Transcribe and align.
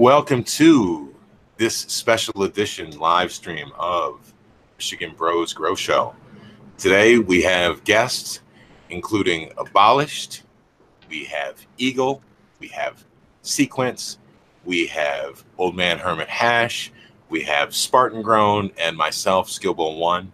Welcome 0.00 0.44
to 0.44 1.14
this 1.58 1.76
special 1.76 2.44
edition 2.44 2.98
live 2.98 3.30
stream 3.30 3.70
of 3.78 4.32
Michigan 4.78 5.12
Bros 5.14 5.52
Grow 5.52 5.74
Show. 5.74 6.14
Today 6.78 7.18
we 7.18 7.42
have 7.42 7.84
guests 7.84 8.40
including 8.88 9.52
Abolished, 9.58 10.44
we 11.10 11.24
have 11.24 11.66
Eagle, 11.76 12.22
we 12.60 12.68
have 12.68 13.04
Sequence, 13.42 14.16
we 14.64 14.86
have 14.86 15.44
Old 15.58 15.76
Man 15.76 15.98
Hermit 15.98 16.30
Hash, 16.30 16.90
we 17.28 17.42
have 17.42 17.74
Spartan 17.74 18.22
Grown, 18.22 18.70
and 18.78 18.96
myself, 18.96 19.50
Skillbone 19.50 19.98
One. 19.98 20.32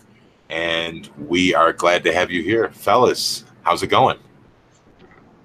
And 0.49 1.11
we 1.27 1.57
are 1.57 1.73
glad 1.73 2.05
to 2.05 2.15
have 2.15 2.31
you 2.31 2.41
here. 2.45 2.71
Fellas, 2.71 3.45
how's 3.63 3.83
it 3.83 3.89
going? 3.89 4.19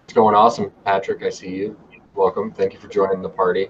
It's 0.04 0.14
going 0.14 0.36
awesome, 0.36 0.72
Patrick. 0.86 1.24
I 1.24 1.32
see 1.32 1.56
you. 1.56 1.76
Welcome. 2.14 2.52
Thank 2.52 2.74
you 2.74 2.80
for 2.80 2.88
joining 2.88 3.24
the 3.24 3.30
party. 3.30 3.70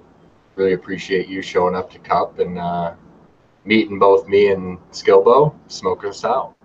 Really 0.56 0.74
appreciate 0.74 1.28
you 1.28 1.42
showing 1.42 1.76
up 1.76 1.90
to 1.92 2.00
Cup 2.00 2.40
and 2.40 2.58
uh, 2.58 2.94
meeting 3.66 4.00
both 4.00 4.28
me 4.28 4.52
and 4.52 4.78
Skillbo, 4.92 5.56
smoking 5.68 6.10
us 6.10 6.26
out. 6.26 6.56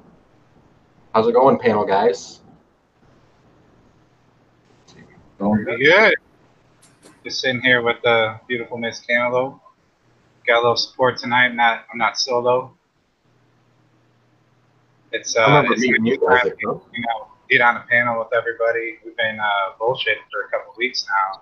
How's 1.14 1.28
it 1.28 1.32
going, 1.32 1.58
panel 1.58 1.84
guys? 1.84 2.40
Pretty 5.38 5.84
good. 5.84 6.14
Just 7.24 7.40
sitting 7.40 7.60
here 7.60 7.82
with 7.82 7.96
the 8.02 8.40
beautiful 8.48 8.78
Miss 8.78 9.00
Cantaloupe. 9.00 9.60
Got 10.46 10.58
a 10.58 10.60
little 10.60 10.76
support 10.76 11.18
tonight. 11.18 11.54
Not 11.54 11.84
I'm 11.92 11.98
not 11.98 12.18
solo. 12.18 12.72
It's 15.12 15.36
uh, 15.36 15.64
it's 15.66 15.80
meeting 15.80 16.06
a 16.06 16.10
you 16.10 16.18
good 16.18 16.26
guys 16.26 16.42
time 16.42 16.52
at 16.52 16.58
to, 16.58 16.66
Cup. 16.66 16.88
you 16.92 17.02
know 17.02 17.28
get 17.50 17.60
on 17.60 17.76
a 17.76 17.84
panel 17.88 18.18
with 18.18 18.28
everybody. 18.36 18.98
We've 19.04 19.16
been 19.16 19.38
uh, 19.38 19.74
bullshitting 19.80 20.26
for 20.30 20.42
a 20.46 20.50
couple 20.50 20.74
weeks 20.76 21.06
now. 21.08 21.40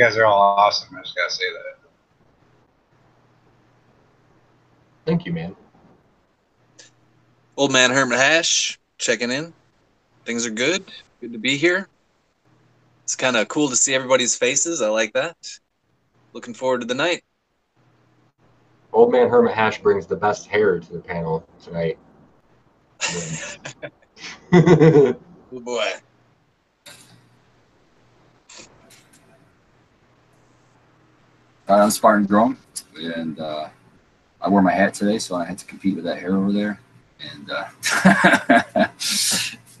You 0.00 0.06
guys 0.06 0.16
are 0.16 0.24
all 0.24 0.40
awesome. 0.56 0.96
I 0.96 1.02
just 1.02 1.14
gotta 1.14 1.30
say 1.30 1.44
that. 1.52 1.76
Thank 5.04 5.26
you, 5.26 5.32
man. 5.34 5.54
Old 7.58 7.70
man 7.70 7.90
Hermit 7.90 8.18
Hash 8.18 8.78
checking 8.96 9.30
in. 9.30 9.52
Things 10.24 10.46
are 10.46 10.50
good. 10.50 10.90
Good 11.20 11.34
to 11.34 11.38
be 11.38 11.58
here. 11.58 11.86
It's 13.04 13.14
kind 13.14 13.36
of 13.36 13.48
cool 13.48 13.68
to 13.68 13.76
see 13.76 13.94
everybody's 13.94 14.34
faces. 14.34 14.80
I 14.80 14.88
like 14.88 15.12
that. 15.12 15.36
Looking 16.32 16.54
forward 16.54 16.80
to 16.80 16.86
the 16.86 16.94
night. 16.94 17.22
Old 18.94 19.12
Man 19.12 19.28
Hermit 19.28 19.52
Hash 19.52 19.82
brings 19.82 20.06
the 20.06 20.16
best 20.16 20.46
hair 20.46 20.80
to 20.80 20.92
the 20.94 21.00
panel 21.00 21.46
tonight. 21.62 21.98
Oh 25.52 25.60
boy. 25.60 25.92
Hi, 31.70 31.78
I'm 31.78 31.90
Spartan 31.92 32.26
Grown, 32.26 32.56
and 32.96 33.38
uh, 33.38 33.68
I 34.40 34.48
wore 34.48 34.60
my 34.60 34.72
hat 34.72 34.92
today, 34.92 35.20
so 35.20 35.36
I 35.36 35.44
had 35.44 35.56
to 35.58 35.64
compete 35.64 35.94
with 35.94 36.02
that 36.02 36.18
hair 36.18 36.34
over 36.34 36.50
there. 36.50 36.80
And 37.20 37.48
uh, 37.48 37.68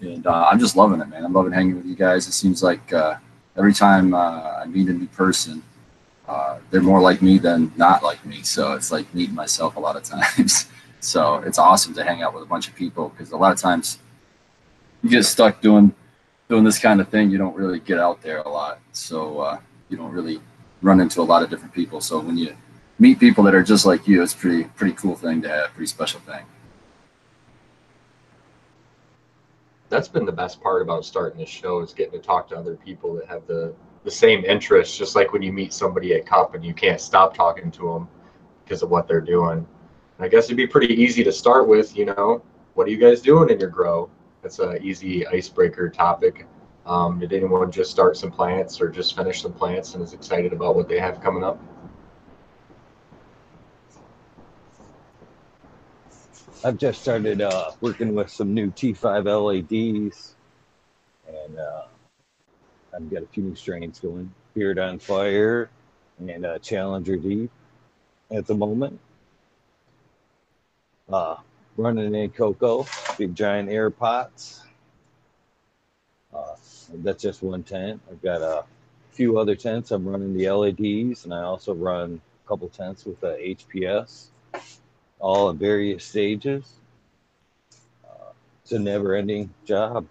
and 0.00 0.24
uh, 0.24 0.48
I'm 0.48 0.60
just 0.60 0.76
loving 0.76 1.00
it, 1.00 1.08
man. 1.08 1.24
I'm 1.24 1.32
loving 1.32 1.50
hanging 1.50 1.74
with 1.74 1.86
you 1.86 1.96
guys. 1.96 2.28
It 2.28 2.32
seems 2.32 2.62
like 2.62 2.92
uh, 2.92 3.16
every 3.56 3.74
time 3.74 4.14
uh, 4.14 4.60
I 4.62 4.66
meet 4.66 4.88
a 4.88 4.92
new 4.92 5.08
person, 5.08 5.64
uh, 6.28 6.58
they're 6.70 6.80
more 6.80 7.00
like 7.00 7.22
me 7.22 7.38
than 7.38 7.72
not 7.76 8.04
like 8.04 8.24
me. 8.24 8.42
So 8.42 8.74
it's 8.74 8.92
like 8.92 9.12
meeting 9.12 9.34
myself 9.34 9.74
a 9.74 9.80
lot 9.80 9.96
of 9.96 10.04
times. 10.36 10.68
so 11.00 11.38
it's 11.38 11.58
awesome 11.58 11.92
to 11.94 12.04
hang 12.04 12.22
out 12.22 12.34
with 12.34 12.44
a 12.44 12.46
bunch 12.46 12.68
of 12.68 12.76
people 12.76 13.08
because 13.08 13.32
a 13.32 13.36
lot 13.36 13.50
of 13.52 13.58
times 13.58 13.98
you 15.02 15.10
get 15.10 15.24
stuck 15.24 15.60
doing 15.60 15.92
doing 16.48 16.62
this 16.62 16.78
kind 16.78 17.00
of 17.00 17.08
thing. 17.08 17.32
You 17.32 17.38
don't 17.38 17.56
really 17.56 17.80
get 17.80 17.98
out 17.98 18.22
there 18.22 18.42
a 18.42 18.48
lot, 18.48 18.78
so 18.92 19.58
you 19.88 19.96
don't 19.96 20.12
really 20.12 20.40
run 20.82 21.00
into 21.00 21.20
a 21.20 21.22
lot 21.22 21.42
of 21.42 21.50
different 21.50 21.74
people. 21.74 22.00
So 22.00 22.20
when 22.20 22.36
you 22.36 22.56
meet 22.98 23.18
people 23.18 23.44
that 23.44 23.54
are 23.54 23.62
just 23.62 23.86
like 23.86 24.06
you, 24.06 24.22
it's 24.22 24.34
pretty 24.34 24.64
pretty 24.64 24.94
cool 24.94 25.14
thing 25.14 25.42
to 25.42 25.48
have, 25.48 25.70
pretty 25.72 25.86
special 25.86 26.20
thing. 26.20 26.44
That's 29.88 30.08
been 30.08 30.24
the 30.24 30.32
best 30.32 30.60
part 30.60 30.82
about 30.82 31.04
starting 31.04 31.38
this 31.38 31.48
show 31.48 31.80
is 31.80 31.92
getting 31.92 32.12
to 32.12 32.24
talk 32.24 32.48
to 32.50 32.56
other 32.56 32.76
people 32.76 33.14
that 33.14 33.26
have 33.26 33.46
the 33.46 33.74
the 34.04 34.10
same 34.10 34.44
interests. 34.44 34.96
Just 34.96 35.16
like 35.16 35.32
when 35.32 35.42
you 35.42 35.52
meet 35.52 35.72
somebody 35.72 36.14
at 36.14 36.26
Cup 36.26 36.54
and 36.54 36.64
you 36.64 36.74
can't 36.74 37.00
stop 37.00 37.34
talking 37.34 37.70
to 37.72 37.92
them 37.92 38.08
because 38.64 38.82
of 38.82 38.90
what 38.90 39.08
they're 39.08 39.20
doing. 39.20 39.58
And 39.58 40.26
I 40.26 40.28
guess 40.28 40.44
it'd 40.44 40.56
be 40.56 40.66
pretty 40.66 40.94
easy 40.94 41.24
to 41.24 41.32
start 41.32 41.66
with. 41.66 41.96
You 41.96 42.06
know, 42.06 42.42
what 42.74 42.86
are 42.86 42.90
you 42.90 42.98
guys 42.98 43.20
doing 43.20 43.50
in 43.50 43.58
your 43.58 43.68
grow? 43.68 44.08
That's 44.42 44.58
an 44.58 44.78
easy 44.82 45.26
icebreaker 45.26 45.90
topic. 45.90 46.46
Um, 46.86 47.18
did 47.18 47.32
anyone 47.32 47.70
just 47.70 47.90
start 47.90 48.16
some 48.16 48.30
plants 48.30 48.80
or 48.80 48.88
just 48.88 49.14
finish 49.14 49.42
some 49.42 49.52
plants 49.52 49.94
and 49.94 50.02
is 50.02 50.12
excited 50.12 50.52
about 50.52 50.76
what 50.76 50.88
they 50.88 50.98
have 50.98 51.20
coming 51.20 51.44
up? 51.44 51.60
I've 56.62 56.76
just 56.76 57.00
started 57.00 57.40
uh, 57.40 57.70
working 57.80 58.14
with 58.14 58.30
some 58.30 58.52
new 58.52 58.70
T5 58.70 59.24
LEDs, 59.24 60.34
and 61.26 61.58
uh, 61.58 61.84
I've 62.94 63.10
got 63.10 63.22
a 63.22 63.26
few 63.26 63.44
new 63.44 63.54
strains 63.54 63.98
going. 63.98 64.32
Beard 64.52 64.78
on 64.78 64.98
Fire 64.98 65.70
and 66.18 66.44
uh, 66.44 66.58
Challenger 66.58 67.16
Deep 67.16 67.50
at 68.30 68.46
the 68.46 68.54
moment. 68.54 68.98
Uh, 71.10 71.36
running 71.76 72.14
in 72.14 72.30
cocoa, 72.30 72.86
big 73.16 73.34
giant 73.34 73.68
air 73.70 73.90
pots. 73.90 74.62
Uh, 76.34 76.54
that's 76.94 77.22
just 77.22 77.42
one 77.42 77.62
tent. 77.62 78.00
I've 78.10 78.22
got 78.22 78.42
a 78.42 78.64
few 79.12 79.38
other 79.38 79.54
tents. 79.54 79.90
I'm 79.90 80.06
running 80.06 80.36
the 80.36 80.50
LEDs, 80.50 81.24
and 81.24 81.34
I 81.34 81.42
also 81.42 81.74
run 81.74 82.20
a 82.44 82.48
couple 82.48 82.68
tents 82.68 83.04
with 83.04 83.20
the 83.20 83.36
HPS 83.36 84.28
all 85.20 85.50
in 85.50 85.58
various 85.58 86.04
stages. 86.04 86.72
Uh, 88.04 88.32
it's 88.62 88.72
a 88.72 88.78
never 88.78 89.14
ending 89.14 89.52
job. 89.64 90.06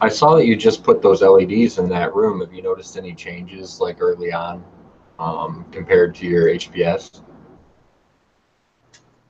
I 0.00 0.08
saw 0.08 0.36
that 0.36 0.46
you 0.46 0.56
just 0.56 0.82
put 0.82 1.02
those 1.02 1.22
LEDs 1.22 1.78
in 1.78 1.88
that 1.90 2.14
room. 2.14 2.40
Have 2.40 2.52
you 2.52 2.62
noticed 2.62 2.96
any 2.96 3.14
changes 3.14 3.80
like 3.80 4.00
early 4.00 4.32
on 4.32 4.64
um, 5.18 5.66
compared 5.72 6.14
to 6.16 6.26
your 6.26 6.46
HPS? 6.46 7.20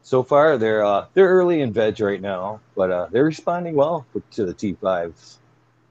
So 0.03 0.23
far, 0.23 0.57
they're 0.57 0.85
uh, 0.85 1.07
they're 1.15 1.29
early 1.29 1.61
in 1.61 1.73
veg 1.73 2.01
right 2.01 2.21
now, 2.21 2.61
but 2.75 2.91
uh, 2.91 3.09
they're 3.11 3.25
responding 3.25 3.75
well 3.75 4.07
to 4.31 4.47
the 4.47 4.55
T5s. 4.55 5.37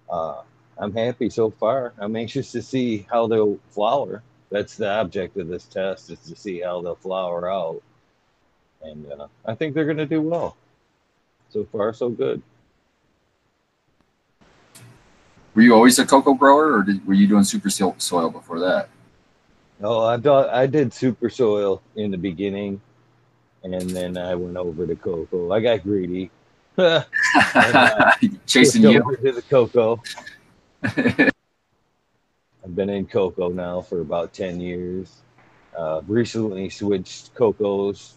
Uh, 0.09 0.41
I'm 0.77 0.93
happy 0.93 1.29
so 1.29 1.49
far. 1.49 1.93
I'm 1.97 2.15
anxious 2.15 2.51
to 2.51 2.61
see 2.61 3.07
how 3.11 3.27
they'll 3.27 3.59
flower. 3.71 4.23
That's 4.49 4.77
the 4.77 4.89
object 4.89 5.37
of 5.37 5.47
this 5.47 5.65
test 5.65 6.09
is 6.09 6.19
to 6.19 6.35
see 6.35 6.61
how 6.61 6.81
they'll 6.81 6.95
flower 6.95 7.51
out, 7.51 7.81
and 8.81 9.11
uh, 9.11 9.27
I 9.45 9.55
think 9.55 9.73
they're 9.73 9.85
going 9.85 9.97
to 9.97 10.05
do 10.05 10.21
well. 10.21 10.55
So 11.49 11.65
far, 11.65 11.93
so 11.93 12.09
good. 12.09 12.41
Were 15.53 15.63
you 15.63 15.73
always 15.73 15.97
a 15.99 16.05
cocoa 16.05 16.33
grower, 16.33 16.77
or 16.77 16.83
did, 16.83 17.05
were 17.05 17.13
you 17.13 17.27
doing 17.27 17.43
super 17.43 17.69
soil 17.69 18.29
before 18.29 18.59
that? 18.59 18.89
No, 19.79 19.99
I 20.01 20.61
I 20.61 20.67
did 20.67 20.93
super 20.93 21.29
soil 21.29 21.81
in 21.95 22.11
the 22.11 22.17
beginning, 22.17 22.79
and 23.63 23.89
then 23.89 24.17
I 24.17 24.35
went 24.35 24.55
over 24.55 24.87
to 24.87 24.95
cocoa. 24.95 25.51
I 25.51 25.59
got 25.59 25.83
greedy. 25.83 26.31
And, 26.77 27.05
uh, 27.35 28.11
Chasing 28.45 28.83
you. 28.83 29.01
to 29.23 29.31
the 29.31 29.41
cocoa. 29.49 30.01
I've 30.83 32.75
been 32.75 32.89
in 32.89 33.07
cocoa 33.07 33.49
now 33.49 33.81
for 33.81 34.01
about 34.01 34.33
10 34.33 34.59
years. 34.61 35.21
Uh, 35.77 36.01
recently 36.07 36.69
switched 36.69 37.33
cocos 37.35 38.15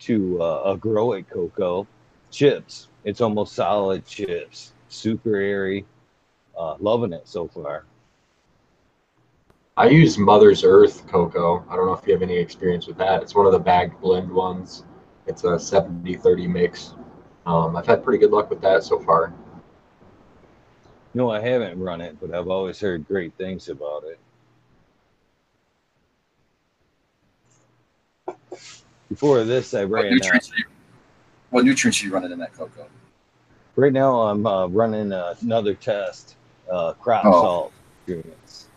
to 0.00 0.42
uh, 0.42 0.72
a 0.72 0.76
grow 0.76 1.12
it 1.12 1.28
cocoa 1.30 1.86
chips. 2.30 2.88
It's 3.04 3.20
almost 3.20 3.54
solid 3.54 4.04
chips, 4.06 4.72
super 4.88 5.36
airy. 5.36 5.86
Uh, 6.58 6.76
loving 6.80 7.12
it 7.12 7.28
so 7.28 7.48
far. 7.48 7.84
I 9.76 9.88
use 9.88 10.16
Mother's 10.16 10.64
Earth 10.64 11.06
cocoa. 11.06 11.64
I 11.68 11.76
don't 11.76 11.86
know 11.86 11.92
if 11.92 12.06
you 12.06 12.12
have 12.14 12.22
any 12.22 12.36
experience 12.36 12.86
with 12.86 12.96
that. 12.96 13.22
It's 13.22 13.34
one 13.34 13.46
of 13.46 13.52
the 13.52 13.58
bagged 13.58 14.00
blend 14.00 14.30
ones. 14.30 14.84
It's 15.26 15.44
a 15.44 15.48
70-30 15.48 16.48
mix. 16.48 16.94
Um, 17.46 17.76
I've 17.76 17.86
had 17.86 18.02
pretty 18.02 18.18
good 18.18 18.32
luck 18.32 18.50
with 18.50 18.60
that 18.62 18.82
so 18.82 18.98
far. 18.98 19.32
No, 21.14 21.30
I 21.30 21.40
haven't 21.40 21.78
run 21.78 22.00
it, 22.00 22.18
but 22.20 22.34
I've 22.34 22.48
always 22.48 22.78
heard 22.80 23.06
great 23.06 23.32
things 23.34 23.68
about 23.68 24.04
it. 24.04 24.18
Before 29.08 29.44
this, 29.44 29.72
I 29.72 29.84
ran. 29.84 30.06
Uh, 30.06 30.10
nutrients, 30.14 30.50
are 30.52 30.56
you, 30.58 30.64
what 31.50 31.64
nutrients 31.64 32.02
are 32.02 32.06
you 32.06 32.12
running 32.12 32.32
in 32.32 32.38
that 32.40 32.52
cocoa? 32.52 32.88
right 33.76 33.92
now, 33.92 34.22
I'm 34.22 34.46
uh, 34.46 34.66
running 34.68 35.12
another 35.12 35.74
test, 35.74 36.36
uh, 36.70 36.94
crop 36.94 37.26
Oh. 37.26 37.42
salt 37.42 37.72
experience. 38.06 38.68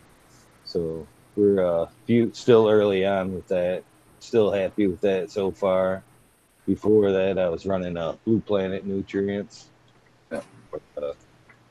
So 0.64 1.06
we're 1.36 1.66
uh, 1.66 1.86
few, 2.06 2.32
still 2.32 2.68
early 2.68 3.04
on 3.04 3.34
with 3.34 3.48
that. 3.48 3.82
Still 4.20 4.52
happy 4.52 4.86
with 4.86 5.00
that 5.00 5.30
so 5.30 5.50
far. 5.50 6.04
Before 6.66 7.10
that, 7.10 7.38
I 7.38 7.48
was 7.48 7.66
running 7.66 7.96
uh, 7.96 8.16
Blue 8.24 8.40
Planet 8.40 8.86
nutrients. 8.86 9.70
Yeah. 10.30 10.42
But, 10.70 11.02
uh, 11.02 11.12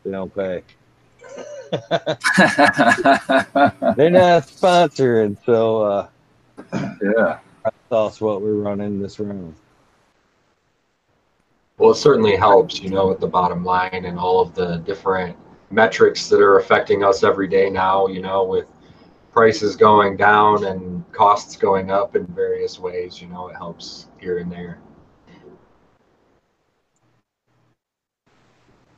they 0.03 0.11
don't 0.11 0.33
pay. 0.33 0.63
They're 1.71 2.09
not 4.09 4.47
sponsoring, 4.47 5.37
so 5.45 5.81
uh, 5.83 6.07
yeah. 7.01 7.39
us 7.91 8.21
what 8.21 8.41
we're 8.41 8.53
running 8.55 8.99
this 8.99 9.19
round. 9.19 9.55
Well, 11.77 11.91
it 11.91 11.95
certainly 11.95 12.35
helps, 12.35 12.81
you 12.81 12.89
know, 12.89 13.07
with 13.07 13.19
the 13.19 13.27
bottom 13.27 13.63
line 13.63 14.03
and 14.05 14.19
all 14.19 14.41
of 14.41 14.53
the 14.53 14.77
different 14.77 15.37
metrics 15.71 16.27
that 16.29 16.41
are 16.41 16.57
affecting 16.59 17.03
us 17.03 17.23
every 17.23 17.47
day 17.47 17.69
now, 17.69 18.07
you 18.07 18.21
know, 18.21 18.43
with 18.43 18.65
prices 19.39 19.77
going 19.77 20.17
down 20.17 20.65
and 20.65 21.09
costs 21.13 21.55
going 21.55 21.89
up 21.89 22.13
in 22.17 22.25
various 22.27 22.77
ways, 22.77 23.21
you 23.21 23.27
know, 23.29 23.47
it 23.47 23.55
helps 23.55 24.07
here 24.19 24.39
and 24.39 24.51
there. 24.51 24.79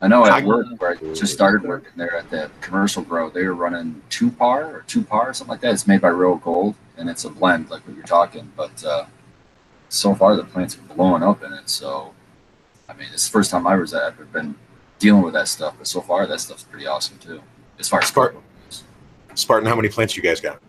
I 0.01 0.07
know 0.07 0.23
I- 0.23 0.39
at 0.39 0.45
work 0.45 0.65
where 0.79 0.93
I 0.93 1.13
just 1.13 1.31
started 1.31 1.61
working 1.61 1.91
there 1.95 2.15
at 2.15 2.31
that 2.31 2.49
commercial 2.59 3.03
grow, 3.03 3.29
they 3.29 3.45
were 3.45 3.53
running 3.53 4.01
Tupur 4.09 4.65
or 4.73 4.83
Tupur 4.87 5.27
or 5.27 5.33
something 5.35 5.51
like 5.51 5.61
that. 5.61 5.75
It's 5.75 5.85
made 5.85 6.01
by 6.01 6.09
Royal 6.09 6.37
Gold 6.37 6.73
and 6.97 7.07
it's 7.07 7.23
a 7.23 7.29
blend 7.29 7.69
like 7.69 7.87
what 7.87 7.95
you're 7.95 8.03
talking. 8.03 8.51
But 8.57 8.83
uh, 8.83 9.05
so 9.89 10.15
far 10.15 10.35
the 10.35 10.43
plants 10.43 10.75
are 10.75 10.95
blowing 10.95 11.21
up 11.21 11.43
in 11.43 11.53
it. 11.53 11.69
So 11.69 12.15
I 12.89 12.93
mean, 12.93 13.09
it's 13.13 13.27
the 13.27 13.31
first 13.31 13.51
time 13.51 13.67
I 13.67 13.75
was 13.75 13.93
at. 13.93 14.15
I've 14.19 14.33
been 14.33 14.55
dealing 14.97 15.21
with 15.21 15.35
that 15.35 15.49
stuff, 15.49 15.75
but 15.77 15.85
so 15.85 16.01
far 16.01 16.25
that 16.25 16.39
stuff's 16.39 16.63
pretty 16.63 16.87
awesome 16.87 17.19
too. 17.19 17.43
As 17.77 17.87
far 17.87 17.99
as 17.99 18.07
Spartan. 18.07 18.41
Spartan, 19.35 19.67
how 19.67 19.75
many 19.75 19.89
plants 19.89 20.15
you 20.15 20.23
guys 20.23 20.39
got? 20.39 20.61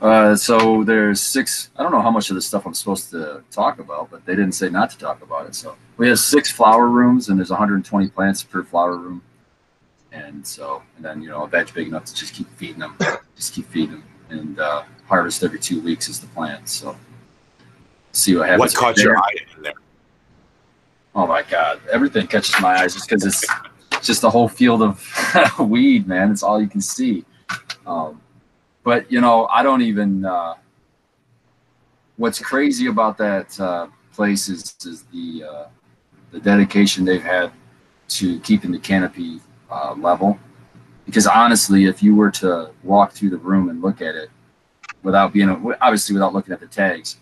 Uh, 0.00 0.36
so 0.36 0.84
there's 0.84 1.20
six. 1.20 1.70
I 1.76 1.82
don't 1.82 1.92
know 1.92 2.00
how 2.00 2.10
much 2.10 2.28
of 2.28 2.34
this 2.34 2.46
stuff 2.46 2.66
I'm 2.66 2.74
supposed 2.74 3.10
to 3.10 3.42
talk 3.50 3.78
about, 3.78 4.10
but 4.10 4.24
they 4.26 4.34
didn't 4.34 4.52
say 4.52 4.68
not 4.68 4.90
to 4.90 4.98
talk 4.98 5.22
about 5.22 5.46
it. 5.46 5.54
So 5.54 5.76
we 5.96 6.08
have 6.08 6.18
six 6.18 6.50
flower 6.50 6.88
rooms, 6.88 7.28
and 7.28 7.38
there's 7.38 7.50
120 7.50 8.08
plants 8.08 8.42
per 8.42 8.62
flower 8.62 8.96
room. 8.96 9.22
And 10.12 10.46
so, 10.46 10.82
and 10.96 11.04
then 11.04 11.22
you 11.22 11.28
know, 11.28 11.44
a 11.44 11.48
batch 11.48 11.72
big 11.74 11.88
enough 11.88 12.04
to 12.04 12.14
just 12.14 12.34
keep 12.34 12.48
feeding 12.56 12.80
them, 12.80 12.96
just 13.36 13.54
keep 13.54 13.66
feeding 13.68 13.92
them, 13.92 14.04
and 14.30 14.60
uh, 14.60 14.82
harvest 15.06 15.42
every 15.42 15.58
two 15.58 15.80
weeks 15.80 16.08
is 16.08 16.20
the 16.20 16.26
plan. 16.28 16.66
So 16.66 16.96
see 18.12 18.36
what 18.36 18.48
happens. 18.48 18.74
What 18.74 18.74
caught 18.74 18.98
your 18.98 19.16
eye 19.16 19.36
in 19.56 19.62
there? 19.62 19.72
Oh 21.14 21.26
my 21.26 21.42
God, 21.42 21.80
everything 21.90 22.26
catches 22.26 22.60
my 22.60 22.76
eyes 22.76 22.94
just 22.94 23.08
because 23.08 23.24
it's 23.24 23.44
just 24.06 24.24
a 24.24 24.30
whole 24.30 24.48
field 24.48 24.82
of 24.82 25.58
weed, 25.58 26.06
man. 26.06 26.30
It's 26.30 26.42
all 26.42 26.60
you 26.60 26.68
can 26.68 26.80
see. 26.80 27.24
Um, 27.86 28.20
but 28.82 29.10
you 29.10 29.20
know, 29.20 29.46
I 29.46 29.62
don't 29.62 29.82
even. 29.82 30.24
Uh, 30.24 30.54
what's 32.16 32.38
crazy 32.38 32.86
about 32.86 33.18
that 33.18 33.58
uh, 33.58 33.88
place 34.12 34.48
is, 34.48 34.76
is 34.84 35.02
the 35.04 35.44
uh, 35.44 35.64
the 36.30 36.40
dedication 36.40 37.04
they've 37.04 37.22
had 37.22 37.52
to 38.08 38.38
keeping 38.40 38.72
the 38.72 38.78
canopy 38.78 39.40
uh, 39.70 39.94
level. 39.96 40.38
Because 41.06 41.26
honestly, 41.26 41.84
if 41.84 42.02
you 42.02 42.14
were 42.14 42.30
to 42.32 42.70
walk 42.82 43.12
through 43.12 43.30
the 43.30 43.38
room 43.38 43.68
and 43.68 43.82
look 43.82 44.00
at 44.00 44.14
it 44.14 44.30
without 45.02 45.32
being 45.32 45.50
obviously 45.80 46.14
without 46.14 46.32
looking 46.32 46.52
at 46.52 46.60
the 46.60 46.66
tags, 46.66 47.18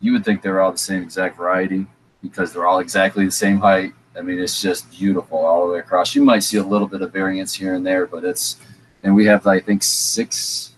you 0.00 0.12
would 0.12 0.24
think 0.24 0.42
they're 0.42 0.60
all 0.60 0.72
the 0.72 0.78
same 0.78 1.02
exact 1.02 1.36
variety 1.36 1.86
because 2.22 2.52
they're 2.52 2.66
all 2.66 2.80
exactly 2.80 3.24
the 3.24 3.30
same 3.30 3.58
height. 3.58 3.92
I 4.16 4.22
mean, 4.22 4.38
it's 4.38 4.60
just 4.60 4.90
beautiful 4.90 5.38
all 5.38 5.66
the 5.66 5.74
way 5.74 5.78
across. 5.78 6.14
You 6.14 6.22
might 6.22 6.40
see 6.40 6.56
a 6.56 6.62
little 6.62 6.88
bit 6.88 7.02
of 7.02 7.12
variance 7.12 7.54
here 7.54 7.74
and 7.74 7.86
there, 7.86 8.06
but 8.06 8.24
it's 8.24 8.56
and 9.02 9.14
we 9.14 9.24
have 9.26 9.46
I 9.46 9.60
think 9.60 9.82
six. 9.82 10.72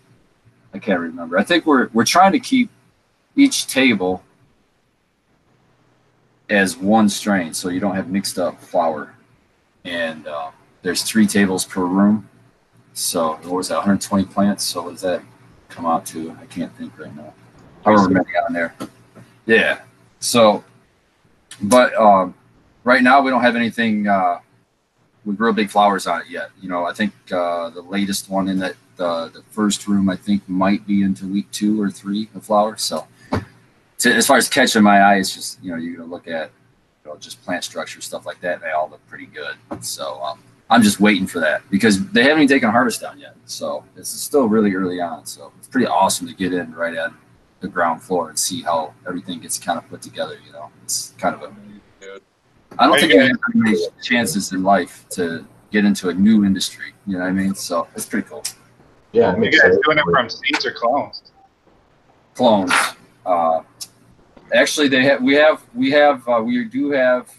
I 0.75 0.79
can't 0.79 1.01
remember. 1.01 1.39
I 1.39 1.45
think 1.45 1.67
we're 1.67 1.89
we're 1.93 2.05
trying 2.05 2.33
to 2.33 2.41
keep 2.41 2.71
each 3.37 3.67
table 3.67 4.23
as 6.51 6.77
one 6.77 7.09
strain, 7.09 7.55
so 7.55 7.69
you 7.71 7.81
don't 7.81 7.97
have 7.97 8.09
mixed 8.09 8.39
up 8.39 8.61
flower. 8.63 9.15
And 9.85 10.27
uh, 10.27 10.51
there's 10.83 11.03
three 11.03 11.27
tables 11.27 11.65
per 11.65 11.85
room. 11.85 12.29
So 12.93 13.33
what 13.43 13.55
was 13.55 13.69
that? 13.69 13.77
120 13.77 14.25
plants. 14.27 14.65
So 14.65 14.83
what 14.83 14.91
does 14.93 15.01
that 15.01 15.23
come 15.69 15.87
out 15.87 16.05
to? 16.07 16.37
I 16.41 16.47
can't 16.47 16.75
think 16.77 16.99
right 16.99 17.15
now. 17.17 17.33
However 17.85 18.11
many 18.11 18.27
on 18.47 18.53
there. 18.53 18.75
Yeah. 19.47 19.81
So, 20.21 20.63
but 21.63 21.95
um, 21.95 22.35
right 22.85 23.03
now 23.03 23.21
we 23.21 23.31
don't 23.31 23.43
have 23.43 23.57
anything 23.57 24.07
uh, 24.07 24.41
with 25.25 25.39
real 25.39 25.53
big 25.53 25.71
flowers 25.71 26.07
on 26.07 26.21
it 26.23 26.29
yet. 26.29 26.51
You 26.61 26.69
know, 26.69 26.85
I 26.85 26.93
think 26.93 27.13
uh, 27.31 27.71
the 27.71 27.83
latest 27.83 28.29
one 28.29 28.49
in 28.49 28.59
that 28.59 28.75
the 28.97 29.31
the 29.33 29.43
first 29.51 29.87
room 29.87 30.09
I 30.09 30.17
think 30.17 30.47
might 30.49 30.87
be 30.87 31.03
into 31.03 31.27
week 31.27 31.51
two 31.51 31.81
or 31.81 31.91
three 31.91 32.29
of 32.35 32.45
flowers. 32.45 32.83
So, 32.83 33.07
to, 33.99 34.13
as 34.13 34.27
far 34.27 34.37
as 34.37 34.49
catching 34.49 34.83
my 34.83 35.01
eye, 35.01 35.17
it's 35.17 35.35
just 35.35 35.63
you 35.63 35.71
know 35.71 35.79
you're 35.79 35.97
gonna 35.97 36.11
look 36.11 36.29
at 36.29 36.51
you 37.05 37.11
know 37.11 37.17
just 37.17 37.43
plant 37.43 37.65
structure 37.65 38.01
stuff 38.01 38.27
like 38.27 38.41
that. 38.41 38.61
They 38.61 38.71
all 38.71 38.89
look 38.91 39.07
pretty 39.07 39.27
good. 39.27 39.57
So 39.85 40.21
um, 40.23 40.43
I'm 40.69 40.83
just 40.83 41.01
waiting 41.01 41.27
for 41.27 41.41
that 41.41 41.63
because 41.71 42.05
they 42.11 42.23
haven't 42.23 42.45
even 42.45 42.49
taken 42.49 42.71
harvest 42.71 43.01
down 43.01 43.19
yet. 43.19 43.35
So 43.47 43.85
this 43.95 44.13
is 44.15 44.21
still 44.21 44.49
really 44.49 44.75
early 44.75 45.01
on. 45.01 45.27
So 45.27 45.53
it's 45.59 45.69
pretty 45.69 45.87
awesome 45.87 46.27
to 46.29 46.35
get 46.35 46.53
in 46.53 46.73
right 46.75 46.95
at 46.95 47.13
the 47.61 47.69
ground 47.69 48.03
floor 48.03 48.29
and 48.29 48.39
see 48.39 48.63
how 48.63 48.93
everything 49.07 49.39
gets 49.41 49.59
kind 49.59 49.79
of 49.79 49.89
put 49.89 50.03
together. 50.03 50.39
You 50.45 50.53
know, 50.53 50.71
it's 50.83 51.15
kind 51.19 51.35
of 51.35 51.43
a 51.43 51.55
I 52.79 52.87
don't 52.87 52.99
think 52.99 53.13
you 53.13 53.21
you 53.23 53.29
have 53.29 53.39
many 53.55 53.77
chances 54.03 54.53
in 54.53 54.63
life 54.63 55.07
to 55.11 55.45
get 55.71 55.85
into 55.85 56.09
a 56.09 56.15
new 56.15 56.45
industry. 56.45 56.93
You 57.07 57.15
know 57.15 57.21
what 57.21 57.29
I 57.29 57.33
mean? 57.33 57.55
So 57.55 57.87
it's 57.95 58.07
pretty 58.07 58.29
cool. 58.29 58.43
Yeah, 59.13 59.31
it 59.33 59.35
You 59.37 59.41
makes 59.41 59.61
guys 59.61 59.73
sense. 59.73 59.85
doing 59.85 59.99
it 59.99 60.05
from 60.11 60.29
seeds 60.31 60.65
or 60.67 60.73
clones? 60.73 61.23
Clones. 62.35 62.73
Uh, 63.27 63.61
actually, 64.55 64.89
they 64.89 65.05
have. 65.05 65.23
We 65.23 65.35
have. 65.35 65.63
We 65.75 65.91
have. 65.91 66.27
Uh, 66.29 66.43
we 66.45 66.65
do 66.65 66.91
have 66.93 67.31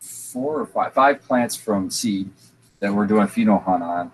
four 0.00 0.60
or 0.60 0.66
five 0.66 0.92
five 0.94 1.22
plants 1.22 1.56
from 1.56 1.90
seed 1.90 2.30
that 2.80 2.92
we're 2.92 3.06
doing 3.06 3.26
pheno 3.26 3.62
hunt 3.62 3.82
on. 3.82 4.12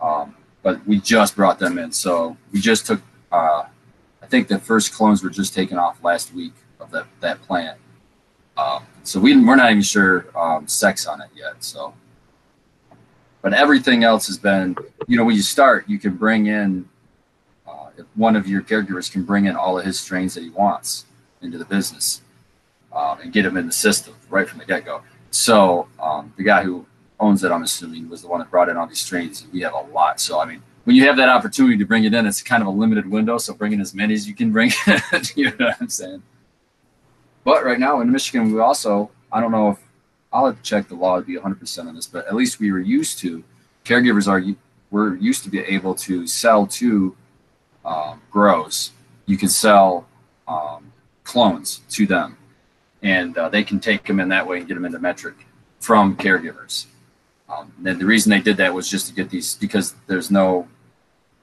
Um, 0.00 0.34
but 0.62 0.84
we 0.86 1.00
just 1.00 1.34
brought 1.36 1.58
them 1.58 1.78
in, 1.78 1.92
so 1.92 2.36
we 2.52 2.60
just 2.60 2.86
took. 2.86 3.00
Uh, 3.30 3.64
I 4.22 4.26
think 4.26 4.48
the 4.48 4.58
first 4.58 4.92
clones 4.92 5.22
were 5.22 5.30
just 5.30 5.54
taken 5.54 5.78
off 5.78 6.02
last 6.02 6.34
week 6.34 6.52
of 6.80 6.90
that 6.90 7.06
that 7.20 7.40
plant. 7.42 7.78
Um, 8.58 8.84
so 9.04 9.20
we 9.20 9.34
we're 9.42 9.56
not 9.56 9.70
even 9.70 9.82
sure 9.82 10.26
um, 10.36 10.66
sex 10.66 11.06
on 11.06 11.22
it 11.22 11.30
yet. 11.34 11.62
So, 11.62 11.94
but 13.40 13.54
everything 13.54 14.04
else 14.04 14.26
has 14.26 14.36
been. 14.36 14.76
You 15.06 15.16
know, 15.16 15.24
when 15.24 15.36
you 15.36 15.42
start, 15.42 15.88
you 15.88 15.98
can 15.98 16.16
bring 16.16 16.46
in 16.46 16.88
uh, 17.66 17.90
if 17.96 18.06
one 18.16 18.36
of 18.36 18.48
your 18.48 18.62
caregivers 18.62 19.10
can 19.10 19.22
bring 19.22 19.46
in 19.46 19.56
all 19.56 19.78
of 19.78 19.84
his 19.84 19.98
strains 19.98 20.34
that 20.34 20.42
he 20.42 20.50
wants 20.50 21.06
into 21.40 21.56
the 21.56 21.64
business 21.64 22.22
um, 22.92 23.20
and 23.20 23.32
get 23.32 23.44
them 23.44 23.56
in 23.56 23.66
the 23.66 23.72
system 23.72 24.14
right 24.28 24.48
from 24.48 24.58
the 24.58 24.64
get 24.64 24.84
go. 24.84 25.02
So 25.30 25.88
um, 26.00 26.32
the 26.36 26.42
guy 26.42 26.64
who 26.64 26.84
owns 27.20 27.44
it, 27.44 27.52
I'm 27.52 27.62
assuming, 27.62 28.08
was 28.08 28.22
the 28.22 28.28
one 28.28 28.40
that 28.40 28.50
brought 28.50 28.68
in 28.68 28.76
all 28.76 28.86
these 28.86 29.00
strains. 29.00 29.46
We 29.52 29.60
have 29.60 29.74
a 29.74 29.80
lot. 29.92 30.20
So 30.20 30.40
I 30.40 30.44
mean, 30.46 30.62
when 30.84 30.96
you 30.96 31.06
have 31.06 31.16
that 31.18 31.28
opportunity 31.28 31.76
to 31.76 31.84
bring 31.84 32.04
it 32.04 32.12
in, 32.12 32.26
it's 32.26 32.42
kind 32.42 32.62
of 32.62 32.66
a 32.66 32.72
limited 32.72 33.08
window. 33.08 33.38
So 33.38 33.54
bring 33.54 33.72
in 33.72 33.80
as 33.80 33.94
many 33.94 34.14
as 34.14 34.26
you 34.26 34.34
can 34.34 34.50
bring. 34.50 34.72
in, 34.86 35.22
you 35.36 35.46
know 35.56 35.66
what 35.66 35.76
I'm 35.80 35.88
saying? 35.88 36.22
But 37.48 37.64
right 37.64 37.80
now 37.80 38.02
in 38.02 38.12
Michigan, 38.12 38.52
we 38.52 38.60
also 38.60 39.10
I 39.32 39.40
don't 39.40 39.52
know 39.52 39.70
if 39.70 39.78
I'll 40.30 40.44
have 40.44 40.56
to 40.56 40.62
check 40.62 40.86
the 40.86 40.94
law 40.94 41.18
to 41.18 41.24
be 41.24 41.36
100% 41.36 41.86
on 41.86 41.94
this, 41.94 42.06
but 42.06 42.26
at 42.26 42.34
least 42.34 42.60
we 42.60 42.70
were 42.70 42.78
used 42.78 43.18
to 43.20 43.42
caregivers 43.86 44.28
are 44.28 44.44
we're 44.90 45.14
used 45.14 45.44
to 45.44 45.48
be 45.48 45.60
able 45.60 45.94
to 45.94 46.26
sell 46.26 46.66
to 46.66 47.16
um, 47.86 48.20
grows. 48.30 48.90
You 49.24 49.38
can 49.38 49.48
sell 49.48 50.06
um, 50.46 50.92
clones 51.24 51.80
to 51.92 52.06
them, 52.06 52.36
and 53.02 53.38
uh, 53.38 53.48
they 53.48 53.64
can 53.64 53.80
take 53.80 54.04
them 54.04 54.20
in 54.20 54.28
that 54.28 54.46
way 54.46 54.58
and 54.58 54.68
get 54.68 54.74
them 54.74 54.84
into 54.84 54.98
Metrc 54.98 55.36
from 55.80 56.18
caregivers. 56.18 56.84
Um, 57.48 57.72
and 57.82 57.98
the 57.98 58.04
reason 58.04 58.28
they 58.28 58.40
did 58.40 58.58
that 58.58 58.74
was 58.74 58.90
just 58.90 59.06
to 59.06 59.14
get 59.14 59.30
these 59.30 59.54
because 59.54 59.94
there's 60.06 60.30
no 60.30 60.68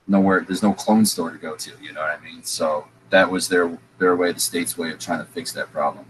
nowhere 0.06 0.46
there's 0.48 0.62
no 0.62 0.74
clone 0.74 1.08
store 1.08 1.32
to 1.32 1.40
go 1.40 1.56
to. 1.56 1.72
You 1.82 1.94
know 1.94 2.02
what 2.02 2.12
I 2.12 2.24
mean? 2.24 2.44
So 2.44 2.88
that 3.10 3.32
was 3.32 3.50
their 3.50 3.76
their 3.98 4.16
way, 4.16 4.32
the 4.32 4.40
state's 4.40 4.78
way 4.78 4.92
of 4.92 5.00
trying 5.00 5.20
to 5.20 5.26
fix 5.26 5.52
that 5.54 5.72
problem. 5.72 6.06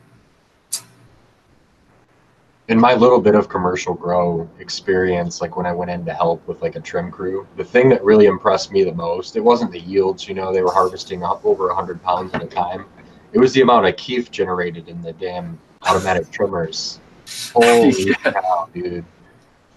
in 2.67 2.79
my 2.79 2.95
little 2.95 3.19
bit 3.21 3.35
of 3.35 3.47
commercial 3.47 3.93
grow 3.93 4.49
experience, 4.59 5.39
like 5.39 5.55
when 5.55 5.65
I 5.67 5.71
went 5.71 5.91
in 5.91 6.03
to 6.05 6.13
help 6.13 6.45
with 6.47 6.61
like 6.61 6.75
a 6.75 6.79
trim 6.79 7.11
crew, 7.11 7.47
the 7.57 7.63
thing 7.63 7.89
that 7.89 8.03
really 8.03 8.25
impressed 8.25 8.71
me 8.71 8.83
the 8.83 8.91
most, 8.93 9.35
it 9.35 9.39
wasn't 9.41 9.71
the 9.71 9.79
yields, 9.79 10.27
you 10.27 10.33
know, 10.33 10.51
they 10.51 10.63
were 10.63 10.71
harvesting 10.71 11.23
up 11.23 11.45
over 11.45 11.67
100 11.67 12.01
pounds 12.01 12.33
at 12.33 12.41
a 12.41 12.47
time. 12.47 12.85
It 13.33 13.39
was 13.39 13.53
the 13.53 13.61
amount 13.61 13.85
of 13.85 13.95
kief 13.97 14.31
generated 14.31 14.87
in 14.87 15.01
the 15.01 15.13
damn 15.13 15.59
automatic 15.83 16.31
trimmers. 16.31 16.99
Holy 17.53 17.91
Yeah. 18.07 18.31
cow, 18.31 18.69
dude. 18.73 19.05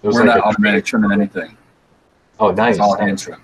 We're 0.01 0.11
like 0.11 0.25
not 0.25 0.39
automatic 0.39 0.85
trimming 0.85 1.11
anything. 1.11 1.55
Oh, 2.39 2.51
nice. 2.51 2.75
It's 2.75 2.79
all 2.79 2.97
hand 2.97 3.19
trim. 3.19 3.41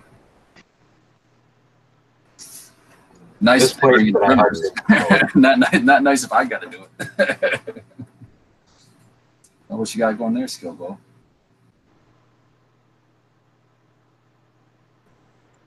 Nice 3.42 3.62
This 3.62 3.72
if 3.72 3.78
they 3.78 3.82
place 3.82 4.02
use 4.04 4.14
that 4.14 4.24
I 4.24 4.28
trimmers. 4.28 4.72
harvested- 4.88 5.36
not, 5.36 5.84
not 5.84 6.04
nice 6.04 6.24
if 6.24 6.32
I 6.32 6.46
got 6.46 6.62
to 6.62 6.70
do 6.70 6.86
it. 7.00 7.62
what 9.68 9.94
you 9.94 10.00
got 10.00 10.18
going 10.18 10.34
there, 10.34 10.46
Skillbo? 10.46 10.98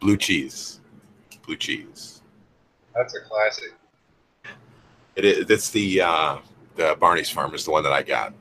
Blue 0.00 0.16
cheese. 0.16 0.80
Blue 1.46 1.56
cheese. 1.56 2.22
That's 2.94 3.14
a 3.14 3.20
classic. 3.20 3.75
It 5.16 5.25
is. 5.25 5.50
It's 5.50 5.70
the 5.70 6.00
uh, 6.00 6.38
the 6.76 6.96
Barney's 6.98 7.28
Farm 7.28 7.54
is 7.54 7.64
the 7.64 7.70
one 7.70 7.82
that 7.82 7.92
I 7.92 8.02
got. 8.02 8.32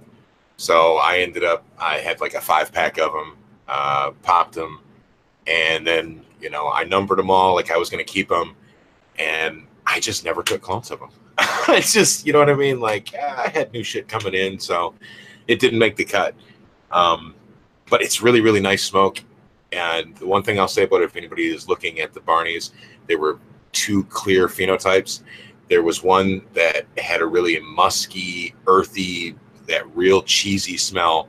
So 0.58 0.98
I 0.98 1.18
ended 1.18 1.44
up. 1.44 1.64
I 1.80 1.98
had 1.98 2.22
like 2.22 2.34
a 2.36 2.42
five 2.42 2.72
pack 2.72 2.98
of 2.98 3.12
them. 3.12 3.36
uh, 3.68 4.12
popped 4.24 4.56
them, 4.56 4.80
and 5.48 5.86
then 5.86 6.22
you 6.40 6.50
know 6.50 6.70
I 6.70 6.84
numbered 6.84 7.18
them 7.20 7.30
all 7.30 7.56
like 7.56 7.72
I 7.72 7.78
was 7.78 7.90
going 7.90 8.04
to 8.06 8.12
keep 8.12 8.30
them, 8.30 8.56
and 9.18 9.66
I 9.86 10.00
just 10.00 10.26
never 10.26 10.44
took 10.44 10.62
clones 10.62 10.92
of 10.92 11.00
them. 11.00 11.10
it's 11.70 11.94
just 11.94 12.26
you 12.26 12.34
know 12.34 12.40
what 12.40 12.50
I 12.50 12.56
mean. 12.56 12.80
Like 12.80 13.14
I 13.16 13.50
had 13.50 13.72
new 13.72 13.84
shit 13.84 14.08
coming 14.08 14.34
in, 14.34 14.60
so 14.60 14.94
it 15.48 15.60
didn't 15.60 15.80
make 15.80 15.96
the 15.96 16.06
cut. 16.06 16.36
Um, 16.92 17.36
but 17.90 18.02
it's 18.02 18.22
really 18.22 18.42
really 18.42 18.60
nice 18.60 18.84
smoke. 18.84 19.20
And 19.72 20.16
the 20.16 20.28
one 20.28 20.44
thing 20.44 20.60
I'll 20.60 20.68
say 20.68 20.84
about 20.84 21.02
it, 21.02 21.06
if 21.06 21.16
anybody 21.16 21.48
is 21.48 21.68
looking 21.68 22.00
at 22.00 22.14
the 22.14 22.22
Barneys, 22.22 22.72
they 23.08 23.16
were 23.16 23.40
two 23.72 24.04
clear 24.06 24.48
phenotypes. 24.48 25.22
There 25.70 25.84
was 25.84 26.02
one 26.02 26.42
that 26.54 26.86
had 26.98 27.22
a 27.22 27.26
really 27.26 27.60
musky, 27.60 28.56
earthy, 28.68 29.36
that 29.68 29.96
real 29.96 30.22
cheesy 30.24 30.78
smell, 30.78 31.28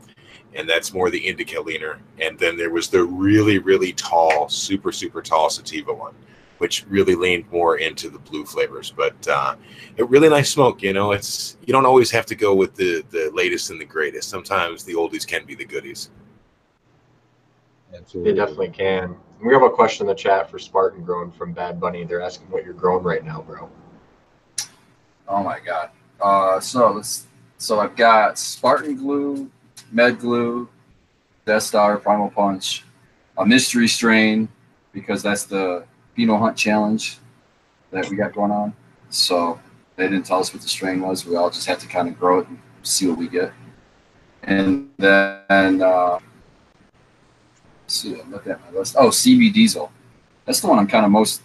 and 0.54 0.68
that's 0.68 0.94
more 0.94 1.10
the 1.10 1.18
indica 1.18 1.60
leaner. 1.60 1.98
And 2.20 2.38
then 2.38 2.56
there 2.56 2.70
was 2.70 2.88
the 2.88 3.04
really, 3.04 3.58
really 3.58 3.92
tall, 3.92 4.48
super, 4.48 4.92
super 4.92 5.20
tall 5.20 5.50
sativa 5.50 5.92
one, 5.92 6.14
which 6.58 6.84
really 6.88 7.14
leaned 7.14 7.50
more 7.50 7.78
into 7.78 8.10
the 8.10 8.18
blue 8.18 8.44
flavors. 8.44 8.92
But 8.94 9.26
uh, 9.26 9.56
a 9.98 10.04
really 10.04 10.28
nice 10.28 10.50
smoke. 10.50 10.82
You 10.82 10.92
know, 10.92 11.12
it's 11.12 11.56
you 11.66 11.72
don't 11.72 11.86
always 11.86 12.10
have 12.10 12.26
to 12.26 12.34
go 12.34 12.54
with 12.54 12.74
the 12.74 13.04
the 13.10 13.30
latest 13.34 13.70
and 13.70 13.80
the 13.80 13.84
greatest. 13.84 14.28
Sometimes 14.28 14.84
the 14.84 14.94
oldies 14.94 15.26
can 15.26 15.44
be 15.44 15.54
the 15.54 15.64
goodies. 15.64 16.10
Absolutely. 17.94 18.32
They 18.32 18.36
definitely 18.36 18.68
can. 18.68 19.16
We 19.42 19.52
have 19.54 19.62
a 19.62 19.70
question 19.70 20.04
in 20.04 20.08
the 20.08 20.14
chat 20.14 20.50
for 20.50 20.58
Spartan 20.58 21.04
Grown 21.04 21.30
from 21.30 21.52
Bad 21.52 21.80
Bunny. 21.80 22.04
They're 22.04 22.20
asking 22.20 22.50
what 22.50 22.64
you're 22.64 22.74
growing 22.74 23.04
right 23.04 23.24
now, 23.24 23.42
bro. 23.42 23.70
Oh 25.28 25.42
my 25.42 25.60
god. 25.60 25.90
Uh, 26.20 26.58
so 26.58 26.92
let's, 26.92 27.26
so 27.58 27.78
I've 27.78 27.94
got 27.94 28.38
Spartan 28.38 28.96
Glue, 28.96 29.50
Med 29.92 30.18
Glue, 30.18 30.68
Death 31.46 31.62
Star, 31.62 31.96
Primal 31.98 32.30
Punch, 32.30 32.84
a 33.36 33.46
mystery 33.46 33.86
strain 33.86 34.48
because 34.92 35.22
that's 35.22 35.44
the 35.44 35.84
Pheno 36.18 36.38
Hunt 36.38 36.56
challenge 36.56 37.18
that 37.92 38.08
we 38.10 38.16
got 38.16 38.32
going 38.32 38.50
on. 38.50 38.74
So 39.10 39.60
they 39.96 40.08
didn't 40.08 40.26
tell 40.26 40.40
us 40.40 40.52
what 40.52 40.62
the 40.62 40.68
strain 40.68 41.00
was. 41.00 41.24
We 41.24 41.36
all 41.36 41.48
just 41.48 41.66
had 41.66 41.78
to 41.80 41.86
kind 41.86 42.08
of 42.08 42.18
grow 42.18 42.40
it 42.40 42.48
and 42.48 42.58
see 42.82 43.06
what 43.06 43.18
we 43.18 43.28
get. 43.28 43.52
And 44.42 44.90
then 44.98 45.80
uh, 45.80 46.18
see, 47.86 48.20
I'm 48.20 48.30
looking 48.30 48.52
at 48.52 48.60
my 48.60 48.78
list. 48.78 48.96
Oh, 48.98 49.08
CB 49.08 49.52
Diesel. 49.52 49.92
That's 50.44 50.60
the 50.60 50.66
one 50.66 50.78
I'm 50.78 50.86
kind 50.86 51.04
of 51.04 51.12
most 51.12 51.42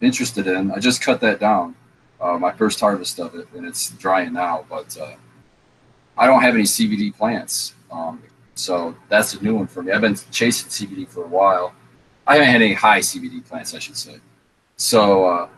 interested 0.00 0.46
in. 0.46 0.70
I 0.70 0.78
just 0.78 1.02
cut 1.02 1.20
that 1.20 1.40
down 1.40 1.74
uh, 2.20 2.38
my 2.38 2.52
first 2.52 2.80
harvest 2.80 3.18
of 3.18 3.34
it, 3.34 3.48
and 3.54 3.66
it's 3.66 3.90
drying 3.90 4.32
now. 4.32 4.64
But 4.68 4.96
uh, 4.98 5.16
I 6.16 6.26
don't 6.26 6.42
have 6.42 6.54
any 6.54 6.64
CBD 6.64 7.14
plants, 7.14 7.74
um, 7.90 8.22
so 8.54 8.94
that's 9.08 9.34
a 9.34 9.42
new 9.42 9.56
one 9.56 9.66
for 9.66 9.82
me. 9.82 9.92
I've 9.92 10.00
been 10.00 10.16
chasing 10.30 10.68
CBD 10.68 11.08
for 11.08 11.24
a 11.24 11.28
while. 11.28 11.74
I 12.26 12.34
haven't 12.34 12.48
had 12.48 12.62
any 12.62 12.74
high 12.74 13.00
CBD 13.00 13.44
plants, 13.44 13.74
I 13.74 13.78
should 13.78 13.96
say. 13.96 14.18
So 14.76 15.24
uh, 15.26 15.48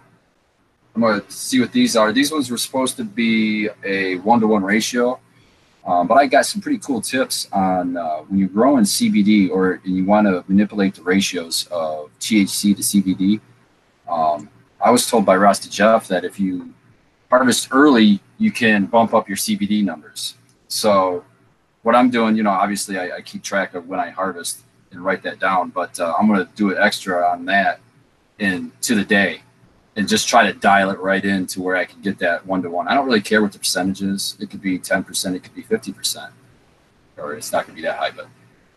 I'm 0.94 1.00
going 1.00 1.20
to 1.20 1.30
see 1.30 1.60
what 1.60 1.72
these 1.72 1.96
are. 1.96 2.12
These 2.12 2.30
ones 2.30 2.50
were 2.50 2.58
supposed 2.58 2.96
to 2.96 3.04
be 3.04 3.68
a 3.84 4.16
one 4.16 4.40
to 4.40 4.46
one 4.46 4.62
ratio. 4.62 5.20
Um, 5.86 6.06
but 6.06 6.16
I 6.16 6.26
got 6.26 6.44
some 6.44 6.60
pretty 6.60 6.78
cool 6.78 7.00
tips 7.00 7.48
on 7.50 7.96
uh, 7.96 8.18
when 8.18 8.38
you're 8.38 8.48
growing 8.48 8.84
CBD 8.84 9.50
or 9.50 9.80
you 9.84 10.04
want 10.04 10.26
to 10.26 10.44
manipulate 10.46 10.94
the 10.94 11.02
ratios 11.02 11.66
of 11.70 12.10
THC 12.20 12.76
to 12.76 12.82
CBD. 12.82 13.40
Um, 14.06 14.50
I 14.80 14.90
was 14.90 15.08
told 15.08 15.24
by 15.24 15.36
Rasta 15.36 15.70
Jeff 15.70 16.06
that 16.08 16.24
if 16.24 16.38
you 16.38 16.74
harvest 17.30 17.68
early, 17.70 18.20
you 18.36 18.52
can 18.52 18.84
bump 18.84 19.14
up 19.14 19.28
your 19.28 19.38
CBD 19.38 19.82
numbers. 19.82 20.34
So 20.68 21.24
what 21.82 21.94
I'm 21.94 22.10
doing, 22.10 22.36
you 22.36 22.42
know, 22.42 22.50
obviously 22.50 22.98
I, 22.98 23.16
I 23.16 23.20
keep 23.22 23.42
track 23.42 23.74
of 23.74 23.88
when 23.88 23.98
I 23.98 24.10
harvest 24.10 24.64
and 24.90 25.04
write 25.04 25.22
that 25.22 25.38
down, 25.38 25.70
but 25.70 25.98
uh, 26.00 26.14
I'm 26.18 26.26
going 26.26 26.44
to 26.44 26.50
do 26.54 26.70
it 26.70 26.78
extra 26.78 27.26
on 27.28 27.44
that 27.46 27.80
and 28.38 28.70
to 28.82 28.94
the 28.94 29.04
day 29.04 29.42
and 29.96 30.08
just 30.08 30.28
try 30.28 30.46
to 30.46 30.52
dial 30.52 30.90
it 30.90 30.98
right 31.00 31.24
in 31.24 31.46
to 31.48 31.60
where 31.60 31.76
I 31.76 31.84
can 31.84 32.00
get 32.00 32.18
that 32.20 32.46
one 32.46 32.62
to 32.62 32.70
one. 32.70 32.86
I 32.86 32.94
don't 32.94 33.04
really 33.04 33.20
care 33.20 33.42
what 33.42 33.52
the 33.52 33.58
percentage 33.58 34.00
is. 34.00 34.36
It 34.40 34.48
could 34.48 34.62
be 34.62 34.78
10%, 34.78 35.34
it 35.34 35.42
could 35.42 35.54
be 35.54 35.62
50%, 35.64 36.30
or 37.16 37.34
it's 37.34 37.52
not 37.52 37.66
going 37.66 37.76
to 37.76 37.82
be 37.82 37.86
that 37.86 37.98
high, 37.98 38.12
but 38.12 38.28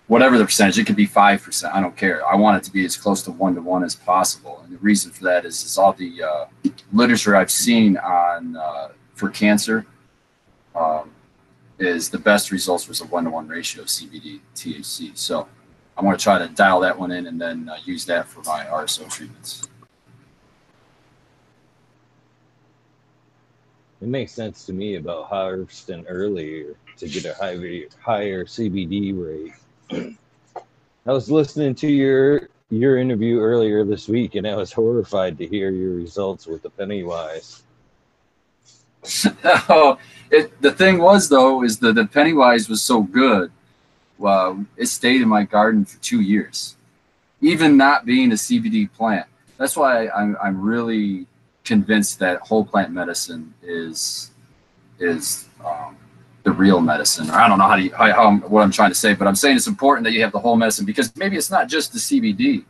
whatever 0.07 0.37
the 0.37 0.45
percentage, 0.45 0.79
it 0.79 0.85
could 0.85 0.95
be 0.95 1.07
5%. 1.07 1.71
I 1.71 1.79
don't 1.79 1.95
care. 1.95 2.27
I 2.27 2.35
want 2.35 2.57
it 2.57 2.63
to 2.65 2.71
be 2.71 2.83
as 2.85 2.97
close 2.97 3.21
to 3.23 3.31
one 3.31 3.53
to 3.55 3.61
one 3.61 3.83
as 3.83 3.95
possible. 3.95 4.61
And 4.63 4.73
the 4.73 4.79
reason 4.79 5.11
for 5.11 5.23
that 5.25 5.45
is, 5.45 5.63
is 5.63 5.77
all 5.77 5.93
the 5.93 6.23
uh, 6.23 6.45
literature 6.91 7.35
I've 7.35 7.51
seen 7.51 7.97
on 7.97 8.57
uh, 8.57 8.89
for 9.13 9.29
cancer 9.29 9.85
um, 10.75 11.11
is 11.77 12.09
the 12.09 12.17
best 12.17 12.51
results 12.51 12.87
was 12.87 12.99
a 13.01 13.05
one 13.05 13.25
to 13.25 13.29
one 13.29 13.47
ratio 13.47 13.83
of 13.83 13.89
CBD 13.89 14.39
THC. 14.55 15.15
So 15.15 15.47
I'm 15.97 16.05
going 16.05 16.17
to 16.17 16.23
try 16.23 16.39
to 16.39 16.47
dial 16.47 16.79
that 16.81 16.97
one 16.97 17.11
in 17.11 17.27
and 17.27 17.39
then 17.39 17.69
uh, 17.69 17.77
use 17.85 18.05
that 18.05 18.27
for 18.27 18.41
my 18.43 18.65
RSO 18.65 19.09
treatments. 19.09 19.67
It 24.01 24.07
makes 24.07 24.31
sense 24.31 24.65
to 24.65 24.73
me 24.73 24.95
about 24.95 25.27
harvesting 25.27 26.05
earlier 26.07 26.75
to 26.97 27.07
get 27.07 27.25
a 27.25 27.35
higher 27.35 27.83
higher 27.99 28.45
CBD 28.45 29.13
rate. 29.15 30.15
I 31.05 31.11
was 31.11 31.29
listening 31.29 31.75
to 31.75 31.87
your 31.87 32.49
your 32.71 32.97
interview 32.97 33.39
earlier 33.39 33.83
this 33.83 34.07
week, 34.07 34.35
and 34.35 34.47
I 34.47 34.55
was 34.55 34.71
horrified 34.71 35.37
to 35.37 35.45
hear 35.45 35.69
your 35.69 35.93
results 35.93 36.47
with 36.47 36.63
the 36.63 36.69
Pennywise. 36.71 37.63
oh, 39.69 39.97
it, 40.31 40.59
the 40.61 40.71
thing 40.71 40.97
was 40.97 41.29
though 41.29 41.63
is 41.63 41.77
that 41.79 41.93
the 41.93 42.05
Pennywise 42.05 42.69
was 42.69 42.81
so 42.81 43.03
good. 43.03 43.51
It 44.77 44.87
stayed 44.87 45.21
in 45.21 45.27
my 45.27 45.43
garden 45.43 45.85
for 45.85 45.97
two 46.01 46.21
years, 46.21 46.75
even 47.41 47.77
not 47.77 48.05
being 48.05 48.31
a 48.31 48.35
CBD 48.35 48.91
plant. 48.91 49.27
That's 49.57 49.75
why 49.75 50.09
I'm 50.09 50.37
I'm 50.41 50.61
really 50.61 51.27
convinced 51.63 52.19
that 52.19 52.41
whole 52.41 52.65
plant 52.65 52.91
medicine 52.91 53.53
is 53.61 54.31
is 54.99 55.47
um, 55.65 55.97
the 56.43 56.51
real 56.51 56.81
medicine. 56.81 57.29
Or 57.29 57.33
I 57.33 57.47
don't 57.47 57.59
know 57.59 57.67
how 57.67 57.75
to 57.75 57.89
how, 57.89 58.13
how 58.13 58.35
what 58.47 58.61
I'm 58.61 58.71
trying 58.71 58.91
to 58.91 58.95
say, 58.95 59.13
but 59.13 59.27
I'm 59.27 59.35
saying 59.35 59.57
it's 59.57 59.67
important 59.67 60.03
that 60.05 60.13
you 60.13 60.21
have 60.21 60.31
the 60.31 60.39
whole 60.39 60.55
medicine 60.55 60.85
because 60.85 61.15
maybe 61.15 61.37
it's 61.37 61.51
not 61.51 61.67
just 61.67 61.93
the 61.93 61.99
CBD 61.99 62.63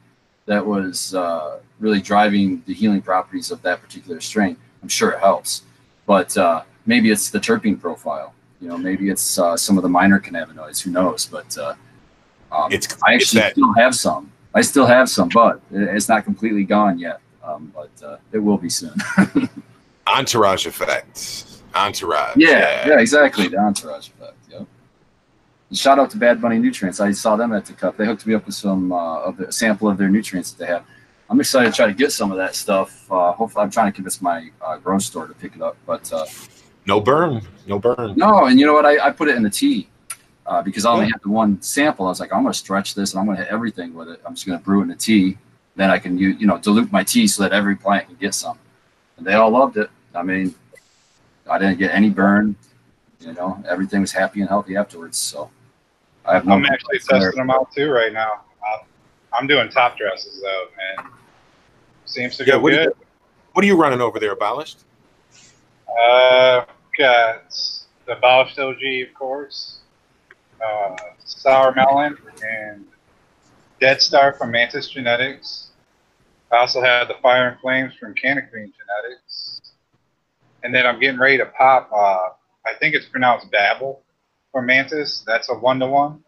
that 0.46 0.66
was 0.66 1.14
uh, 1.14 1.60
really 1.80 2.02
driving 2.02 2.64
the 2.66 2.74
healing 2.74 3.02
properties 3.02 3.52
of 3.52 3.62
that 3.62 3.82
particular 3.82 4.20
strain. 4.20 4.58
I'm 4.82 4.90
sure 4.90 5.12
it 5.12 5.20
helps, 5.20 5.64
but 6.06 6.36
uh, 6.38 6.64
maybe 6.86 7.12
it's 7.12 7.30
the 7.30 7.40
terpene 7.40 7.80
profile. 7.80 8.34
You 8.62 8.68
know, 8.68 8.78
maybe 8.78 9.10
it's 9.10 9.40
uh, 9.40 9.58
some 9.58 9.78
of 9.78 9.84
the 9.84 9.90
minor 9.90 10.20
cannabinoids. 10.20 10.82
Who 10.82 10.92
knows? 10.92 11.26
But 11.26 11.58
uh, 11.58 11.74
um, 12.52 12.72
It's- 12.72 12.96
I 13.06 13.16
it's 13.16 13.24
actually 13.26 13.42
that- 13.42 13.52
still 13.54 13.74
have 13.74 13.96
some. 13.96 14.32
I 14.54 14.62
still 14.62 14.86
have 14.86 15.10
some, 15.10 15.30
but 15.30 15.62
it's 15.72 16.10
not 16.10 16.26
completely 16.26 16.66
gone 16.66 17.00
yet. 17.00 17.22
Um, 17.44 17.72
but 17.74 17.90
uh, 18.06 18.18
it 18.34 18.38
will 18.40 18.58
be 18.58 18.70
soon. 18.70 18.94
Entourage 20.08 20.66
effect. 20.66 21.46
Entourage. 21.74 22.36
Yeah, 22.36 22.88
yeah, 22.88 23.00
exactly. 23.00 23.48
The 23.48 23.58
entourage 23.58 24.10
effect. 24.10 24.36
Yep. 24.50 24.68
And 25.70 25.78
shout 25.78 26.00
out 26.00 26.10
to 26.12 26.18
Bad 26.18 26.42
Bunny 26.42 26.60
Nutrients. 26.60 27.00
I 27.00 27.14
saw 27.14 27.36
them 27.38 27.54
at 27.54 27.66
the 27.66 27.74
cup. 27.74 27.96
They 27.98 28.06
hooked 28.06 28.26
me 28.28 28.34
up 28.34 28.46
with 28.46 28.56
some 28.56 28.92
uh, 28.92 29.22
of 29.22 29.38
the 29.38 29.48
a 29.48 29.52
sample 29.52 29.88
of 29.90 29.98
their 29.98 30.10
nutrients 30.10 30.52
that 30.52 30.60
they 30.66 30.72
have. 30.72 30.84
I'm 31.30 31.40
excited 31.40 31.70
to 31.72 31.76
try 31.76 31.88
to 31.88 31.94
get 31.94 32.12
some 32.12 32.30
of 32.32 32.38
that 32.38 32.54
stuff. 32.56 33.10
Uh, 33.10 33.32
hopefully, 33.32 33.64
I'm 33.64 33.72
trying 33.72 33.88
to 33.90 33.96
convince 33.96 34.22
my 34.22 34.50
uh, 34.62 34.78
grocery 34.78 35.06
store 35.06 35.28
to 35.28 35.34
pick 35.34 35.56
it 35.56 35.62
up. 35.62 35.78
But 35.86 36.12
uh, 36.12 36.26
No 36.86 37.00
burn. 37.00 37.42
No 37.68 37.80
burn. 37.80 38.16
no, 38.18 38.46
and 38.46 38.60
you 38.60 38.66
know 38.66 38.74
what? 38.74 38.86
I, 38.86 39.08
I 39.08 39.12
put 39.12 39.28
it 39.30 39.36
in 39.36 39.44
the 39.44 39.50
tea 39.50 39.88
uh, 40.48 40.62
because 40.62 40.86
I 40.86 40.92
only 40.92 41.06
had 41.06 41.22
the 41.24 41.30
one 41.30 41.62
sample. 41.62 42.06
I 42.08 42.10
was 42.10 42.20
like, 42.20 42.34
I'm 42.34 42.42
going 42.42 42.52
to 42.54 42.58
stretch 42.58 42.96
this 42.96 43.14
and 43.14 43.20
I'm 43.20 43.26
going 43.26 43.38
to 43.38 43.44
hit 43.44 43.52
everything 43.54 43.94
with 43.94 44.10
it. 44.10 44.20
I'm 44.26 44.34
just 44.34 44.48
going 44.48 44.58
to 44.58 44.64
brew 44.66 44.82
in 44.82 44.88
the 44.88 44.96
tea. 44.96 45.38
Then 45.76 45.90
I 45.90 46.00
can 46.00 46.18
use, 46.18 46.40
you 46.42 46.48
know 46.48 46.58
dilute 46.58 46.92
my 46.92 47.04
tea 47.04 47.28
so 47.28 47.44
that 47.44 47.54
every 47.54 47.76
plant 47.76 48.08
can 48.08 48.16
get 48.16 48.34
some. 48.34 48.58
And 49.18 49.26
they 49.26 49.34
all 49.36 49.50
loved 49.52 49.78
it. 49.78 49.90
I 50.14 50.24
mean, 50.24 50.54
I 51.50 51.58
didn't 51.58 51.78
get 51.78 51.92
any 51.94 52.10
burn. 52.10 52.56
You 53.20 53.34
know, 53.34 53.64
everything 53.70 54.02
was 54.02 54.12
happy 54.12 54.42
and 54.42 54.50
healthy 54.50 54.76
afterwards. 54.76 55.18
So 55.18 55.50
I 56.26 56.34
have 56.34 56.46
no. 56.46 56.56
I'm 56.56 56.66
actually 56.66 57.00
complaints 57.00 57.08
there. 57.08 57.20
testing 57.20 57.38
them 57.40 57.52
out 57.52 57.72
too 57.72 57.90
right 57.92 58.12
now. 58.12 58.42
Uh, 58.68 58.78
I'm 59.34 59.48
doing 59.48 59.70
top 59.70 59.98
dresses 59.98 60.42
though, 60.42 60.66
and 60.98 61.08
seems 62.06 62.36
to 62.38 62.44
Yeah, 62.46 62.54
go 62.54 62.60
what 62.62 62.72
do 62.72 62.78
you- 62.78 62.84
good. 62.86 62.94
What 63.54 63.64
are 63.64 63.68
you 63.68 63.76
running 63.80 64.02
over 64.02 64.18
there, 64.20 64.32
abolished? 64.32 64.80
Uh, 66.00 66.66
got 66.98 67.54
the 68.08 68.16
Bosch 68.22 68.56
LG, 68.56 69.08
of 69.08 69.14
course, 69.14 69.80
uh, 70.64 70.96
Sour 71.24 71.74
Melon, 71.76 72.18
and 72.46 72.86
Dead 73.80 74.02
Star 74.02 74.34
from 74.34 74.52
Mantis 74.52 74.90
Genetics. 74.90 75.70
I 76.52 76.58
also 76.58 76.82
have 76.82 77.08
the 77.08 77.16
Fire 77.22 77.50
and 77.50 77.60
Flames 77.60 77.94
from 78.00 78.14
Canna 78.14 78.42
Green 78.42 78.72
Genetics. 78.72 79.74
And 80.64 80.74
then 80.74 80.86
I'm 80.86 81.00
getting 81.00 81.20
ready 81.20 81.38
to 81.38 81.46
pop, 81.46 81.90
uh, 81.92 82.30
I 82.66 82.74
think 82.80 82.94
it's 82.94 83.06
pronounced 83.06 83.50
Babel 83.52 84.02
from 84.52 84.66
Mantis. 84.66 85.24
That's 85.26 85.50
a 85.50 85.54
one 85.54 85.80
to 85.80 85.88
one. 85.88 86.24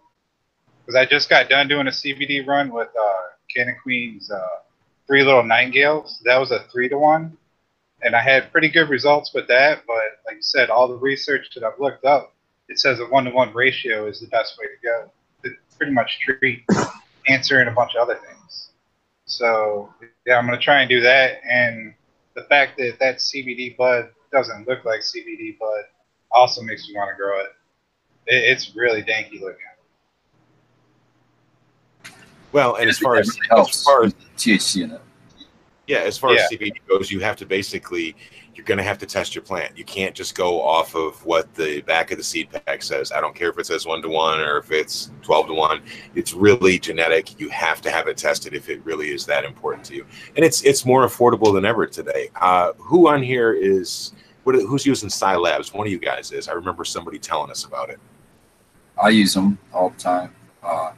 Because 0.86 0.96
I 0.96 1.06
just 1.06 1.30
got 1.30 1.50
done 1.50 1.68
doing 1.68 1.88
a 1.88 1.92
CBD 1.92 2.46
run 2.46 2.72
with 2.72 2.90
uh, 3.00 3.14
Canna 3.54 3.74
Queen's 3.82 4.32
uh, 4.32 4.42
Three 5.08 5.24
Little 5.24 5.44
Nightingales. 5.44 6.22
That 6.26 6.38
was 6.38 6.52
a 6.52 6.66
three 6.72 6.90
to 6.90 6.98
one 6.98 7.38
and 8.04 8.16
I 8.16 8.22
had 8.22 8.52
pretty 8.52 8.70
good 8.70 8.90
results 8.90 9.34
with 9.34 9.48
that. 9.48 9.84
But 9.88 10.22
like 10.26 10.36
you 10.36 10.42
said, 10.42 10.70
all 10.70 10.88
the 10.88 10.96
research 10.96 11.50
that 11.56 11.64
I've 11.64 11.80
looked 11.80 12.06
up, 12.06 12.34
it 12.70 12.80
says 12.80 13.00
a 13.00 13.06
one 13.06 13.26
to 13.26 13.32
one 13.32 13.54
ratio 13.54 14.08
is 14.08 14.20
the 14.20 14.28
best 14.28 14.58
way 14.60 14.66
to 14.66 14.88
go. 14.88 15.12
To, 15.44 15.56
pretty 15.78 15.92
much 15.92 16.20
treat 16.20 16.64
cancer 17.26 17.60
and 17.60 17.68
a 17.68 17.74
bunch 17.74 17.96
of 17.96 18.02
other 18.02 18.16
things. 18.16 18.70
So 19.26 19.94
yeah, 20.26 20.38
I'm 20.38 20.46
gonna 20.46 20.60
try 20.60 20.82
and 20.82 20.90
do 20.90 21.02
that. 21.02 21.42
And 21.50 21.94
the 22.36 22.44
fact 22.44 22.78
that 22.78 22.98
that 23.00 23.18
CBD 23.18 23.76
bud 23.76 24.10
doesn't 24.32 24.68
look 24.68 24.86
like 24.86 25.02
CBD 25.02 25.58
bud 25.60 25.84
also 26.32 26.62
makes 26.62 26.88
me 26.88 26.96
want 26.96 27.10
to 27.12 27.16
grow 27.16 27.40
it. 27.40 27.48
it. 28.28 28.52
It's 28.52 28.76
really 28.76 29.02
danky 29.02 29.42
looking. 29.42 29.60
Well, 32.52 32.76
and 32.76 32.88
as 32.88 33.00
far 33.00 33.16
as 33.16 33.28
really 33.50 33.68
as 33.68 33.84
far 33.84 34.04
as 34.04 34.14
with 34.14 34.36
THC 34.38 34.84
in 34.84 34.92
it. 34.92 35.02
Yeah, 35.88 36.00
as 36.00 36.18
far 36.18 36.34
Yeah. 36.34 36.42
as 36.44 36.50
CBD 36.50 36.76
goes, 36.88 37.12
you 37.12 37.20
have 37.20 37.36
to 37.38 37.46
basically 37.46 38.16
you're 38.56 38.66
going 38.66 38.78
to 38.78 38.84
have 38.84 39.00
to 39.00 39.08
test 39.08 39.34
your 39.34 39.44
plant. 39.44 39.76
You 39.76 39.84
can't 39.84 40.14
just 40.14 40.36
go 40.36 40.62
off 40.62 40.96
of 40.96 41.26
what 41.26 41.52
the 41.56 41.82
back 41.82 42.12
of 42.12 42.20
the 42.20 42.24
seed 42.24 42.50
pack 42.52 42.84
says. 42.84 43.12
I 43.12 43.20
don't 43.20 43.34
care 43.34 43.50
if 43.50 43.58
it 43.58 43.66
says 43.66 43.88
one 43.88 44.02
to 44.04 44.10
one 44.10 44.40
or 44.40 44.58
if 44.58 44.72
it's 44.72 45.10
twelve 45.24 45.48
to 45.48 45.54
one. 45.54 45.82
It's 46.14 46.34
really 46.34 46.78
genetic. 46.78 47.40
You 47.40 47.50
have 47.50 47.82
to 47.82 47.90
have 47.90 48.08
it 48.08 48.16
tested 48.16 48.54
if 48.54 48.70
it 48.70 48.86
really 48.86 49.10
is 49.10 49.26
that 49.26 49.44
important 49.44 49.84
to 49.86 49.96
you. 49.96 50.06
And 50.36 50.46
it's 50.46 50.62
it's 50.64 50.86
more 50.86 51.06
affordable 51.08 51.52
than 51.52 51.66
ever 51.66 51.88
today. 51.88 52.30
Uh, 52.36 52.74
who 52.78 53.08
on 53.08 53.24
here 53.24 53.54
is 53.54 54.14
what? 54.44 54.54
Who's 54.56 54.86
using 54.86 55.10
PSI 55.10 55.36
Labs? 55.36 55.74
One 55.74 55.88
of 55.88 55.92
you 55.92 56.00
guys 56.00 56.32
is. 56.32 56.48
I 56.48 56.54
remember 56.54 56.86
somebody 56.86 57.18
telling 57.18 57.50
us 57.50 57.66
about 57.66 57.90
it. 57.90 58.00
I 59.02 59.10
use 59.10 59.34
them 59.34 59.58
all 59.74 59.90
the 59.90 59.98
time. 60.00 60.36
Uh, 60.62 60.92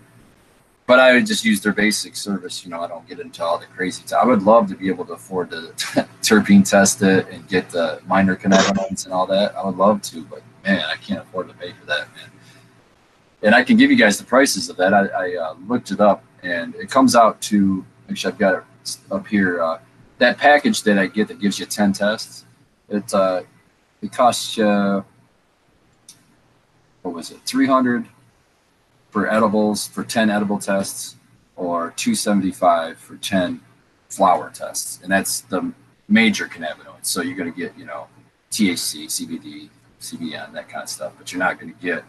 but 0.87 0.99
I 0.99 1.13
would 1.13 1.25
just 1.25 1.43
use 1.43 1.61
their 1.61 1.73
basic 1.73 2.15
service. 2.15 2.63
You 2.63 2.71
know, 2.71 2.81
I 2.81 2.87
don't 2.87 3.07
get 3.07 3.19
into 3.19 3.43
all 3.43 3.57
the 3.57 3.65
crazy. 3.65 4.03
T- 4.05 4.15
I 4.15 4.23
would 4.25 4.43
love 4.43 4.67
to 4.69 4.75
be 4.75 4.87
able 4.87 5.05
to 5.05 5.13
afford 5.13 5.49
to 5.51 5.57
terpene 6.21 6.67
test 6.67 7.01
it 7.01 7.27
and 7.29 7.47
get 7.47 7.69
the 7.69 8.01
minor 8.07 8.35
cannabinoids 8.35 9.05
and 9.05 9.13
all 9.13 9.25
that. 9.27 9.55
I 9.55 9.65
would 9.65 9.77
love 9.77 10.01
to, 10.03 10.23
but 10.25 10.41
man, 10.63 10.83
I 10.85 10.95
can't 10.97 11.21
afford 11.21 11.47
to 11.49 11.53
pay 11.55 11.71
for 11.71 11.85
that, 11.87 12.07
man. 12.15 12.29
And 13.43 13.55
I 13.55 13.63
can 13.63 13.77
give 13.77 13.91
you 13.91 13.97
guys 13.97 14.17
the 14.17 14.25
prices 14.25 14.69
of 14.69 14.77
that. 14.77 14.93
I, 14.93 15.05
I 15.07 15.35
uh, 15.35 15.55
looked 15.67 15.91
it 15.91 15.99
up, 15.99 16.23
and 16.43 16.75
it 16.75 16.89
comes 16.89 17.15
out 17.15 17.41
to 17.41 17.85
actually 18.09 18.33
I've 18.33 18.39
got 18.39 18.55
it 18.55 18.97
up 19.11 19.27
here. 19.27 19.61
Uh, 19.61 19.79
that 20.17 20.37
package 20.37 20.83
that 20.83 20.97
I 20.97 21.07
get 21.07 21.27
that 21.27 21.39
gives 21.39 21.59
you 21.59 21.65
ten 21.65 21.93
tests. 21.93 22.45
It 22.89 23.13
uh, 23.13 23.41
it 24.01 24.11
costs 24.11 24.57
you 24.57 25.03
what 27.05 27.13
was 27.13 27.29
it, 27.29 27.39
300 27.45 28.07
for 29.15 29.31
edibles 29.31 29.87
for 29.87 30.03
10 30.03 30.29
edible 30.29 30.59
tests 30.59 31.15
or 31.55 31.93
275 31.95 32.97
for 32.97 33.15
10 33.15 33.61
flower 34.09 34.51
tests. 34.53 34.99
And 35.01 35.09
that's 35.09 35.39
the 35.39 35.71
major 36.09 36.47
cannabinoids. 36.47 37.05
So 37.05 37.21
you're 37.21 37.37
going 37.37 37.49
to 37.49 37.57
get, 37.57 37.77
you 37.77 37.85
know, 37.85 38.07
THC, 38.51 39.05
CBD, 39.05 39.69
CBN, 40.01 40.51
that 40.51 40.67
kind 40.67 40.83
of 40.83 40.89
stuff, 40.89 41.13
but 41.17 41.31
you're 41.31 41.39
not 41.39 41.61
going 41.61 41.73
to 41.73 41.81
get 41.81 42.03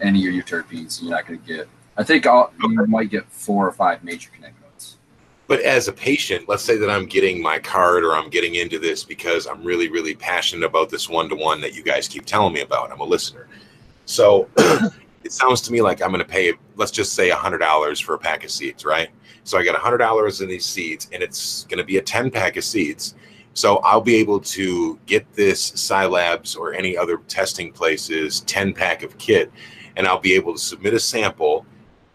any 0.00 0.24
of 0.28 0.34
your 0.34 0.44
terpenes. 0.44 1.02
You're 1.02 1.10
not 1.10 1.26
going 1.26 1.40
to 1.40 1.44
get, 1.44 1.68
I 1.96 2.04
think 2.04 2.26
all, 2.26 2.52
you 2.62 2.86
might 2.86 3.10
get 3.10 3.26
four 3.28 3.66
or 3.66 3.72
five 3.72 4.04
major 4.04 4.30
cannabinoids. 4.30 4.94
But 5.48 5.62
as 5.62 5.88
a 5.88 5.92
patient, 5.92 6.48
let's 6.48 6.62
say 6.62 6.76
that 6.76 6.88
I'm 6.88 7.06
getting 7.06 7.42
my 7.42 7.58
card 7.58 8.04
or 8.04 8.14
I'm 8.14 8.30
getting 8.30 8.54
into 8.54 8.78
this 8.78 9.02
because 9.02 9.48
I'm 9.48 9.64
really, 9.64 9.88
really 9.88 10.14
passionate 10.14 10.64
about 10.64 10.90
this 10.90 11.08
one 11.08 11.28
to 11.28 11.34
one 11.34 11.60
that 11.62 11.74
you 11.74 11.82
guys 11.82 12.06
keep 12.06 12.24
telling 12.24 12.52
me 12.52 12.60
about. 12.60 12.92
I'm 12.92 13.00
a 13.00 13.04
listener. 13.04 13.48
So 14.04 14.48
it 15.26 15.32
sounds 15.32 15.60
to 15.62 15.72
me 15.72 15.82
like 15.82 16.00
I'm 16.00 16.10
going 16.10 16.24
to 16.24 16.24
pay, 16.24 16.54
let's 16.76 16.92
just 16.92 17.12
say 17.14 17.30
$100 17.30 18.02
for 18.02 18.14
a 18.14 18.18
pack 18.18 18.44
of 18.44 18.50
seeds, 18.50 18.84
right? 18.84 19.10
So 19.44 19.58
I 19.58 19.64
got 19.64 19.78
$100 19.78 20.40
in 20.40 20.48
these 20.48 20.64
seeds 20.64 21.08
and 21.12 21.22
it's 21.22 21.64
going 21.64 21.78
to 21.78 21.84
be 21.84 21.98
a 21.98 22.02
10 22.02 22.30
pack 22.30 22.56
of 22.56 22.64
seeds. 22.64 23.14
So 23.54 23.78
I'll 23.78 24.00
be 24.00 24.16
able 24.16 24.40
to 24.40 24.98
get 25.06 25.30
this 25.34 25.60
PSI 25.62 26.06
Labs 26.06 26.54
or 26.54 26.74
any 26.74 26.96
other 26.96 27.18
testing 27.28 27.72
places 27.72 28.40
10 28.40 28.72
pack 28.72 29.02
of 29.02 29.18
kit 29.18 29.52
and 29.96 30.06
I'll 30.06 30.20
be 30.20 30.34
able 30.34 30.52
to 30.52 30.58
submit 30.58 30.94
a 30.94 31.00
sample, 31.00 31.66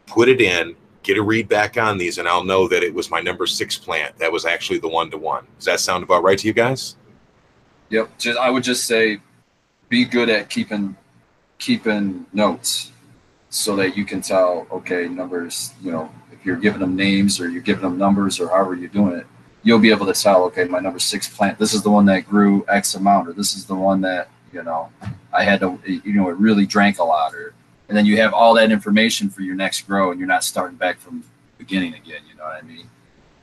put 0.05 0.29
it 0.29 0.39
in, 0.39 0.75
get 1.03 1.17
a 1.17 1.21
read 1.21 1.49
back 1.49 1.77
on 1.77 1.97
these, 1.97 2.17
and 2.17 2.27
I'll 2.27 2.43
know 2.43 2.67
that 2.67 2.83
it 2.83 2.93
was 2.93 3.09
my 3.09 3.19
number 3.19 3.45
six 3.45 3.77
plant. 3.77 4.17
That 4.19 4.31
was 4.31 4.45
actually 4.45 4.79
the 4.79 4.87
one 4.87 5.11
to 5.11 5.17
one. 5.17 5.47
Does 5.57 5.65
that 5.65 5.79
sound 5.79 6.03
about 6.03 6.23
right 6.23 6.37
to 6.37 6.47
you 6.47 6.53
guys? 6.53 6.95
Yep. 7.89 8.17
Just, 8.19 8.39
I 8.39 8.49
would 8.49 8.63
just 8.63 8.85
say 8.85 9.19
be 9.89 10.05
good 10.05 10.29
at 10.29 10.49
keeping 10.49 10.95
keeping 11.57 12.25
notes 12.33 12.91
so 13.51 13.75
that 13.75 13.97
you 13.97 14.05
can 14.05 14.21
tell, 14.21 14.65
okay, 14.71 15.09
numbers, 15.09 15.73
you 15.81 15.91
know, 15.91 16.09
if 16.31 16.43
you're 16.45 16.55
giving 16.55 16.79
them 16.79 16.95
names 16.95 17.39
or 17.39 17.49
you're 17.49 17.61
giving 17.61 17.83
them 17.83 17.97
numbers 17.97 18.39
or 18.39 18.47
however 18.47 18.75
you're 18.75 18.87
doing 18.87 19.13
it, 19.13 19.27
you'll 19.61 19.77
be 19.77 19.91
able 19.91 20.05
to 20.05 20.13
tell, 20.13 20.45
okay, 20.45 20.63
my 20.63 20.79
number 20.79 20.99
six 20.99 21.27
plant, 21.27 21.59
this 21.59 21.73
is 21.73 21.83
the 21.83 21.91
one 21.91 22.05
that 22.05 22.27
grew 22.27 22.65
X 22.69 22.95
amount, 22.95 23.27
or 23.27 23.33
this 23.33 23.53
is 23.53 23.65
the 23.65 23.75
one 23.75 23.99
that, 24.01 24.29
you 24.53 24.63
know, 24.63 24.89
I 25.33 25.43
had 25.43 25.59
to, 25.59 25.77
you 25.85 26.13
know, 26.13 26.29
it 26.29 26.37
really 26.37 26.65
drank 26.65 26.99
a 26.99 27.03
lot, 27.03 27.35
or, 27.35 27.53
and 27.89 27.97
then 27.97 28.05
you 28.05 28.15
have 28.17 28.33
all 28.33 28.53
that 28.53 28.71
information 28.71 29.29
for 29.29 29.41
your 29.41 29.55
next 29.55 29.81
grow 29.81 30.11
and 30.11 30.19
you're 30.19 30.29
not 30.29 30.45
starting 30.45 30.77
back 30.77 30.97
from 30.97 31.19
the 31.19 31.25
beginning 31.57 31.93
again, 31.93 32.21
you 32.29 32.35
know 32.37 32.45
what 32.45 32.55
I 32.55 32.65
mean? 32.65 32.89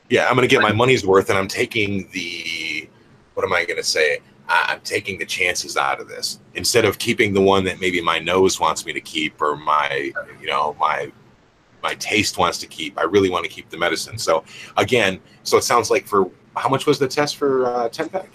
Yeah, 0.09 0.27
I'm 0.27 0.35
going 0.35 0.47
to 0.47 0.53
get 0.53 0.63
my 0.63 0.73
money's 0.73 1.05
worth, 1.05 1.29
and 1.29 1.37
I'm 1.37 1.47
taking 1.47 2.09
the, 2.13 2.89
what 3.35 3.45
am 3.45 3.53
I 3.53 3.63
going 3.63 3.77
to 3.77 3.83
say? 3.83 4.21
I- 4.49 4.65
I'm 4.73 4.81
taking 4.81 5.17
the 5.19 5.25
chances 5.25 5.77
out 5.77 6.01
of 6.01 6.07
this 6.09 6.39
instead 6.55 6.83
of 6.83 6.97
keeping 6.97 7.33
the 7.33 7.41
one 7.41 7.63
that 7.65 7.79
maybe 7.79 8.01
my 8.01 8.19
nose 8.19 8.59
wants 8.59 8.85
me 8.85 8.91
to 8.93 9.01
keep 9.01 9.41
or 9.41 9.55
my, 9.55 10.11
you 10.41 10.47
know, 10.47 10.75
my 10.79 11.11
my 11.81 11.93
taste 11.95 12.37
wants 12.37 12.57
to 12.57 12.67
keep. 12.67 12.99
I 12.99 13.03
really 13.03 13.29
want 13.29 13.45
to 13.45 13.49
keep 13.49 13.69
the 13.69 13.77
medicine. 13.77 14.17
So 14.17 14.43
again, 14.75 15.21
so 15.43 15.55
it 15.57 15.63
sounds 15.63 15.89
like 15.89 16.05
for 16.05 16.29
how 16.57 16.67
much 16.67 16.85
was 16.85 16.99
the 16.99 17.07
test 17.07 17.37
for 17.37 17.65
uh, 17.67 17.87
10 17.87 18.09
pack? 18.09 18.27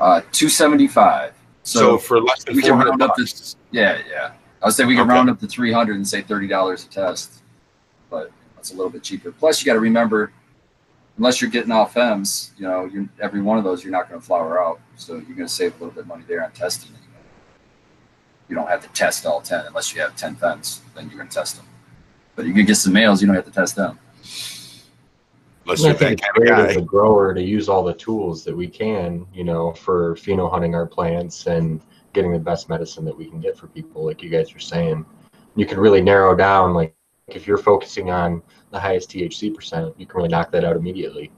Uh, 0.00 0.20
275. 0.32 1.32
So, 1.62 1.78
So, 1.78 1.98
for 1.98 2.20
less 2.20 2.42
than 2.42 2.56
we 2.56 2.62
can 2.62 2.70
400 2.70 2.90
round 2.90 3.02
up 3.02 3.16
bucks. 3.16 3.56
yeah, 3.70 3.98
yeah. 4.10 4.32
I 4.60 4.66
would 4.66 4.74
say 4.74 4.84
we 4.84 4.94
can 4.96 5.04
Okay. 5.04 5.10
round 5.14 5.30
up 5.30 5.38
to 5.40 5.46
300 5.46 5.94
and 5.94 6.06
say 6.08 6.20
$30 6.22 6.84
a 6.84 6.88
test, 6.88 7.42
but 8.10 8.32
that's 8.56 8.72
a 8.72 8.74
little 8.74 8.90
bit 8.90 9.02
cheaper. 9.04 9.30
Plus, 9.30 9.60
you 9.60 9.66
got 9.66 9.74
to 9.74 9.80
remember, 9.80 10.32
unless 11.16 11.40
you're 11.40 11.50
getting 11.50 11.70
off 11.70 11.96
M's, 11.96 12.52
you 12.56 12.66
know, 12.66 12.86
you're, 12.86 13.08
every 13.20 13.40
one 13.40 13.58
of 13.58 13.64
those 13.64 13.84
you're 13.84 13.92
not 13.92 14.08
going 14.08 14.20
to 14.20 14.26
flower 14.26 14.62
out. 14.62 14.80
So 14.96 15.14
you're 15.14 15.36
going 15.36 15.48
to 15.48 15.48
save 15.48 15.72
a 15.72 15.78
little 15.78 15.94
bit 15.94 16.00
of 16.00 16.06
money 16.06 16.24
there 16.26 16.44
on 16.44 16.50
testing. 16.52 16.92
You 18.48 18.54
don't 18.54 18.68
have 18.68 18.82
to 18.82 18.88
test 18.88 19.24
all 19.24 19.40
10 19.40 19.66
unless 19.66 19.94
you 19.94 20.00
have 20.00 20.16
10 20.16 20.36
femmes, 20.36 20.82
then 20.94 21.08
you're 21.08 21.16
going 21.16 21.28
to 21.28 21.34
test 21.34 21.56
them. 21.56 21.66
But 22.36 22.46
you 22.46 22.52
can 22.52 22.66
get 22.66 22.76
some 22.76 22.92
males, 22.92 23.20
you 23.20 23.26
don't 23.26 23.36
have 23.36 23.46
to 23.46 23.50
test 23.50 23.76
them. 23.76 23.98
Unless 25.64 25.80
I 25.80 25.84
you're 25.84 25.92
that 25.94 25.98
think 25.98 26.20
kind 26.20 26.36
of 26.36 26.42
great 26.42 26.70
as 26.70 26.76
a 26.76 26.82
grower 26.82 27.32
to 27.32 27.42
use 27.42 27.70
all 27.70 27.82
the 27.82 27.94
tools 27.94 28.44
that 28.44 28.54
we 28.54 28.68
can, 28.68 29.26
you 29.32 29.44
know, 29.44 29.72
for 29.72 30.14
pheno 30.16 30.50
hunting 30.50 30.74
our 30.74 30.86
plants 30.86 31.46
and 31.46 31.80
getting 32.12 32.32
the 32.32 32.38
best 32.38 32.68
medicine 32.68 33.04
that 33.06 33.16
we 33.16 33.24
can 33.24 33.40
get 33.40 33.56
for 33.56 33.66
people, 33.68 34.04
like 34.04 34.22
you 34.22 34.28
guys 34.28 34.52
were 34.52 34.60
saying. 34.60 35.06
You 35.56 35.64
can 35.64 35.78
really 35.78 36.02
narrow 36.02 36.36
down, 36.36 36.74
like 36.74 36.94
if 37.28 37.46
you're 37.46 37.58
focusing 37.58 38.10
on 38.10 38.42
the 38.70 38.78
highest 38.78 39.10
THC 39.10 39.54
percent, 39.54 39.94
you 39.98 40.06
can 40.06 40.16
really 40.16 40.28
knock 40.28 40.50
that 40.52 40.64
out 40.64 40.76
immediately. 40.76 41.30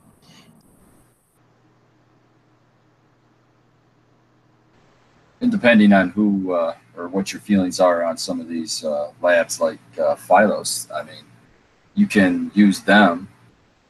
And 5.40 5.52
depending 5.52 5.92
on 5.92 6.10
who 6.10 6.52
uh, 6.52 6.74
or 6.96 7.08
what 7.08 7.32
your 7.32 7.40
feelings 7.40 7.78
are 7.78 8.02
on 8.02 8.16
some 8.16 8.40
of 8.40 8.48
these 8.48 8.84
uh, 8.84 9.12
labs 9.20 9.60
like 9.60 9.78
uh, 9.98 10.16
Phylos, 10.16 10.90
I 10.92 11.02
mean, 11.02 11.24
you 11.94 12.06
can 12.06 12.50
use 12.54 12.80
them 12.80 13.28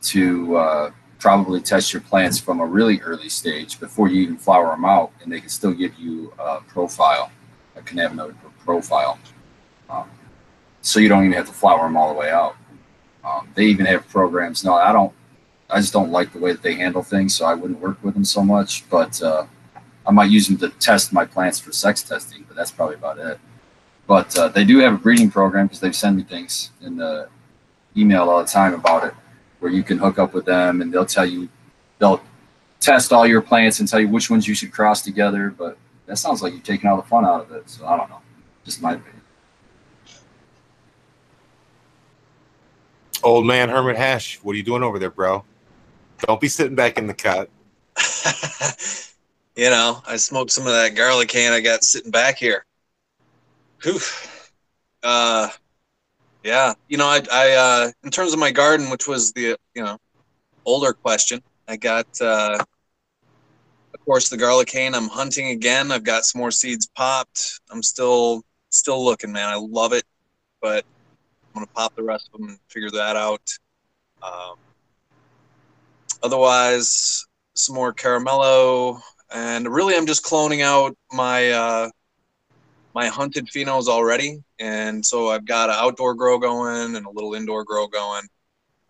to 0.02 0.56
uh, 0.56 0.90
probably 1.18 1.61
test 1.61 1.92
your 1.92 2.02
plants 2.02 2.38
from 2.38 2.61
a 2.61 2.66
really 2.66 3.00
early 3.00 3.28
stage 3.28 3.80
before 3.80 4.09
you 4.09 4.20
even 4.22 4.37
flower 4.37 4.70
them 4.70 4.85
out, 4.85 5.12
and 5.22 5.32
they 5.32 5.40
can 5.40 5.48
still 5.48 5.72
give 5.72 5.94
you 5.98 6.32
a 6.38 6.61
profile, 6.62 7.30
a 7.76 7.80
cannabinoid 7.80 8.35
profile. 8.64 9.18
Um, 9.88 10.11
so 10.87 11.01
you 11.01 11.09
don't 11.09 11.25
even 11.25 11.33
have 11.33 11.46
to 11.46 11.53
flower 11.53 11.83
them 11.83 11.96
all 11.96 12.12
the 12.12 12.18
way 12.18 12.31
out. 12.31 12.57
Um, 13.25 13.49
they 13.57 13.64
even 13.64 13.87
have 13.87 14.09
programs. 14.09 14.64
No, 14.64 14.75
I 14.75 14.92
don't. 14.92 15.12
I 15.68 15.81
just 15.81 15.92
don't 15.92 16.12
like 16.12 16.33
the 16.33 16.38
way 16.38 16.53
that 16.53 16.62
they 16.62 16.75
handle 16.75 17.03
things, 17.03 17.35
so 17.35 17.44
I 17.44 17.55
wouldn't 17.55 17.81
work 17.81 18.03
with 18.05 18.14
them 18.14 18.25
so 18.25 18.44
much. 18.44 18.88
But 18.88 19.20
uh, 19.20 19.46
I 20.07 20.12
might 20.12 20.31
use 20.31 20.46
them 20.46 20.57
to 20.59 20.68
test 20.79 21.12
my 21.12 21.25
plants 21.25 21.59
for 21.59 21.72
sex 21.72 22.05
testing, 22.05 22.44
but 22.46 22.57
that's 22.57 22.70
probably 22.70 22.94
about 22.94 23.18
it. 23.18 23.40
But 24.07 24.38
uh, 24.38 24.46
they 24.46 24.64
do 24.64 24.79
have 24.79 24.94
a 24.94 24.96
breeding 24.96 25.29
program 25.29 25.66
because 25.66 25.81
they 25.81 25.90
send 25.90 26.16
me 26.16 26.22
things 26.22 26.70
in 26.81 26.96
the 26.96 27.29
email 27.96 28.31
all 28.31 28.38
the 28.38 28.49
time 28.49 28.72
about 28.72 29.03
it, 29.03 29.14
where 29.59 29.72
you 29.72 29.83
can 29.83 29.99
hook 29.99 30.20
up 30.20 30.35
with 30.35 30.44
them 30.44 30.83
and 30.83 30.92
they'll 30.92 31.05
tell 31.05 31.27
you, 31.27 31.49
they'll 31.99 32.22
test 32.79 33.12
all 33.12 33.27
your 33.27 33.42
plants 33.42 33.81
and 33.81 33.88
tell 33.88 33.99
you 33.99 34.07
which 34.07 34.31
ones 34.31 34.46
you 34.46 34.55
should 34.55 34.70
cross 34.70 35.03
together. 35.03 35.51
But 35.51 35.79
that 36.07 36.18
sounds 36.18 36.42
like 36.42 36.53
you're 36.53 36.62
taking 36.62 36.88
all 36.88 36.96
the 36.96 37.09
fun 37.09 37.25
out 37.25 37.40
of 37.40 37.51
it. 37.51 37.68
So 37.68 37.85
I 37.88 37.96
don't 37.96 38.09
know, 38.09 38.20
just 38.64 38.81
my 38.81 38.92
opinion. 38.92 39.15
Old 43.22 43.46
man 43.46 43.68
Hermit 43.68 43.96
Hash, 43.96 44.38
what 44.42 44.52
are 44.52 44.57
you 44.57 44.62
doing 44.62 44.83
over 44.83 44.98
there, 44.98 45.11
bro? 45.11 45.44
Don't 46.18 46.40
be 46.40 46.48
sitting 46.48 46.74
back 46.74 46.98
in 46.98 47.07
the 47.07 47.14
cut. 47.14 47.50
you 49.57 49.70
know, 49.70 50.02
I 50.07 50.16
smoked 50.16 50.50
some 50.50 50.66
of 50.66 50.72
that 50.72 50.94
garlic 50.94 51.29
can 51.29 51.52
I 51.52 51.61
got 51.61 51.85
sitting 51.85 52.11
back 52.11 52.38
here. 52.38 52.64
Whew. 53.83 53.98
Uh, 55.02 55.48
yeah, 56.42 56.74
you 56.88 56.96
know, 56.96 57.07
I, 57.07 57.22
I, 57.33 57.52
uh, 57.52 57.92
in 58.05 58.11
terms 58.11 58.33
of 58.33 58.38
my 58.38 58.50
garden, 58.50 58.90
which 58.90 59.07
was 59.07 59.33
the, 59.33 59.57
you 59.74 59.83
know, 59.83 59.98
older 60.64 60.92
question, 60.92 61.42
I 61.68 61.76
got, 61.76 62.07
uh, 62.20 62.59
of 63.94 64.05
course, 64.05 64.29
the 64.29 64.37
garlic 64.37 64.68
cane. 64.68 64.94
I'm 64.94 65.09
hunting 65.09 65.48
again. 65.48 65.90
I've 65.90 66.05
got 66.05 66.24
some 66.24 66.40
more 66.40 66.50
seeds 66.50 66.87
popped. 66.94 67.61
I'm 67.70 67.83
still, 67.83 68.42
still 68.70 69.05
looking, 69.05 69.33
man. 69.33 69.48
I 69.48 69.57
love 69.57 69.92
it, 69.92 70.05
but 70.61 70.85
I'm 71.56 71.62
gonna 71.62 71.72
pop 71.74 71.96
the 71.96 72.02
rest 72.02 72.28
of 72.34 72.40
them 72.40 72.50
and 72.50 72.58
figure 72.68 72.90
that 72.90 73.16
out. 73.16 73.40
Um, 74.22 74.56
otherwise, 76.22 77.24
some 77.54 77.74
more 77.74 77.94
caramello, 77.94 79.00
and 79.32 79.66
really, 79.66 79.96
I'm 79.96 80.06
just 80.06 80.22
cloning 80.22 80.62
out 80.62 80.94
my 81.12 81.50
uh, 81.50 81.90
my 82.94 83.06
hunted 83.06 83.46
phenos 83.46 83.86
already, 83.86 84.42
and 84.58 85.04
so 85.04 85.30
I've 85.30 85.46
got 85.46 85.70
an 85.70 85.76
outdoor 85.78 86.14
grow 86.14 86.38
going 86.38 86.94
and 86.94 87.06
a 87.06 87.10
little 87.10 87.32
indoor 87.32 87.64
grow 87.64 87.86
going, 87.86 88.24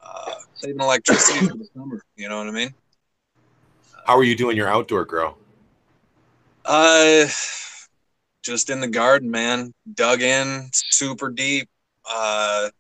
uh, 0.03 0.35
saving 0.55 0.81
electricity 0.81 1.47
for 1.47 1.57
the 1.57 1.69
summer. 1.73 2.03
You 2.17 2.29
know 2.29 2.39
what 2.39 2.49
I 2.49 2.51
mean? 2.51 2.75
How 4.07 4.17
are 4.17 4.25
you 4.25 4.37
doing 4.37 4.57
your 4.57 4.69
outdoor 4.69 5.05
grow? 5.05 5.37
Uh, 6.65 7.27
just 8.43 8.71
in 8.71 8.81
the 8.81 8.89
garden, 8.89 9.31
man. 9.31 9.73
Dug 9.95 10.21
in 10.21 10.69
super 10.73 11.31
deep. 11.31 11.69
Uh, 12.09 12.71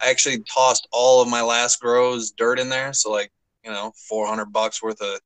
I 0.00 0.10
actually 0.10 0.42
tossed 0.42 0.88
all 0.92 1.22
of 1.22 1.28
my 1.28 1.42
last 1.42 1.80
grows 1.80 2.32
dirt 2.32 2.58
in 2.58 2.68
there, 2.68 2.92
so 2.92 3.10
like 3.10 3.30
you 3.64 3.70
know, 3.70 3.92
400 4.08 4.46
bucks 4.46 4.82
worth 4.82 5.00
of 5.00 5.20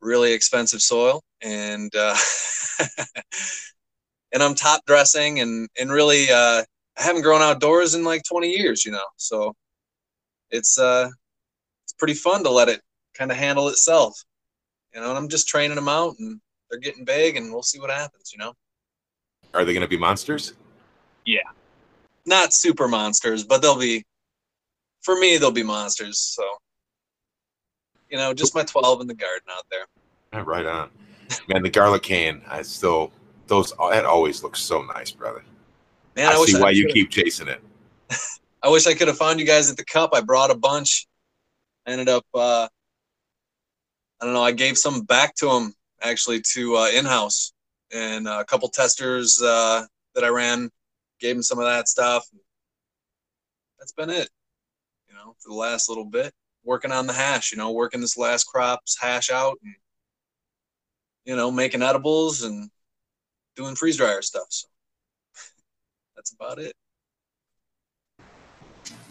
really 0.00 0.32
expensive 0.32 0.82
soil, 0.82 1.22
and 1.40 1.92
uh, 1.96 2.16
and 4.32 4.42
I'm 4.42 4.54
top 4.54 4.84
dressing, 4.86 5.40
and 5.40 5.68
and 5.78 5.90
really, 5.90 6.30
uh, 6.30 6.62
I 6.98 7.02
haven't 7.02 7.22
grown 7.22 7.42
outdoors 7.42 7.94
in 7.94 8.04
like 8.04 8.22
20 8.28 8.50
years, 8.50 8.84
you 8.84 8.92
know, 8.92 9.04
so 9.16 9.54
it's 10.50 10.78
uh, 10.78 11.08
it's 11.84 11.92
pretty 11.92 12.14
fun 12.14 12.42
to 12.44 12.50
let 12.50 12.68
it 12.68 12.80
kind 13.14 13.30
of 13.30 13.36
handle 13.36 13.68
itself, 13.68 14.16
you 14.94 15.00
know. 15.00 15.10
And 15.10 15.18
I'm 15.18 15.28
just 15.28 15.48
training 15.48 15.76
them 15.76 15.88
out, 15.88 16.16
and 16.18 16.40
they're 16.70 16.80
getting 16.80 17.04
big, 17.04 17.36
and 17.36 17.52
we'll 17.52 17.62
see 17.62 17.80
what 17.80 17.90
happens, 17.90 18.32
you 18.32 18.38
know. 18.38 18.52
Are 19.52 19.64
they 19.64 19.72
going 19.72 19.82
to 19.82 19.88
be 19.88 19.96
monsters? 19.96 20.54
Not 22.26 22.52
super 22.52 22.88
monsters, 22.88 23.44
but 23.44 23.62
they'll 23.62 23.78
be. 23.78 24.04
For 25.02 25.18
me, 25.18 25.36
they'll 25.36 25.50
be 25.50 25.62
monsters. 25.62 26.18
So, 26.18 26.42
you 28.08 28.16
know, 28.16 28.32
just 28.32 28.54
my 28.54 28.62
12 28.62 29.02
in 29.02 29.06
the 29.06 29.14
garden 29.14 29.48
out 29.50 29.66
there. 29.70 29.86
Yeah, 30.32 30.44
right 30.46 30.64
on. 30.64 30.90
Man, 31.48 31.62
the 31.62 31.68
garlic 31.68 32.02
can, 32.02 32.40
I 32.48 32.62
still, 32.62 33.12
those, 33.46 33.72
that 33.72 34.04
always 34.04 34.42
looks 34.42 34.60
so 34.60 34.82
nice, 34.82 35.10
brother. 35.10 35.42
Man, 36.16 36.28
I, 36.28 36.36
I, 36.36 36.44
see 36.46 36.58
why 36.58 36.70
you 36.70 36.86
keep 36.86 37.10
chasing 37.10 37.48
it. 37.48 37.60
I 38.62 38.68
wish 38.68 38.86
I 38.86 38.94
could 38.94 39.08
have 39.08 39.18
found 39.18 39.40
you 39.40 39.46
guys 39.46 39.70
at 39.70 39.76
the 39.76 39.84
cup. 39.84 40.10
I 40.14 40.22
brought 40.22 40.50
a 40.50 40.54
bunch. 40.54 41.06
I 41.86 41.90
ended 41.90 42.08
up, 42.08 42.24
uh, 42.32 42.68
I 44.20 44.24
don't 44.24 44.32
know. 44.32 44.42
I 44.42 44.52
gave 44.52 44.78
some 44.78 45.02
back 45.02 45.34
to 45.36 45.46
them 45.46 45.74
actually 46.02 46.40
to 46.52 46.76
uh, 46.76 46.88
in-house, 46.88 47.52
and 47.92 48.26
uh, 48.26 48.38
a 48.40 48.44
couple 48.44 48.68
testers 48.68 49.40
uh, 49.42 49.84
that 50.14 50.24
I 50.24 50.28
ran 50.28 50.70
gave 51.20 51.36
him 51.36 51.42
some 51.42 51.58
of 51.58 51.66
that 51.66 51.88
stuff. 51.88 52.26
That's 53.78 53.92
been 53.92 54.10
it. 54.10 54.28
You 55.08 55.14
know, 55.14 55.34
for 55.38 55.50
the 55.50 55.56
last 55.56 55.88
little 55.88 56.04
bit, 56.04 56.32
working 56.64 56.92
on 56.92 57.06
the 57.06 57.12
hash. 57.12 57.52
You 57.52 57.58
know, 57.58 57.72
working 57.72 58.00
this 58.00 58.16
last 58.16 58.44
crop's 58.44 58.98
hash 59.00 59.30
out, 59.30 59.58
and 59.62 59.74
you 61.24 61.36
know, 61.36 61.50
making 61.50 61.82
edibles 61.82 62.42
and 62.42 62.70
doing 63.56 63.74
freeze 63.74 63.96
dryer 63.96 64.22
stuff. 64.22 64.46
So 64.48 64.68
that's 66.16 66.32
about 66.32 66.58
it. 66.58 66.74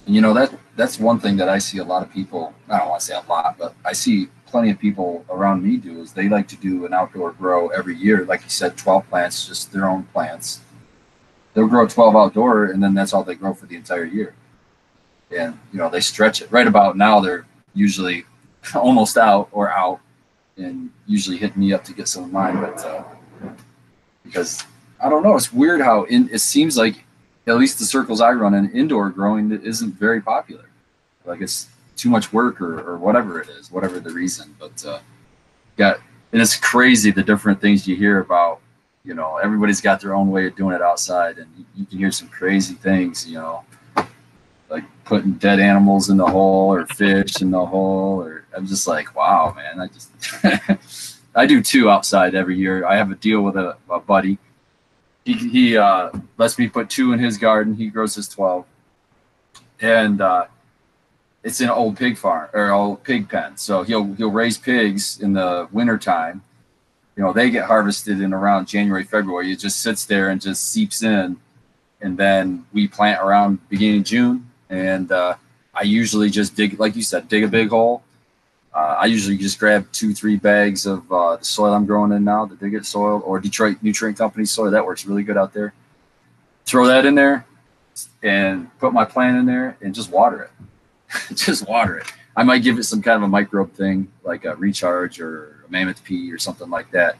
You 0.05 0.19
know 0.19 0.33
that 0.33 0.53
that's 0.75 0.99
one 0.99 1.19
thing 1.19 1.37
that 1.37 1.47
I 1.47 1.59
see 1.59 1.77
a 1.77 1.83
lot 1.83 2.03
of 2.03 2.11
people. 2.11 2.53
I 2.67 2.79
don't 2.79 2.89
want 2.89 2.99
to 2.99 3.05
say 3.05 3.15
a 3.15 3.23
lot, 3.29 3.55
but 3.57 3.73
I 3.85 3.93
see 3.93 4.27
plenty 4.45 4.69
of 4.69 4.77
people 4.77 5.25
around 5.29 5.63
me 5.63 5.77
do 5.77 6.01
is 6.01 6.11
they 6.11 6.27
like 6.27 6.47
to 6.49 6.57
do 6.57 6.85
an 6.85 6.93
outdoor 6.93 7.31
grow 7.31 7.69
every 7.69 7.95
year. 7.95 8.25
Like 8.25 8.43
you 8.43 8.49
said, 8.49 8.75
twelve 8.75 9.09
plants, 9.09 9.47
just 9.47 9.71
their 9.71 9.89
own 9.89 10.03
plants. 10.03 10.59
They'll 11.53 11.67
grow 11.67 11.87
twelve 11.87 12.15
outdoor, 12.15 12.65
and 12.65 12.81
then 12.81 12.93
that's 12.93 13.13
all 13.13 13.23
they 13.23 13.35
grow 13.35 13.53
for 13.53 13.65
the 13.65 13.75
entire 13.75 14.05
year. 14.05 14.35
And 15.35 15.57
you 15.71 15.79
know 15.79 15.89
they 15.89 15.99
stretch 15.99 16.41
it. 16.41 16.51
Right 16.51 16.67
about 16.67 16.97
now, 16.97 17.19
they're 17.19 17.45
usually 17.73 18.25
almost 18.75 19.17
out 19.17 19.49
or 19.51 19.71
out, 19.71 19.99
and 20.57 20.89
usually 21.05 21.37
hit 21.37 21.55
me 21.57 21.73
up 21.73 21.83
to 21.85 21.93
get 21.93 22.07
some 22.07 22.23
of 22.25 22.31
mine. 22.31 22.59
But 22.59 22.85
uh, 22.85 23.03
because 24.23 24.63
I 25.03 25.09
don't 25.09 25.23
know, 25.23 25.35
it's 25.35 25.51
weird 25.53 25.81
how 25.81 26.03
in, 26.03 26.29
it 26.31 26.39
seems 26.39 26.77
like 26.77 27.03
at 27.45 27.57
least 27.57 27.77
the 27.77 27.85
circles 27.85 28.21
I 28.21 28.31
run 28.31 28.53
in, 28.53 28.71
indoor 28.71 29.09
growing 29.09 29.51
isn't 29.51 29.93
very 29.93 30.21
popular. 30.21 30.65
Like 31.25 31.41
it's 31.41 31.67
too 31.95 32.09
much 32.09 32.33
work 32.33 32.61
or, 32.61 32.79
or 32.79 32.97
whatever 32.97 33.41
it 33.41 33.49
is, 33.49 33.71
whatever 33.71 33.99
the 33.99 34.11
reason. 34.11 34.55
But 34.59 34.85
uh, 34.85 34.99
got 35.77 35.99
and 36.31 36.41
it's 36.41 36.55
crazy 36.55 37.11
the 37.11 37.23
different 37.23 37.61
things 37.61 37.87
you 37.87 37.95
hear 37.95 38.19
about. 38.19 38.59
You 39.03 39.13
know, 39.13 39.37
everybody's 39.37 39.81
got 39.81 39.99
their 39.99 40.15
own 40.15 40.31
way 40.31 40.47
of 40.47 40.55
doing 40.55 40.75
it 40.75 40.81
outside, 40.81 41.37
and 41.37 41.49
you, 41.75 41.85
can 41.85 41.97
hear 41.97 42.11
some 42.11 42.29
crazy 42.29 42.73
things. 42.75 43.27
You 43.27 43.39
know, 43.39 43.63
like 44.69 44.85
putting 45.03 45.33
dead 45.33 45.59
animals 45.59 46.09
in 46.09 46.17
the 46.17 46.27
hole 46.27 46.73
or 46.73 46.85
fish 46.87 47.41
in 47.41 47.51
the 47.51 47.65
hole. 47.65 48.21
Or 48.21 48.45
I'm 48.55 48.65
just 48.65 48.87
like, 48.87 49.15
wow, 49.15 49.53
man. 49.55 49.79
I 49.79 49.87
just 49.87 51.11
I 51.35 51.45
do 51.45 51.61
two 51.61 51.89
outside 51.89 52.33
every 52.33 52.57
year. 52.57 52.85
I 52.85 52.95
have 52.95 53.11
a 53.11 53.15
deal 53.15 53.41
with 53.41 53.57
a, 53.57 53.77
a 53.89 53.99
buddy 53.99 54.37
he, 55.25 55.33
he 55.33 55.77
uh, 55.77 56.11
lets 56.37 56.59
me 56.59 56.67
put 56.67 56.89
two 56.89 57.13
in 57.13 57.19
his 57.19 57.37
garden. 57.37 57.75
He 57.75 57.87
grows 57.87 58.15
his 58.15 58.27
12. 58.27 58.65
And 59.81 60.21
uh, 60.21 60.47
it's 61.43 61.61
an 61.61 61.69
old 61.69 61.97
pig 61.97 62.17
farm 62.17 62.49
or 62.53 62.71
old 62.71 63.03
pig 63.03 63.29
pen. 63.29 63.57
So 63.57 63.83
he'll 63.83 64.13
he'll 64.13 64.31
raise 64.31 64.57
pigs 64.57 65.19
in 65.19 65.33
the 65.33 65.67
wintertime. 65.71 66.41
You 67.15 67.23
know, 67.23 67.33
they 67.33 67.49
get 67.49 67.65
harvested 67.65 68.21
in 68.21 68.33
around 68.33 68.67
January, 68.67 69.03
February. 69.03 69.51
It 69.51 69.59
just 69.59 69.81
sits 69.81 70.05
there 70.05 70.29
and 70.29 70.41
just 70.41 70.71
seeps 70.71 71.03
in. 71.03 71.37
And 72.01 72.17
then 72.17 72.65
we 72.73 72.87
plant 72.87 73.21
around 73.21 73.67
beginning 73.69 73.99
of 73.99 74.05
June. 74.05 74.49
And 74.69 75.11
uh, 75.11 75.35
I 75.73 75.83
usually 75.83 76.29
just 76.29 76.55
dig, 76.55 76.79
like 76.79 76.95
you 76.95 77.03
said, 77.03 77.27
dig 77.27 77.43
a 77.43 77.47
big 77.47 77.69
hole. 77.69 78.03
Uh, 78.73 78.97
I 78.99 79.05
usually 79.05 79.37
just 79.37 79.59
grab 79.59 79.85
two, 79.91 80.13
three 80.15 80.35
bags 80.35 80.87
of 80.87 81.11
uh, 81.11 81.35
the 81.35 81.45
soil 81.45 81.73
I'm 81.73 81.85
growing 81.85 82.11
in 82.11 82.23
now, 82.23 82.45
the 82.45 82.55
Diggett 82.55 82.85
soil 82.85 83.21
or 83.23 83.39
Detroit 83.39 83.77
Nutrient 83.83 84.17
Company 84.17 84.45
soil. 84.45 84.71
That 84.71 84.85
works 84.85 85.05
really 85.05 85.23
good 85.23 85.37
out 85.37 85.53
there. 85.53 85.73
Throw 86.65 86.87
that 86.87 87.05
in 87.05 87.13
there 87.13 87.45
and 88.23 88.75
put 88.79 88.91
my 88.91 89.05
plant 89.05 89.37
in 89.37 89.45
there 89.45 89.77
and 89.81 89.93
just 89.93 90.09
water 90.09 90.43
it. 90.43 91.35
just 91.35 91.67
water 91.67 91.97
it. 91.97 92.11
I 92.35 92.41
might 92.41 92.63
give 92.63 92.79
it 92.79 92.83
some 92.85 93.01
kind 93.03 93.17
of 93.17 93.23
a 93.23 93.27
microbe 93.27 93.73
thing 93.73 94.11
like 94.23 94.45
a 94.45 94.55
recharge 94.55 95.19
or 95.19 95.52
a 95.67 95.71
mammoth 95.71 96.03
P 96.03 96.31
or 96.31 96.37
something 96.37 96.69
like 96.69 96.89
that. 96.91 97.15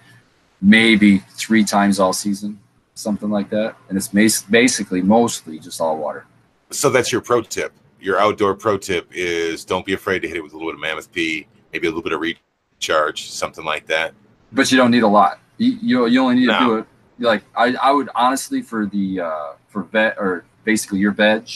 Maybe 0.61 1.19
three 1.31 1.63
times 1.63 1.99
all 1.99 2.13
season, 2.13 2.59
something 2.95 3.29
like 3.29 3.49
that. 3.49 3.75
And 3.89 3.97
it's 3.97 4.07
basically 4.07 5.01
mostly 5.01 5.59
just 5.59 5.81
all 5.81 5.97
water. 5.97 6.25
So 6.71 6.89
that's 6.89 7.11
your 7.11 7.21
pro 7.21 7.41
tip. 7.41 7.73
Your 7.99 8.19
outdoor 8.19 8.55
pro 8.55 8.77
tip 8.77 9.07
is 9.11 9.65
don't 9.65 9.85
be 9.85 9.93
afraid 9.93 10.21
to 10.21 10.27
hit 10.27 10.37
it 10.37 10.41
with 10.43 10.53
a 10.53 10.55
little 10.55 10.71
bit 10.71 10.75
of 10.75 10.81
mammoth 10.81 11.11
P, 11.11 11.47
maybe 11.71 11.87
a 11.87 11.89
little 11.89 12.01
bit 12.03 12.13
of 12.13 12.21
recharge, 12.21 13.29
something 13.29 13.63
like 13.65 13.87
that. 13.87 14.13
but 14.51 14.71
you 14.71 14.77
don't 14.77 14.91
need 14.91 15.03
a 15.03 15.07
lot. 15.07 15.39
You 15.57 15.77
you, 15.81 16.05
you 16.07 16.21
only 16.21 16.35
need 16.35 16.47
No. 16.47 16.59
to 16.59 16.65
do 16.65 16.75
it. 16.77 16.85
Like 17.19 17.43
I, 17.55 17.75
I 17.75 17.91
would 17.91 18.09
honestly 18.15 18.61
for 18.61 18.85
the 18.85 19.21
uh, 19.21 19.53
for 19.67 19.83
vet 19.83 20.17
or 20.17 20.45
basically 20.63 20.99
your 20.99 21.11
veg, 21.11 21.47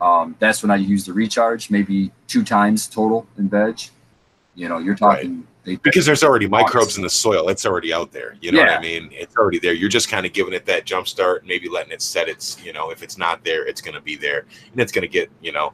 um, 0.00 0.34
that's 0.38 0.62
when 0.62 0.70
I 0.70 0.76
use 0.76 1.04
the 1.06 1.12
recharge. 1.12 1.70
Maybe 1.70 2.10
two 2.26 2.44
times 2.44 2.86
total 2.88 3.26
in 3.38 3.48
veg. 3.48 3.80
You 4.54 4.68
know, 4.68 4.78
you're 4.78 4.96
talking 4.96 5.40
they 5.40 5.46
Because 5.76 6.06
there's 6.06 6.22
already 6.22 6.46
microbes 6.46 6.96
in 6.96 7.02
the 7.02 7.10
soil. 7.10 7.48
It's 7.48 7.66
already 7.66 7.92
out 7.92 8.12
there. 8.12 8.36
You 8.40 8.52
know 8.52 8.60
what 8.60 8.70
I 8.70 8.80
mean? 8.80 9.08
It's 9.12 9.36
already 9.36 9.58
there. 9.58 9.72
You're 9.72 9.88
just 9.88 10.08
kind 10.08 10.26
of 10.26 10.32
giving 10.32 10.52
it 10.52 10.64
that 10.66 10.84
jump 10.84 11.08
start, 11.08 11.46
maybe 11.46 11.68
letting 11.68 11.92
it 11.92 12.02
set 12.02 12.28
its, 12.28 12.62
you 12.64 12.72
know, 12.72 12.90
if 12.90 13.02
it's 13.02 13.18
not 13.18 13.44
there, 13.44 13.66
it's 13.66 13.80
going 13.80 13.94
to 13.94 14.00
be 14.00 14.16
there. 14.16 14.46
And 14.72 14.80
it's 14.80 14.92
going 14.92 15.02
to 15.02 15.08
get, 15.08 15.30
you 15.40 15.52
know, 15.52 15.72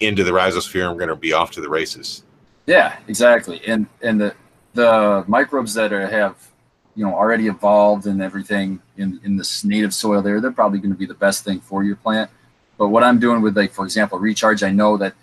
into 0.00 0.24
the 0.24 0.30
rhizosphere 0.30 0.82
and 0.82 0.92
we're 0.92 0.98
going 0.98 1.08
to 1.08 1.16
be 1.16 1.32
off 1.32 1.50
to 1.52 1.60
the 1.60 1.68
races. 1.68 2.24
Yeah, 2.66 2.96
exactly. 3.08 3.60
And 3.66 3.86
and 4.02 4.20
the 4.20 4.34
the 4.74 5.24
microbes 5.26 5.74
that 5.74 5.92
are, 5.92 6.06
have 6.06 6.36
you 6.94 7.04
know 7.04 7.14
already 7.14 7.48
evolved 7.48 8.06
and 8.06 8.22
everything 8.22 8.80
in 8.96 9.20
in 9.24 9.36
this 9.36 9.64
native 9.64 9.94
soil 9.94 10.22
there, 10.22 10.40
they're 10.40 10.52
probably 10.52 10.78
going 10.78 10.92
to 10.92 10.98
be 10.98 11.06
the 11.06 11.14
best 11.14 11.44
thing 11.44 11.60
for 11.60 11.82
your 11.82 11.96
plant. 11.96 12.30
But 12.78 12.88
what 12.88 13.02
I'm 13.02 13.18
doing 13.18 13.42
with 13.42 13.56
like 13.56 13.72
for 13.72 13.84
example 13.84 14.18
recharge, 14.18 14.62
I 14.62 14.70
know 14.70 14.96
that 14.96 15.14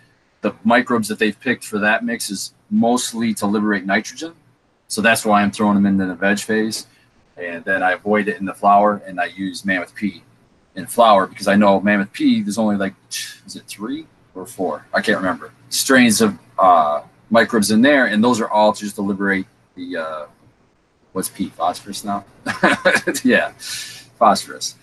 the 0.41 0.53
microbes 0.63 1.07
that 1.07 1.19
they've 1.19 1.39
picked 1.39 1.65
for 1.65 1.79
that 1.79 2.03
mix 2.03 2.29
is 2.29 2.53
mostly 2.69 3.33
to 3.35 3.45
liberate 3.45 3.85
nitrogen. 3.85 4.33
So 4.87 5.01
that's 5.01 5.25
why 5.25 5.41
I'm 5.41 5.51
throwing 5.51 5.75
them 5.75 5.85
into 5.85 6.05
the 6.05 6.15
veg 6.15 6.39
phase. 6.39 6.87
And 7.37 7.63
then 7.63 7.83
I 7.83 7.91
avoid 7.91 8.27
it 8.27 8.37
in 8.39 8.45
the 8.45 8.53
flower 8.53 9.01
and 9.05 9.19
I 9.19 9.25
use 9.25 9.65
mammoth 9.65 9.95
P 9.95 10.23
in 10.75 10.85
flower 10.87 11.27
because 11.27 11.47
I 11.47 11.55
know 11.55 11.79
mammoth 11.79 12.11
P, 12.11 12.41
there's 12.41 12.57
only 12.57 12.75
like, 12.75 12.93
is 13.45 13.55
it 13.55 13.63
three 13.67 14.07
or 14.35 14.45
four? 14.45 14.85
I 14.93 15.01
can't 15.01 15.17
remember. 15.17 15.51
Strains 15.69 16.21
of 16.21 16.37
uh, 16.57 17.03
microbes 17.29 17.71
in 17.71 17.81
there. 17.81 18.07
And 18.07 18.23
those 18.23 18.41
are 18.41 18.49
all 18.49 18.73
just 18.73 18.95
to 18.95 19.01
liberate 19.01 19.45
the, 19.75 19.97
uh, 19.97 20.25
what's 21.13 21.29
pea? 21.29 21.49
Phosphorus 21.49 22.03
now? 22.03 22.25
yeah, 23.23 23.51
phosphorus. 24.17 24.75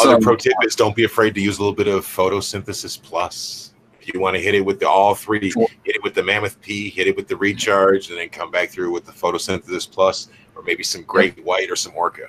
Other 0.00 0.20
pro 0.20 0.36
tip 0.36 0.52
is 0.64 0.76
don't 0.76 0.94
be 0.94 1.04
afraid 1.04 1.34
to 1.34 1.40
use 1.40 1.58
a 1.58 1.60
little 1.62 1.74
bit 1.74 1.88
of 1.88 2.06
photosynthesis 2.06 3.00
plus. 3.02 3.67
If 4.08 4.14
you 4.14 4.20
want 4.20 4.36
to 4.36 4.42
hit 4.42 4.54
it 4.54 4.64
with 4.64 4.80
the 4.80 4.88
all 4.88 5.14
three, 5.14 5.52
hit 5.84 5.84
it 5.84 6.02
with 6.02 6.14
the 6.14 6.22
mammoth 6.22 6.58
P, 6.62 6.88
hit 6.88 7.06
it 7.06 7.14
with 7.14 7.28
the 7.28 7.36
recharge, 7.36 8.08
and 8.08 8.18
then 8.18 8.30
come 8.30 8.50
back 8.50 8.70
through 8.70 8.90
with 8.90 9.04
the 9.04 9.12
photosynthesis 9.12 9.90
plus, 9.90 10.28
or 10.56 10.62
maybe 10.62 10.82
some 10.82 11.02
great 11.02 11.44
white 11.44 11.70
or 11.70 11.76
some 11.76 11.92
orca. 11.94 12.28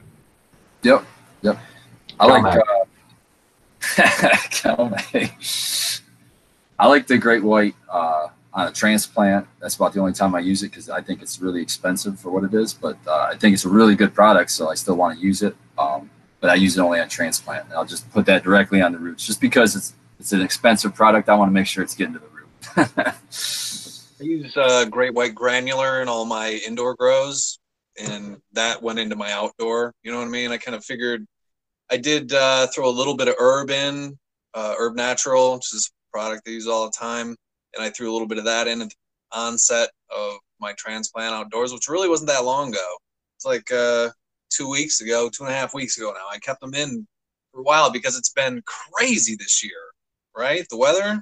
Yep, 0.84 1.06
yep. 1.42 1.58
I 2.20 2.26
like. 2.26 2.62
Dumbass. 3.82 6.02
Uh, 6.02 6.04
I 6.80 6.88
like 6.88 7.08
the 7.08 7.18
Great 7.18 7.44
White 7.44 7.76
uh, 7.90 8.28
on 8.54 8.68
a 8.68 8.74
transplant. 8.74 9.48
That's 9.62 9.78
about 9.78 9.94
the 9.94 10.02
only 10.02 10.12
time 10.12 10.36
I 10.36 10.40
use 10.40 10.64
it 10.64 10.72
because 10.72 10.90
I 10.90 11.02
think 11.02 11.22
it's 11.22 11.40
really 11.40 11.62
expensive 11.62 12.20
for 12.20 12.30
what 12.30 12.44
it 12.44 12.54
is. 12.54 12.74
But 12.74 12.98
uh, 13.08 13.30
I 13.32 13.38
think 13.38 13.54
it's 13.54 13.64
a 13.64 13.70
really 13.70 13.96
good 13.96 14.14
product, 14.14 14.52
so 14.52 14.70
I 14.70 14.76
still 14.76 14.96
want 14.96 15.18
to 15.18 15.26
use 15.26 15.44
it. 15.44 15.56
Um, 15.78 16.10
but 16.42 16.50
I 16.50 16.56
use 16.56 16.78
it 16.78 16.82
only 16.82 17.00
on 17.00 17.08
transplant. 17.08 17.66
And 17.66 17.74
I'll 17.74 17.86
just 17.86 18.10
put 18.12 18.26
that 18.26 18.44
directly 18.44 18.82
on 18.82 18.92
the 18.92 19.00
roots, 19.00 19.26
just 19.26 19.40
because 19.40 19.78
it's 19.78 19.94
it's 20.20 20.34
an 20.34 20.42
expensive 20.42 20.94
product. 20.94 21.30
I 21.30 21.36
want 21.36 21.50
to 21.50 21.54
make 21.54 21.68
sure 21.68 21.84
it's 21.84 21.96
getting 21.96 22.14
to 22.14 22.20
the 22.20 22.28
root. 22.28 22.90
I 24.22 24.24
use 24.24 24.56
uh, 24.58 24.86
Great 24.86 25.14
White 25.14 25.34
Granular 25.34 26.02
in 26.02 26.10
all 26.10 26.26
my 26.26 26.60
indoor 26.68 26.96
grows, 26.96 27.60
and 27.98 28.42
that 28.54 28.84
went 28.84 29.00
into 29.00 29.16
my 29.16 29.32
outdoor. 29.32 29.94
You 30.04 30.12
know 30.12 30.20
what 30.20 30.28
I 30.28 30.32
mean? 30.32 30.52
I 30.52 30.58
kind 30.58 30.76
of 30.76 30.84
figured 30.84 31.26
I 31.90 31.98
did 31.98 32.34
uh, 32.34 32.68
throw 32.68 32.90
a 32.90 32.92
little 32.92 33.16
bit 33.16 33.30
of 33.30 33.36
herb 33.40 33.72
in, 33.72 34.18
uh, 34.54 34.76
Herb 34.78 34.96
Natural, 34.96 35.56
which 35.56 35.74
is 35.74 35.90
a 35.90 36.18
product 36.18 36.48
I 36.48 36.52
use 36.52 36.68
all 36.68 36.86
the 36.86 36.98
time, 36.98 37.36
and 37.74 37.84
I 37.84 37.90
threw 37.90 38.12
a 38.12 38.14
little 38.14 38.28
bit 38.28 38.38
of 38.38 38.46
that 38.46 38.68
in 38.68 38.82
at 38.82 38.90
the 38.90 38.96
onset 39.32 39.90
of 40.16 40.34
my 40.60 40.74
transplant 40.74 41.34
outdoors, 41.34 41.72
which 41.72 41.88
really 41.88 42.10
wasn't 42.10 42.30
that 42.30 42.44
long 42.44 42.70
ago. 42.70 42.98
It's 43.38 43.46
like 43.46 43.72
uh, 43.72 44.10
two 44.50 44.70
weeks 44.70 45.02
ago, 45.02 45.30
two 45.30 45.46
and 45.46 45.54
a 45.54 45.56
half 45.56 45.74
weeks 45.74 45.98
ago 45.98 46.12
now. 46.12 46.26
I 46.30 46.40
kept 46.40 46.60
them 46.62 46.74
in 46.74 47.08
for 47.52 47.62
a 47.62 47.64
while 47.64 47.92
because 47.92 48.18
it's 48.18 48.34
been 48.34 48.62
crazy 48.66 49.36
this 49.36 49.64
year, 49.64 49.89
right? 50.36 50.66
The 50.70 50.78
weather, 50.78 51.22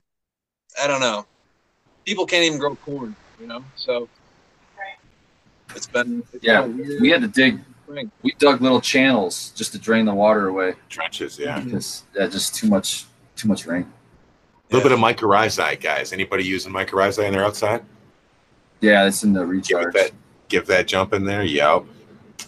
I 0.81 0.87
don't 0.87 1.01
know. 1.01 1.25
People 2.05 2.25
can't 2.25 2.43
even 2.45 2.59
grow 2.59 2.75
corn, 2.75 3.15
you 3.39 3.47
know. 3.47 3.63
So 3.75 4.07
it's 5.75 5.87
been 5.87 6.23
it's 6.33 6.43
Yeah, 6.43 6.61
been 6.61 6.97
we 7.01 7.09
had 7.09 7.21
to 7.21 7.27
dig. 7.27 7.59
spring. 7.83 8.11
We 8.21 8.33
dug 8.39 8.61
little 8.61 8.81
channels 8.81 9.51
just 9.55 9.71
to 9.73 9.79
drain 9.79 10.05
the 10.05 10.13
water 10.13 10.47
away 10.47 10.73
Trenches, 10.89 11.37
yeah. 11.37 11.59
because 11.59 12.03
yeah, 12.15 12.27
just 12.27 12.55
too 12.55 12.67
much 12.67 13.05
too 13.35 13.47
much 13.47 13.65
rain. 13.65 13.91
A 14.69 14.73
little 14.75 14.89
bit 14.89 14.97
of 14.97 14.99
mycorrhizae, 15.03 15.79
guys. 15.81 16.11
Anybody 16.11 16.43
using 16.43 16.73
mycorrhizae 16.73 17.25
in 17.25 17.31
their 17.33 17.45
outside? 17.45 17.83
Yeah, 18.81 19.07
it's 19.07 19.23
in 19.23 19.31
the 19.33 19.39
Give 19.41 19.49
recharge. 19.49 19.93
that, 19.93 20.11
give 20.49 20.65
that 20.67 20.87
jump 20.87 21.13
in 21.13 21.23
there. 21.23 21.43
Yep. 21.43 21.85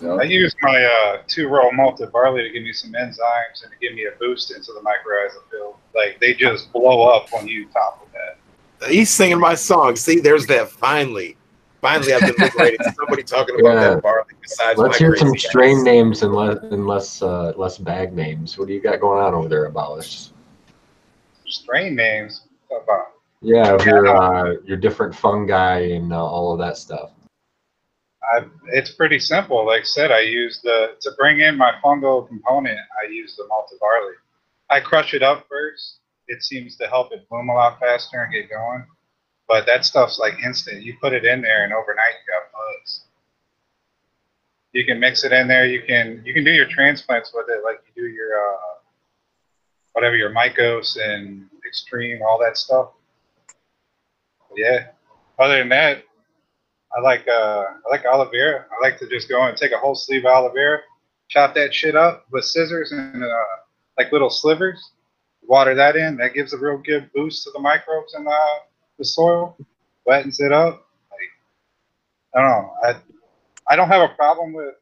I 0.02 0.22
Yep. 0.24 0.30
used 0.30 0.58
my 0.62 0.84
uh, 0.86 1.22
two-row 1.28 1.72
malted 1.72 2.12
barley 2.12 2.44
to 2.44 2.50
give 2.52 2.64
me 2.64 2.72
some 2.72 2.92
enzymes 2.94 3.64
and 3.64 3.72
to 3.72 3.78
give 3.82 3.94
me 3.96 4.06
a 4.06 4.12
boost 4.20 4.52
into 4.52 4.72
the 4.72 4.80
mycorrhiza 4.82 5.50
field. 5.52 5.76
Like 5.96 6.20
they 6.20 6.34
just 6.34 6.72
blow 6.72 7.02
up 7.10 7.28
when 7.34 7.48
you 7.48 7.68
topple 7.70 8.08
that. 8.14 8.90
He's 8.90 9.10
singing 9.10 9.40
my 9.40 9.56
song. 9.56 9.96
See, 9.98 10.20
there's 10.22 10.46
that. 10.48 10.70
Finally, 10.70 11.36
finally, 11.82 12.14
I've 12.14 12.22
been 12.22 12.36
liberated. 12.40 12.80
Somebody 12.96 13.24
talking 13.24 13.60
about 13.60 13.74
Yeah. 13.74 13.90
that 13.96 14.04
barley 14.04 14.34
besides 14.42 14.80
Let's 14.80 15.00
my 15.02 15.06
hear 15.08 15.18
some 15.18 15.36
strain 15.38 15.80
ass. 15.80 15.84
names 15.84 16.24
and 16.24 16.34
less 16.34 16.58
and 16.72 16.88
less 16.88 17.22
uh, 17.22 17.52
less 17.58 17.78
bag 17.78 18.14
names. 18.14 18.58
What 18.58 18.68
do 18.70 18.74
you 18.74 18.80
got 18.82 19.02
going 19.02 19.22
on 19.22 19.34
over 19.34 19.50
there, 19.50 19.66
Abolish? 19.66 20.30
Strain 21.48 21.96
names. 21.96 22.44
About? 22.72 23.08
Yeah, 23.42 23.74
of 23.74 23.86
your 23.86 24.08
uh, 24.08 24.54
your 24.64 24.78
different 24.78 25.14
fungi 25.16 25.80
and 25.94 26.14
uh, 26.14 26.24
all 26.24 26.54
of 26.54 26.60
that 26.60 26.78
stuff. 26.78 27.12
I, 28.24 28.46
it's 28.68 28.92
pretty 28.92 29.20
simple. 29.20 29.66
Like 29.66 29.82
I 29.82 29.86
said, 29.86 30.12
I 30.12 30.22
use 30.22 30.60
the 30.62 30.96
to 31.02 31.12
bring 31.18 31.40
in 31.40 31.58
my 31.58 31.74
fungal 31.84 32.28
component. 32.28 32.78
I 32.78 33.10
use 33.10 33.36
the 33.36 33.48
malted 33.48 33.80
barley. 33.80 34.14
I 34.70 34.80
crush 34.80 35.14
it 35.14 35.24
up 35.24 35.46
first. 35.50 36.00
It 36.28 36.44
seems 36.44 36.76
to 36.78 36.88
help 36.88 37.12
it 37.12 37.28
bloom 37.30 37.50
a 37.50 37.54
lot 37.54 37.80
faster 37.80 38.22
and 38.22 38.32
get 38.32 38.50
going. 38.50 38.86
But 39.48 39.66
that 39.66 39.86
stuff's 39.86 40.20
like 40.20 40.44
instant. 40.44 40.84
You 40.84 40.96
put 41.02 41.14
it 41.14 41.26
in 41.26 41.42
there, 41.42 41.64
and 41.64 41.74
overnight 41.74 42.14
you 42.14 42.34
got 42.34 42.52
bugs. 42.52 43.06
You 44.74 44.86
can 44.86 45.00
mix 45.00 45.24
it 45.24 45.32
in 45.32 45.48
there. 45.48 45.66
You 45.66 45.82
can 45.82 46.22
you 46.26 46.34
can 46.34 46.44
do 46.44 46.52
your 46.52 46.68
transplants 46.68 47.32
with 47.34 47.48
it, 47.50 47.64
like 47.64 47.82
you 47.88 48.04
do 48.04 48.10
your 48.10 48.38
uh, 48.38 48.80
whatever 49.94 50.16
your 50.16 50.32
mycos 50.32 50.98
and 51.02 51.48
extreme, 51.66 52.20
all 52.22 52.38
that 52.40 52.58
stuff. 52.58 52.90
Yeah. 54.56 54.88
Other 55.40 55.60
than 55.60 55.70
that, 55.70 56.04
I 56.96 57.02
like 57.02 57.28
uh 57.28 57.66
I 57.86 57.90
like 57.90 58.06
aloe 58.06 58.30
vera. 58.30 58.66
I 58.72 58.84
like 58.84 58.98
to 59.00 59.08
just 59.08 59.30
go 59.30 59.42
and 59.44 59.56
take 59.56 59.72
a 59.72 59.78
whole 59.78 59.96
sleeve 59.96 60.26
of 60.26 60.32
aloe 60.32 60.52
vera, 60.52 60.80
chop 61.28 61.54
that 61.56 61.74
shit 61.74 61.96
up 61.96 62.26
with 62.32 62.46
scissors 62.46 62.92
and 62.92 63.24
uh, 63.24 63.44
like 63.98 64.12
little 64.12 64.30
slivers. 64.30 64.92
Water 65.48 65.74
that 65.76 65.96
in. 65.96 66.18
That 66.18 66.34
gives 66.34 66.54
a 66.54 66.58
real 66.58 66.78
good 66.78 67.10
boost 67.14 67.44
to 67.44 67.52
the 67.52 67.60
microbes 67.60 68.14
in 68.16 68.28
uh, 68.28 68.60
the 68.98 69.06
soil. 69.06 69.58
Wettens 70.06 70.40
it 70.40 70.52
up. 70.52 70.86
I 72.36 72.42
don't 72.42 72.50
know. 72.50 72.74
I 72.84 72.96
I 73.70 73.76
don't 73.76 73.88
have 73.88 74.10
a 74.10 74.14
problem 74.16 74.54
with 74.54 74.76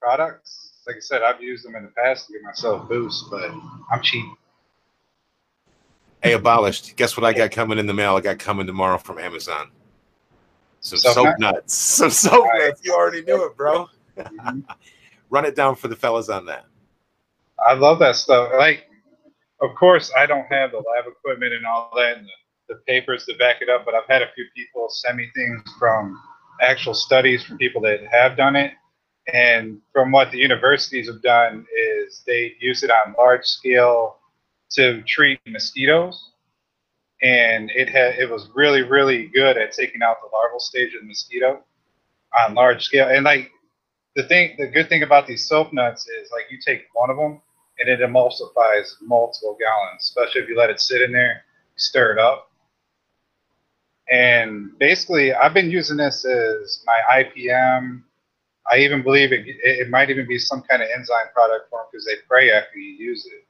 products. 0.00 0.82
Like 0.86 0.96
I 0.96 1.00
said, 1.00 1.22
I've 1.22 1.42
used 1.42 1.64
them 1.64 1.76
in 1.76 1.84
the 1.84 1.90
past 1.90 2.26
to 2.26 2.32
give 2.32 2.42
myself 2.42 2.88
boosts, 2.88 3.26
but 3.30 3.50
I'm 3.90 4.02
cheap. 4.02 4.24
Hey, 6.22 6.32
abolished. 6.32 6.96
Guess 6.96 7.16
what 7.16 7.24
I 7.24 7.32
got 7.32 7.50
coming 7.50 7.78
in 7.78 7.86
the 7.86 7.94
mail? 7.94 8.16
I 8.16 8.20
got 8.20 8.38
coming 8.38 8.66
tomorrow 8.66 8.98
from 8.98 9.18
Amazon. 9.18 9.70
Some 10.82 10.98
Soap 10.98 11.14
soap 11.14 11.24
nut? 11.26 11.38
nuts. 11.54 11.74
Some 11.74 12.10
soap 12.10 12.46
Nice. 12.54 12.68
nuts. 12.68 12.80
You 12.84 12.94
already 12.94 13.22
knew 13.22 13.44
it, 13.44 13.56
bro. 13.56 13.88
Run 15.30 15.44
it 15.44 15.54
down 15.54 15.76
for 15.76 15.88
the 15.88 15.96
fellas 15.96 16.28
on 16.28 16.46
that. 16.46 16.64
I 17.66 17.74
love 17.74 17.98
that 17.98 18.16
stuff. 18.16 18.50
Like, 18.58 18.86
of 19.60 19.74
course, 19.78 20.10
I 20.16 20.26
don't 20.26 20.46
have 20.50 20.70
the 20.72 20.78
lab 20.78 21.04
equipment 21.06 21.52
and 21.52 21.66
all 21.66 21.90
that 21.96 22.16
and 22.16 22.26
the, 22.26 22.74
the 22.74 22.80
papers 22.86 23.26
to 23.26 23.36
back 23.36 23.56
it 23.60 23.68
up, 23.68 23.84
but 23.84 23.94
I've 23.94 24.08
had 24.08 24.22
a 24.22 24.32
few 24.34 24.46
people 24.56 24.88
send 24.88 25.18
me 25.18 25.28
things 25.34 25.60
from 25.78 26.18
actual 26.62 26.94
studies 26.94 27.44
from 27.44 27.58
people 27.58 27.80
that 27.82 28.00
have 28.10 28.36
done 28.36 28.56
it. 28.56 28.72
And 29.34 29.80
from 29.92 30.10
what 30.10 30.32
the 30.32 30.38
universities 30.38 31.06
have 31.08 31.22
done 31.22 31.66
is 32.06 32.22
they 32.26 32.54
use 32.58 32.82
it 32.82 32.90
on 32.90 33.14
large 33.18 33.44
scale 33.44 34.16
to 34.72 35.02
treat 35.02 35.38
mosquitoes. 35.46 36.29
And 37.22 37.70
it 37.74 37.88
had 37.88 38.14
it 38.18 38.30
was 38.30 38.48
really, 38.54 38.82
really 38.82 39.26
good 39.26 39.56
at 39.56 39.72
taking 39.72 40.02
out 40.02 40.16
the 40.22 40.34
larval 40.34 40.60
stage 40.60 40.94
of 40.94 41.02
the 41.02 41.06
mosquito 41.06 41.62
on 42.38 42.54
large 42.54 42.84
scale. 42.84 43.08
And 43.08 43.24
like 43.24 43.50
the 44.16 44.22
thing 44.24 44.56
the 44.58 44.66
good 44.66 44.88
thing 44.88 45.02
about 45.02 45.26
these 45.26 45.46
soap 45.46 45.72
nuts 45.72 46.08
is 46.08 46.30
like 46.32 46.50
you 46.50 46.58
take 46.64 46.82
one 46.94 47.10
of 47.10 47.16
them 47.16 47.40
and 47.78 47.88
it 47.88 48.00
emulsifies 48.00 48.94
multiple 49.02 49.56
gallons, 49.58 50.02
especially 50.02 50.42
if 50.42 50.48
you 50.48 50.56
let 50.56 50.70
it 50.70 50.80
sit 50.80 51.00
in 51.00 51.12
there, 51.12 51.44
stir 51.76 52.12
it 52.12 52.18
up. 52.18 52.50
And 54.10 54.76
basically, 54.78 55.32
I've 55.32 55.54
been 55.54 55.70
using 55.70 55.96
this 55.96 56.24
as 56.24 56.84
my 56.84 57.22
IPM. 57.22 58.02
I 58.70 58.78
even 58.78 59.02
believe 59.02 59.32
it, 59.32 59.44
it 59.46 59.88
might 59.88 60.10
even 60.10 60.26
be 60.26 60.38
some 60.38 60.62
kind 60.62 60.82
of 60.82 60.88
enzyme 60.94 61.32
product 61.32 61.70
for 61.70 61.80
them 61.80 61.86
because 61.90 62.04
they 62.04 62.14
pray 62.28 62.50
after 62.50 62.76
you 62.78 62.92
use 62.92 63.24
it. 63.26 63.46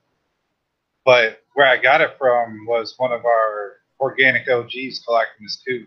But 1.04 1.39
where 1.54 1.66
I 1.66 1.76
got 1.76 2.00
it 2.00 2.16
from 2.18 2.66
was 2.66 2.94
one 2.98 3.12
of 3.12 3.24
our 3.24 3.76
organic 4.00 4.48
OGs 4.48 5.02
collecting 5.04 5.46
this 5.46 5.62
too. 5.66 5.86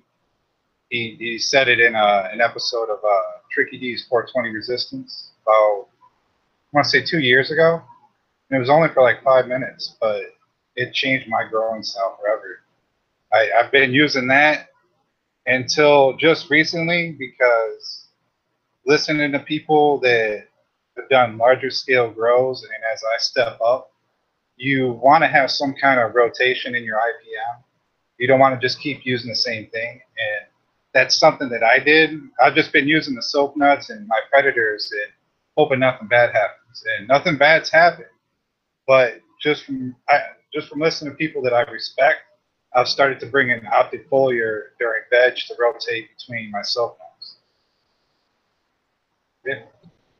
He, 0.89 1.15
he 1.19 1.39
said 1.39 1.67
it 1.67 1.79
in 1.79 1.95
a, 1.95 2.29
an 2.31 2.41
episode 2.41 2.89
of 2.89 2.99
uh, 3.03 3.39
Tricky 3.51 3.77
D's 3.77 4.05
420 4.09 4.49
Resistance 4.53 5.31
about, 5.43 5.87
I 5.89 6.69
want 6.73 6.85
to 6.85 6.89
say 6.89 7.03
two 7.03 7.19
years 7.19 7.51
ago. 7.51 7.81
And 8.49 8.57
it 8.57 8.59
was 8.59 8.69
only 8.69 8.89
for 8.89 9.01
like 9.01 9.23
five 9.23 9.47
minutes, 9.47 9.95
but 9.99 10.21
it 10.75 10.93
changed 10.93 11.27
my 11.27 11.43
growing 11.49 11.83
style 11.83 12.17
forever. 12.21 12.61
I, 13.31 13.49
I've 13.59 13.71
been 13.71 13.91
using 13.91 14.27
that 14.27 14.67
until 15.45 16.15
just 16.17 16.49
recently 16.49 17.15
because 17.17 18.07
listening 18.85 19.31
to 19.31 19.39
people 19.39 19.99
that 19.99 20.47
have 20.97 21.09
done 21.09 21.37
larger 21.37 21.71
scale 21.71 22.11
grows, 22.11 22.63
and 22.63 22.71
as 22.93 23.01
I 23.03 23.17
step 23.17 23.59
up, 23.65 23.92
you 24.57 24.99
want 25.03 25.23
to 25.23 25.27
have 25.27 25.51
some 25.51 25.73
kind 25.79 25.99
of 25.99 26.15
rotation 26.15 26.75
in 26.75 26.83
your 26.83 26.97
IPM. 26.97 27.63
You 28.17 28.27
don't 28.27 28.39
want 28.39 28.59
to 28.59 28.65
just 28.65 28.79
keep 28.79 29.05
using 29.05 29.29
the 29.29 29.35
same 29.35 29.67
thing. 29.71 29.91
And 29.91 30.47
that's 30.93 31.19
something 31.19 31.49
that 31.49 31.63
I 31.63 31.79
did. 31.79 32.19
I've 32.41 32.55
just 32.55 32.71
been 32.71 32.87
using 32.87 33.15
the 33.15 33.21
soap 33.21 33.57
nuts 33.57 33.89
and 33.89 34.07
my 34.07 34.19
predators 34.29 34.91
and 34.91 35.11
hoping 35.57 35.79
nothing 35.79 36.07
bad 36.07 36.31
happens. 36.33 36.83
And 36.97 37.07
nothing 37.07 37.37
bad's 37.37 37.69
happened. 37.69 38.07
But 38.87 39.21
just 39.41 39.65
from 39.65 39.95
I, 40.09 40.19
just 40.53 40.69
from 40.69 40.79
listening 40.79 41.11
to 41.11 41.17
people 41.17 41.41
that 41.43 41.53
I 41.53 41.61
respect, 41.63 42.19
I've 42.75 42.87
started 42.87 43.19
to 43.21 43.25
bring 43.25 43.49
in 43.49 43.61
optifoliar 43.61 44.69
during 44.79 45.01
veg 45.09 45.35
to 45.35 45.55
rotate 45.59 46.09
between 46.17 46.51
my 46.51 46.61
soap 46.61 46.97
nuts. 46.99 47.37
Yeah, 49.45 49.63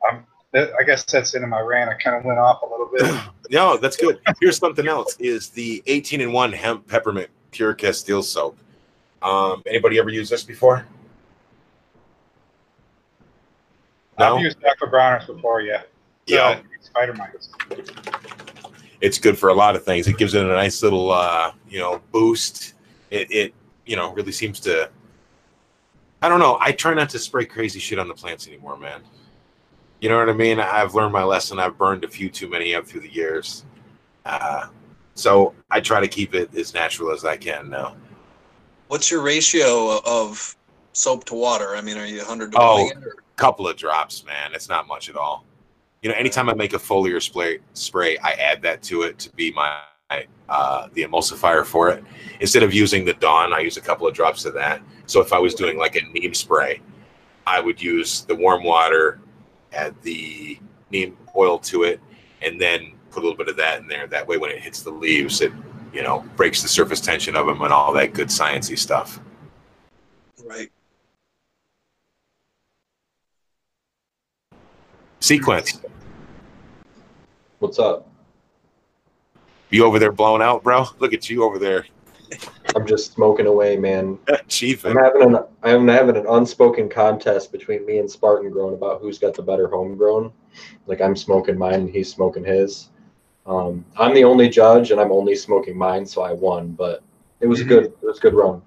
I'm, 0.08 0.26
that- 0.54 0.72
I 0.78 0.84
guess 0.84 1.04
that's 1.04 1.34
into 1.34 1.46
my 1.46 1.60
rant. 1.60 1.90
I 1.90 1.94
kind 1.94 2.16
of 2.16 2.24
went 2.24 2.38
off 2.38 2.62
a 2.62 2.66
little 2.66 2.88
bit. 2.92 3.20
No, 3.50 3.76
that's 3.76 3.98
good. 3.98 4.18
Here's 4.40 4.56
something 4.56 4.88
else: 4.88 5.18
is 5.18 5.50
the 5.50 5.82
18 5.86 6.22
and 6.22 6.32
one 6.32 6.50
hemp 6.50 6.88
peppermint 6.88 7.28
pure 7.50 7.74
Castile 7.74 8.22
soap. 8.22 8.56
Um, 9.20 9.62
anybody 9.66 9.98
ever 9.98 10.08
used 10.08 10.32
this 10.32 10.42
before? 10.42 10.86
No, 14.18 14.36
I've 14.36 14.42
used 14.42 14.56
Aqua 14.64 14.88
Browners 14.88 15.26
before, 15.26 15.60
yeah. 15.60 15.82
yeah, 16.26 16.60
spider 16.80 17.12
mites. 17.12 17.50
it's 19.02 19.18
good 19.18 19.36
for 19.36 19.50
a 19.50 19.54
lot 19.54 19.76
of 19.76 19.84
things. 19.84 20.08
It 20.08 20.16
gives 20.16 20.32
it 20.32 20.42
a 20.42 20.48
nice 20.48 20.82
little, 20.82 21.10
uh, 21.10 21.52
you 21.68 21.80
know, 21.80 22.00
boost. 22.12 22.74
It, 23.10 23.30
it, 23.30 23.54
you 23.84 23.96
know, 23.96 24.14
really 24.14 24.32
seems 24.32 24.58
to. 24.60 24.88
I 26.22 26.30
don't 26.30 26.40
know. 26.40 26.56
I 26.62 26.72
try 26.72 26.94
not 26.94 27.10
to 27.10 27.18
spray 27.18 27.44
crazy 27.44 27.78
shit 27.78 27.98
on 27.98 28.08
the 28.08 28.14
plants 28.14 28.48
anymore, 28.48 28.78
man. 28.78 29.02
You 30.04 30.10
know 30.10 30.18
what 30.18 30.28
I 30.28 30.34
mean? 30.34 30.60
I've 30.60 30.94
learned 30.94 31.14
my 31.14 31.24
lesson. 31.24 31.58
I've 31.58 31.78
burned 31.78 32.04
a 32.04 32.08
few 32.08 32.28
too 32.28 32.46
many 32.46 32.74
up 32.74 32.86
through 32.86 33.00
the 33.00 33.10
years. 33.10 33.64
Uh, 34.26 34.66
So 35.14 35.54
I 35.70 35.80
try 35.80 35.98
to 35.98 36.08
keep 36.08 36.34
it 36.34 36.54
as 36.54 36.74
natural 36.74 37.10
as 37.10 37.24
I 37.24 37.38
can 37.38 37.70
now. 37.70 37.96
What's 38.88 39.10
your 39.10 39.22
ratio 39.22 40.00
of 40.04 40.54
soap 40.92 41.24
to 41.26 41.34
water? 41.34 41.74
I 41.74 41.80
mean, 41.80 41.96
are 41.96 42.04
you 42.04 42.18
100 42.18 42.52
to 42.52 42.58
Oh. 42.60 42.82
one 42.82 42.90
again, 42.90 43.02
or- 43.04 43.14
Couple 43.36 43.66
of 43.66 43.76
drops, 43.78 44.26
man. 44.26 44.52
It's 44.52 44.68
not 44.68 44.86
much 44.86 45.08
at 45.08 45.16
all. 45.16 45.46
You 46.02 46.10
know, 46.10 46.16
anytime 46.16 46.50
I 46.50 46.54
make 46.54 46.74
a 46.74 46.78
foliar 46.78 47.22
spray, 47.22 47.60
spray, 47.72 48.18
I 48.18 48.32
add 48.32 48.60
that 48.60 48.82
to 48.82 49.02
it 49.04 49.18
to 49.20 49.30
be 49.30 49.52
my 49.52 49.78
uh, 50.50 50.88
the 50.92 51.02
emulsifier 51.02 51.64
for 51.64 51.88
it. 51.88 52.04
Instead 52.40 52.62
of 52.62 52.74
using 52.74 53.06
the 53.06 53.14
Dawn, 53.14 53.54
I 53.54 53.60
use 53.60 53.78
a 53.78 53.80
couple 53.80 54.06
of 54.06 54.12
drops 54.14 54.44
of 54.44 54.52
that. 54.52 54.82
So 55.06 55.22
if 55.22 55.32
I 55.32 55.38
was 55.38 55.54
doing 55.54 55.78
like 55.78 55.96
a 55.96 56.02
neem 56.12 56.34
spray, 56.34 56.82
I 57.46 57.58
would 57.58 57.80
use 57.80 58.22
the 58.26 58.34
warm 58.34 58.62
water, 58.62 59.18
add 59.74 59.94
the 60.02 60.58
neem 60.90 61.16
oil 61.36 61.58
to 61.58 61.82
it, 61.82 62.00
and 62.42 62.60
then 62.60 62.92
put 63.10 63.22
a 63.22 63.26
little 63.26 63.36
bit 63.36 63.48
of 63.48 63.56
that 63.56 63.80
in 63.80 63.88
there. 63.88 64.06
That 64.06 64.26
way, 64.26 64.36
when 64.36 64.50
it 64.50 64.58
hits 64.60 64.82
the 64.82 64.90
leaves, 64.90 65.40
it 65.40 65.52
you 65.92 66.02
know 66.02 66.24
breaks 66.36 66.62
the 66.62 66.68
surface 66.68 67.00
tension 67.00 67.36
of 67.36 67.46
them 67.46 67.62
and 67.62 67.72
all 67.72 67.92
that 67.94 68.12
good 68.14 68.28
sciencey 68.28 68.78
stuff. 68.78 69.20
Right. 70.44 70.70
Sequence, 75.20 75.80
What's 77.58 77.78
up? 77.78 78.06
you 79.70 79.86
over 79.86 79.98
there 79.98 80.12
blown 80.12 80.42
out, 80.42 80.62
bro? 80.62 80.84
Look 80.98 81.14
at 81.14 81.30
you 81.30 81.44
over 81.44 81.58
there, 81.58 81.86
I'm 82.74 82.86
just 82.86 83.12
smoking 83.12 83.46
away, 83.46 83.76
man. 83.76 84.18
chief. 84.48 84.84
I'm 84.84 84.96
having 84.96 85.22
an 85.22 85.38
I'm 85.62 85.88
having 85.88 86.16
an 86.16 86.26
unspoken 86.28 86.88
contest 86.88 87.52
between 87.52 87.84
me 87.86 87.98
and 87.98 88.10
Spartan 88.10 88.50
Grown 88.50 88.74
about 88.74 89.00
who's 89.00 89.18
got 89.18 89.34
the 89.34 89.42
better 89.42 89.68
homegrown. 89.68 90.32
Like 90.86 91.00
I'm 91.00 91.16
smoking 91.16 91.56
mine 91.58 91.74
and 91.74 91.90
he's 91.90 92.12
smoking 92.12 92.44
his. 92.44 92.90
Um, 93.46 93.84
I'm 93.98 94.14
the 94.14 94.24
only 94.24 94.48
judge 94.48 94.90
and 94.90 95.00
I'm 95.00 95.12
only 95.12 95.36
smoking 95.36 95.76
mine, 95.76 96.06
so 96.06 96.22
I 96.22 96.32
won. 96.32 96.72
But 96.72 97.02
it 97.40 97.46
was 97.46 97.60
a 97.60 97.64
good 97.64 97.84
it 97.84 98.02
was 98.02 98.18
a 98.18 98.20
good 98.20 98.34
run. 98.34 98.62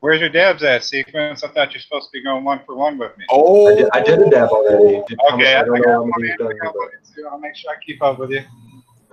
Where's 0.00 0.20
your 0.20 0.28
dabs 0.28 0.62
at, 0.62 0.84
Sequence? 0.84 1.44
I 1.44 1.48
thought 1.48 1.72
you're 1.72 1.80
supposed 1.80 2.06
to 2.08 2.12
be 2.12 2.22
going 2.22 2.44
one 2.44 2.60
for 2.66 2.74
one 2.74 2.98
with 2.98 3.16
me. 3.16 3.24
Oh, 3.30 3.72
I 3.72 3.74
did, 3.74 3.88
I 3.94 4.02
did 4.02 4.18
a 4.20 4.28
dab 4.30 4.50
already. 4.50 5.02
Did- 5.08 5.18
Okay, 5.32 5.54
I, 5.54 5.60
I 5.60 5.64
don't 5.64 5.76
got 5.78 5.86
know 5.86 5.92
how 5.92 6.00
one 6.02 6.10
many 6.18 6.24
in 6.24 6.28
you've 6.28 6.38
to 6.38 6.44
done, 6.44 6.58
go 6.62 6.72
but- 6.72 6.74
with 6.76 6.94
it, 6.94 7.14
too. 7.14 7.26
I'll 7.30 7.38
make 7.38 7.56
sure 7.56 7.70
I 7.70 7.76
keep 7.82 8.02
up 8.02 8.18
with 8.18 8.30
you. 8.30 8.42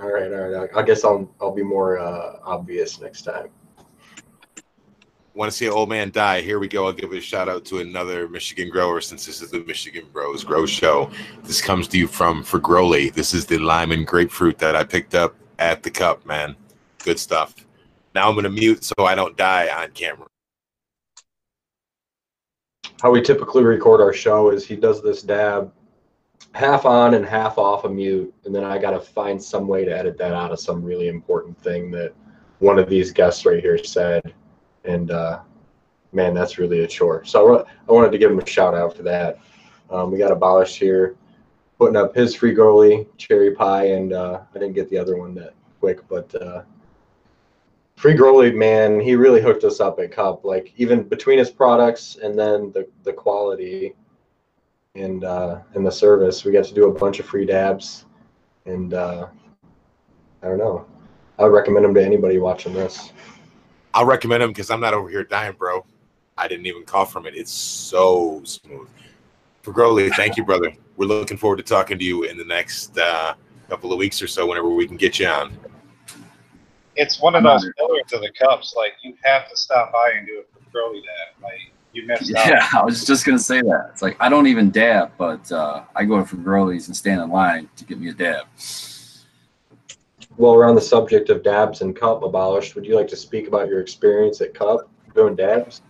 All 0.01 0.11
right, 0.11 0.33
all 0.33 0.49
right. 0.49 0.69
I 0.75 0.79
I 0.79 0.83
guess 0.83 1.05
I'll 1.05 1.33
I'll 1.39 1.53
be 1.55 1.63
more 1.63 1.97
uh, 1.99 2.39
obvious 2.43 2.99
next 2.99 3.21
time. 3.21 3.47
Want 5.33 5.51
to 5.51 5.57
see 5.57 5.65
an 5.65 5.73
old 5.73 5.89
man 5.89 6.11
die? 6.11 6.41
Here 6.41 6.59
we 6.59 6.67
go. 6.67 6.85
I'll 6.85 6.93
give 6.93 7.11
a 7.13 7.21
shout 7.21 7.47
out 7.47 7.65
to 7.65 7.79
another 7.79 8.27
Michigan 8.27 8.69
grower 8.69 9.01
since 9.01 9.25
this 9.25 9.41
is 9.41 9.51
the 9.51 9.63
Michigan 9.63 10.05
Bros 10.11 10.43
Grow 10.43 10.65
Show. 10.65 11.09
This 11.43 11.61
comes 11.61 11.87
to 11.89 11.97
you 11.97 12.07
from 12.07 12.43
Frogroli. 12.43 13.13
This 13.13 13.33
is 13.33 13.45
the 13.45 13.57
lime 13.57 13.91
and 13.91 14.05
grapefruit 14.05 14.57
that 14.57 14.75
I 14.75 14.83
picked 14.83 15.15
up 15.15 15.35
at 15.59 15.83
the 15.83 15.91
cup, 15.91 16.25
man. 16.25 16.55
Good 17.03 17.19
stuff. 17.19 17.55
Now 18.13 18.27
I'm 18.27 18.35
going 18.35 18.43
to 18.43 18.49
mute 18.49 18.83
so 18.83 19.05
I 19.05 19.15
don't 19.15 19.37
die 19.37 19.69
on 19.69 19.91
camera. 19.91 20.27
how 23.01 23.09
we 23.09 23.21
typically 23.21 23.63
record 23.63 23.99
our 23.99 24.13
show 24.13 24.51
is 24.51 24.65
he 24.65 24.75
does 24.75 25.01
this 25.01 25.23
dab 25.23 25.71
half 26.53 26.85
on 26.85 27.15
and 27.15 27.25
half 27.25 27.57
off 27.57 27.83
a 27.83 27.89
mute 27.89 28.33
and 28.45 28.53
then 28.53 28.63
i 28.63 28.77
got 28.77 28.91
to 28.91 28.99
find 28.99 29.41
some 29.41 29.67
way 29.67 29.83
to 29.83 29.97
edit 29.97 30.17
that 30.17 30.33
out 30.33 30.51
of 30.51 30.59
some 30.59 30.83
really 30.83 31.07
important 31.07 31.57
thing 31.61 31.89
that 31.89 32.13
one 32.59 32.77
of 32.77 32.87
these 32.87 33.11
guests 33.11 33.45
right 33.45 33.61
here 33.61 33.83
said 33.83 34.33
and 34.85 35.11
uh, 35.11 35.39
man 36.11 36.33
that's 36.33 36.57
really 36.57 36.83
a 36.83 36.87
chore 36.87 37.23
so 37.25 37.59
I 37.59 37.63
I 37.87 37.91
wanted 37.91 38.11
to 38.11 38.17
give 38.17 38.31
him 38.31 38.39
a 38.39 38.45
shout 38.45 38.75
out 38.75 38.95
for 38.95 39.03
that 39.03 39.39
um, 39.89 40.11
we 40.11 40.17
got 40.17 40.31
abolished 40.31 40.77
here 40.77 41.15
putting 41.77 41.95
up 41.95 42.15
his 42.15 42.35
free 42.35 42.53
goalie 42.53 43.07
cherry 43.17 43.55
pie 43.55 43.85
and 43.85 44.13
uh, 44.13 44.41
i 44.53 44.59
didn't 44.59 44.73
get 44.73 44.89
the 44.89 44.97
other 44.97 45.17
one 45.17 45.33
that 45.35 45.53
quick 45.79 46.07
but 46.07 46.33
uh, 46.41 46.63
Free 48.01 48.15
Growly, 48.15 48.51
man, 48.51 48.99
he 48.99 49.15
really 49.15 49.43
hooked 49.43 49.63
us 49.63 49.79
up 49.79 49.99
at 49.99 50.11
Cup. 50.11 50.43
Like 50.43 50.73
even 50.75 51.03
between 51.03 51.37
his 51.37 51.51
products 51.51 52.17
and 52.19 52.37
then 52.37 52.71
the, 52.71 52.87
the 53.03 53.13
quality 53.13 53.93
and 54.95 55.23
uh, 55.23 55.59
and 55.75 55.85
the 55.85 55.91
service, 55.91 56.43
we 56.43 56.51
got 56.51 56.65
to 56.65 56.73
do 56.73 56.89
a 56.89 56.91
bunch 56.91 57.19
of 57.19 57.27
free 57.27 57.45
dabs. 57.45 58.05
And 58.65 58.95
uh, 58.95 59.27
I 60.41 60.47
don't 60.47 60.57
know, 60.57 60.83
I 61.37 61.43
would 61.43 61.53
recommend 61.53 61.85
him 61.85 61.93
to 61.93 62.03
anybody 62.03 62.39
watching 62.39 62.73
this. 62.73 63.13
I'll 63.93 64.05
recommend 64.05 64.41
them 64.41 64.51
because 64.51 64.69
I'm 64.69 64.79
not 64.79 64.93
over 64.93 65.09
here 65.09 65.23
dying, 65.23 65.55
bro. 65.57 65.85
I 66.37 66.47
didn't 66.47 66.65
even 66.65 66.83
cough 66.83 67.11
from 67.11 67.25
it. 67.25 67.35
It's 67.35 67.51
so 67.51 68.41
smooth. 68.43 68.87
Frogroli, 69.63 70.11
thank 70.15 70.37
you, 70.37 70.45
brother. 70.45 70.73
We're 70.97 71.05
looking 71.05 71.37
forward 71.37 71.57
to 71.57 71.63
talking 71.63 71.99
to 71.99 72.03
you 72.03 72.23
in 72.23 72.37
the 72.37 72.45
next 72.45 72.97
uh, 72.97 73.33
couple 73.69 73.91
of 73.91 73.99
weeks 73.99 74.21
or 74.21 74.27
so 74.27 74.47
whenever 74.47 74.69
we 74.69 74.87
can 74.87 74.97
get 74.97 75.19
you 75.19 75.27
on. 75.27 75.57
It's 76.95 77.21
one 77.21 77.35
of 77.35 77.43
those 77.43 77.63
not- 77.63 77.75
pillars 77.77 78.13
of 78.13 78.21
the 78.21 78.31
cups. 78.31 78.73
Like 78.75 78.93
you 79.03 79.15
have 79.23 79.49
to 79.49 79.57
stop 79.57 79.91
by 79.91 80.13
and 80.17 80.25
do 80.25 80.39
it 80.39 80.49
for 80.53 80.59
Crowley 80.71 81.01
dab. 81.01 81.43
Like 81.43 81.71
you 81.93 82.05
missed 82.05 82.33
out. 82.35 82.47
Yeah, 82.47 82.67
I 82.73 82.83
was 82.83 83.05
just 83.05 83.25
gonna 83.25 83.39
say 83.39 83.61
that. 83.61 83.89
It's 83.91 84.01
like 84.01 84.17
I 84.19 84.29
don't 84.29 84.47
even 84.47 84.71
dab, 84.71 85.11
but 85.17 85.51
uh, 85.51 85.83
I 85.95 86.05
go 86.05 86.17
to 86.17 86.25
for 86.25 86.37
girlies 86.37 86.87
and 86.87 86.95
stand 86.95 87.21
in 87.21 87.29
line 87.29 87.69
to 87.75 87.85
get 87.85 87.99
me 87.99 88.09
a 88.09 88.13
dab. 88.13 88.45
Well, 90.37 90.53
we're 90.53 90.67
on 90.67 90.75
the 90.75 90.81
subject 90.81 91.29
of 91.29 91.43
dabs 91.43 91.81
and 91.81 91.95
Cup 91.95 92.23
abolished. 92.23 92.75
Would 92.75 92.85
you 92.85 92.95
like 92.95 93.07
to 93.09 93.15
speak 93.15 93.47
about 93.47 93.67
your 93.67 93.81
experience 93.81 94.41
at 94.41 94.53
Cup 94.53 94.89
doing 95.13 95.35
dabs? 95.35 95.81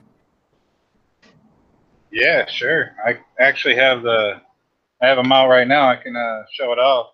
Yeah, 2.12 2.45
sure. 2.47 2.91
I 3.06 3.19
actually 3.39 3.75
have 3.75 4.04
the 4.04 4.41
I 5.01 5.08
have 5.08 5.17
them 5.17 5.32
out 5.32 5.47
right 5.47 5.67
now. 5.67 5.89
I 5.89 5.95
can 5.95 6.15
uh, 6.15 6.43
show 6.51 6.71
it 6.73 6.80
off. 6.80 7.13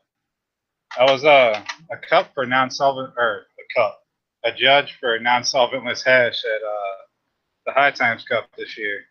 I 1.00 1.10
was 1.10 1.24
uh, 1.24 1.62
a 1.92 1.98
cup 1.98 2.34
for 2.34 2.46
non-solvent 2.46 3.14
or 3.18 3.46
a 3.60 3.80
cup, 3.80 4.00
a 4.44 4.52
judge 4.52 4.98
for 5.00 5.18
non-solventless 5.20 6.04
hash 6.04 6.44
at 6.44 6.62
uh, 6.64 6.98
the 7.66 7.72
High 7.72 7.92
Times 7.92 8.26
Cup 8.26 8.50
this 8.58 8.78
year. 8.78 9.02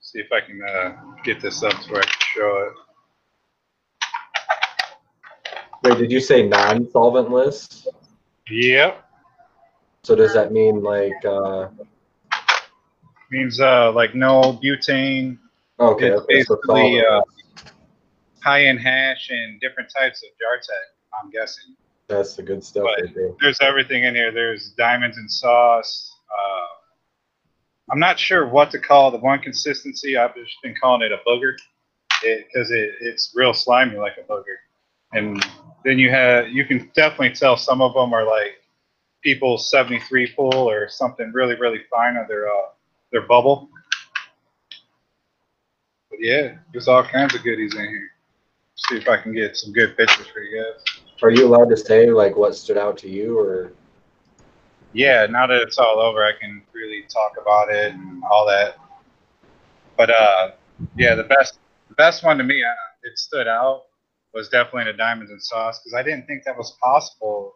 See 0.00 0.18
if 0.18 0.32
I 0.32 0.40
can 0.40 0.60
uh, 0.62 0.96
get 1.22 1.40
this 1.40 1.62
up 1.62 1.80
so 1.82 1.96
I 1.96 2.02
can 2.02 2.20
show 2.34 2.68
it. 2.68 2.89
Wait, 5.82 5.98
did 5.98 6.10
you 6.12 6.20
say 6.20 6.46
non-solventless? 6.46 7.86
Yep. 8.50 9.04
So 10.02 10.14
does 10.14 10.34
that 10.34 10.52
mean 10.52 10.82
like 10.82 11.12
uh, 11.24 11.68
Means 13.30 13.60
uh, 13.60 13.92
like 13.92 14.14
no 14.14 14.58
butane. 14.62 15.38
okay, 15.78 16.08
It's 16.08 16.20
okay, 16.22 16.42
so 16.42 16.56
basically 16.56 17.00
uh, 17.00 17.04
solvent- 17.04 17.72
high-end 18.42 18.80
hash 18.80 19.28
and 19.30 19.60
different 19.60 19.88
types 19.96 20.22
of 20.24 20.28
jar 20.40 20.56
tech. 20.56 21.22
I'm 21.22 21.30
guessing. 21.30 21.76
that's 22.08 22.34
the 22.34 22.42
good 22.42 22.64
stuff 22.64 22.86
there's 23.40 23.58
everything 23.60 24.04
in 24.04 24.14
here. 24.14 24.32
There's 24.32 24.70
diamonds 24.70 25.16
and 25.16 25.30
sauce. 25.30 26.12
Uh, 26.28 27.92
I'm 27.92 27.98
not 28.00 28.18
sure 28.18 28.48
what 28.48 28.70
to 28.72 28.78
call 28.80 29.10
the 29.12 29.18
one 29.18 29.38
consistency. 29.40 30.16
I've 30.16 30.34
just 30.34 30.54
been 30.62 30.74
calling 30.80 31.02
it 31.02 31.12
a 31.12 31.18
booger 31.28 31.52
because 32.22 32.70
it, 32.72 32.90
it's 33.00 33.32
real 33.36 33.52
slimy 33.54 33.96
like 33.96 34.14
a 34.18 34.22
booger. 34.32 34.56
And 35.12 35.44
then 35.84 35.98
you 35.98 36.10
have 36.10 36.48
you 36.48 36.64
can 36.64 36.90
definitely 36.94 37.34
tell 37.34 37.56
some 37.56 37.80
of 37.80 37.94
them 37.94 38.12
are 38.12 38.26
like 38.26 38.62
people 39.22 39.58
73 39.58 40.32
pool 40.34 40.54
or 40.54 40.88
something 40.88 41.30
really 41.32 41.54
really 41.56 41.80
fine 41.90 42.16
on 42.16 42.26
their 42.28 42.48
uh, 42.48 42.68
their 43.12 43.22
bubble. 43.22 43.68
But 46.10 46.18
yeah, 46.20 46.56
there's 46.72 46.88
all 46.88 47.02
kinds 47.02 47.34
of 47.34 47.42
goodies 47.42 47.74
in 47.74 47.80
here. 47.80 48.10
See 48.74 48.96
if 48.96 49.08
I 49.08 49.16
can 49.16 49.34
get 49.34 49.56
some 49.56 49.72
good 49.72 49.96
pictures 49.96 50.26
for 50.28 50.40
you 50.40 50.62
guys. 50.62 50.84
Are 51.22 51.30
you 51.30 51.46
allowed 51.46 51.68
to 51.68 51.76
say 51.76 52.10
like 52.10 52.36
what 52.36 52.54
stood 52.54 52.78
out 52.78 52.96
to 52.98 53.08
you, 53.08 53.38
or 53.38 53.72
yeah, 54.92 55.26
now 55.26 55.46
that 55.46 55.60
it's 55.60 55.78
all 55.78 56.00
over, 56.00 56.24
I 56.24 56.32
can 56.40 56.62
really 56.72 57.04
talk 57.12 57.32
about 57.40 57.68
it 57.68 57.92
and 57.92 58.22
all 58.30 58.46
that. 58.46 58.76
But 59.96 60.10
uh, 60.10 60.52
yeah, 60.96 61.14
the 61.14 61.24
best 61.24 61.58
the 61.88 61.94
best 61.94 62.24
one 62.24 62.38
to 62.38 62.44
me, 62.44 62.62
uh, 62.62 63.08
it 63.08 63.18
stood 63.18 63.46
out 63.46 63.82
was 64.34 64.48
definitely 64.48 64.90
the 64.92 64.96
diamonds 64.96 65.30
and 65.30 65.42
sauce 65.42 65.80
because 65.80 65.94
I 65.94 66.02
didn't 66.02 66.26
think 66.26 66.44
that 66.44 66.56
was 66.56 66.76
possible 66.82 67.52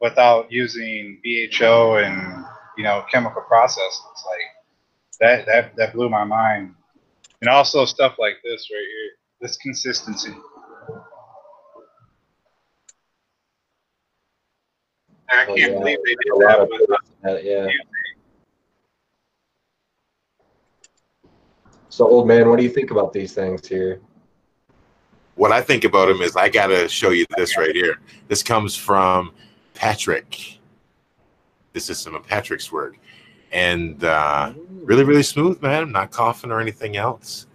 without 0.00 0.50
using 0.50 1.20
BHO 1.22 1.96
and 1.98 2.44
you 2.76 2.84
know 2.84 3.04
chemical 3.10 3.42
processes. 3.42 4.02
Like 4.26 4.46
that 5.20 5.46
that 5.46 5.76
that 5.76 5.92
blew 5.94 6.08
my 6.08 6.24
mind. 6.24 6.74
And 7.40 7.48
also 7.48 7.86
stuff 7.86 8.16
like 8.18 8.34
this 8.44 8.68
right 8.70 8.78
here, 8.78 9.10
this 9.40 9.56
consistency. 9.56 10.32
I 15.30 15.46
Oh, 15.48 15.54
can't 15.54 15.72
yeah. 15.72 15.78
believe 15.78 15.98
they 16.04 16.12
a 16.12 16.16
did 16.16 16.32
lot 16.34 16.40
that 16.40 16.60
of 16.60 16.68
with 16.68 17.44
yeah. 17.44 17.66
So 21.88 22.06
old 22.06 22.28
man, 22.28 22.48
what 22.48 22.58
do 22.58 22.62
you 22.64 22.70
think 22.70 22.90
about 22.90 23.12
these 23.12 23.32
things 23.34 23.66
here? 23.66 24.00
What 25.40 25.52
I 25.52 25.62
think 25.62 25.84
about 25.84 26.10
him 26.10 26.20
is 26.20 26.36
I 26.36 26.50
got 26.50 26.66
to 26.66 26.86
show 26.86 27.12
you 27.12 27.24
this 27.38 27.56
right 27.56 27.74
here. 27.74 27.98
This 28.28 28.42
comes 28.42 28.76
from 28.76 29.32
Patrick. 29.72 30.58
This 31.72 31.88
is 31.88 31.98
some 31.98 32.14
of 32.14 32.26
Patrick's 32.26 32.70
work. 32.70 32.98
And 33.50 34.04
uh, 34.04 34.52
really, 34.82 35.02
really 35.02 35.22
smooth, 35.22 35.62
man. 35.62 35.84
I'm 35.84 35.92
not 35.92 36.10
coughing 36.10 36.50
or 36.50 36.60
anything 36.60 36.98
else. 36.98 37.46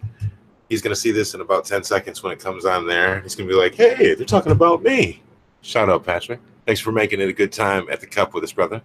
He's 0.67 0.81
going 0.81 0.95
to 0.95 0.99
see 0.99 1.11
this 1.11 1.35
in 1.35 1.41
about 1.41 1.65
10 1.65 1.83
seconds 1.83 2.23
when 2.23 2.33
it 2.33 2.39
comes 2.39 2.65
on 2.65 2.87
there. 2.87 3.21
He's 3.21 3.35
going 3.35 3.47
to 3.47 3.53
be 3.53 3.59
like, 3.59 3.75
hey, 3.75 4.15
they're 4.15 4.25
talking 4.25 4.51
about 4.51 4.81
me. 4.81 5.21
Shout 5.61 5.87
out, 5.87 6.03
Patrick. 6.03 6.39
Thanks 6.65 6.81
for 6.81 6.91
making 6.91 7.21
it 7.21 7.29
a 7.29 7.33
good 7.33 7.51
time 7.51 7.85
at 7.91 7.99
the 7.99 8.07
cup 8.07 8.33
with 8.33 8.43
us, 8.43 8.51
brother. 8.51 8.81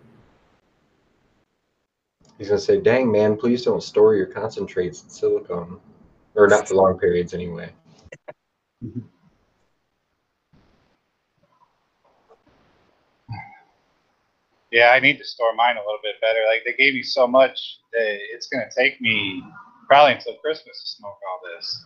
He's 2.37 2.49
gonna 2.49 2.59
say, 2.59 2.81
"Dang 2.81 3.11
man, 3.13 3.37
please 3.37 3.65
don't 3.65 3.83
store 3.83 4.15
your 4.15 4.25
concentrates 4.25 5.03
in 5.03 5.11
silicone, 5.11 5.79
or 6.35 6.49
not 6.49 6.67
for 6.67 6.75
long 6.75 6.99
periods 6.99 7.35
anyway." 7.35 7.71
Mm-hmm. 8.85 9.01
Yeah, 14.73 14.91
I 14.91 15.01
need 15.01 15.19
to 15.19 15.25
store 15.25 15.55
mine 15.55 15.77
a 15.77 15.81
little 15.81 15.99
bit 16.03 16.15
better. 16.21 16.39
Like 16.49 16.63
they 16.65 16.73
gave 16.83 16.95
me 16.95 17.03
so 17.03 17.27
much 17.27 17.79
that 17.93 18.19
it's 18.33 18.47
gonna 18.47 18.71
take 18.77 19.01
me 19.01 19.43
probably 19.89 20.15
until 20.15 20.35
Christmas 20.37 20.81
to 20.81 20.91
smoke 20.99 21.19
all 21.29 21.41
this. 21.57 21.85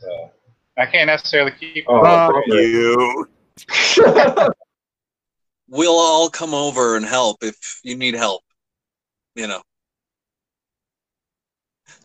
So 0.00 0.30
I 0.76 0.86
can't 0.86 1.06
necessarily 1.06 1.52
keep. 1.52 1.84
Oh, 1.88 2.02
Fuck 2.02 2.44
you. 2.46 3.28
We'll 5.66 5.98
all 5.98 6.28
come 6.28 6.52
over 6.52 6.96
and 6.96 7.06
help 7.06 7.42
if 7.42 7.80
you 7.82 7.96
need 7.96 8.14
help. 8.14 8.42
You 9.34 9.46
know. 9.46 9.62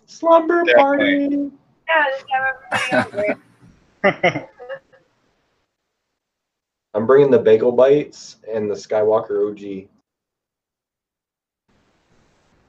Slumber 0.05 0.63
Definitely. 0.63 1.27
party. 1.27 1.51
Yeah, 1.87 3.35
I'm 6.93 7.05
bringing 7.05 7.31
the 7.31 7.39
bagel 7.39 7.71
bites 7.71 8.37
and 8.51 8.69
the 8.69 8.75
Skywalker 8.75 9.51
OG. 9.51 9.87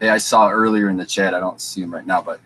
Hey, 0.01 0.09
I 0.09 0.19
saw 0.19 0.51
earlier 0.51 0.89
in 0.89 0.97
the 0.97 1.07
chat. 1.07 1.35
I 1.35 1.41
don't 1.41 1.61
see 1.61 1.81
them 1.83 1.93
right 1.93 2.07
now, 2.07 2.23
but 2.23 2.41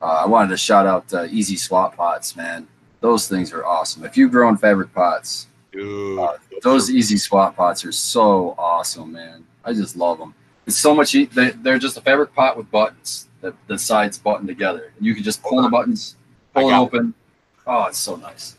uh, 0.00 0.22
I 0.24 0.26
wanted 0.26 0.50
to 0.50 0.56
shout 0.56 0.86
out 0.86 1.12
uh, 1.12 1.26
Easy 1.30 1.56
Swap 1.56 1.96
Pots, 1.96 2.36
man. 2.36 2.66
Those 3.00 3.28
things 3.28 3.52
are 3.52 3.64
awesome. 3.64 4.04
If 4.04 4.16
you've 4.16 4.30
grown 4.30 4.56
fabric 4.56 4.92
pots, 4.92 5.46
Dude, 5.72 6.18
Uh, 6.18 6.34
those 6.62 6.90
Easy 6.90 7.16
Swap 7.16 7.56
Pots 7.56 7.84
are 7.84 7.92
so 7.92 8.54
awesome, 8.58 9.12
man. 9.12 9.44
I 9.64 9.72
just 9.72 9.96
love 9.96 10.18
them. 10.18 10.34
It's 10.66 10.78
so 10.78 10.94
much. 10.94 11.14
E- 11.14 11.26
they, 11.26 11.50
they're 11.50 11.78
just 11.78 11.96
a 11.96 12.00
fabric 12.00 12.34
pot 12.34 12.56
with 12.56 12.70
buttons. 12.70 13.28
The, 13.40 13.54
the 13.68 13.78
sides 13.78 14.18
button 14.18 14.46
together. 14.46 14.92
You 15.00 15.14
can 15.14 15.22
just 15.22 15.42
pull 15.42 15.62
the 15.62 15.68
buttons, 15.68 16.16
pull 16.54 16.68
it 16.68 16.72
got 16.72 16.82
open. 16.82 17.14
Oh, 17.68 17.84
it's 17.84 17.98
so 17.98 18.16
nice. 18.16 18.56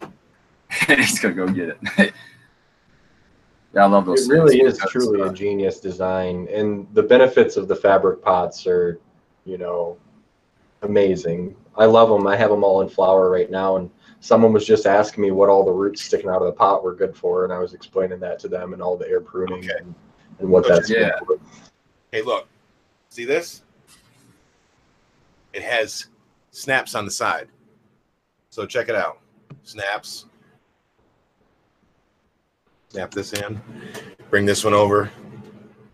He's 0.86 1.18
gonna 1.18 1.34
go 1.34 1.48
get 1.48 1.70
it. 1.70 1.78
yeah, 3.74 3.82
I 3.82 3.86
love 3.86 4.06
those. 4.06 4.28
It 4.28 4.32
really 4.32 4.60
is 4.60 4.78
That's, 4.78 4.92
truly 4.92 5.22
a 5.22 5.32
genius 5.32 5.80
design, 5.80 6.46
and 6.52 6.86
the 6.94 7.02
benefits 7.02 7.56
of 7.56 7.66
the 7.66 7.74
fabric 7.74 8.22
pots 8.22 8.64
are, 8.68 9.00
you 9.44 9.58
know, 9.58 9.98
amazing. 10.82 11.56
I 11.76 11.86
love 11.86 12.08
them. 12.08 12.28
I 12.28 12.36
have 12.36 12.50
them 12.50 12.62
all 12.62 12.80
in 12.82 12.88
flower 12.88 13.28
right 13.28 13.50
now, 13.50 13.76
and 13.76 13.90
someone 14.20 14.52
was 14.52 14.64
just 14.64 14.86
asking 14.86 15.22
me 15.22 15.32
what 15.32 15.48
all 15.48 15.64
the 15.64 15.72
roots 15.72 16.02
sticking 16.02 16.30
out 16.30 16.40
of 16.42 16.46
the 16.46 16.52
pot 16.52 16.84
were 16.84 16.94
good 16.94 17.16
for, 17.16 17.42
and 17.42 17.52
I 17.52 17.58
was 17.58 17.74
explaining 17.74 18.20
that 18.20 18.38
to 18.40 18.48
them 18.48 18.72
and 18.72 18.80
all 18.80 18.96
the 18.96 19.08
air 19.08 19.20
pruning 19.20 19.58
Okay. 19.58 19.78
and, 19.80 19.94
and 20.38 20.48
what 20.48 20.64
Okay. 20.64 20.74
that's 20.74 20.88
good 20.88 21.00
Yeah. 21.00 21.18
for. 21.18 21.38
Hey, 22.12 22.22
look. 22.22 22.46
See 23.08 23.24
this? 23.24 23.62
It 25.52 25.62
has 25.62 26.06
snaps 26.52 26.94
on 26.94 27.04
the 27.04 27.10
side. 27.10 27.48
So 28.56 28.64
check 28.64 28.88
it 28.88 28.94
out. 28.94 29.18
Snaps. 29.64 30.24
Snap 32.88 33.10
this 33.10 33.34
in. 33.34 33.60
Bring 34.30 34.46
this 34.46 34.64
one 34.64 34.72
over. 34.72 35.10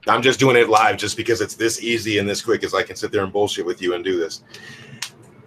I'm 0.07 0.23
just 0.23 0.39
doing 0.39 0.55
it 0.55 0.69
live 0.69 0.97
just 0.97 1.17
because 1.17 1.41
it's 1.41 1.57
this 1.57 1.83
easy 1.83 2.19
and 2.19 2.29
this 2.29 2.41
quick 2.41 2.63
as 2.63 2.73
I 2.73 2.85
can 2.85 2.95
sit 2.95 3.11
there 3.11 3.25
and 3.25 3.33
bullshit 3.33 3.67
with 3.67 3.83
you 3.83 3.95
and 3.95 4.05
do 4.05 4.17
this. 4.17 4.45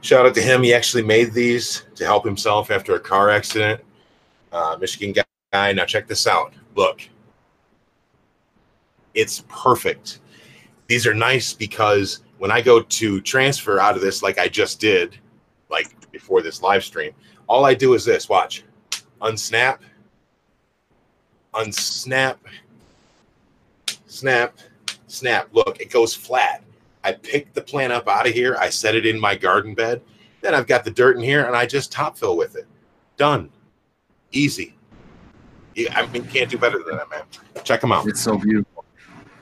Shout 0.02 0.26
out 0.26 0.36
to 0.36 0.42
him. 0.42 0.62
He 0.62 0.74
actually 0.74 1.04
made 1.04 1.32
these 1.32 1.86
to 1.96 2.04
help 2.04 2.26
himself 2.26 2.70
after 2.70 2.96
a 2.96 3.00
car 3.00 3.30
accident. 3.30 3.80
Uh, 4.52 4.76
Michigan 4.78 5.16
guy. 5.54 5.72
Now 5.72 5.86
check 5.86 6.08
this 6.08 6.28
out. 6.28 6.54
Look. 6.76 7.00
It's 9.14 9.46
perfect 9.48 10.20
these 10.88 11.08
are 11.08 11.14
nice 11.14 11.54
because 11.54 12.20
when 12.38 12.52
I 12.52 12.62
go 12.62 12.82
to 12.82 13.22
transfer 13.22 13.80
out 13.80 13.96
of 13.96 14.02
this, 14.02 14.22
like 14.22 14.38
I 14.38 14.48
just 14.48 14.80
did, 14.80 15.18
like 15.70 15.88
before 16.16 16.42
this 16.42 16.62
live 16.62 16.82
stream, 16.82 17.12
all 17.48 17.66
I 17.66 17.74
do 17.74 17.94
is 17.94 18.06
this 18.06 18.30
watch, 18.30 18.64
unsnap, 19.22 19.80
unsnap, 21.54 22.38
snap, 24.06 24.58
snap. 25.08 25.50
Look, 25.52 25.82
it 25.82 25.92
goes 25.92 26.14
flat. 26.14 26.64
I 27.04 27.12
pick 27.12 27.54
the 27.54 27.62
plant 27.62 27.92
up 27.92 28.08
out 28.08 28.28
of 28.28 28.34
here, 28.34 28.56
I 28.58 28.70
set 28.70 28.96
it 28.96 29.06
in 29.06 29.20
my 29.20 29.36
garden 29.36 29.76
bed, 29.76 30.02
then 30.40 30.56
I've 30.56 30.68
got 30.68 30.86
the 30.86 30.92
dirt 30.92 31.18
in 31.18 31.22
here, 31.22 31.44
and 31.46 31.56
I 31.56 31.66
just 31.66 31.92
top 31.92 32.18
fill 32.18 32.38
with 32.38 32.56
it. 32.56 32.66
Done. 33.18 33.50
Easy. 34.32 34.74
I 35.92 36.08
mean, 36.08 36.24
can't 36.28 36.50
do 36.50 36.58
better 36.58 36.82
than 36.82 36.96
that, 36.96 37.10
man. 37.10 37.24
Check 37.66 37.82
them 37.82 37.92
out. 37.92 38.08
It's 38.08 38.22
so 38.22 38.38
beautiful. 38.38 38.86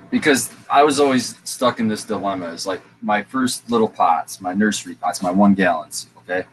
Because 0.09 0.51
I 0.69 0.84
was 0.84 0.99
always 0.99 1.38
stuck 1.43 1.80
in 1.80 1.88
this 1.88 2.03
dilemma. 2.03 2.51
It's 2.51 2.65
like 2.65 2.82
my 3.01 3.21
first 3.21 3.69
little 3.69 3.88
pots, 3.88 4.41
my 4.41 4.53
nursery 4.53 4.95
pots, 4.95 5.21
my 5.21 5.32
one 5.32 5.53
gallons. 5.53 6.07
Okay, 6.17 6.45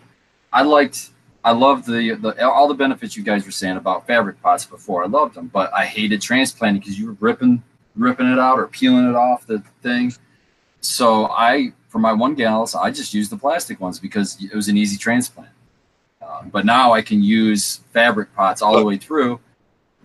I 0.53 0.63
liked, 0.63 1.11
I 1.45 1.53
loved 1.53 1.87
the, 1.87 2.15
the 2.17 2.49
all 2.49 2.69
the 2.69 2.75
benefits 2.75 3.17
you 3.17 3.23
guys 3.23 3.45
were 3.47 3.53
saying 3.53 3.77
about 3.77 4.07
fabric 4.07 4.41
pots 4.43 4.65
before. 4.67 5.05
I 5.05 5.07
loved 5.07 5.35
them, 5.35 5.49
but 5.49 5.73
I 5.73 5.85
hated 5.85 6.21
transplanting 6.21 6.81
because 6.81 6.99
you 6.99 7.07
were 7.07 7.17
ripping 7.21 7.63
ripping 7.97 8.31
it 8.31 8.39
out 8.39 8.59
or 8.59 8.67
peeling 8.69 9.09
it 9.09 9.17
off 9.17 9.47
the 9.47 9.63
thing. 9.83 10.13
So 10.81 11.27
I, 11.27 11.73
for 11.89 11.99
my 11.99 12.13
one 12.13 12.35
gallons, 12.35 12.75
I 12.75 12.91
just 12.91 13.13
used 13.13 13.31
the 13.31 13.37
plastic 13.37 13.81
ones 13.81 13.99
because 13.99 14.39
it 14.43 14.55
was 14.55 14.69
an 14.69 14.77
easy 14.77 14.97
transplant. 14.97 15.51
Um, 16.27 16.49
but 16.51 16.65
now 16.65 16.93
I 16.93 17.03
can 17.03 17.23
use 17.23 17.81
fabric 17.93 18.35
pots 18.35 18.63
all 18.63 18.77
the 18.77 18.85
way 18.85 18.97
through. 18.97 19.41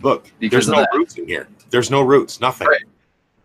Look, 0.01 0.29
there's 0.39 0.67
no 0.67 0.79
that. 0.79 0.89
roots 0.93 1.17
in 1.17 1.27
here. 1.27 1.47
There's 1.69 1.91
no 1.91 2.01
roots. 2.01 2.41
Nothing. 2.41 2.67
Right. 2.67 2.81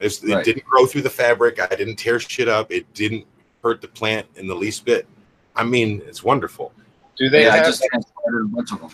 It 0.00 0.18
Right. 0.24 0.44
didn't 0.44 0.64
grow 0.64 0.86
through 0.86 1.02
the 1.02 1.10
fabric. 1.10 1.60
I 1.60 1.74
didn't 1.74 1.96
tear 1.96 2.18
shit 2.18 2.48
up. 2.48 2.72
It 2.72 2.92
didn't 2.94 3.26
hurt 3.62 3.82
the 3.82 3.88
plant 3.88 4.26
in 4.36 4.46
the 4.46 4.54
least 4.54 4.84
bit. 4.84 5.06
I 5.54 5.62
mean, 5.62 6.02
it's 6.06 6.24
wonderful. 6.24 6.72
Do 7.20 7.28
they 7.28 7.44
yeah, 7.44 7.54
I 7.54 7.58
just 7.58 7.84
transplanted 7.84 8.40
a 8.40 8.48
bunch 8.48 8.72
of 8.72 8.80
them. 8.80 8.90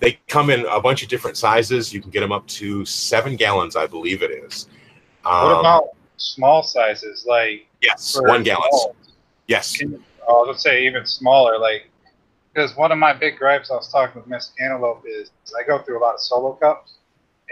They 0.00 0.18
come 0.26 0.50
in 0.50 0.66
a 0.66 0.80
bunch 0.80 1.04
of 1.04 1.08
different 1.08 1.36
sizes. 1.36 1.94
You 1.94 2.02
can 2.02 2.10
get 2.10 2.20
them 2.20 2.32
up 2.32 2.46
to 2.48 2.84
seven 2.84 3.36
gallons, 3.36 3.76
I 3.76 3.86
believe 3.86 4.22
it 4.22 4.32
is. 4.32 4.66
Um, 5.24 5.44
what 5.44 5.60
about 5.60 5.84
small 6.16 6.64
sizes 6.64 7.24
like 7.26 7.68
yes, 7.80 8.18
one 8.20 8.42
gallon. 8.42 8.68
Yes. 9.46 9.76
Can- 9.76 10.02
oh, 10.26 10.44
let's 10.46 10.62
say 10.62 10.86
even 10.86 11.06
smaller, 11.06 11.56
like 11.56 11.88
because 12.52 12.76
one 12.76 12.90
of 12.90 12.98
my 12.98 13.12
big 13.12 13.38
gripes 13.38 13.70
I 13.70 13.74
was 13.74 13.88
talking 13.92 14.20
with 14.20 14.28
Miss 14.28 14.50
Antelope 14.58 15.04
is 15.06 15.30
I 15.56 15.64
go 15.64 15.78
through 15.78 16.00
a 16.00 16.02
lot 16.02 16.14
of 16.14 16.20
solo 16.20 16.54
cups, 16.54 16.94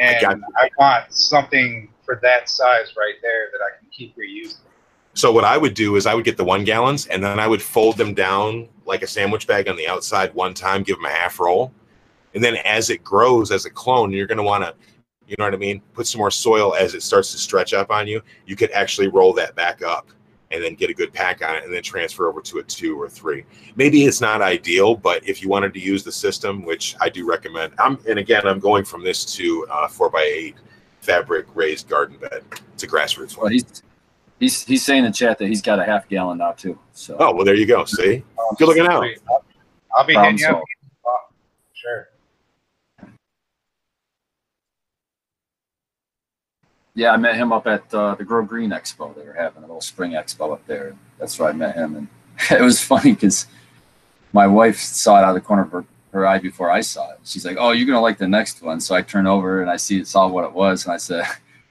and 0.00 0.20
got 0.20 0.38
I, 0.56 0.68
want 0.76 1.12
something 1.12 1.88
for 2.04 2.18
that 2.22 2.48
size 2.48 2.94
right 2.96 3.14
there 3.22 3.50
that 3.52 3.60
I 3.64 3.78
can 3.78 3.88
keep 3.92 4.16
reusing. 4.16 4.58
So 5.16 5.32
what 5.32 5.44
I 5.44 5.56
would 5.56 5.72
do 5.72 5.96
is 5.96 6.06
I 6.06 6.12
would 6.12 6.26
get 6.26 6.36
the 6.36 6.44
one 6.44 6.62
gallons 6.62 7.06
and 7.06 7.24
then 7.24 7.40
I 7.40 7.46
would 7.46 7.62
fold 7.62 7.96
them 7.96 8.12
down 8.12 8.68
like 8.84 9.00
a 9.00 9.06
sandwich 9.06 9.46
bag 9.46 9.66
on 9.66 9.74
the 9.74 9.88
outside 9.88 10.34
one 10.34 10.52
time, 10.52 10.82
give 10.82 10.96
them 10.96 11.06
a 11.06 11.10
half 11.10 11.40
roll, 11.40 11.72
and 12.34 12.44
then 12.44 12.56
as 12.66 12.90
it 12.90 13.02
grows 13.02 13.50
as 13.50 13.64
a 13.64 13.70
clone, 13.70 14.12
you're 14.12 14.26
going 14.26 14.36
to 14.36 14.44
want 14.44 14.62
to, 14.62 14.74
you 15.26 15.34
know 15.38 15.46
what 15.46 15.54
I 15.54 15.56
mean, 15.56 15.80
put 15.94 16.06
some 16.06 16.18
more 16.18 16.30
soil 16.30 16.74
as 16.74 16.92
it 16.94 17.02
starts 17.02 17.32
to 17.32 17.38
stretch 17.38 17.72
up 17.72 17.90
on 17.90 18.06
you. 18.06 18.20
You 18.44 18.56
could 18.56 18.70
actually 18.72 19.08
roll 19.08 19.32
that 19.32 19.54
back 19.54 19.82
up 19.82 20.10
and 20.50 20.62
then 20.62 20.74
get 20.74 20.90
a 20.90 20.94
good 20.94 21.14
pack 21.14 21.42
on 21.42 21.56
it 21.56 21.64
and 21.64 21.72
then 21.72 21.82
transfer 21.82 22.28
over 22.28 22.42
to 22.42 22.58
a 22.58 22.62
two 22.64 23.00
or 23.00 23.08
three. 23.08 23.46
Maybe 23.74 24.04
it's 24.04 24.20
not 24.20 24.42
ideal, 24.42 24.96
but 24.96 25.26
if 25.26 25.40
you 25.40 25.48
wanted 25.48 25.72
to 25.72 25.80
use 25.80 26.04
the 26.04 26.12
system, 26.12 26.62
which 26.62 26.94
I 27.00 27.08
do 27.08 27.26
recommend, 27.26 27.72
I'm 27.78 27.98
and 28.06 28.18
again 28.18 28.46
I'm 28.46 28.60
going 28.60 28.84
from 28.84 29.02
this 29.02 29.24
to 29.36 29.66
uh, 29.70 29.88
four 29.88 30.10
by 30.10 30.30
eight 30.30 30.56
fabric 31.00 31.46
raised 31.54 31.88
garden 31.88 32.18
bed. 32.18 32.42
It's 32.74 32.82
a 32.82 32.86
grassroots 32.86 33.34
Well, 33.38 33.44
one. 33.44 33.52
he's 33.52 33.82
he's 34.38 34.64
he's 34.64 34.84
saying 34.84 35.04
in 35.04 35.12
chat 35.12 35.38
that 35.38 35.48
he's 35.48 35.62
got 35.62 35.78
a 35.78 35.84
half 35.84 36.08
gallon 36.08 36.38
now 36.38 36.52
too. 36.52 36.78
So 36.92 37.16
Oh 37.18 37.34
well, 37.34 37.44
there 37.44 37.54
you 37.54 37.66
go. 37.66 37.84
See, 37.84 38.22
Um, 38.38 38.56
Good 38.58 38.68
looking 38.68 38.86
out. 38.86 39.02
I'll, 39.30 39.44
I'll 39.96 40.06
be 40.06 40.14
Problem 40.14 40.36
hitting 40.36 40.56
you 40.56 40.62
Sure. 41.74 42.08
yeah, 46.94 47.12
I 47.12 47.16
met 47.18 47.36
him 47.36 47.52
up 47.52 47.66
at 47.66 47.92
uh, 47.94 48.14
the 48.14 48.24
Grow 48.24 48.42
Green 48.42 48.70
Expo. 48.70 49.14
They 49.14 49.22
were 49.22 49.34
having 49.34 49.62
a 49.62 49.66
little 49.66 49.82
spring 49.82 50.12
expo 50.12 50.54
up 50.54 50.66
there. 50.66 50.96
That's 51.18 51.38
where 51.38 51.50
I 51.50 51.52
met 51.52 51.76
him, 51.76 51.94
and 51.94 52.08
it 52.50 52.62
was 52.62 52.82
funny 52.82 53.12
because 53.12 53.46
my 54.32 54.46
wife 54.46 54.78
saw 54.78 55.18
it 55.18 55.24
out 55.24 55.28
of 55.28 55.34
the 55.34 55.40
corner 55.42 55.62
of 55.62 55.70
her, 55.72 55.84
her 56.12 56.26
eye 56.26 56.38
before 56.38 56.70
I 56.70 56.80
saw 56.80 57.12
it. 57.12 57.18
She's 57.24 57.44
like, 57.44 57.58
"Oh, 57.60 57.72
you're 57.72 57.86
gonna 57.86 58.00
like 58.00 58.16
the 58.16 58.26
next 58.26 58.62
one." 58.62 58.80
So 58.80 58.94
I 58.94 59.02
turn 59.02 59.26
over 59.26 59.60
and 59.60 59.70
I 59.70 59.76
see 59.76 60.02
saw 60.04 60.26
what 60.26 60.44
it 60.44 60.52
was, 60.52 60.86
and 60.86 60.94
I 60.94 60.96
said, 60.96 61.24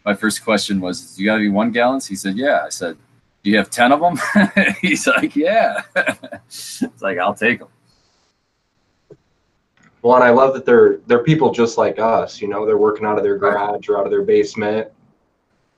"My 0.06 0.14
first 0.14 0.44
question 0.44 0.80
was, 0.80 1.18
you 1.20 1.26
got 1.26 1.36
to 1.36 1.42
be 1.42 1.50
one 1.50 1.72
gallons?" 1.72 2.06
He 2.06 2.16
said, 2.16 2.38
"Yeah." 2.38 2.64
I 2.66 2.70
said, 2.70 2.98
"Do 3.44 3.50
you 3.50 3.58
have 3.58 3.70
ten 3.70 3.92
of 3.92 4.00
them?" 4.00 4.20
He's 4.82 5.08
like, 5.08 5.36
"Yeah." 5.36 5.82
it's 5.96 7.02
like 7.02 7.18
I'll 7.18 7.34
take 7.34 7.60
them. 7.60 7.70
Well, 10.02 10.16
and 10.16 10.24
I 10.24 10.30
love 10.30 10.54
that 10.54 10.66
they're 10.66 10.98
they're 11.08 11.24
people 11.24 11.52
just 11.52 11.78
like 11.78 11.98
us. 11.98 12.40
You 12.40 12.48
know, 12.48 12.66
they're 12.66 12.78
working 12.78 13.06
out 13.06 13.18
of 13.18 13.24
their 13.24 13.38
garage 13.38 13.90
or 13.90 13.98
out 13.98 14.06
of 14.06 14.12
their 14.12 14.24
basement. 14.24 14.90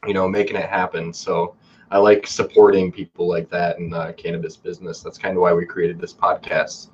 You 0.06 0.14
know, 0.14 0.28
making 0.28 0.58
it 0.58 0.70
happen. 0.70 1.14
So 1.14 1.56
I 1.90 1.98
like 1.98 2.28
supporting 2.28 2.92
people 2.92 3.28
like 3.28 3.50
that 3.50 3.80
in 3.80 3.90
the 3.90 4.14
cannabis 4.18 4.58
business. 4.58 5.02
That's 5.02 5.18
kind 5.18 5.38
of 5.38 5.42
why 5.42 5.54
we 5.54 5.66
created 5.66 6.00
this 6.00 6.14
podcast. 6.14 6.90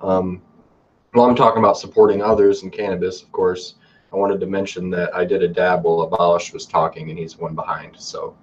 Um, 0.00 0.42
well, 1.14 1.26
I'm 1.26 1.36
talking 1.36 1.60
about 1.60 1.78
supporting 1.78 2.22
others 2.22 2.62
in 2.62 2.70
cannabis, 2.70 3.22
of 3.22 3.30
course. 3.30 3.76
I 4.12 4.16
wanted 4.16 4.40
to 4.40 4.46
mention 4.46 4.90
that 4.90 5.14
I 5.14 5.24
did 5.24 5.42
a 5.42 5.48
dab 5.48 5.84
while 5.84 6.02
Abolish 6.02 6.52
was 6.52 6.66
talking, 6.66 7.08
and 7.08 7.18
he's 7.18 7.38
one 7.38 7.54
behind. 7.54 7.96
So 7.98 8.36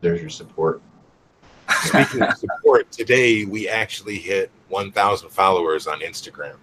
there's 0.00 0.20
your 0.20 0.30
support. 0.30 0.82
Speaking 1.84 2.22
of 2.22 2.36
support, 2.36 2.90
today 2.90 3.44
we 3.44 3.68
actually 3.68 4.18
hit 4.18 4.50
1,000 4.68 5.28
followers 5.30 5.86
on 5.86 6.00
Instagram. 6.00 6.56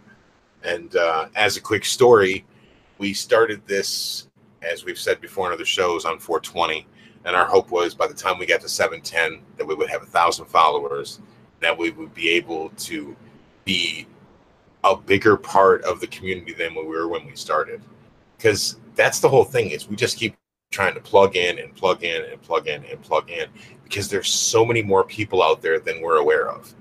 And 0.64 0.96
uh, 0.96 1.28
as 1.36 1.56
a 1.56 1.62
quick 1.62 1.86
story, 1.86 2.44
we 2.98 3.14
started 3.14 3.66
this, 3.66 4.28
as 4.62 4.84
we've 4.84 5.00
said 5.00 5.22
before 5.22 5.48
in 5.48 5.54
other 5.54 5.66
shows, 5.66 6.06
on 6.06 6.20
420. 6.20 6.88
And 7.24 7.36
our 7.36 7.46
hope 7.46 7.72
was 7.72 7.96
by 7.96 8.08
the 8.08 8.14
time 8.14 8.38
we 8.38 8.46
got 8.46 8.62
to 8.62 8.70
710, 8.70 9.42
that 9.58 9.66
we 9.66 9.74
would 9.74 9.90
have 9.90 10.04
a 10.04 10.08
thousand 10.08 10.46
followers, 10.48 11.22
that 11.62 11.78
we 11.78 11.92
would 11.92 12.14
be 12.14 12.30
able 12.32 12.70
to 12.70 13.16
be 13.64 14.06
a 14.86 14.96
bigger 14.96 15.36
part 15.36 15.84
of 15.84 16.00
the 16.00 16.08
community 16.08 16.54
than 16.54 16.76
we 16.76 16.84
were 16.84 17.08
when 17.08 17.26
we 17.26 17.36
started. 17.36 17.82
Because 18.38 18.78
that's 18.94 19.20
the 19.20 19.28
whole 19.28 19.44
thing 19.44 19.72
is 19.72 19.90
we 19.90 19.96
just 19.96 20.18
keep 20.18 20.36
trying 20.72 20.94
to 20.94 21.00
plug 21.00 21.36
in 21.36 21.58
and 21.60 21.76
plug 21.76 22.04
in 22.04 22.24
and 22.26 22.42
plug 22.42 22.68
in 22.68 22.84
and 22.86 23.02
plug 23.02 23.30
in 23.30 23.48
because 23.84 24.10
there's 24.10 24.30
so 24.30 24.64
many 24.64 24.84
more 24.84 25.04
people 25.04 25.42
out 25.42 25.62
there 25.62 25.80
than 25.80 26.02
we're 26.02 26.18
aware 26.18 26.50
of. 26.50 26.74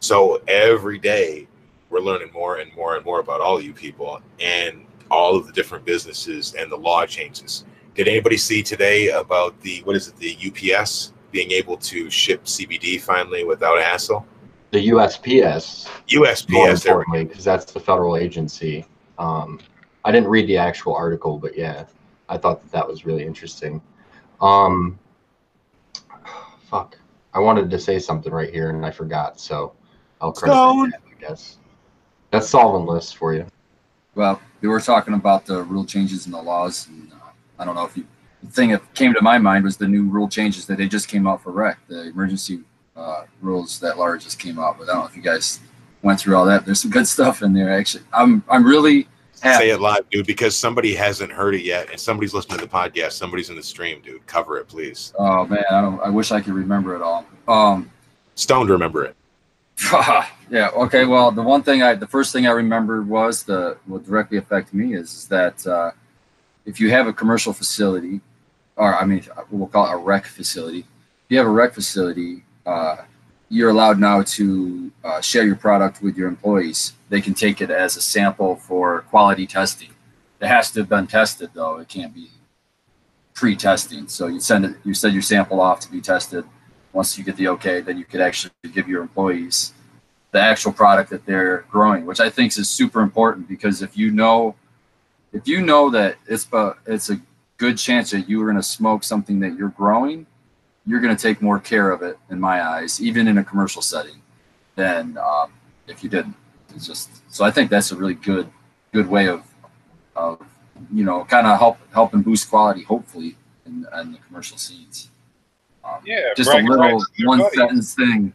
So 0.00 0.40
every 0.46 0.98
day 0.98 1.48
we're 1.90 2.00
learning 2.00 2.30
more 2.32 2.58
and 2.58 2.72
more 2.76 2.96
and 2.96 3.04
more 3.04 3.20
about 3.20 3.40
all 3.40 3.60
you 3.60 3.72
people 3.72 4.20
and 4.38 4.84
all 5.10 5.36
of 5.36 5.46
the 5.46 5.52
different 5.52 5.84
businesses 5.84 6.54
and 6.54 6.70
the 6.70 6.76
law 6.76 7.06
changes. 7.06 7.64
Did 7.94 8.06
anybody 8.06 8.36
see 8.36 8.62
today 8.62 9.08
about 9.08 9.60
the 9.62 9.80
what 9.82 9.96
is 9.96 10.08
it, 10.08 10.16
the 10.16 10.36
UPS 10.76 11.12
being 11.32 11.50
able 11.50 11.76
to 11.78 12.08
ship 12.08 12.44
CBD 12.44 13.00
finally 13.00 13.44
without 13.44 13.80
hassle? 13.80 14.24
The 14.70 14.88
USPS, 14.88 15.88
USPS, 16.08 16.46
there 16.46 16.64
we 16.64 16.70
importantly, 16.72 17.24
because 17.24 17.44
that's 17.44 17.72
the 17.72 17.80
federal 17.80 18.16
agency. 18.16 18.84
Um, 19.18 19.60
I 20.04 20.12
didn't 20.12 20.28
read 20.28 20.46
the 20.46 20.58
actual 20.58 20.94
article, 20.94 21.38
but 21.38 21.56
yeah, 21.56 21.84
I 22.28 22.36
thought 22.36 22.62
that 22.62 22.70
that 22.72 22.86
was 22.86 23.06
really 23.06 23.24
interesting. 23.24 23.80
Um, 24.40 24.98
fuck, 26.68 26.98
I 27.32 27.40
wanted 27.40 27.70
to 27.70 27.78
say 27.78 27.98
something 27.98 28.32
right 28.32 28.52
here 28.52 28.70
and 28.70 28.84
I 28.84 28.90
forgot, 28.90 29.40
so 29.40 29.72
I'll 30.20 30.32
credit 30.32 30.54
Stone. 30.54 30.90
that, 30.90 31.00
I 31.06 31.20
guess. 31.20 31.56
That's 32.30 32.50
solventless 32.50 33.14
for 33.14 33.32
you. 33.32 33.46
Well, 34.14 34.40
we 34.60 34.68
were 34.68 34.80
talking 34.80 35.14
about 35.14 35.46
the 35.46 35.62
rule 35.62 35.84
changes 35.84 36.26
in 36.26 36.32
the 36.32 36.42
laws, 36.42 36.88
and 36.88 37.12
uh, 37.12 37.30
I 37.58 37.64
don't 37.64 37.74
know 37.74 37.84
if 37.84 37.96
you. 37.96 38.06
The 38.42 38.50
thing 38.50 38.70
that 38.70 38.94
came 38.94 39.14
to 39.14 39.22
my 39.22 39.38
mind 39.38 39.64
was 39.64 39.76
the 39.76 39.88
new 39.88 40.04
rule 40.04 40.28
changes 40.28 40.66
that 40.66 40.78
they 40.78 40.86
just 40.86 41.08
came 41.08 41.26
out 41.26 41.42
for 41.42 41.50
rec, 41.50 41.78
the 41.88 42.08
emergency 42.08 42.60
uh, 42.98 43.24
rules 43.40 43.78
that 43.80 43.96
LARA 43.96 44.18
just 44.18 44.38
came 44.38 44.58
out 44.58 44.78
with. 44.78 44.88
I 44.88 44.94
don't 44.94 45.02
know 45.02 45.08
if 45.08 45.16
you 45.16 45.22
guys 45.22 45.60
went 46.02 46.20
through 46.20 46.36
all 46.36 46.44
that. 46.46 46.66
There's 46.66 46.80
some 46.80 46.90
good 46.90 47.06
stuff 47.06 47.42
in 47.42 47.52
there. 47.52 47.72
Actually, 47.72 48.04
I'm 48.12 48.42
I'm 48.48 48.64
really 48.64 49.08
happy. 49.40 49.64
say 49.64 49.70
it 49.70 49.80
live, 49.80 50.08
dude, 50.10 50.26
because 50.26 50.56
somebody 50.56 50.94
hasn't 50.94 51.32
heard 51.32 51.54
it 51.54 51.62
yet 51.62 51.90
and 51.90 51.98
somebody's 51.98 52.34
listening 52.34 52.58
to 52.58 52.66
the 52.66 52.70
podcast. 52.70 53.12
Somebody's 53.12 53.50
in 53.50 53.56
the 53.56 53.62
stream, 53.62 54.00
dude. 54.02 54.26
Cover 54.26 54.58
it, 54.58 54.68
please. 54.68 55.12
Oh 55.18 55.46
man, 55.46 55.64
I, 55.70 55.80
don't, 55.80 56.00
I 56.00 56.08
wish 56.10 56.32
I 56.32 56.40
could 56.40 56.54
remember 56.54 56.96
it 56.96 57.02
all. 57.02 57.24
Um, 57.46 57.90
Stone, 58.34 58.68
remember 58.68 59.04
it. 59.04 59.16
yeah. 60.50 60.70
Okay. 60.74 61.04
Well, 61.04 61.30
the 61.30 61.42
one 61.42 61.62
thing 61.62 61.82
I, 61.82 61.94
the 61.94 62.06
first 62.06 62.32
thing 62.32 62.46
I 62.46 62.50
remember 62.50 63.02
was 63.02 63.44
the 63.44 63.78
what 63.86 64.04
directly 64.04 64.38
affected 64.38 64.74
me 64.74 64.94
is, 64.94 65.12
is 65.12 65.28
that 65.28 65.64
uh, 65.66 65.92
if 66.64 66.80
you 66.80 66.90
have 66.90 67.06
a 67.06 67.12
commercial 67.12 67.52
facility, 67.52 68.20
or 68.76 68.94
I 68.94 69.04
mean, 69.04 69.24
we'll 69.50 69.68
call 69.68 69.88
it 69.88 69.94
a 69.94 69.96
rec 69.96 70.26
facility. 70.26 70.80
If 70.80 71.30
you 71.30 71.38
have 71.38 71.46
a 71.46 71.50
rec 71.50 71.74
facility, 71.74 72.44
uh, 72.68 72.96
you're 73.48 73.70
allowed 73.70 73.98
now 73.98 74.22
to 74.22 74.92
uh, 75.02 75.20
share 75.22 75.46
your 75.46 75.56
product 75.56 76.02
with 76.02 76.18
your 76.18 76.28
employees. 76.28 76.92
They 77.08 77.22
can 77.22 77.32
take 77.32 77.62
it 77.62 77.70
as 77.70 77.96
a 77.96 78.02
sample 78.02 78.56
for 78.56 79.00
quality 79.02 79.46
testing. 79.46 79.90
It 80.40 80.48
has 80.48 80.70
to 80.72 80.80
have 80.80 80.88
been 80.88 81.06
tested 81.06 81.50
though. 81.54 81.78
It 81.78 81.88
can't 81.88 82.14
be 82.14 82.30
pre-testing. 83.32 84.06
So 84.08 84.26
you 84.26 84.38
send 84.38 84.66
it, 84.66 84.76
you 84.84 84.92
send 84.92 85.14
your 85.14 85.22
sample 85.22 85.62
off 85.62 85.80
to 85.80 85.90
be 85.90 86.02
tested. 86.02 86.44
Once 86.92 87.16
you 87.16 87.24
get 87.24 87.36
the 87.36 87.48
okay, 87.48 87.80
then 87.80 87.96
you 87.96 88.04
could 88.04 88.20
actually 88.20 88.52
give 88.74 88.86
your 88.86 89.00
employees 89.00 89.72
the 90.32 90.40
actual 90.40 90.72
product 90.72 91.08
that 91.08 91.24
they're 91.24 91.64
growing, 91.70 92.04
which 92.04 92.20
I 92.20 92.28
think 92.28 92.56
is 92.58 92.68
super 92.68 93.00
important 93.00 93.48
because 93.48 93.80
if 93.80 93.96
you 93.96 94.10
know, 94.10 94.56
if 95.32 95.48
you 95.48 95.62
know 95.62 95.88
that 95.90 96.16
it's 96.26 96.44
but 96.44 96.78
it's 96.86 97.08
a 97.08 97.18
good 97.56 97.78
chance 97.78 98.10
that 98.10 98.28
you 98.28 98.42
are 98.42 98.44
going 98.44 98.56
to 98.56 98.62
smoke 98.62 99.04
something 99.04 99.40
that 99.40 99.56
you're 99.56 99.70
growing, 99.70 100.26
you're 100.88 101.00
going 101.00 101.14
to 101.14 101.22
take 101.22 101.42
more 101.42 101.60
care 101.60 101.90
of 101.90 102.02
it, 102.02 102.18
in 102.30 102.40
my 102.40 102.62
eyes, 102.62 103.00
even 103.00 103.28
in 103.28 103.38
a 103.38 103.44
commercial 103.44 103.82
setting, 103.82 104.22
than 104.74 105.18
um, 105.18 105.52
if 105.86 106.02
you 106.02 106.08
didn't. 106.08 106.34
It's 106.74 106.86
just 106.86 107.10
so 107.32 107.44
I 107.44 107.50
think 107.50 107.70
that's 107.70 107.92
a 107.92 107.96
really 107.96 108.14
good 108.14 108.48
good 108.92 109.08
way 109.08 109.28
of 109.28 109.42
of 110.16 110.40
you 110.92 111.04
know 111.04 111.24
kind 111.24 111.46
of 111.46 111.58
help 111.58 111.78
help 111.92 112.14
and 112.14 112.24
boost 112.24 112.48
quality, 112.48 112.82
hopefully, 112.82 113.36
in, 113.66 113.86
in 114.00 114.12
the 114.12 114.18
commercial 114.26 114.56
scenes. 114.56 115.10
Um, 115.84 116.00
Yeah, 116.04 116.20
just 116.36 116.50
a 116.50 116.58
little 116.58 117.02
one 117.24 117.38
buddies. 117.38 117.58
sentence 117.58 117.94
thing. 117.94 118.32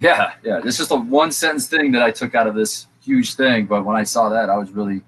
Yeah, 0.00 0.32
yeah. 0.42 0.60
It's 0.64 0.76
just 0.76 0.90
a 0.90 0.96
one 0.96 1.32
sentence 1.32 1.68
thing 1.68 1.92
that 1.92 2.02
I 2.02 2.10
took 2.10 2.34
out 2.34 2.46
of 2.46 2.54
this 2.54 2.86
huge 3.02 3.34
thing. 3.34 3.66
But 3.66 3.84
when 3.84 3.96
I 3.96 4.04
saw 4.04 4.28
that, 4.28 4.50
I 4.50 4.56
was 4.56 4.70
really, 4.70 5.02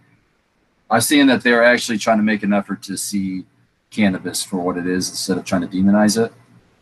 I 0.90 0.96
was 0.96 1.06
seeing 1.06 1.26
that 1.26 1.42
they're 1.42 1.64
actually 1.64 1.98
trying 1.98 2.16
to 2.18 2.22
make 2.22 2.42
an 2.42 2.52
effort 2.52 2.82
to 2.84 2.96
see 2.96 3.44
cannabis 3.90 4.42
for 4.42 4.58
what 4.58 4.76
it 4.76 4.86
is 4.86 5.08
instead 5.10 5.38
of 5.38 5.44
trying 5.44 5.62
to 5.62 5.68
demonize 5.68 6.22
it. 6.22 6.32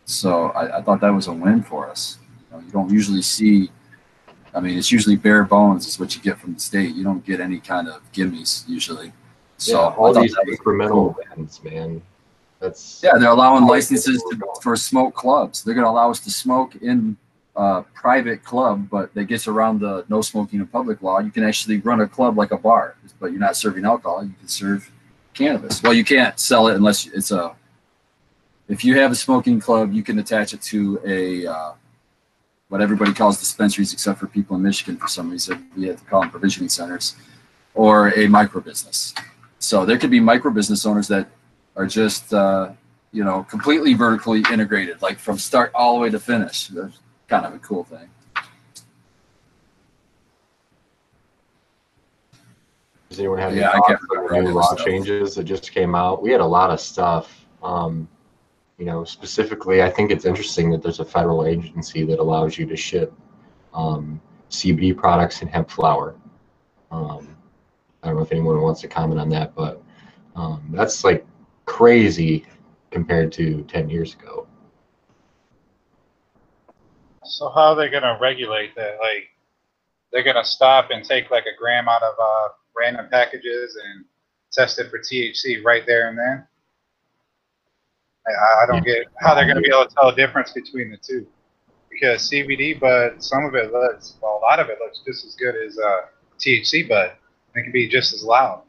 So 0.07 0.47
I, 0.51 0.79
I 0.79 0.81
thought 0.81 1.01
that 1.01 1.09
was 1.09 1.27
a 1.27 1.33
win 1.33 1.61
for 1.61 1.89
us. 1.89 2.17
You, 2.49 2.57
know, 2.57 2.63
you 2.63 2.71
don't 2.71 2.89
usually 2.89 3.21
see. 3.21 3.69
I 4.55 4.59
mean, 4.61 4.77
it's 4.77 4.91
usually 4.91 5.17
bare 5.17 5.43
bones 5.43 5.85
is 5.85 5.99
what 5.99 6.15
you 6.15 6.21
get 6.21 6.39
from 6.39 6.53
the 6.55 6.59
state. 6.59 6.95
You 6.95 7.03
don't 7.03 7.23
get 7.23 7.39
any 7.41 7.59
kind 7.59 7.87
of 7.87 8.01
gimmies 8.13 8.67
usually. 8.67 9.11
So 9.57 9.73
yeah, 9.73 9.95
all 9.95 10.13
these 10.13 10.35
incremental 10.35 10.89
cool. 10.89 11.17
wins, 11.35 11.61
man. 11.63 12.01
That's 12.59 13.01
Yeah, 13.03 13.17
they're 13.19 13.29
allowing 13.29 13.65
licenses 13.65 14.23
to, 14.31 14.39
for 14.61 14.75
smoke 14.77 15.13
clubs. 15.13 15.63
They're 15.63 15.75
going 15.75 15.85
to 15.85 15.91
allow 15.91 16.09
us 16.09 16.21
to 16.21 16.31
smoke 16.31 16.75
in 16.77 17.17
a 17.57 17.83
private 17.93 18.43
club, 18.43 18.87
but 18.89 19.13
that 19.13 19.25
gets 19.25 19.47
around 19.47 19.81
the 19.81 20.05
no 20.07 20.21
smoking 20.21 20.61
in 20.61 20.67
public 20.67 21.01
law. 21.01 21.19
You 21.19 21.31
can 21.31 21.43
actually 21.43 21.79
run 21.79 22.01
a 22.01 22.07
club 22.07 22.37
like 22.37 22.51
a 22.51 22.57
bar, 22.57 22.95
but 23.19 23.31
you're 23.31 23.39
not 23.39 23.57
serving 23.57 23.83
alcohol. 23.83 24.23
You 24.23 24.33
can 24.39 24.47
serve 24.47 24.89
cannabis. 25.33 25.83
Well, 25.83 25.93
you 25.93 26.05
can't 26.05 26.39
sell 26.39 26.69
it 26.69 26.75
unless 26.75 27.07
it's 27.07 27.31
a. 27.31 27.55
If 28.67 28.83
you 28.83 28.97
have 28.99 29.11
a 29.11 29.15
smoking 29.15 29.59
club, 29.59 29.93
you 29.93 30.03
can 30.03 30.19
attach 30.19 30.53
it 30.53 30.61
to 30.63 30.99
a 31.05 31.47
uh, 31.47 31.71
what 32.69 32.81
everybody 32.81 33.13
calls 33.13 33.39
dispensaries, 33.39 33.93
except 33.93 34.19
for 34.19 34.27
people 34.27 34.57
in 34.57 34.61
Michigan 34.61 34.97
for 34.97 35.07
some 35.07 35.29
reason. 35.29 35.67
We 35.77 35.87
have 35.87 35.99
to 35.99 36.05
call 36.05 36.21
them 36.21 36.31
provisioning 36.31 36.69
centers, 36.69 37.15
or 37.73 38.13
a 38.19 38.27
micro 38.27 38.59
business. 38.59 39.13
So 39.59 39.85
there 39.85 39.97
could 39.97 40.11
be 40.11 40.19
micro 40.19 40.51
business 40.51 40.85
owners 40.85 41.07
that 41.07 41.29
are 41.77 41.87
just 41.87 42.33
uh, 42.33 42.71
you 43.13 43.23
know 43.23 43.43
completely 43.43 43.93
vertically 43.93 44.43
integrated, 44.51 45.01
like 45.01 45.17
from 45.17 45.37
start 45.37 45.71
all 45.73 45.95
the 45.95 46.01
way 46.01 46.09
to 46.09 46.19
finish. 46.19 46.67
That's 46.67 46.99
kind 47.29 47.45
of 47.45 47.53
a 47.53 47.59
cool 47.59 47.85
thing. 47.85 48.09
Does 53.09 53.19
anyone 53.19 53.37
have 53.39 53.51
any 53.51 53.61
Yeah, 53.61 53.71
thoughts 53.71 54.03
on 54.29 54.43
new 54.43 54.51
law 54.51 54.73
stuff. 54.73 54.85
changes 54.85 55.35
that 55.35 55.45
just 55.45 55.71
came 55.71 55.95
out? 55.95 56.21
We 56.21 56.31
had 56.31 56.41
a 56.41 56.45
lot 56.45 56.69
of 56.69 56.81
stuff. 56.81 57.45
Um, 57.63 58.09
you 58.77 58.85
know, 58.85 59.03
specifically, 59.03 59.81
I 59.81 59.89
think 59.89 60.11
it's 60.11 60.25
interesting 60.25 60.69
that 60.71 60.83
there's 60.83 60.99
a 60.99 61.05
federal 61.05 61.45
agency 61.45 62.03
that 62.05 62.19
allows 62.19 62.57
you 62.57 62.65
to 62.67 62.75
ship 62.75 63.11
um, 63.73 64.21
CBD 64.49 64.95
products 64.95 65.41
and 65.41 65.49
hemp 65.49 65.69
flower. 65.69 66.15
Um, 66.91 67.35
I 68.03 68.07
don't 68.07 68.17
know 68.17 68.23
if 68.23 68.31
anyone 68.31 68.61
wants 68.61 68.81
to 68.81 68.87
comment 68.87 69.19
on 69.19 69.29
that, 69.29 69.55
but 69.55 69.81
um, 70.35 70.69
that's 70.71 71.03
like 71.03 71.25
crazy 71.65 72.45
compared 72.91 73.31
to 73.33 73.63
10 73.63 73.89
years 73.89 74.13
ago. 74.13 74.47
So 77.25 77.49
how 77.49 77.73
are 77.73 77.75
they 77.75 77.89
gonna 77.89 78.17
regulate 78.21 78.75
that? 78.75 78.97
Like, 79.01 79.29
they're 80.11 80.23
gonna 80.23 80.45
stop 80.45 80.91
and 80.91 81.03
take 81.03 81.29
like 81.31 81.45
a 81.45 81.57
gram 81.57 81.89
out 81.89 82.03
of 82.03 82.13
uh, 82.21 82.49
random 82.75 83.07
packages 83.11 83.77
and 83.83 84.05
test 84.51 84.79
it 84.79 84.89
for 84.89 84.99
THC 84.99 85.63
right 85.63 85.85
there 85.85 86.09
and 86.09 86.17
then? 86.17 86.47
I, 88.27 88.63
I 88.63 88.65
don't 88.67 88.85
get 88.85 89.07
how 89.19 89.35
they're 89.35 89.47
gonna 89.47 89.61
be 89.61 89.69
able 89.69 89.87
to 89.87 89.93
tell 89.93 90.09
the 90.09 90.15
difference 90.15 90.51
between 90.51 90.91
the 90.91 90.97
two. 90.97 91.27
Because 91.89 92.29
CBD 92.29 92.79
bud, 92.79 93.23
some 93.23 93.45
of 93.45 93.55
it 93.55 93.71
looks, 93.71 94.15
well, 94.21 94.39
a 94.41 94.45
lot 94.45 94.59
of 94.59 94.69
it 94.69 94.77
looks 94.79 95.01
just 95.05 95.25
as 95.25 95.35
good 95.35 95.55
as 95.55 95.77
uh, 95.79 96.01
THC 96.39 96.87
bud. 96.87 97.13
It 97.55 97.63
can 97.63 97.71
be 97.71 97.87
just 97.87 98.13
as 98.13 98.23
loud. 98.23 98.61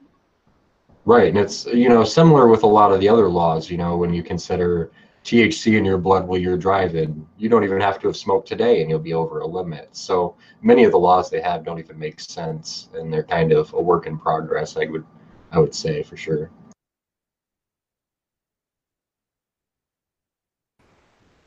Right, 1.04 1.28
and 1.28 1.38
it's 1.38 1.66
you 1.66 1.88
know 1.88 2.04
similar 2.04 2.48
with 2.48 2.62
a 2.62 2.66
lot 2.66 2.92
of 2.92 3.00
the 3.00 3.08
other 3.08 3.28
laws. 3.28 3.70
You 3.70 3.78
know, 3.78 3.96
when 3.96 4.12
you 4.12 4.22
consider 4.22 4.90
THC 5.24 5.76
in 5.76 5.84
your 5.84 5.98
blood 5.98 6.26
while 6.26 6.38
you're 6.38 6.56
driving, 6.56 7.26
you 7.36 7.48
don't 7.48 7.64
even 7.64 7.80
have 7.80 7.98
to 8.00 8.08
have 8.08 8.16
smoked 8.16 8.48
today, 8.48 8.80
and 8.80 8.90
you'll 8.90 8.98
be 8.98 9.14
over 9.14 9.40
a 9.40 9.46
limit. 9.46 9.88
So 9.92 10.36
many 10.62 10.84
of 10.84 10.92
the 10.92 10.98
laws 10.98 11.30
they 11.30 11.40
have 11.40 11.64
don't 11.64 11.78
even 11.78 11.98
make 11.98 12.20
sense, 12.20 12.88
and 12.94 13.12
they're 13.12 13.24
kind 13.24 13.52
of 13.52 13.72
a 13.74 13.80
work 13.80 14.06
in 14.06 14.18
progress. 14.18 14.76
I 14.76 14.86
would, 14.86 15.04
I 15.52 15.58
would 15.58 15.74
say 15.74 16.02
for 16.02 16.16
sure. 16.16 16.50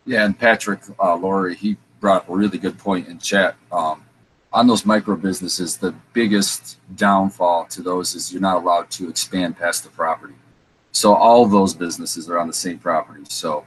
Yeah, 0.06 0.26
and 0.26 0.38
Patrick 0.38 0.82
uh, 1.00 1.16
Laurie, 1.16 1.56
he 1.56 1.78
brought 2.00 2.24
up 2.24 2.30
a 2.30 2.36
really 2.36 2.58
good 2.58 2.78
point 2.78 3.08
in 3.08 3.20
chat. 3.20 3.56
Um, 3.72 4.04
on 4.54 4.68
those 4.68 4.86
micro 4.86 5.16
businesses, 5.16 5.78
the 5.78 5.94
biggest 6.14 6.78
downfall 6.96 7.66
to 7.66 7.82
those 7.82 8.16
is 8.16 8.34
you're 8.34 8.42
not 8.42 8.58
allowed 8.58 8.90
to 8.92 9.10
expand 9.10 9.58
past 9.58 9.84
the 9.84 9.90
property. 9.90 10.34
So 10.92 11.14
all 11.14 11.46
those 11.46 11.74
businesses 11.74 12.30
are 12.30 12.38
on 12.38 12.48
the 12.48 12.54
same 12.54 12.78
property. 12.78 13.24
So 13.30 13.66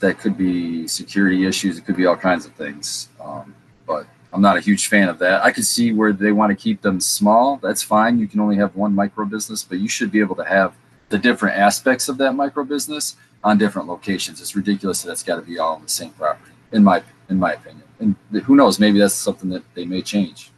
that 0.00 0.18
could 0.18 0.36
be 0.36 0.86
security 0.86 1.46
issues. 1.46 1.78
It 1.78 1.84
could 1.84 1.96
be 1.96 2.06
all 2.06 2.16
kinds 2.16 2.46
of 2.46 2.52
things. 2.52 3.08
Um, 3.20 3.54
but 3.86 4.06
I'm 4.32 4.40
not 4.40 4.56
a 4.56 4.60
huge 4.60 4.86
fan 4.86 5.08
of 5.08 5.18
that. 5.18 5.42
I 5.42 5.50
could 5.50 5.66
see 5.66 5.92
where 5.92 6.12
they 6.12 6.30
want 6.30 6.50
to 6.50 6.56
keep 6.56 6.82
them 6.82 7.00
small. 7.00 7.56
That's 7.56 7.82
fine. 7.82 8.18
You 8.18 8.28
can 8.28 8.38
only 8.38 8.56
have 8.56 8.76
one 8.76 8.94
micro 8.94 9.24
business, 9.24 9.64
but 9.64 9.80
you 9.80 9.88
should 9.88 10.12
be 10.12 10.20
able 10.20 10.36
to 10.36 10.44
have 10.44 10.74
the 11.08 11.18
different 11.18 11.56
aspects 11.56 12.08
of 12.08 12.18
that 12.18 12.34
micro 12.34 12.62
business 12.62 13.16
on 13.42 13.58
different 13.58 13.88
locations. 13.88 14.40
It's 14.40 14.54
ridiculous 14.54 15.02
that 15.02 15.08
that's 15.08 15.22
got 15.22 15.36
to 15.36 15.42
be 15.42 15.58
all 15.58 15.74
on 15.74 15.82
the 15.82 15.88
same 15.88 16.10
property, 16.10 16.52
in 16.72 16.84
my 16.84 17.02
in 17.28 17.38
my 17.38 17.52
opinion. 17.52 17.84
And 17.98 18.16
who 18.42 18.56
knows? 18.56 18.78
Maybe 18.78 18.98
that's 18.98 19.14
something 19.14 19.50
that 19.50 19.62
they 19.74 19.84
may 19.84 20.02
change. 20.02 20.50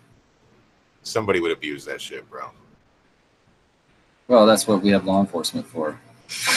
Somebody 1.02 1.40
would 1.40 1.50
abuse 1.50 1.84
that 1.84 2.00
shit, 2.00 2.28
bro. 2.30 2.50
Well, 4.28 4.46
that's 4.46 4.66
what 4.66 4.82
we 4.82 4.90
have 4.90 5.04
law 5.04 5.20
enforcement 5.20 5.66
for. 5.66 5.98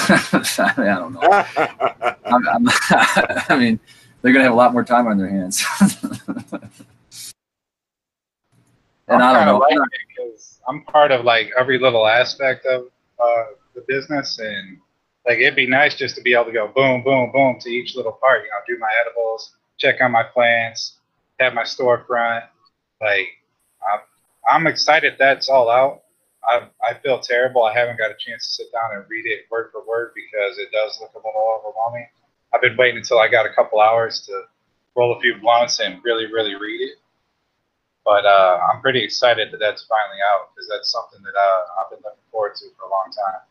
I, 0.08 0.74
mean, 0.78 0.88
I 0.88 0.96
don't 0.96 1.14
know. 1.14 1.22
I'm, 2.26 2.48
I'm, 2.48 2.68
I 3.50 3.58
mean, 3.58 3.80
they're 4.22 4.32
gonna 4.34 4.46
have 4.46 4.54
a 4.54 4.56
lot 4.56 4.74
more 4.74 4.84
time 4.84 5.08
on 5.08 5.18
their 5.18 5.28
hands. 5.28 5.64
and 9.08 9.22
I 9.22 9.34
don't 9.34 9.46
know. 9.46 9.58
like 9.58 9.78
I'm 10.68 10.84
part 10.84 11.12
of 11.12 11.26
like 11.26 11.52
every 11.58 11.78
little 11.78 12.08
aspect 12.08 12.66
of 12.66 12.88
uh, 13.20 13.44
the 13.74 13.84
business, 13.88 14.40
and 14.40 14.78
like 15.28 15.40
it'd 15.40 15.56
be 15.56 15.68
nice 15.68 15.96
just 15.96 16.16
to 16.16 16.22
be 16.22 16.34
able 16.34 16.46
to 16.46 16.52
go 16.52 16.68
boom, 16.68 17.04
boom, 17.04 17.32
boom 17.32 17.58
to 17.62 17.70
each 17.70 17.96
little 17.96 18.12
part. 18.14 18.44
You 18.44 18.50
know, 18.50 18.58
do 18.68 18.80
my 18.80 18.90
edibles, 19.02 19.56
check 19.78 20.02
on 20.02 20.12
my 20.12 20.24
plants, 20.24 20.98
have 21.40 21.54
my 21.54 21.64
storefront. 21.64 22.44
Like, 23.02 23.28
I'm, 23.92 24.00
I'm 24.50 24.68
excited 24.68 25.16
that's 25.20 25.50
all 25.50 25.70
out. 25.70 26.04
I 26.48 26.68
I 26.88 26.94
feel 26.96 27.20
terrible. 27.20 27.64
I 27.64 27.74
haven't 27.74 27.98
got 27.98 28.12
a 28.12 28.16
chance 28.20 28.48
to 28.48 28.64
sit 28.64 28.72
down 28.72 28.98
and 28.98 29.06
read 29.10 29.26
it 29.26 29.46
word 29.52 29.70
for 29.72 29.86
word 29.86 30.12
because 30.16 30.58
it 30.60 30.72
does 30.72 30.98
look 31.02 31.14
a 31.14 31.18
little 31.18 31.60
overwhelming. 31.60 32.08
I've 32.54 32.62
been 32.62 32.78
waiting 32.78 32.98
until 32.98 33.20
I 33.20 33.28
got 33.28 33.46
a 33.46 33.54
couple 33.54 33.82
hours 33.82 34.22
to 34.28 34.44
roll 34.96 35.18
a 35.18 35.20
few 35.20 35.36
blunts 35.42 35.80
and 35.80 36.02
really, 36.04 36.28
really 36.32 36.56
read 36.56 36.82
it 36.82 36.98
but 38.06 38.24
uh, 38.24 38.60
I'm 38.72 38.82
pretty 38.82 39.04
excited 39.04 39.52
that 39.52 39.58
that's 39.58 39.84
finally 39.86 40.22
out 40.32 40.54
because 40.54 40.70
that's 40.70 40.92
something 40.92 41.22
that 41.24 41.34
uh, 41.34 41.82
I've 41.82 41.90
been 41.90 42.00
looking 42.06 42.22
forward 42.32 42.54
to 42.56 42.66
for 42.78 42.86
a 42.86 42.92
long 42.92 43.10
time. 43.10 43.42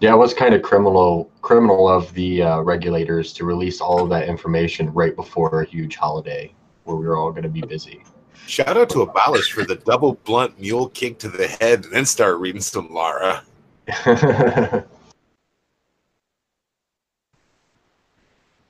Yeah, 0.00 0.14
it 0.14 0.16
was 0.16 0.32
kind 0.34 0.54
of 0.54 0.62
criminal 0.62 1.30
criminal 1.42 1.88
of 1.88 2.12
the 2.14 2.42
uh, 2.42 2.60
regulators 2.60 3.32
to 3.34 3.44
release 3.44 3.80
all 3.80 4.02
of 4.02 4.08
that 4.10 4.28
information 4.28 4.92
right 4.92 5.14
before 5.14 5.62
a 5.62 5.66
huge 5.66 5.96
holiday 5.96 6.54
where 6.84 6.96
we 6.96 7.06
were 7.06 7.16
all 7.16 7.30
going 7.30 7.42
to 7.42 7.48
be 7.48 7.60
busy. 7.60 8.02
Shout 8.46 8.76
out 8.76 8.88
to 8.90 9.02
Abolish 9.02 9.52
for 9.52 9.64
the 9.64 9.76
double 9.76 10.14
blunt 10.24 10.58
mule 10.58 10.88
kick 10.88 11.18
to 11.18 11.28
the 11.28 11.46
head 11.46 11.84
and 11.84 11.92
then 11.92 12.06
start 12.06 12.38
reading 12.38 12.62
some 12.62 12.92
Lara. 12.92 13.44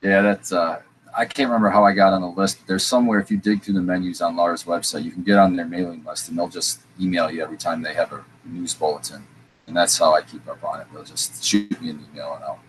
Yeah, 0.01 0.21
that's. 0.21 0.51
Uh, 0.51 0.81
I 1.15 1.25
can't 1.25 1.49
remember 1.49 1.69
how 1.69 1.83
I 1.83 1.93
got 1.93 2.13
on 2.13 2.21
the 2.21 2.27
list. 2.27 2.59
But 2.59 2.67
there's 2.67 2.85
somewhere 2.85 3.19
if 3.19 3.29
you 3.29 3.37
dig 3.37 3.61
through 3.61 3.75
the 3.75 3.81
menus 3.81 4.21
on 4.21 4.35
Lara's 4.35 4.63
website, 4.63 5.03
you 5.03 5.11
can 5.11 5.23
get 5.23 5.37
on 5.37 5.55
their 5.55 5.65
mailing 5.65 6.03
list, 6.03 6.29
and 6.29 6.37
they'll 6.37 6.47
just 6.47 6.81
email 6.99 7.29
you 7.29 7.43
every 7.43 7.57
time 7.57 7.81
they 7.81 7.93
have 7.93 8.11
a 8.11 8.23
news 8.45 8.73
bulletin, 8.73 9.25
and 9.67 9.75
that's 9.75 9.97
how 9.97 10.13
I 10.13 10.21
keep 10.21 10.47
up 10.47 10.63
on 10.63 10.81
it. 10.81 10.87
They'll 10.93 11.03
just 11.03 11.43
shoot 11.43 11.81
me 11.81 11.89
an 11.89 12.05
email 12.11 12.33
and 12.35 12.43
I'll. 12.43 12.59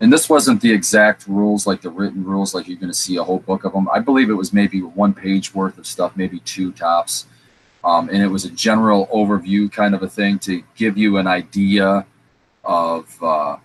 And 0.00 0.12
this 0.12 0.28
wasn't 0.28 0.60
the 0.60 0.72
exact 0.72 1.28
rules, 1.28 1.64
like 1.64 1.80
the 1.80 1.90
written 1.90 2.24
rules, 2.24 2.54
like 2.54 2.66
you're 2.66 2.76
going 2.76 2.90
to 2.90 2.98
see 2.98 3.16
a 3.18 3.22
whole 3.22 3.38
book 3.38 3.64
of 3.64 3.72
them. 3.72 3.88
I 3.92 4.00
believe 4.00 4.30
it 4.30 4.34
was 4.34 4.52
maybe 4.52 4.82
one 4.82 5.14
page 5.14 5.54
worth 5.54 5.78
of 5.78 5.86
stuff, 5.86 6.16
maybe 6.16 6.40
two 6.40 6.72
tops, 6.72 7.26
um, 7.84 8.08
and 8.08 8.20
it 8.20 8.26
was 8.26 8.44
a 8.44 8.50
general 8.50 9.06
overview 9.14 9.70
kind 9.70 9.94
of 9.94 10.02
a 10.02 10.08
thing 10.08 10.40
to 10.40 10.64
give 10.74 10.98
you 10.98 11.18
an 11.18 11.28
idea 11.28 12.04
of 12.64 13.22
uh, 13.22 13.56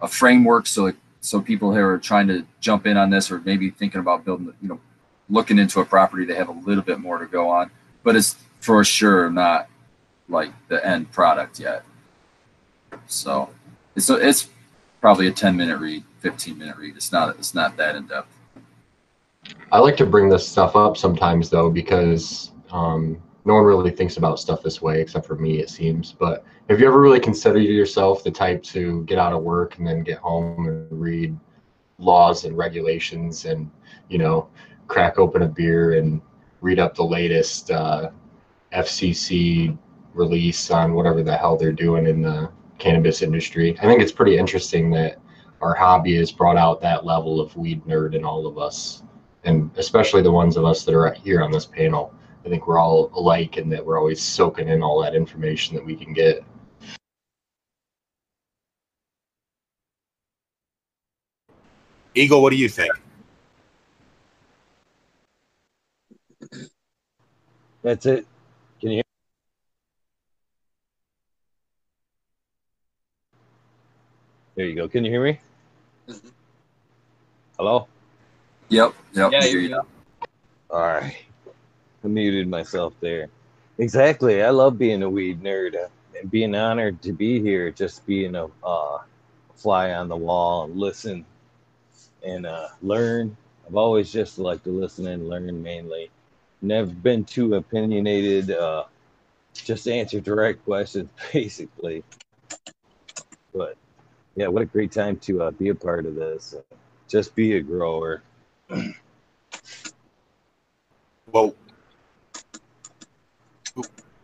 a 0.00 0.08
framework, 0.08 0.66
so 0.66 0.86
it 0.86 0.96
so 1.26 1.40
people 1.40 1.74
who 1.74 1.80
are 1.80 1.98
trying 1.98 2.28
to 2.28 2.46
jump 2.60 2.86
in 2.86 2.96
on 2.96 3.10
this 3.10 3.32
or 3.32 3.40
maybe 3.40 3.70
thinking 3.70 4.00
about 4.00 4.24
building, 4.24 4.52
you 4.62 4.68
know, 4.68 4.80
looking 5.28 5.58
into 5.58 5.80
a 5.80 5.84
property, 5.84 6.24
they 6.24 6.36
have 6.36 6.48
a 6.48 6.52
little 6.52 6.84
bit 6.84 7.00
more 7.00 7.18
to 7.18 7.26
go 7.26 7.48
on, 7.48 7.68
but 8.04 8.14
it's 8.14 8.36
for 8.60 8.84
sure 8.84 9.28
not 9.28 9.68
like 10.28 10.52
the 10.68 10.84
end 10.86 11.10
product 11.10 11.58
yet. 11.58 11.84
So 13.06 13.50
it's 13.94 14.10
it's 14.10 14.48
probably 15.00 15.28
a 15.28 15.32
10 15.32 15.56
minute 15.56 15.78
read, 15.78 16.04
15 16.20 16.58
minute 16.58 16.76
read. 16.76 16.96
It's 16.96 17.12
not 17.12 17.36
it's 17.38 17.54
not 17.54 17.76
that 17.76 17.96
in 17.96 18.06
depth. 18.06 18.28
I 19.70 19.78
like 19.78 19.96
to 19.98 20.06
bring 20.06 20.28
this 20.28 20.46
stuff 20.46 20.76
up 20.76 20.96
sometimes 20.96 21.50
though 21.50 21.70
because 21.70 22.52
um, 22.70 23.22
no 23.44 23.54
one 23.54 23.64
really 23.64 23.90
thinks 23.90 24.16
about 24.16 24.40
stuff 24.40 24.62
this 24.62 24.82
way 24.82 25.00
except 25.00 25.26
for 25.26 25.36
me, 25.36 25.60
it 25.60 25.70
seems. 25.70 26.12
But 26.12 26.44
have 26.68 26.80
you 26.80 26.86
ever 26.86 27.00
really 27.00 27.20
considered 27.20 27.60
yourself 27.60 28.24
the 28.24 28.30
type 28.30 28.62
to 28.64 29.04
get 29.04 29.18
out 29.18 29.32
of 29.32 29.42
work 29.42 29.78
and 29.78 29.86
then 29.86 30.02
get 30.02 30.18
home 30.18 30.66
and 30.66 30.88
read 30.90 31.38
laws 31.98 32.44
and 32.44 32.56
regulations 32.56 33.44
and 33.44 33.70
you 34.08 34.18
know 34.18 34.48
crack 34.88 35.18
open 35.18 35.42
a 35.42 35.48
beer 35.48 35.98
and 35.98 36.20
read 36.60 36.78
up 36.78 36.94
the 36.94 37.04
latest 37.04 37.70
uh, 37.70 38.10
FCC 38.72 39.76
release 40.12 40.70
on 40.70 40.94
whatever 40.94 41.22
the 41.22 41.36
hell 41.36 41.56
they're 41.56 41.72
doing 41.72 42.06
in 42.06 42.22
the 42.22 42.50
cannabis 42.78 43.22
industry? 43.22 43.78
I 43.78 43.82
think 43.82 44.02
it's 44.02 44.12
pretty 44.12 44.38
interesting 44.38 44.90
that 44.90 45.18
our 45.60 45.74
hobby 45.74 46.16
has 46.16 46.30
brought 46.30 46.56
out 46.56 46.80
that 46.82 47.04
level 47.04 47.40
of 47.40 47.56
weed 47.56 47.84
nerd 47.84 48.14
in 48.14 48.24
all 48.24 48.46
of 48.46 48.58
us 48.58 49.02
and 49.46 49.70
especially 49.76 50.22
the 50.22 50.30
ones 50.30 50.56
of 50.56 50.64
us 50.64 50.84
that 50.84 50.94
are 50.94 51.12
here 51.12 51.42
on 51.42 51.50
this 51.52 51.66
panel. 51.66 52.12
I 52.44 52.48
think 52.48 52.66
we're 52.66 52.78
all 52.78 53.10
alike 53.14 53.56
in 53.56 53.68
that 53.70 53.84
we're 53.84 53.98
always 53.98 54.20
soaking 54.20 54.68
in 54.68 54.82
all 54.82 55.00
that 55.02 55.14
information 55.14 55.74
that 55.76 55.84
we 55.84 55.96
can 55.96 56.12
get. 56.12 56.44
Eagle, 62.14 62.42
what 62.42 62.50
do 62.50 62.56
you 62.56 62.68
think? 62.68 62.92
That's 67.82 68.06
it. 68.06 68.26
Can 68.80 68.90
you 68.90 68.94
hear? 68.96 69.02
There 74.56 74.66
you 74.66 74.74
go. 74.74 74.88
Can 74.88 75.04
you 75.04 75.10
hear 75.10 75.22
me? 75.22 75.38
Mhm. 76.08 76.32
Hello? 77.58 77.88
Yep, 78.70 78.94
yep. 79.12 79.32
Yeah, 79.32 79.38
I 79.38 79.48
hear 79.48 79.60
you- 79.60 79.68
you. 79.68 79.82
All 80.70 80.80
right. 80.80 81.14
I 82.02 82.08
muted 82.08 82.48
myself 82.48 82.94
there. 83.00 83.28
Exactly. 83.78 84.42
I 84.42 84.48
love 84.50 84.78
being 84.78 85.02
a 85.02 85.10
weed 85.10 85.42
nerd 85.42 85.74
uh, 85.76 85.88
and 86.18 86.30
being 86.30 86.54
honored 86.54 87.02
to 87.02 87.12
be 87.12 87.38
here, 87.40 87.70
just 87.70 88.06
being 88.06 88.34
a 88.34 88.48
uh, 88.64 88.98
fly 89.56 89.92
on 89.92 90.08
the 90.08 90.16
wall 90.16 90.64
and 90.64 90.76
listen 90.78 91.26
and 92.24 92.46
uh, 92.46 92.68
learn. 92.80 93.36
I've 93.66 93.76
always 93.76 94.10
just 94.10 94.38
liked 94.38 94.64
to 94.64 94.70
listen 94.70 95.06
and 95.06 95.28
learn 95.28 95.62
mainly. 95.62 96.10
Never 96.62 96.90
been 96.90 97.24
too 97.24 97.54
opinionated, 97.56 98.50
uh, 98.52 98.84
just 99.52 99.86
answer 99.86 100.20
direct 100.20 100.64
questions, 100.64 101.10
basically. 101.32 102.02
But 103.52 103.76
yeah, 104.36 104.46
what 104.48 104.62
a 104.62 104.66
great 104.66 104.92
time 104.92 105.16
to 105.16 105.44
uh, 105.44 105.50
be 105.50 105.70
a 105.70 105.74
part 105.74 106.04
of 106.06 106.14
this. 106.14 106.54
Uh, 106.56 106.76
just 107.08 107.34
be 107.34 107.56
a 107.56 107.60
grower. 107.60 108.22
Well, 111.32 111.54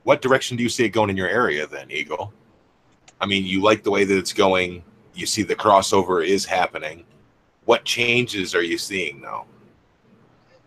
what 0.04 0.22
direction 0.22 0.56
do 0.56 0.62
you 0.62 0.68
see 0.68 0.84
it 0.84 0.90
going 0.90 1.10
in 1.10 1.16
your 1.16 1.28
area 1.28 1.66
then, 1.66 1.90
Eagle? 1.90 2.32
I 3.20 3.26
mean, 3.26 3.44
you 3.44 3.62
like 3.62 3.82
the 3.82 3.90
way 3.90 4.04
that 4.04 4.16
it's 4.16 4.32
going. 4.32 4.82
You 5.14 5.26
see 5.26 5.42
the 5.42 5.56
crossover 5.56 6.26
is 6.26 6.44
happening. 6.44 7.04
What 7.64 7.84
changes 7.84 8.54
are 8.54 8.62
you 8.62 8.78
seeing 8.78 9.20
now? 9.20 9.46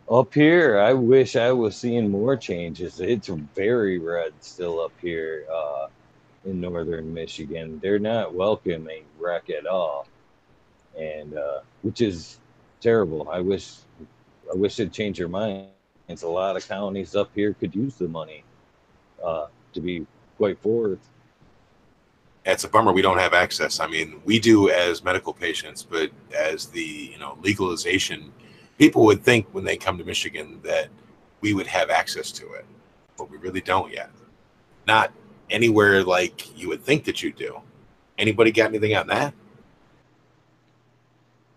Up 0.10 0.34
here, 0.34 0.80
I 0.80 0.93
wish 0.93 1.36
I 1.36 1.52
was 1.52 1.76
seeing 1.76 2.10
more 2.10 2.38
changes. 2.38 3.00
It's 3.00 3.28
very 3.28 3.98
red 3.98 4.34
still 4.39 4.80
up 4.80 4.93
here 5.02 5.46
uh, 5.52 5.88
in 6.46 6.62
northern 6.62 7.14
Michigan. 7.14 7.80
They're 7.82 8.00
not 8.00 8.34
welcoming 8.34 9.04
rec 9.20 9.50
at 9.50 9.68
all, 9.68 10.08
and 10.98 11.38
uh, 11.38 11.60
which 11.82 12.02
is 12.02 12.39
terrible. 12.82 13.30
I 13.30 13.39
wish, 13.41 13.74
I 14.52 14.56
wish 14.56 14.78
they'd 14.78 14.91
change 14.93 15.18
their 15.18 15.28
minds. 15.28 15.70
A 16.24 16.28
lot 16.28 16.56
of 16.58 16.68
counties 16.68 17.16
up 17.16 17.32
here 17.36 17.54
could 17.54 17.76
use 17.76 17.96
the 17.96 18.08
money. 18.08 18.43
Uh, 19.24 19.48
to 19.74 19.82
be 19.82 20.06
quite 20.38 20.60
forward, 20.62 21.00
It's 22.46 22.64
a 22.64 22.70
bummer 22.70 22.93
we 22.93 23.02
don't 23.02 23.18
have 23.20 23.34
access. 23.34 23.80
I 23.80 23.88
mean, 23.88 24.22
we 24.26 24.39
do 24.39 24.70
as 24.70 25.04
medical 25.04 25.34
patients, 25.34 25.84
but 25.84 26.12
as 26.38 26.68
the 26.68 27.12
you 27.14 27.18
know 27.20 27.38
legalization, 27.41 28.32
people 28.78 29.04
would 29.06 29.24
think 29.24 29.48
when 29.54 29.64
they 29.64 29.78
come 29.78 29.98
to 29.98 30.04
Michigan 30.04 30.60
that 30.64 30.89
we 31.41 31.54
would 31.54 31.68
have 31.68 31.89
access 31.89 32.32
to 32.34 32.54
it, 32.54 32.66
but 33.18 33.32
we 33.32 33.38
really 33.38 33.62
don't 33.62 33.91
yet. 33.91 34.12
Not 34.88 35.12
anywhere 35.50 36.04
like 36.04 36.58
you 36.58 36.70
would 36.70 36.84
think 36.84 37.06
that 37.06 37.24
you 37.24 37.32
do. 37.32 37.62
Anybody 38.18 38.52
got 38.52 38.70
anything 38.70 38.96
on 38.96 39.08
that? 39.08 39.34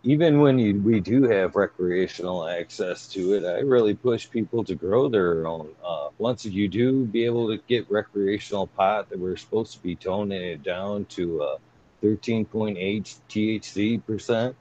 even 0.05 0.41
when 0.41 0.59
you, 0.59 0.81
we 0.81 1.01
do 1.01 1.25
have 1.25 1.57
recreational 1.57 2.49
access 2.49 3.09
to 3.09 3.35
it, 3.35 3.45
I 3.45 3.61
really 3.61 3.95
push 3.95 4.31
people 4.31 4.63
to 4.65 4.75
grow 4.75 5.09
their 5.09 5.47
own. 5.47 5.69
Uh, 5.85 6.09
once 6.19 6.45
you 6.45 6.69
do 6.69 7.05
be 7.05 7.25
able 7.25 7.49
to 7.49 7.63
get 7.69 7.91
recreational 7.91 8.69
pot, 8.69 9.11
that 9.11 9.19
we're 9.19 9.37
supposed 9.37 9.73
to 9.75 9.83
be 9.83 9.97
toning 9.97 10.43
it 10.43 10.63
down 10.63 11.05
to 11.07 11.43
uh, 11.43 11.59
13.8 12.03 13.17
THC 13.29 14.07
percent, 14.07 14.55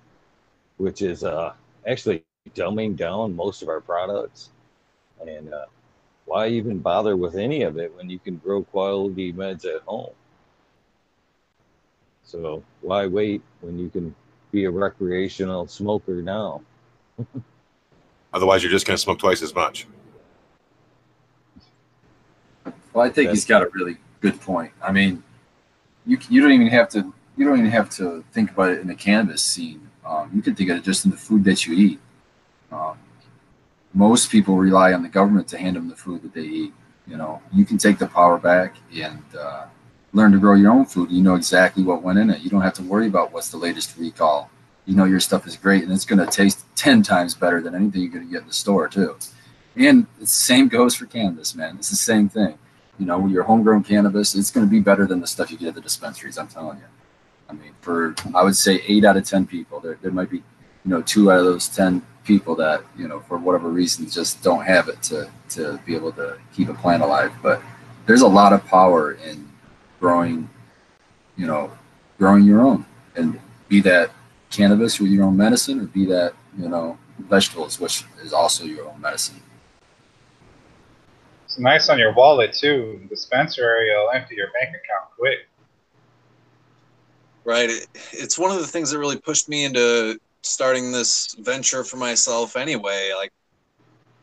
which 0.78 1.02
is 1.02 1.24
uh, 1.24 1.54
actually 1.88 2.24
dumbing 2.56 2.96
down 2.96 3.36
most 3.36 3.62
of 3.62 3.70
our 3.70 3.82
products. 3.82 4.50
And 5.26 5.54
uh, 5.54 5.66
why 6.28 6.50
even 6.50 6.80
bother 6.80 7.16
with 7.16 7.36
any 7.36 7.64
of 7.64 7.78
it 7.78 7.96
when 7.96 8.10
you 8.10 8.20
can 8.20 8.36
grow 8.38 8.62
quality 8.62 9.32
meds 9.32 9.66
at 9.66 9.82
home? 9.84 10.12
So 12.24 12.64
why 12.82 13.08
wait 13.08 13.42
when 13.62 13.80
you 13.80 13.90
can 13.90 14.14
be 14.52 14.66
a 14.66 14.72
recreational 14.72 15.68
smoker 15.68 16.22
now? 16.22 16.62
Otherwise, 18.34 18.62
you're 18.62 18.72
just 18.72 18.86
going 18.86 18.98
to 18.98 19.02
smoke 19.02 19.20
twice 19.20 19.42
as 19.42 19.56
much. 19.56 19.88
Well, 22.94 23.06
I 23.06 23.10
think 23.10 23.30
he's 23.30 23.46
got 23.46 23.62
a 23.62 23.70
really 23.74 23.96
good 24.20 24.40
point. 24.42 24.74
I 24.84 24.92
mean, 24.92 25.24
you 26.06 26.18
you 26.30 26.42
don't 26.42 26.52
even 26.52 26.68
have 26.68 26.90
to 26.90 27.14
you 27.38 27.46
don't 27.46 27.60
even 27.60 27.72
have 27.72 27.90
to 27.92 28.26
think 28.34 28.52
about 28.52 28.72
it 28.72 28.82
in 28.82 28.88
the 28.88 28.96
cannabis 28.96 29.42
scene. 29.42 29.90
Um, 30.06 30.30
you 30.34 30.42
can 30.42 30.56
think 30.56 30.70
of 30.72 30.78
it 30.78 30.84
just 30.84 31.06
in 31.06 31.12
the 31.12 31.18
food 31.18 31.46
that 31.46 31.66
you 31.66 31.74
eat. 31.74 32.00
Um, 32.72 32.98
most 33.94 34.30
people 34.30 34.58
rely 34.58 34.94
on 34.94 35.02
the 35.02 35.10
government 35.10 35.48
to 35.50 35.58
hand 35.58 35.76
them 35.76 35.90
the 35.90 35.96
food 35.96 36.22
that 36.24 36.34
they 36.34 36.42
eat. 36.42 36.74
You 37.08 37.18
know, 37.18 37.42
you 37.54 37.66
can 37.66 37.78
take 37.78 37.98
the 37.98 38.08
power 38.08 38.38
back 38.38 38.76
and 38.94 39.24
uh, 39.40 39.66
learn 40.14 40.32
to 40.34 40.40
grow 40.40 40.56
your 40.56 40.72
own 40.72 40.86
food. 40.86 41.10
You 41.10 41.22
know 41.22 41.36
exactly 41.36 41.84
what 41.84 42.04
went 42.04 42.20
in 42.20 42.30
it. 42.30 42.42
You 42.42 42.50
don't 42.50 42.62
have 42.62 42.74
to 42.76 42.84
worry 42.84 43.08
about 43.08 43.32
what's 43.32 43.50
the 43.50 43.58
latest 43.58 43.98
recall. 43.98 44.50
You 44.86 44.96
know 44.96 45.06
your 45.06 45.20
stuff 45.20 45.48
is 45.48 45.56
great 45.58 45.84
and 45.84 45.92
it's 45.92 46.06
going 46.06 46.20
to 46.20 46.26
taste 46.26 46.66
10 46.76 47.04
times 47.04 47.34
better 47.34 47.62
than 47.62 47.76
anything 47.76 48.02
you're 48.02 48.12
going 48.12 48.26
to 48.26 48.32
get 48.32 48.42
in 48.42 48.48
the 48.48 48.54
store, 48.54 48.88
too. 48.88 49.18
And 49.76 50.08
the 50.20 50.26
same 50.26 50.68
goes 50.68 50.96
for 50.96 51.06
cannabis, 51.06 51.56
man. 51.56 51.76
It's 51.78 51.90
the 51.90 51.96
same 51.96 52.30
thing. 52.30 52.58
You 52.98 53.06
know, 53.06 53.28
your 53.28 53.44
homegrown 53.44 53.84
cannabis, 53.84 54.34
it's 54.34 54.50
going 54.50 54.66
to 54.66 54.70
be 54.70 54.80
better 54.80 55.06
than 55.06 55.22
the 55.22 55.28
stuff 55.28 55.52
you 55.52 55.58
get 55.58 55.70
at 55.70 55.76
the 55.76 55.82
dispensaries, 55.82 56.38
I'm 56.38 56.48
telling 56.48 56.78
you. 56.78 56.86
I 57.50 57.54
mean, 57.54 57.74
for, 57.82 58.16
I 58.34 58.44
would 58.44 58.56
say 58.56 58.82
eight 58.88 59.06
out 59.06 59.18
of 59.18 59.24
10 59.24 59.46
people, 59.46 59.80
there, 59.80 59.98
there 60.02 60.12
might 60.12 60.30
be, 60.30 60.38
you 60.38 60.44
know, 60.92 61.02
two 61.02 61.32
out 61.32 61.40
of 61.40 61.46
those 61.46 61.68
10 61.70 62.02
people 62.28 62.56
that, 62.56 62.84
you 62.98 63.08
know, 63.08 63.22
for 63.22 63.38
whatever 63.38 63.70
reason, 63.70 64.08
just 64.10 64.44
don't 64.44 64.66
have 64.66 64.90
it 64.90 65.02
to, 65.02 65.32
to 65.50 65.80
be 65.86 65.96
able 65.96 66.12
to 66.12 66.38
keep 66.54 66.68
a 66.68 66.74
plant 66.74 67.02
alive. 67.02 67.32
But 67.42 67.62
there's 68.06 68.22
a 68.22 68.28
lot 68.28 68.54
of 68.54 68.64
power 68.66 69.14
in 69.14 69.50
growing, 70.00 70.50
you 71.38 71.48
know, 71.48 71.72
growing 72.20 72.44
your 72.44 72.62
own 72.62 72.86
and 73.16 73.40
be 73.70 73.80
that 73.82 74.12
cannabis 74.52 75.00
with 75.00 75.10
your 75.10 75.24
own 75.24 75.38
medicine 75.38 75.80
or 75.80 75.86
be 75.86 76.06
that, 76.06 76.34
you 76.58 76.68
know, 76.68 76.98
vegetables, 77.18 77.80
which 77.80 78.04
is 78.22 78.34
also 78.34 78.66
your 78.66 78.88
own 78.88 79.00
medicine. 79.02 79.42
It's 81.46 81.58
nice 81.58 81.90
on 81.90 81.98
your 81.98 82.14
wallet 82.14 82.54
too. 82.54 83.00
The 83.04 83.08
dispensary, 83.08 83.90
will 83.90 84.12
empty 84.12 84.36
your 84.36 84.48
bank 84.48 84.70
account 84.70 85.12
quick. 85.18 85.40
Right. 87.46 87.70
It's 88.12 88.38
one 88.38 88.52
of 88.52 88.60
the 88.60 88.68
things 88.68 88.92
that 88.92 89.00
really 89.00 89.18
pushed 89.18 89.48
me 89.48 89.64
into 89.64 90.20
starting 90.48 90.92
this 90.92 91.36
venture 91.40 91.84
for 91.84 91.98
myself 91.98 92.56
anyway. 92.56 93.12
Like 93.16 93.32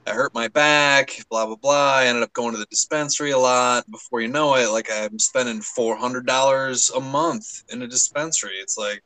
I 0.06 0.12
hurt 0.12 0.34
my 0.34 0.48
back, 0.48 1.18
blah 1.30 1.46
blah 1.46 1.56
blah. 1.56 1.94
I 1.96 2.06
ended 2.06 2.22
up 2.22 2.32
going 2.32 2.52
to 2.52 2.58
the 2.58 2.66
dispensary 2.66 3.30
a 3.30 3.38
lot. 3.38 3.90
Before 3.90 4.20
you 4.20 4.28
know 4.28 4.54
it, 4.56 4.68
like 4.70 4.88
I'm 4.92 5.18
spending 5.18 5.60
four 5.60 5.96
hundred 5.96 6.26
dollars 6.26 6.90
a 6.90 7.00
month 7.00 7.64
in 7.70 7.82
a 7.82 7.86
dispensary. 7.86 8.54
It's 8.54 8.76
like 8.76 9.02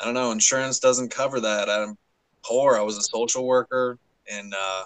I 0.00 0.04
don't 0.04 0.14
know, 0.14 0.32
insurance 0.32 0.80
doesn't 0.80 1.10
cover 1.10 1.40
that. 1.40 1.70
I'm 1.70 1.96
poor. 2.44 2.76
I 2.76 2.82
was 2.82 2.98
a 2.98 3.02
social 3.02 3.46
worker, 3.46 3.98
and 4.30 4.52
uh, 4.52 4.84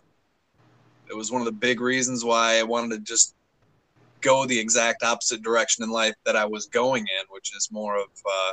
it 1.08 1.16
was 1.16 1.32
one 1.32 1.40
of 1.40 1.46
the 1.46 1.52
big 1.52 1.80
reasons 1.80 2.24
why 2.24 2.58
I 2.58 2.62
wanted 2.62 2.96
to 2.96 3.00
just 3.00 3.34
go 4.20 4.44
the 4.44 4.58
exact 4.58 5.02
opposite 5.02 5.42
direction 5.42 5.84
in 5.84 5.90
life 5.90 6.14
that 6.24 6.36
I 6.36 6.44
was 6.44 6.66
going 6.66 7.02
in, 7.02 7.26
which 7.30 7.56
is 7.56 7.68
more 7.70 7.96
of, 7.96 8.08
uh, 8.26 8.52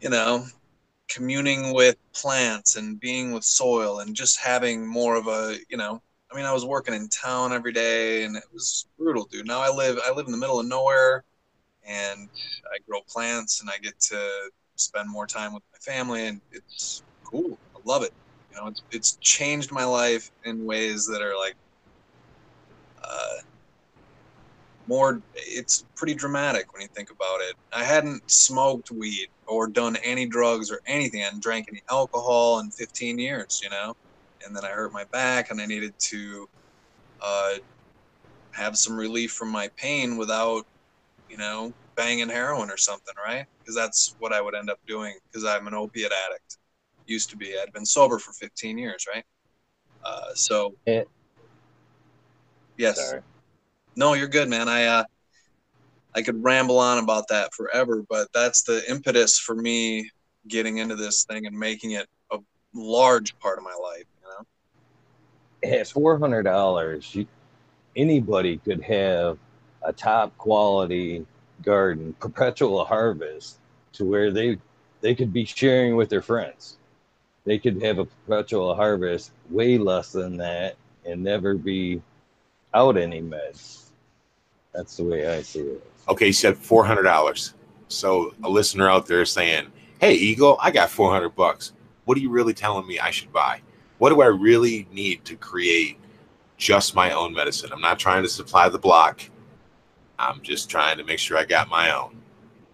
you 0.00 0.10
know, 0.10 0.46
communing 1.08 1.74
with 1.74 1.96
plants 2.12 2.76
and 2.76 3.00
being 3.00 3.32
with 3.32 3.44
soil 3.44 4.00
and 4.00 4.14
just 4.14 4.38
having 4.40 4.86
more 4.86 5.16
of 5.16 5.26
a, 5.26 5.56
you 5.68 5.76
know, 5.76 6.00
I 6.32 6.36
mean, 6.36 6.46
I 6.46 6.52
was 6.52 6.64
working 6.64 6.94
in 6.94 7.08
town 7.08 7.52
every 7.52 7.72
day 7.72 8.24
and 8.24 8.36
it 8.36 8.44
was 8.52 8.86
brutal, 8.96 9.24
dude. 9.24 9.46
Now 9.46 9.60
I 9.60 9.70
live, 9.74 9.98
I 10.04 10.12
live 10.12 10.26
in 10.26 10.32
the 10.32 10.38
middle 10.38 10.60
of 10.60 10.66
nowhere 10.66 11.24
and 11.84 12.28
I 12.72 12.78
grow 12.88 13.00
plants 13.08 13.60
and 13.60 13.68
I 13.68 13.78
get 13.78 13.98
to 14.00 14.50
spend 14.76 15.10
more 15.10 15.26
time 15.26 15.52
with 15.52 15.64
my 15.72 15.78
family 15.78 16.28
and 16.28 16.40
it's 16.52 17.02
cool. 17.24 17.58
I 17.74 17.80
love 17.84 18.02
it. 18.04 18.12
You 18.50 18.56
know, 18.56 18.68
it's, 18.68 18.82
it's 18.92 19.18
changed 19.20 19.72
my 19.72 19.84
life 19.84 20.30
in 20.44 20.64
ways 20.64 21.06
that 21.06 21.20
are 21.20 21.36
like, 21.36 21.56
uh, 23.02 23.36
more 24.90 25.22
it's 25.34 25.84
pretty 25.96 26.14
dramatic 26.14 26.72
when 26.72 26.82
you 26.82 26.88
think 26.96 27.10
about 27.10 27.40
it. 27.48 27.54
I 27.72 27.84
hadn't 27.84 28.20
smoked 28.28 28.90
weed 28.90 29.28
or 29.46 29.68
done 29.68 29.96
any 30.02 30.26
drugs 30.26 30.68
or 30.70 30.80
anything. 30.86 31.22
And 31.22 31.40
drank 31.40 31.66
any 31.68 31.80
alcohol 31.88 32.58
in 32.58 32.70
15 32.72 33.18
years 33.18 33.60
you 33.62 33.70
know? 33.70 33.94
And 34.44 34.54
then 34.54 34.64
i 34.64 34.70
hurt 34.70 34.92
my 34.92 35.04
back 35.12 35.50
and 35.50 35.60
i 35.60 35.66
needed 35.66 35.94
to 36.10 36.46
uh, 37.22 37.54
have 38.52 38.76
some 38.76 38.96
relief 38.96 39.30
from 39.32 39.50
my 39.50 39.68
pain 39.76 40.16
without 40.16 40.64
you 41.28 41.36
know 41.36 41.72
banging 41.96 42.28
heroin 42.28 42.68
or 42.70 42.76
something 42.76 43.14
right? 43.24 43.46
Because 43.62 43.76
that's 43.76 44.16
what 44.18 44.32
i 44.32 44.40
would 44.40 44.56
end 44.56 44.70
up 44.70 44.80
doing 44.88 45.14
because 45.26 45.44
i'm 45.44 45.68
an 45.68 45.74
opiate 45.74 46.12
addict. 46.26 46.58
Used 47.06 47.30
to 47.30 47.36
be. 47.36 47.54
I'd 47.60 47.72
been 47.72 47.86
sober 47.86 48.18
for 48.18 48.32
15 48.32 48.76
years 48.76 49.04
right? 49.12 49.24
Uh, 50.04 50.34
so 50.34 50.74
Eh. 50.86 51.04
yes. 52.76 52.96
Sorry. 52.96 53.22
No, 53.96 54.14
you're 54.14 54.28
good, 54.28 54.48
man. 54.48 54.68
I 54.68 54.84
uh, 54.84 55.04
I 56.14 56.22
could 56.22 56.42
ramble 56.42 56.78
on 56.78 56.98
about 56.98 57.28
that 57.28 57.54
forever, 57.54 58.04
but 58.08 58.28
that's 58.34 58.62
the 58.62 58.82
impetus 58.90 59.38
for 59.38 59.54
me 59.54 60.10
getting 60.48 60.78
into 60.78 60.96
this 60.96 61.24
thing 61.24 61.46
and 61.46 61.56
making 61.56 61.92
it 61.92 62.06
a 62.32 62.38
large 62.74 63.38
part 63.38 63.58
of 63.58 63.64
my 63.64 63.74
life. 63.80 64.04
You 64.22 65.68
know, 65.70 65.78
At 65.78 65.88
four 65.88 66.18
hundred 66.18 66.42
dollars, 66.44 67.16
anybody 67.96 68.58
could 68.58 68.82
have 68.82 69.38
a 69.82 69.92
top 69.92 70.36
quality 70.36 71.26
garden, 71.62 72.14
perpetual 72.20 72.84
harvest, 72.84 73.58
to 73.94 74.04
where 74.04 74.30
they 74.30 74.58
they 75.00 75.14
could 75.14 75.32
be 75.32 75.44
sharing 75.44 75.96
with 75.96 76.08
their 76.08 76.22
friends. 76.22 76.76
They 77.44 77.58
could 77.58 77.82
have 77.82 77.98
a 77.98 78.04
perpetual 78.04 78.74
harvest 78.74 79.32
way 79.48 79.78
less 79.78 80.12
than 80.12 80.36
that 80.38 80.76
and 81.06 81.22
never 81.22 81.54
be 81.54 82.02
out 82.74 82.96
any 82.96 83.20
meds. 83.20 83.90
That's 84.72 84.96
the 84.96 85.04
way 85.04 85.26
I 85.26 85.42
see 85.42 85.60
it. 85.60 85.86
Okay, 86.08 86.28
you 86.28 86.32
said 86.32 86.56
four 86.56 86.84
hundred 86.84 87.02
dollars. 87.02 87.54
So 87.88 88.34
a 88.44 88.48
listener 88.48 88.88
out 88.88 89.06
there 89.06 89.22
is 89.22 89.32
saying, 89.32 89.66
"Hey, 90.00 90.14
Eagle, 90.14 90.58
I 90.60 90.70
got 90.70 90.90
four 90.90 91.10
hundred 91.10 91.30
bucks. 91.30 91.72
What 92.04 92.16
are 92.16 92.20
you 92.20 92.30
really 92.30 92.54
telling 92.54 92.86
me 92.86 92.98
I 92.98 93.10
should 93.10 93.32
buy? 93.32 93.60
What 93.98 94.10
do 94.10 94.22
I 94.22 94.26
really 94.26 94.88
need 94.92 95.24
to 95.26 95.36
create 95.36 95.98
just 96.56 96.94
my 96.94 97.12
own 97.12 97.34
medicine? 97.34 97.70
I'm 97.72 97.80
not 97.80 97.98
trying 97.98 98.22
to 98.22 98.28
supply 98.28 98.68
the 98.68 98.78
block. 98.78 99.22
I'm 100.18 100.40
just 100.42 100.70
trying 100.70 100.98
to 100.98 101.04
make 101.04 101.18
sure 101.18 101.36
I 101.36 101.44
got 101.44 101.68
my 101.68 101.94
own. 101.94 102.16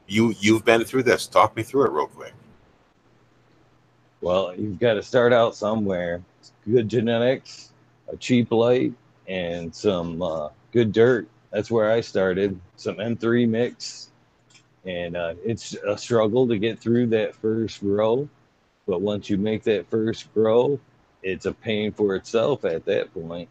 You 0.06 0.34
you've 0.40 0.64
been 0.64 0.84
through 0.84 1.04
this. 1.04 1.26
Talk 1.26 1.56
me 1.56 1.62
through 1.62 1.86
it 1.86 1.92
real 1.92 2.06
quick. 2.06 2.34
Well, 4.20 4.54
you've 4.56 4.78
got 4.78 4.94
to 4.94 5.02
start 5.02 5.32
out 5.32 5.54
somewhere. 5.54 6.22
Good 6.68 6.88
genetics, 6.88 7.72
a 8.12 8.16
cheap 8.16 8.50
light, 8.50 8.92
and 9.28 9.74
some 9.74 10.22
uh, 10.22 10.48
good 10.72 10.92
dirt. 10.92 11.28
That's 11.50 11.70
where 11.70 11.90
I 11.90 12.00
started. 12.00 12.58
Some 12.76 12.96
M3 12.96 13.48
mix, 13.48 14.10
and 14.84 15.16
uh, 15.16 15.34
it's 15.44 15.74
a 15.86 15.96
struggle 15.96 16.46
to 16.48 16.58
get 16.58 16.78
through 16.78 17.08
that 17.08 17.34
first 17.34 17.80
grow. 17.80 18.28
But 18.86 19.00
once 19.00 19.28
you 19.28 19.36
make 19.36 19.64
that 19.64 19.88
first 19.88 20.32
grow, 20.32 20.78
it's 21.22 21.46
a 21.46 21.52
pain 21.52 21.92
for 21.92 22.14
itself 22.14 22.64
at 22.64 22.84
that 22.84 23.12
point. 23.12 23.48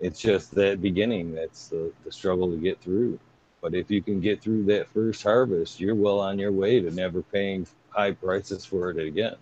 It's 0.00 0.20
just 0.20 0.54
that 0.54 0.82
beginning 0.82 1.34
that's 1.34 1.68
the, 1.68 1.92
the 2.04 2.12
struggle 2.12 2.50
to 2.50 2.56
get 2.56 2.80
through. 2.80 3.18
But 3.60 3.74
if 3.74 3.90
you 3.90 4.02
can 4.02 4.20
get 4.20 4.42
through 4.42 4.64
that 4.64 4.88
first 4.88 5.22
harvest, 5.22 5.80
you're 5.80 5.94
well 5.94 6.20
on 6.20 6.38
your 6.38 6.52
way 6.52 6.80
to 6.80 6.90
never 6.90 7.22
paying 7.22 7.66
high 7.90 8.12
prices 8.12 8.64
for 8.64 8.90
it 8.90 8.98
again. 8.98 9.36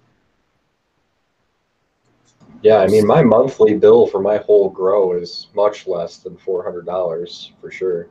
Yeah, 2.62 2.78
I 2.78 2.86
mean, 2.86 3.07
my 3.07 3.22
monthly 3.22 3.74
bill 3.76 4.07
for 4.07 4.20
my 4.20 4.38
whole 4.38 4.70
grow 4.70 5.12
is 5.12 5.49
much 5.55 5.86
less 5.86 6.18
than 6.18 6.36
four 6.36 6.64
hundred 6.64 6.86
dollars 6.86 7.53
for 7.61 7.70
sure, 7.70 8.09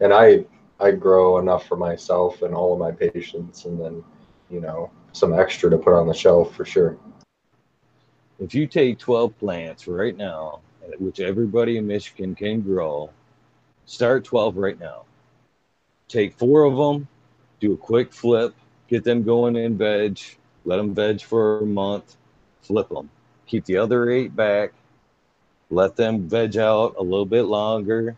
and 0.00 0.12
I 0.12 0.44
I 0.80 0.92
grow 0.92 1.38
enough 1.38 1.66
for 1.66 1.76
myself 1.76 2.42
and 2.42 2.54
all 2.54 2.72
of 2.72 2.78
my 2.78 2.90
patients, 2.90 3.66
and 3.66 3.78
then 3.78 4.02
you 4.50 4.60
know 4.60 4.90
some 5.12 5.32
extra 5.38 5.68
to 5.70 5.78
put 5.78 5.94
on 5.94 6.06
the 6.06 6.14
shelf 6.14 6.54
for 6.54 6.64
sure. 6.64 6.98
If 8.38 8.54
you 8.54 8.66
take 8.66 8.98
12 8.98 9.38
plants 9.38 9.86
right 9.86 10.16
now, 10.16 10.60
which 10.98 11.20
everybody 11.20 11.76
in 11.76 11.86
Michigan 11.86 12.34
can 12.34 12.60
grow, 12.60 13.10
start 13.84 14.24
12 14.24 14.56
right 14.56 14.80
now. 14.80 15.04
Take 16.08 16.36
four 16.36 16.64
of 16.64 16.76
them, 16.76 17.06
do 17.60 17.74
a 17.74 17.76
quick 17.76 18.12
flip, 18.12 18.54
get 18.88 19.04
them 19.04 19.22
going 19.22 19.54
in 19.54 19.78
veg, 19.78 20.18
let 20.64 20.78
them 20.78 20.94
veg 20.94 21.22
for 21.22 21.60
a 21.60 21.66
month, 21.66 22.16
flip 22.62 22.88
them. 22.88 23.08
Keep 23.52 23.66
the 23.66 23.76
other 23.76 24.08
eight 24.08 24.34
back, 24.34 24.72
let 25.68 25.94
them 25.94 26.26
veg 26.26 26.56
out 26.56 26.94
a 26.96 27.02
little 27.02 27.26
bit 27.26 27.42
longer. 27.42 28.16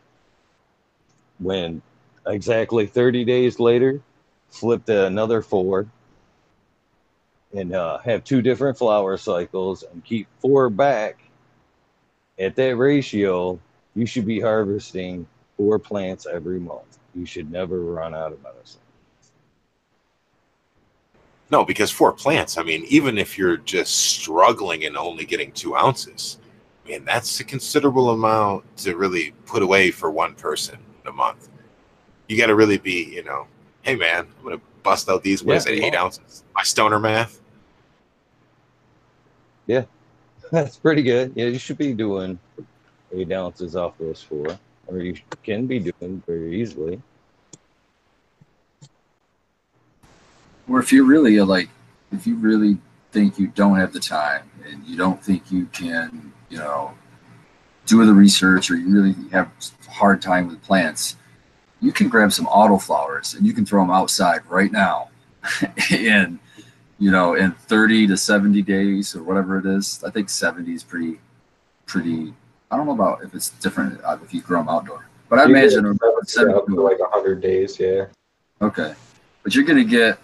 When 1.41 1.82
exactly 2.24 2.87
30 2.87 3.24
days 3.24 3.59
later, 3.59 4.01
flip 4.51 4.85
to 4.85 5.07
another 5.07 5.43
four 5.43 5.89
and 7.53 7.74
uh, 7.74 7.99
have 7.99 8.22
two 8.22 8.43
different 8.43 8.78
flower 8.78 9.16
cycles 9.16 9.82
and 9.82 10.05
keep 10.05 10.28
four 10.39 10.70
back. 10.70 11.18
At 12.39 12.55
that 12.55 12.76
ratio, 12.76 13.59
you 13.97 14.07
should 14.07 14.26
be 14.26 14.39
harvesting 14.39 15.26
four 15.57 15.80
plants 15.80 16.28
every 16.32 16.61
month. 16.61 17.01
You 17.12 17.26
should 17.26 17.51
never 17.51 17.80
run 17.80 18.14
out 18.14 18.30
of 18.30 18.41
medicine. 18.41 18.84
No, 21.51 21.64
because 21.64 21.90
four 21.90 22.12
plants, 22.12 22.57
I 22.59 22.62
mean, 22.62 22.84
even 22.88 23.18
if 23.18 23.36
you're 23.38 23.59
just 23.59 23.95
struggling 23.95 24.84
and 24.84 24.97
only 24.97 25.24
getting 25.24 25.53
two 25.53 25.76
ounces, 25.76 26.38
I 26.84 26.88
mean, 26.88 27.05
that's 27.05 27.38
a 27.40 27.45
considerable 27.45 28.11
amount 28.11 28.64
to 28.78 28.97
really 28.97 29.32
put 29.47 29.62
away 29.62 29.90
for 29.90 30.11
one 30.11 30.34
person 30.34 30.78
in 31.03 31.09
a 31.09 31.12
month. 31.12 31.49
You 32.28 32.36
got 32.38 32.47
to 32.47 32.55
really 32.55 32.78
be, 32.78 33.05
you 33.05 33.22
know, 33.22 33.47
hey, 33.82 33.95
man, 33.95 34.26
I'm 34.38 34.45
going 34.45 34.59
to 34.59 34.64
bust 34.82 35.09
out 35.09 35.22
these, 35.22 35.42
what 35.45 35.57
is 35.59 35.66
Yeah, 35.66 35.72
it, 35.72 35.82
eight 35.84 35.92
well- 35.92 36.07
ounces? 36.07 36.45
My 36.55 36.62
stoner 36.62 36.99
math. 36.99 37.40
Yeah, 39.66 39.84
that's 40.53 40.76
pretty 40.76 41.03
good. 41.03 41.32
Yeah, 41.34 41.47
you 41.47 41.59
should 41.59 41.78
be 41.78 41.95
doing 41.95 42.38
eight 43.12 43.32
ounces 43.32 43.76
off 43.76 43.95
those 43.99 44.22
four, 44.22 44.59
or 44.86 44.99
you 44.99 45.14
can 45.42 45.66
be 45.66 45.78
doing 45.78 46.22
very 46.26 46.61
easily. 46.61 47.01
Or 50.68 50.80
if 50.80 50.92
you're 50.92 51.04
really 51.04 51.38
uh, 51.38 51.44
like, 51.44 51.68
if 52.12 52.26
you 52.26 52.36
really 52.36 52.78
think 53.12 53.38
you 53.38 53.48
don't 53.48 53.76
have 53.76 53.92
the 53.92 54.00
time 54.00 54.50
and 54.68 54.84
you 54.84 54.96
don't 54.96 55.22
think 55.22 55.50
you 55.50 55.66
can, 55.66 56.32
you 56.48 56.58
know, 56.58 56.94
do 57.86 58.04
the 58.04 58.12
research 58.12 58.70
or 58.70 58.76
you 58.76 58.92
really 58.92 59.14
have 59.30 59.50
a 59.86 59.90
hard 59.90 60.22
time 60.22 60.48
with 60.48 60.62
plants, 60.62 61.16
you 61.80 61.92
can 61.92 62.08
grab 62.08 62.32
some 62.32 62.46
auto 62.46 62.78
flowers 62.78 63.34
and 63.34 63.46
you 63.46 63.52
can 63.52 63.66
throw 63.66 63.82
them 63.82 63.90
outside 63.90 64.40
right 64.48 64.72
now. 64.72 65.10
and, 65.90 66.38
you 66.98 67.10
know, 67.10 67.34
in 67.34 67.52
30 67.52 68.06
to 68.08 68.16
70 68.16 68.62
days 68.62 69.14
or 69.14 69.22
whatever 69.22 69.58
it 69.58 69.66
is, 69.66 70.02
I 70.04 70.10
think 70.10 70.30
70 70.30 70.72
is 70.72 70.82
pretty, 70.82 71.20
pretty, 71.86 72.32
I 72.70 72.76
don't 72.76 72.86
know 72.86 72.92
about 72.92 73.22
if 73.22 73.34
it's 73.34 73.50
different 73.50 74.00
uh, 74.02 74.16
if 74.22 74.32
you 74.32 74.40
grow 74.40 74.60
them 74.60 74.68
outdoor. 74.68 75.06
But 75.28 75.38
I 75.38 75.44
You 75.44 75.56
imagine 75.56 75.86
it 75.86 76.28
70 76.28 76.54
up 76.54 76.66
for 76.66 76.82
like 76.82 76.98
hundred 77.10 77.40
days. 77.40 77.78
Yeah. 77.78 78.06
Okay, 78.62 78.94
but 79.42 79.54
you're 79.54 79.64
gonna 79.64 79.84
get 79.84 80.18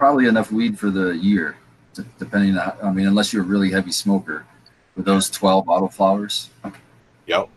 probably 0.00 0.26
enough 0.26 0.50
weed 0.50 0.78
for 0.78 0.90
the 0.90 1.10
year, 1.10 1.58
depending 2.18 2.56
on. 2.56 2.72
I 2.82 2.90
mean, 2.90 3.06
unless 3.06 3.34
you're 3.34 3.42
a 3.42 3.46
really 3.46 3.70
heavy 3.70 3.92
smoker, 3.92 4.46
with 4.96 5.04
those 5.04 5.28
twelve 5.28 5.66
autoflowers, 5.66 6.48
Yep. 7.26 7.48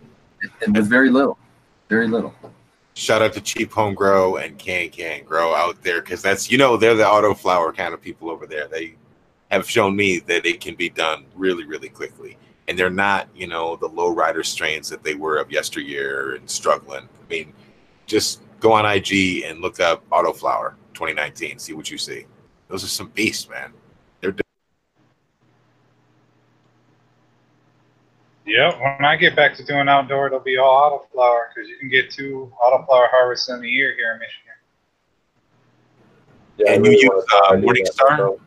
and 0.62 0.76
with 0.76 0.88
very 0.88 1.10
little, 1.10 1.38
very 1.90 2.08
little. 2.08 2.36
Shout 2.96 3.22
out 3.22 3.32
to 3.34 3.42
Cheap 3.42 3.72
Home 3.72 3.96
Grow 3.96 4.36
and 4.36 4.60
Can 4.60 4.90
Can 4.90 5.24
Grow 5.24 5.56
out 5.56 5.82
there 5.82 6.02
because 6.02 6.22
that's, 6.22 6.52
you 6.52 6.58
know, 6.58 6.76
they're 6.76 6.96
the 6.96 7.08
auto 7.08 7.34
flower 7.34 7.72
kind 7.72 7.94
of 7.94 8.02
people 8.02 8.30
over 8.30 8.46
there. 8.46 8.68
They 8.68 8.96
have 9.50 9.68
shown 9.68 9.96
me 9.96 10.20
that 10.20 10.46
it 10.46 10.60
can 10.60 10.76
be 10.76 10.90
done 10.90 11.26
really, 11.36 11.64
really 11.64 11.90
quickly. 11.90 12.38
And 12.68 12.78
they're 12.78 12.90
not, 12.90 13.30
you 13.36 13.48
know, 13.48 13.78
the 13.78 13.90
Lowryder 13.90 14.46
strains 14.46 14.90
that 14.90 15.02
they 15.02 15.16
were 15.16 15.38
of 15.38 15.50
yesteryear 15.50 16.36
and 16.36 16.48
struggling. 16.48 17.04
I 17.04 17.30
mean, 17.30 17.54
just 18.06 18.42
go 18.60 18.74
on 18.74 18.86
IG 18.86 19.44
and 19.46 19.60
look 19.60 19.80
up 19.80 20.08
Autoflower 20.10 20.74
2019, 20.94 21.58
see 21.60 21.74
what 21.74 21.90
you 21.90 21.98
see. 21.98 22.26
Those 22.74 22.84
are 22.84 22.88
some 22.88 23.10
beasts, 23.10 23.48
man. 23.48 23.72
They're 24.20 24.34
Yep. 28.48 28.80
When 28.80 29.06
I 29.06 29.16
get 29.16 29.36
back 29.36 29.54
to 29.58 29.64
doing 29.64 29.88
outdoor, 29.88 30.26
it'll 30.26 30.40
be 30.40 30.58
all 30.58 31.08
autoflower 31.14 31.50
because 31.54 31.70
you 31.70 31.78
can 31.78 31.88
get 31.88 32.10
two 32.10 32.52
autoflower 32.60 33.12
harvests 33.12 33.48
in 33.50 33.64
a 33.64 33.68
year 33.68 33.94
here 33.96 34.14
in 34.14 34.20
Michigan. 34.20 34.54
Yeah, 36.58 36.72
I 36.72 36.74
And 36.74 36.84
you 36.84 36.92
really 36.94 37.04
use, 37.04 37.12
wanna 37.12 37.22
try 37.28 37.40
uh, 37.42 37.52
to 37.52 37.62
do 37.62 37.68
that 37.68 37.96
Morningstar? 37.96 38.10
myself. 38.10 38.40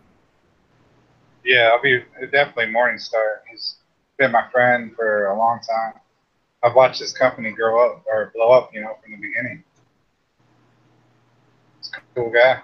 Yeah, 1.45 1.71
I'll 1.73 1.81
be 1.81 2.03
definitely 2.33 2.75
Morningstar. 2.75 3.43
He's 3.49 3.77
been 4.19 4.33
my 4.33 4.49
friend 4.51 4.93
for 4.97 5.27
a 5.27 5.39
long 5.39 5.61
time. 5.61 6.01
I've 6.65 6.75
watched 6.75 6.99
this 6.99 7.13
company 7.13 7.53
grow 7.53 7.93
up 7.93 8.03
or 8.13 8.33
blow 8.35 8.51
up, 8.51 8.75
you 8.75 8.81
know, 8.81 8.97
from 9.05 9.13
the 9.13 9.19
beginning. 9.19 9.63
He's 11.79 11.93
a 11.95 12.01
cool 12.17 12.31
guy. 12.31 12.61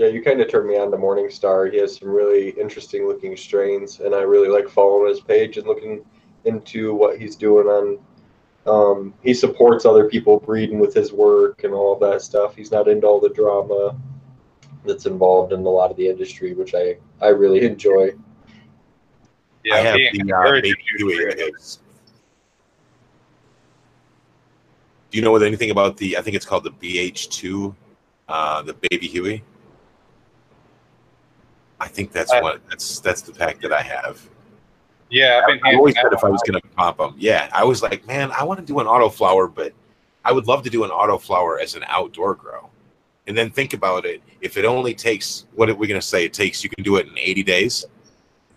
Yeah, 0.00 0.06
you 0.06 0.22
kind 0.22 0.40
of 0.40 0.48
turned 0.48 0.66
me 0.66 0.78
on 0.78 0.90
to 0.92 0.96
Morningstar. 0.96 1.70
He 1.70 1.76
has 1.76 1.96
some 1.96 2.08
really 2.08 2.58
interesting 2.58 3.06
looking 3.06 3.36
strains, 3.36 4.00
and 4.00 4.14
I 4.14 4.22
really 4.22 4.48
like 4.48 4.66
following 4.66 5.10
his 5.10 5.20
page 5.20 5.58
and 5.58 5.66
looking 5.66 6.02
into 6.46 6.94
what 6.94 7.20
he's 7.20 7.36
doing 7.36 7.66
on. 7.66 7.98
Um, 8.66 9.12
he 9.22 9.34
supports 9.34 9.84
other 9.84 10.08
people 10.08 10.40
breeding 10.40 10.78
with 10.78 10.94
his 10.94 11.12
work 11.12 11.64
and 11.64 11.74
all 11.74 11.98
that 11.98 12.22
stuff. 12.22 12.56
He's 12.56 12.70
not 12.70 12.88
into 12.88 13.06
all 13.06 13.20
the 13.20 13.28
drama 13.28 13.94
that's 14.86 15.04
involved 15.04 15.52
in 15.52 15.60
a 15.60 15.68
lot 15.68 15.90
of 15.90 15.98
the 15.98 16.08
industry, 16.08 16.54
which 16.54 16.74
I 16.74 16.96
I 17.20 17.28
really 17.28 17.66
enjoy. 17.66 18.12
Yeah, 19.64 19.74
I 19.74 19.78
have 19.80 19.96
the 19.96 20.32
uh, 20.32 20.60
Baby 20.62 20.74
Huey. 20.96 21.26
eggs. 21.26 21.80
Do 25.10 25.18
you 25.18 25.22
know 25.22 25.36
anything 25.36 25.70
about 25.70 25.98
the? 25.98 26.16
I 26.16 26.22
think 26.22 26.36
it's 26.36 26.46
called 26.46 26.64
the 26.64 26.70
BH2, 26.70 27.74
uh, 28.30 28.62
the 28.62 28.72
Baby 28.72 29.06
Huey. 29.06 29.44
I 31.80 31.88
think 31.88 32.12
that's 32.12 32.32
Uh, 32.32 32.40
what 32.40 32.60
that's 32.68 33.00
that's 33.00 33.22
the 33.22 33.32
pack 33.32 33.60
that 33.62 33.72
I 33.72 33.82
have. 33.82 34.20
Yeah, 35.08 35.40
I've 35.42 35.46
been 35.48 35.60
I 35.64 35.74
always 35.74 35.94
said 35.96 36.12
if 36.12 36.22
I 36.22 36.28
was 36.28 36.42
going 36.46 36.60
to 36.60 36.68
pop 36.68 36.98
them, 36.98 37.14
yeah, 37.18 37.48
I 37.52 37.64
was 37.64 37.82
like, 37.82 38.06
man, 38.06 38.30
I 38.32 38.44
want 38.44 38.60
to 38.60 38.66
do 38.66 38.78
an 38.78 38.86
auto 38.86 39.08
flower, 39.08 39.48
but 39.48 39.72
I 40.24 40.32
would 40.32 40.46
love 40.46 40.62
to 40.62 40.70
do 40.70 40.84
an 40.84 40.90
auto 40.90 41.18
flower 41.18 41.58
as 41.58 41.74
an 41.74 41.84
outdoor 41.88 42.34
grow. 42.34 42.70
And 43.26 43.36
then 43.36 43.50
think 43.50 43.74
about 43.74 44.04
it. 44.06 44.22
If 44.40 44.56
it 44.56 44.64
only 44.64 44.94
takes, 44.94 45.46
what 45.54 45.68
are 45.68 45.74
we 45.74 45.86
going 45.86 46.00
to 46.00 46.06
say? 46.06 46.24
It 46.24 46.32
takes, 46.32 46.62
you 46.62 46.70
can 46.70 46.84
do 46.84 46.96
it 46.96 47.06
in 47.06 47.18
80 47.18 47.42
days. 47.42 47.84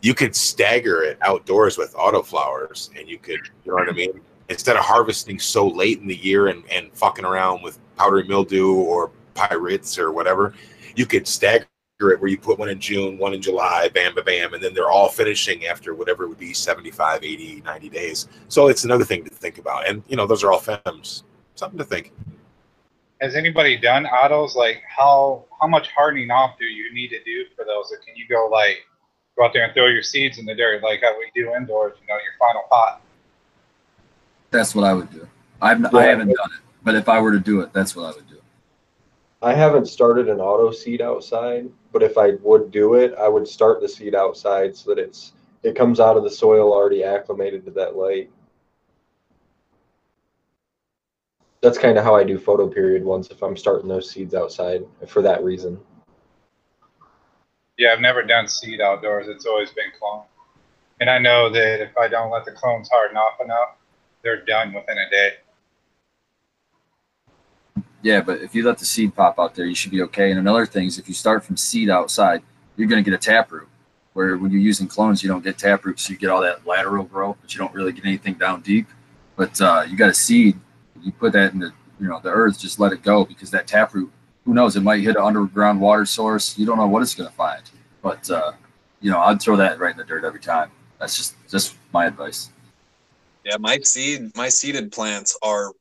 You 0.02 0.14
could 0.14 0.36
stagger 0.36 1.04
it 1.04 1.18
outdoors 1.22 1.78
with 1.78 1.96
auto 1.98 2.22
flowers 2.22 2.90
and 2.98 3.08
you 3.08 3.18
could, 3.18 3.40
you 3.64 3.72
know 3.72 3.76
what 3.76 3.90
I 3.90 3.94
mean? 3.94 4.20
Instead 4.50 4.76
of 4.76 4.84
harvesting 4.84 5.40
so 5.40 5.68
late 5.68 6.00
in 6.00 6.08
the 6.08 6.16
year 6.16 6.48
and, 6.48 6.64
and 6.70 6.92
fucking 6.94 7.26
around 7.26 7.64
with 7.64 7.80
powdery 7.96 8.28
mildew 8.28 8.74
or 8.74 9.12
pirates 9.34 9.98
or 9.98 10.12
whatever, 10.12 10.54
you 10.96 11.06
could 11.06 11.28
stagger 11.28 11.66
it 12.12 12.20
where 12.20 12.30
you 12.30 12.38
put 12.38 12.60
one 12.60 12.70
in 12.70 12.80
June, 12.80 13.18
one 13.18 13.34
in 13.34 13.42
July, 13.42 13.90
bam, 13.94 14.16
bam, 14.16 14.26
bam, 14.26 14.54
and 14.54 14.64
then 14.64 14.74
they're 14.74 14.90
all 14.90 15.10
finishing 15.10 15.66
after 15.66 15.94
whatever 15.94 16.24
it 16.24 16.30
would 16.30 16.40
be 16.40 16.54
75, 16.54 17.24
80, 17.24 17.62
90 17.62 17.90
days. 17.90 18.28
So 18.48 18.68
it's 18.68 18.84
another 18.84 19.06
thing 19.06 19.24
to 19.24 19.30
think 19.30 19.58
about. 19.58 19.88
And, 19.88 20.04
you 20.08 20.16
know, 20.16 20.28
those 20.28 20.44
are 20.44 20.52
all 20.52 20.60
femmes. 20.60 21.24
Something 21.56 21.78
to 21.78 21.86
think. 21.86 22.12
Has 23.22 23.36
anybody 23.36 23.78
done 23.78 24.06
autos? 24.06 24.56
Like, 24.56 24.82
how 24.90 25.46
how 25.62 25.68
much 25.68 25.88
hardening 25.90 26.30
off 26.30 26.58
do 26.60 26.66
you 26.66 26.94
need 26.94 27.10
to 27.10 27.24
do 27.24 27.46
for 27.56 27.64
those? 27.64 27.92
Or 27.92 27.98
can 27.98 28.16
you 28.16 28.28
go 28.28 28.50
like 28.52 28.80
go 29.38 29.46
out 29.46 29.54
there 29.54 29.64
and 29.64 29.74
throw 29.74 29.88
your 29.88 30.04
seeds 30.04 30.40
in 30.40 30.46
the 30.46 30.56
dirt 30.56 30.84
like 30.84 31.02
how 31.02 31.18
we 31.18 31.32
do 31.34 31.54
indoors? 31.54 31.94
You 32.02 32.08
know, 32.08 32.16
your 32.16 32.34
final 32.40 32.64
pot. 32.70 33.02
That's 34.52 34.76
what 34.76 34.84
I 34.84 34.94
would 34.94 35.10
do. 35.12 35.28
I've 35.62 35.86
I 35.94 36.04
haven't 36.04 36.28
done 36.28 36.50
it, 36.54 36.62
but 36.84 36.96
if 36.96 37.08
I 37.08 37.22
were 37.22 37.32
to 37.32 37.40
do 37.40 37.62
it, 37.62 37.72
that's 37.72 37.96
what 37.96 38.06
I 38.06 38.12
would 38.12 38.28
do. 38.28 38.42
I 39.42 39.54
haven't 39.54 39.88
started 39.88 40.28
an 40.28 40.40
auto 40.40 40.72
seed 40.72 41.02
outside, 41.02 41.70
but 41.94 42.04
if 42.04 42.18
I 42.18 42.32
would 42.42 42.72
do 42.72 42.96
it, 42.96 43.14
I 43.18 43.30
would 43.30 43.48
start 43.48 43.80
the 43.80 43.88
seed 43.88 44.16
outside 44.16 44.76
so 44.76 44.94
that 44.94 45.00
it's 45.00 45.34
it 45.62 45.76
comes 45.76 46.02
out 46.02 46.18
of 46.18 46.24
the 46.24 46.30
soil 46.30 46.74
already 46.74 47.04
acclimated 47.04 47.64
to 47.66 47.72
that 47.72 47.96
light. 47.96 48.30
That's 51.62 51.78
kind 51.78 51.98
of 51.98 52.04
how 52.04 52.16
I 52.16 52.26
do 52.26 52.38
photo 52.38 52.68
period 52.68 53.06
ones 53.06 53.30
if 53.30 53.42
I'm 53.42 53.56
starting 53.56 53.88
those 53.88 54.10
seeds 54.10 54.34
outside 54.34 54.84
for 55.08 55.22
that 55.22 55.42
reason. 55.42 55.80
Yeah, 57.78 57.94
I've 57.94 58.02
never 58.02 58.24
done 58.24 58.50
seed 58.50 58.82
outdoors. 58.82 59.28
It's 59.30 59.46
always 59.46 59.72
been 59.72 59.92
clone. 59.98 60.24
And 61.00 61.10
I 61.10 61.20
know 61.20 61.50
that 61.50 61.82
if 61.82 61.98
I 61.98 62.10
don't 62.10 62.32
let 62.32 62.44
the 62.44 62.52
clones 62.52 62.90
harden 62.92 63.16
off 63.16 63.40
enough, 63.40 63.78
they're 64.22 64.44
done 64.44 64.74
within 64.74 64.98
a 64.98 65.10
day. 65.10 65.34
Yeah, 68.04 68.22
but 68.22 68.42
if 68.42 68.54
you 68.54 68.66
let 68.66 68.78
the 68.78 68.86
seed 68.86 69.16
pop 69.16 69.40
out 69.40 69.56
there, 69.56 69.66
you 69.66 69.74
should 69.74 69.92
be 69.92 70.02
okay. 70.04 70.30
And 70.30 70.40
another 70.40 70.66
thing 70.66 70.88
is 70.88 71.00
if 71.00 71.08
you 71.08 71.16
start 71.16 71.44
from 71.44 71.56
seed 71.58 71.90
outside, 71.90 72.44
you're 72.76 72.88
going 72.88 73.04
to 73.04 73.10
get 73.10 73.16
a 73.16 73.22
taproot. 73.22 73.68
Where 74.12 74.38
when 74.38 74.52
you're 74.52 74.62
using 74.62 74.88
clones, 74.88 75.24
you 75.24 75.30
don't 75.30 75.44
get 75.44 75.58
taproot, 75.58 76.00
so 76.00 76.12
you 76.12 76.20
get 76.20 76.30
all 76.30 76.42
that 76.42 76.68
lateral 76.68 77.04
growth, 77.04 77.38
but 77.42 77.52
you 77.54 77.58
don't 77.58 77.74
really 77.74 77.92
get 77.92 78.06
anything 78.06 78.36
down 78.36 78.62
deep. 78.62 78.86
But 79.36 79.60
uh, 79.60 79.86
you 79.90 79.98
got 79.98 80.10
a 80.10 80.14
seed, 80.14 80.60
you 81.02 81.12
put 81.12 81.34
that 81.34 81.54
in 81.54 81.60
the 81.60 81.74
you 82.00 82.08
know 82.08 82.20
the 82.20 82.30
earth, 82.30 82.60
just 82.60 82.80
let 82.80 82.92
it 82.92 83.02
go 83.02 83.26
because 83.26 83.50
that 83.52 83.66
taproot, 83.66 84.12
who 84.46 84.54
knows, 84.54 84.76
it 84.76 84.82
might 84.82 85.02
hit 85.02 85.16
an 85.16 85.24
underground 85.24 85.82
water 85.82 86.06
source. 86.06 86.56
You 86.60 86.66
don't 86.68 86.78
know 86.78 86.86
what 86.86 87.02
it's 87.02 87.16
going 87.16 87.30
to 87.30 87.36
find. 87.36 87.64
But 88.04 88.30
uh, 88.30 88.52
you 89.02 89.10
know, 89.10 89.20
I'd 89.20 89.42
throw 89.42 89.56
that 89.56 89.80
right 89.80 89.92
in 89.92 89.98
the 89.98 90.04
dirt 90.04 90.24
every 90.24 90.42
time. 90.42 90.70
That's 91.00 91.18
just 91.18 91.36
just 91.50 91.76
my 91.92 92.06
advice. 92.06 92.52
Yeah, 93.44 93.58
my 93.60 93.80
seed, 93.80 94.36
my 94.36 94.50
seeded 94.50 94.92
plants 94.92 95.38
are 95.42 95.72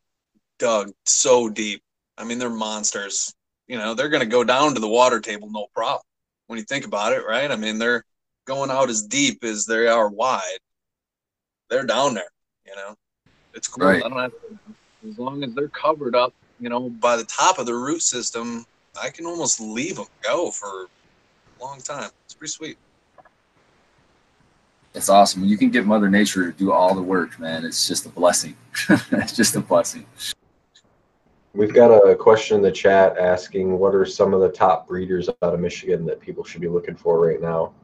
dug 0.59 0.93
so 1.05 1.49
deep. 1.49 1.83
I 2.19 2.25
mean, 2.25 2.39
they're 2.39 2.51
monsters. 2.51 3.35
you 3.69 3.79
know, 3.79 3.95
they're 3.95 4.09
going 4.09 4.23
to 4.23 4.29
go 4.29 4.45
down 4.45 4.75
to 4.75 4.81
the 4.81 4.89
water 4.89 5.21
table 5.21 5.51
no 5.51 5.67
problem. 5.75 6.03
When 6.47 6.59
you 6.59 6.65
think 6.65 6.85
about 6.85 7.13
it, 7.13 7.25
right? 7.27 7.51
I 7.51 7.57
mean, 7.57 7.79
they're 7.79 8.05
going 8.45 8.71
out 8.71 8.91
as 8.91 9.03
deep 9.03 9.45
as 9.45 9.65
they 9.65 9.87
are 9.87 10.09
wide. 10.09 10.59
They're 11.71 11.87
down 11.87 12.15
there, 12.15 12.31
you 12.67 12.77
know. 12.77 12.95
It's 13.55 13.69
cool. 13.69 13.87
Right. 13.87 14.05
I 14.05 14.09
don't 14.09 14.19
have 14.19 14.33
as 15.09 15.19
long 15.19 15.43
as 15.43 15.55
they're 15.55 15.69
covered 15.69 16.15
up, 16.15 16.33
you 16.61 16.69
know, 16.69 16.89
by 16.89 17.17
the 17.17 17.25
top 17.25 17.59
of 17.59 17.67
the 17.67 17.75
root 17.75 18.03
system, 18.03 18.67
I 19.01 19.11
can 19.11 19.27
almost 19.27 19.61
leave 19.61 19.97
them 19.97 20.07
go 20.23 20.51
for 20.51 20.85
a 20.85 21.63
long 21.63 21.81
time. 21.81 22.11
It's 22.25 22.35
pretty 22.35 22.51
sweet. 22.51 22.79
It's 24.95 25.09
awesome. 25.09 25.41
When 25.41 25.51
you 25.51 25.57
can 25.57 25.71
get 25.71 25.87
Mother 25.87 26.11
Nature 26.11 26.53
to 26.53 26.59
do 26.59 26.73
all 26.73 26.95
the 26.95 27.03
work, 27.03 27.41
man, 27.41 27.65
it's 27.65 27.89
just 27.89 28.05
a 28.05 28.11
blessing. 28.11 28.57
it's 28.89 29.35
just 29.35 29.57
a 29.57 29.61
blessing. 29.61 30.05
We've 31.55 31.75
got 31.75 31.91
a 31.91 32.15
question 32.15 32.57
in 32.57 32.63
the 32.63 32.73
chat 32.73 33.19
asking 33.19 33.79
what 33.79 33.95
are 33.95 34.07
some 34.07 34.33
of 34.33 34.41
the 34.41 34.49
top 34.49 34.89
breeders 34.89 35.29
out 35.29 35.55
of 35.55 35.61
Michigan 35.61 36.07
that 36.07 36.19
people 36.19 36.45
should 36.45 36.63
be 36.63 36.69
looking 36.69 36.97
for 36.97 37.21
right 37.21 37.43
now? 37.43 37.75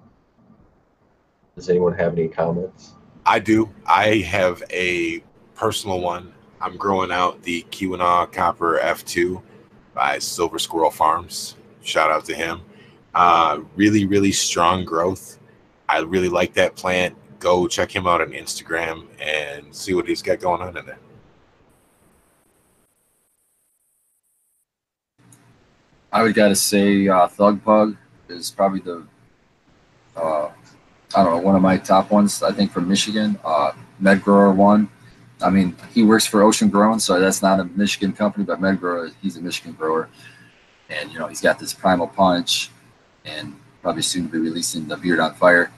Does 1.54 1.68
anyone 1.68 1.92
have 1.94 2.12
any 2.12 2.28
comments? 2.28 2.94
I 3.26 3.40
do. 3.40 3.68
I 3.86 4.18
have 4.18 4.62
a 4.70 5.22
personal 5.54 6.00
one. 6.00 6.32
I'm 6.62 6.78
growing 6.78 7.12
out 7.12 7.42
the 7.42 7.66
Keweenaw 7.70 8.32
Copper 8.32 8.80
F2 8.82 9.42
by 9.92 10.18
Silver 10.18 10.58
Squirrel 10.58 10.90
Farms. 10.90 11.56
Shout 11.82 12.10
out 12.10 12.24
to 12.24 12.34
him. 12.34 12.62
Uh, 13.14 13.60
really, 13.76 14.06
really 14.06 14.32
strong 14.32 14.84
growth. 14.84 15.38
I 15.88 15.98
really 16.00 16.30
like 16.30 16.54
that 16.54 16.74
plant. 16.74 17.16
Go 17.38 17.68
check 17.68 17.94
him 17.94 18.06
out 18.06 18.22
on 18.22 18.30
Instagram 18.30 19.06
and 19.20 19.74
see 19.74 19.92
what 19.92 20.08
he's 20.08 20.22
got 20.22 20.40
going 20.40 20.62
on 20.62 20.76
in 20.76 20.86
there. 20.86 20.98
I 26.12 26.22
would 26.22 26.34
gotta 26.34 26.54
say 26.56 27.09
uh, 27.09 27.26
Thug 27.28 27.62
Pug 27.64 27.96
is 28.28 28.50
probably 28.50 28.80
the 28.80 29.06
uh, 30.16 30.50
I 31.14 31.24
don't 31.24 31.36
know 31.36 31.38
one 31.38 31.56
of 31.56 31.62
my 31.62 31.76
top 31.76 32.11
ones. 32.11 32.42
I 32.42 32.52
think 32.52 32.72
from 32.72 32.88
Michigan. 32.88 33.38
Uh, 33.44 33.72
Med 34.00 34.22
Grower 34.22 34.52
one. 34.52 34.88
I 35.40 35.50
mean, 35.50 35.76
he 35.92 36.02
works 36.02 36.26
for 36.26 36.42
Ocean 36.42 36.68
Grown, 36.68 36.98
so 36.98 37.18
that's 37.20 37.42
not 37.42 37.61
a 37.61 37.64
Michigan 37.64 38.12
company, 38.12 38.44
but 38.44 38.61
Med 38.61 38.80
Grower, 38.80 39.11
he's 39.22 39.36
a 39.36 39.40
Michigan 39.40 39.72
grower, 39.72 40.09
and 40.90 41.12
you 41.12 41.18
know 41.18 41.28
he's 41.28 41.40
got 41.40 41.59
this 41.59 41.72
Primal 41.72 42.09
Punch, 42.09 42.70
and 43.24 43.54
probably 43.82 44.02
soon 44.02 44.26
to 44.26 44.32
be 44.32 44.38
releasing 44.38 44.88
the 44.88 44.96
Beard 44.96 45.20
on 45.20 45.34
Fire. 45.34 45.70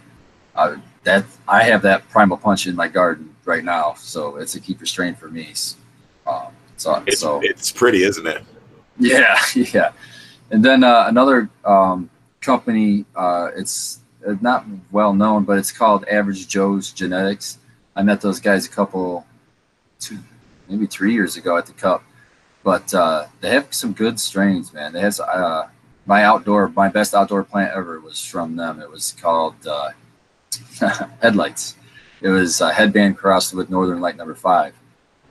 Uh, 0.54 0.76
that 1.04 1.24
I 1.46 1.62
have 1.64 1.82
that 1.82 2.08
Primal 2.08 2.36
Punch 2.36 2.66
in 2.66 2.74
my 2.74 2.88
garden 2.88 3.34
right 3.44 3.64
now, 3.64 3.94
so 3.94 4.36
it's 4.36 4.54
a 4.54 4.60
keeper 4.60 4.86
strain 4.86 5.14
for 5.14 5.28
me. 5.28 5.52
Um, 6.26 6.48
so, 6.76 7.02
It's, 7.06 7.20
so 7.20 7.40
it's 7.42 7.70
pretty, 7.70 8.02
isn't 8.04 8.26
it? 8.26 8.42
yeah, 8.98 9.38
yeah. 9.54 9.92
And 10.50 10.64
then 10.64 10.82
uh, 10.84 11.04
another 11.08 11.48
um, 11.64 12.10
company, 12.40 13.04
uh, 13.14 13.50
it's 13.56 14.00
uh, 14.26 14.34
not 14.40 14.64
well 14.90 15.12
known, 15.12 15.44
but 15.44 15.58
it's 15.58 15.72
called 15.72 16.04
Average 16.08 16.48
Joe's 16.48 16.92
Genetics. 16.92 17.58
I 17.96 18.02
met 18.02 18.20
those 18.20 18.40
guys 18.40 18.66
a 18.66 18.68
couple, 18.68 19.26
two, 20.00 20.18
maybe 20.68 20.86
three 20.86 21.12
years 21.12 21.36
ago 21.36 21.56
at 21.56 21.66
the 21.66 21.72
Cup. 21.72 22.02
But 22.62 22.92
uh, 22.92 23.26
they 23.40 23.50
have 23.50 23.72
some 23.72 23.92
good 23.92 24.20
strains, 24.20 24.72
man. 24.72 24.92
They 24.92 25.00
have 25.00 25.18
uh, 25.20 25.66
my 26.04 26.24
outdoor, 26.24 26.68
my 26.70 26.88
best 26.88 27.14
outdoor 27.14 27.44
plant 27.44 27.72
ever 27.74 28.00
was 28.00 28.24
from 28.24 28.56
them. 28.56 28.80
It 28.80 28.90
was 28.90 29.16
called 29.20 29.54
uh, 29.66 29.90
Headlights. 31.22 31.76
It 32.20 32.28
was 32.28 32.60
a 32.60 32.72
headband 32.72 33.16
crossed 33.16 33.54
with 33.54 33.70
Northern 33.70 34.00
Light 34.00 34.16
Number 34.16 34.34
Five. 34.34 34.74
it 34.74 34.74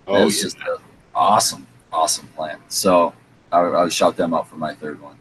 Oh, 0.07 0.25
was 0.25 0.37
yeah. 0.37 0.43
just 0.43 0.57
an 0.57 0.77
awesome, 1.13 1.67
awesome 1.93 2.27
plant. 2.29 2.59
So 2.69 3.13
I, 3.51 3.61
would- 3.61 3.75
I 3.75 3.83
would 3.83 3.93
shout 3.93 4.15
them 4.17 4.33
out 4.33 4.47
for 4.47 4.55
my 4.55 4.73
third 4.75 5.01
one. 5.01 5.15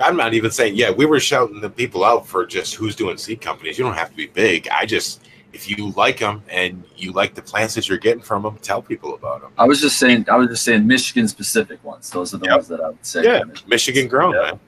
I'm 0.00 0.16
not 0.16 0.34
even 0.34 0.50
saying, 0.50 0.74
yeah, 0.74 0.90
we 0.90 1.06
were 1.06 1.20
shouting 1.20 1.60
the 1.60 1.70
people 1.70 2.04
out 2.04 2.26
for 2.26 2.44
just 2.44 2.74
who's 2.74 2.96
doing 2.96 3.16
seed 3.16 3.40
companies. 3.40 3.78
You 3.78 3.84
don't 3.84 3.94
have 3.94 4.10
to 4.10 4.16
be 4.16 4.26
big. 4.26 4.66
I 4.68 4.86
just, 4.86 5.22
if 5.52 5.70
you 5.70 5.90
like 5.92 6.18
them 6.18 6.42
and 6.50 6.82
you 6.96 7.12
like 7.12 7.34
the 7.34 7.42
plants 7.42 7.76
that 7.76 7.88
you're 7.88 7.96
getting 7.98 8.22
from 8.22 8.42
them, 8.42 8.56
tell 8.60 8.82
people 8.82 9.14
about 9.14 9.42
them. 9.42 9.52
I 9.56 9.64
was 9.66 9.80
just 9.80 9.98
saying, 9.98 10.26
I 10.28 10.34
was 10.36 10.48
just 10.48 10.64
saying 10.64 10.84
Michigan 10.84 11.28
specific 11.28 11.82
ones. 11.84 12.10
Those 12.10 12.34
are 12.34 12.38
the 12.38 12.46
Yep. 12.46 12.54
ones 12.56 12.68
that 12.68 12.80
I 12.80 12.88
would 12.88 13.06
say. 13.06 13.22
Yeah, 13.22 13.42
Michigan 13.68 14.08
grown, 14.08 14.34
Yeah. 14.34 14.40
man. 14.42 14.60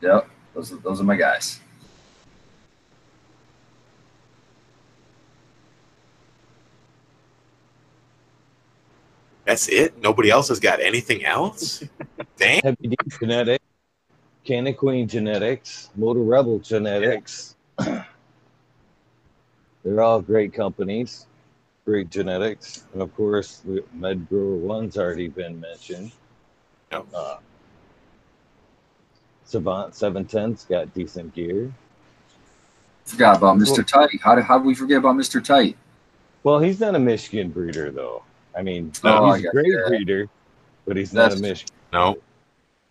Yep. 0.00 0.28
Those 0.54 0.72
are, 0.72 0.76
those 0.78 1.00
are 1.00 1.04
my 1.04 1.16
guys. 1.16 1.60
That's 9.52 9.68
it. 9.68 10.00
Nobody 10.02 10.30
else 10.30 10.48
has 10.48 10.58
got 10.58 10.80
anything 10.80 11.26
else. 11.26 11.84
Dang. 12.38 12.62
Heavy 12.64 12.88
D 12.88 12.96
Genetics, 13.20 13.62
Canna 14.46 14.72
Queen 14.72 15.06
Genetics, 15.06 15.90
Motor 15.94 16.22
Rebel 16.22 16.58
Genetics. 16.58 17.54
They're 19.84 20.00
all 20.00 20.22
great 20.22 20.54
companies, 20.54 21.26
great 21.84 22.08
genetics, 22.08 22.84
and 22.94 23.02
of 23.02 23.14
course, 23.14 23.60
we- 23.66 23.82
Med 23.92 24.26
Grower 24.30 24.56
One's 24.56 24.96
already 24.96 25.28
been 25.28 25.60
mentioned. 25.60 26.12
Yep. 26.90 27.04
Uh, 27.14 27.36
Savant 29.44 29.92
710's 29.92 30.64
got 30.64 30.94
decent 30.94 31.34
gear. 31.34 31.70
Forgot 33.04 33.36
about 33.36 33.58
Mr. 33.58 33.86
Tight. 33.86 34.18
How 34.22 34.34
did, 34.34 34.44
how 34.44 34.56
did 34.56 34.66
we 34.66 34.74
forget 34.74 34.96
about 34.96 35.16
Mr. 35.16 35.44
Tight? 35.44 35.76
Well, 36.42 36.58
he's 36.58 36.80
not 36.80 36.94
a 36.94 36.98
Michigan 36.98 37.50
breeder, 37.50 37.90
though. 37.90 38.22
I 38.56 38.62
mean, 38.62 38.92
Oh, 39.04 39.32
he's 39.32 39.44
a 39.44 39.50
great 39.50 39.66
you. 39.66 39.84
breeder, 39.88 40.28
but 40.86 40.96
he's 40.96 41.12
not 41.12 41.32
a 41.32 41.36
Michigan. 41.36 41.74
No, 41.92 42.18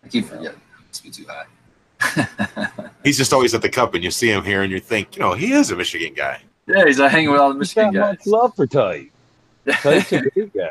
I 0.03 0.07
keep 0.07 0.25
forgetting. 0.25 0.59
It 0.59 0.87
must 0.87 1.03
be 1.03 1.09
too 1.09 1.25
high. 1.27 2.87
he's 3.03 3.17
just 3.17 3.31
always 3.33 3.53
at 3.53 3.61
the 3.61 3.69
cup, 3.69 3.93
and 3.93 4.03
you 4.03 4.11
see 4.11 4.29
him 4.31 4.43
here, 4.43 4.63
and 4.63 4.71
you 4.71 4.79
think, 4.79 5.15
you 5.15 5.21
know, 5.21 5.33
he 5.33 5.53
is 5.53 5.71
a 5.71 5.75
Michigan 5.75 6.13
guy. 6.15 6.41
yeah, 6.67 6.85
he's 6.85 6.99
uh, 6.99 7.07
hanging 7.07 7.31
with 7.31 7.39
all 7.39 7.49
the 7.53 7.59
He's 7.59 7.75
Michigan 7.75 7.93
got 7.93 8.09
much 8.09 8.17
guys. 8.19 8.27
love 8.27 8.55
for 8.55 8.65
Tight. 8.67 9.11
Tight's 9.69 10.11
a 10.11 10.21
great 10.21 10.53
guy. 10.53 10.69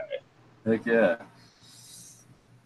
Heck 0.66 0.84
yeah. 0.86 1.16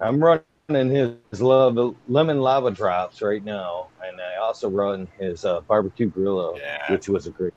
I'm 0.01 0.23
running 0.23 0.91
his 0.91 1.41
love, 1.41 1.95
lemon 2.09 2.41
lava 2.41 2.71
drops 2.71 3.21
right 3.23 3.45
now, 3.45 3.89
and 4.07 4.21
I 4.21 4.37
also 4.37 4.69
run 4.71 5.07
his 5.19 5.45
uh, 5.45 5.61
barbecue 5.63 6.09
gorilla, 6.11 6.57
Yeah. 6.59 6.91
which 6.93 7.09
was 7.09 7.27
a 7.27 7.31
great. 7.31 7.53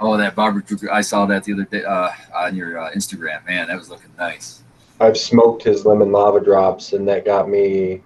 Oh, 0.00 0.16
that 0.16 0.34
barbecue. 0.34 0.76
I 0.90 1.00
saw 1.00 1.26
that 1.26 1.44
the 1.44 1.52
other 1.54 1.64
day 1.64 1.84
uh, 1.84 2.10
on 2.34 2.54
your 2.56 2.78
uh, 2.78 2.90
Instagram. 2.92 3.46
Man, 3.46 3.68
that 3.68 3.76
was 3.78 3.88
looking 3.90 4.10
nice. 4.18 4.62
I've 5.00 5.16
smoked 5.16 5.62
his 5.62 5.86
lemon 5.86 6.10
lava 6.12 6.40
drops, 6.40 6.92
and 6.92 7.06
that 7.08 7.24
got 7.24 7.48
me 7.48 8.02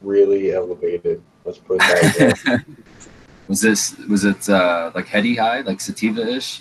really 0.00 0.52
elevated. 0.52 1.22
Let's 1.44 1.58
put 1.58 1.78
that 1.78 2.36
way. 2.46 2.74
was 3.48 3.60
this 3.60 3.96
was 4.08 4.24
it 4.24 4.48
uh, 4.48 4.90
like 4.94 5.06
heady 5.06 5.36
high, 5.36 5.60
like 5.60 5.80
sativa 5.80 6.26
ish? 6.26 6.60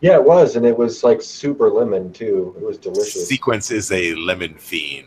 yeah, 0.00 0.14
it 0.14 0.24
was, 0.24 0.56
and 0.56 0.66
it 0.66 0.76
was 0.76 1.04
like 1.04 1.22
super 1.22 1.70
lemon 1.70 2.12
too. 2.12 2.54
It 2.58 2.64
was 2.64 2.76
delicious. 2.78 3.28
Sequence 3.28 3.70
is 3.70 3.90
a 3.92 4.14
lemon 4.16 4.54
fiend. 4.54 5.06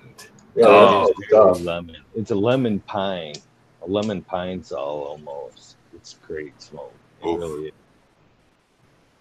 Yeah, 0.55 0.65
Oh, 0.67 1.07
that's 1.07 1.19
good 1.19 1.27
stuff. 1.27 1.61
lemon. 1.63 1.97
It's 2.15 2.31
a 2.31 2.35
lemon 2.35 2.79
pine, 2.79 3.35
a 3.81 3.87
lemon 3.87 4.21
pine 4.21 4.63
sol 4.63 5.03
almost. 5.03 5.75
It's 5.93 6.13
great 6.25 6.59
smoke. 6.61 6.93
It 7.21 7.27
Oof. 7.27 7.39
really 7.39 7.65
is. 7.67 7.73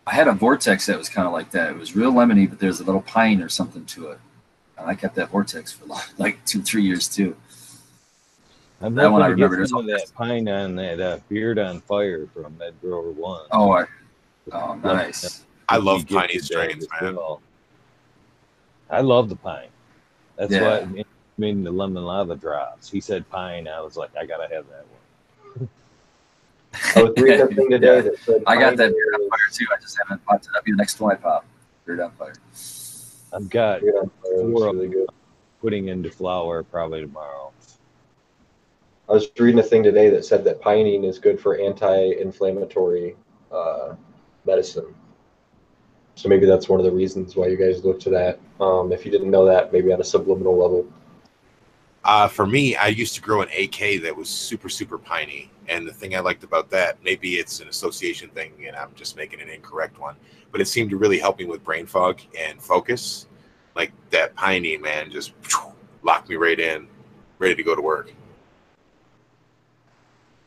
I 0.06 0.14
had 0.14 0.28
a 0.28 0.32
vortex 0.32 0.86
that 0.86 0.98
was 0.98 1.08
kind 1.08 1.26
of 1.26 1.32
like 1.32 1.50
that. 1.52 1.70
It 1.70 1.78
was 1.78 1.96
real 1.96 2.12
lemony, 2.12 2.48
but 2.48 2.58
there's 2.58 2.80
a 2.80 2.84
little 2.84 3.00
pine 3.02 3.40
or 3.40 3.48
something 3.48 3.84
to 3.86 4.08
it. 4.08 4.18
And 4.76 4.88
I 4.88 4.94
kept 4.94 5.14
that 5.14 5.30
vortex 5.30 5.72
for 5.72 5.86
long, 5.86 6.02
like 6.18 6.44
two, 6.44 6.60
three 6.62 6.82
years 6.82 7.08
too. 7.08 7.36
I'm 8.80 8.94
That 8.96 9.10
one 9.10 9.22
I 9.22 9.28
remember. 9.28 9.56
There's 9.56 9.70
some 9.70 9.78
of 9.80 9.84
all- 9.86 9.90
that 9.96 10.12
pine 10.14 10.48
on 10.48 10.74
that 10.76 11.00
uh, 11.00 11.18
beard 11.28 11.58
on 11.58 11.80
fire 11.82 12.26
from 12.34 12.56
Med 12.58 12.74
Grower 12.82 13.12
One. 13.12 13.46
Oh, 13.50 13.70
I, 13.72 13.86
oh, 14.52 14.74
nice. 14.74 15.44
I 15.68 15.78
love 15.78 16.00
You 16.10 16.16
piney 16.18 16.38
strains, 16.38 16.86
man. 17.00 17.16
well. 17.16 17.40
I 18.90 19.00
love 19.00 19.30
the 19.30 19.36
pine. 19.36 19.68
That's 20.36 20.52
Yeah. 20.52 20.62
why 20.62 20.80
I 20.80 20.84
mean, 20.84 21.04
mean 21.38 21.64
the 21.64 21.70
lemon 21.70 22.04
lava 22.04 22.34
drops. 22.36 22.90
He 22.90 23.00
said 23.00 23.26
pine. 23.30 23.66
I 23.68 23.80
was 23.80 23.96
like, 23.96 24.10
I 24.16 24.26
gotta 24.26 24.54
have 24.54 24.66
that 24.68 24.84
one. 25.56 25.68
I 26.96 27.02
was 27.02 27.12
reading 27.16 27.40
a 27.40 27.46
thing 27.46 27.70
today 27.70 28.00
that 28.00 28.18
said 28.20 28.42
I 28.46 28.56
got 28.56 28.76
that 28.76 28.86
pine 28.86 28.92
beard 28.92 29.14
on 29.14 29.28
fire 29.28 29.38
too. 29.52 29.66
I 29.76 29.80
just 29.80 29.98
haven't 30.02 30.24
popped 30.24 30.46
it. 30.46 30.50
That'll 30.52 30.64
be 30.64 30.72
the 30.72 30.76
next 30.76 31.00
one 31.00 31.12
I 31.12 31.16
pop. 31.16 31.44
Beard 31.86 32.00
on 32.00 32.10
fire. 32.12 32.34
I've 33.32 33.48
got 33.50 33.80
Beard 33.80 33.96
on 33.96 34.10
fire 34.22 34.44
was 34.44 34.52
Four 34.52 34.68
of 34.68 34.74
really 34.76 34.88
good. 34.88 35.08
putting 35.60 35.88
into 35.88 36.10
flower 36.10 36.62
probably 36.62 37.00
tomorrow. 37.00 37.52
I 39.08 39.12
was 39.12 39.28
reading 39.38 39.60
a 39.60 39.62
thing 39.62 39.82
today 39.82 40.08
that 40.10 40.24
said 40.24 40.44
that 40.44 40.62
pinene 40.62 41.04
is 41.04 41.18
good 41.18 41.38
for 41.38 41.58
anti-inflammatory 41.60 43.16
uh, 43.52 43.94
medicine. 44.46 44.94
So 46.14 46.28
maybe 46.28 46.46
that's 46.46 46.68
one 46.68 46.80
of 46.80 46.84
the 46.86 46.92
reasons 46.92 47.36
why 47.36 47.48
you 47.48 47.56
guys 47.56 47.84
look 47.84 48.00
to 48.00 48.10
that. 48.10 48.38
Um, 48.60 48.92
if 48.92 49.04
you 49.04 49.10
didn't 49.10 49.30
know 49.30 49.44
that, 49.44 49.72
maybe 49.72 49.92
on 49.92 50.00
a 50.00 50.04
subliminal 50.04 50.56
level. 50.56 50.86
Uh, 52.04 52.28
for 52.28 52.46
me, 52.46 52.76
I 52.76 52.88
used 52.88 53.14
to 53.14 53.22
grow 53.22 53.40
an 53.40 53.48
AK 53.48 54.02
that 54.02 54.14
was 54.14 54.28
super, 54.28 54.68
super 54.68 54.98
piney. 54.98 55.50
And 55.68 55.88
the 55.88 55.92
thing 55.92 56.14
I 56.14 56.20
liked 56.20 56.44
about 56.44 56.68
that, 56.70 57.02
maybe 57.02 57.36
it's 57.36 57.60
an 57.60 57.68
association 57.68 58.28
thing 58.30 58.52
and 58.66 58.76
I'm 58.76 58.90
just 58.94 59.16
making 59.16 59.40
an 59.40 59.48
incorrect 59.48 59.98
one, 59.98 60.16
but 60.52 60.60
it 60.60 60.66
seemed 60.66 60.90
to 60.90 60.98
really 60.98 61.18
help 61.18 61.38
me 61.38 61.46
with 61.46 61.64
brain 61.64 61.86
fog 61.86 62.20
and 62.38 62.60
focus. 62.60 63.26
Like 63.74 63.92
that 64.10 64.34
piney, 64.34 64.76
man, 64.76 65.10
just 65.10 65.32
locked 66.02 66.28
me 66.28 66.36
right 66.36 66.60
in, 66.60 66.86
ready 67.38 67.54
to 67.54 67.62
go 67.62 67.74
to 67.74 67.80
work. 67.80 68.12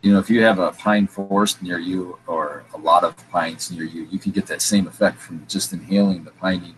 you 0.08 0.14
know, 0.14 0.20
if 0.20 0.30
you 0.30 0.42
have 0.44 0.60
a 0.60 0.72
pine 0.72 1.08
forest 1.08 1.62
near 1.62 1.80
you 1.80 2.18
or 2.28 2.64
a 2.74 2.78
lot 2.78 3.04
of 3.04 3.16
pines 3.30 3.72
near 3.72 3.84
you, 3.84 4.04
you 4.12 4.20
can 4.20 4.32
get 4.32 4.46
that 4.46 4.62
same 4.62 4.88
effect 4.88 5.18
from 5.20 5.44
just 5.48 5.74
inhaling 5.74 6.24
the 6.24 6.32
piney. 6.32 6.76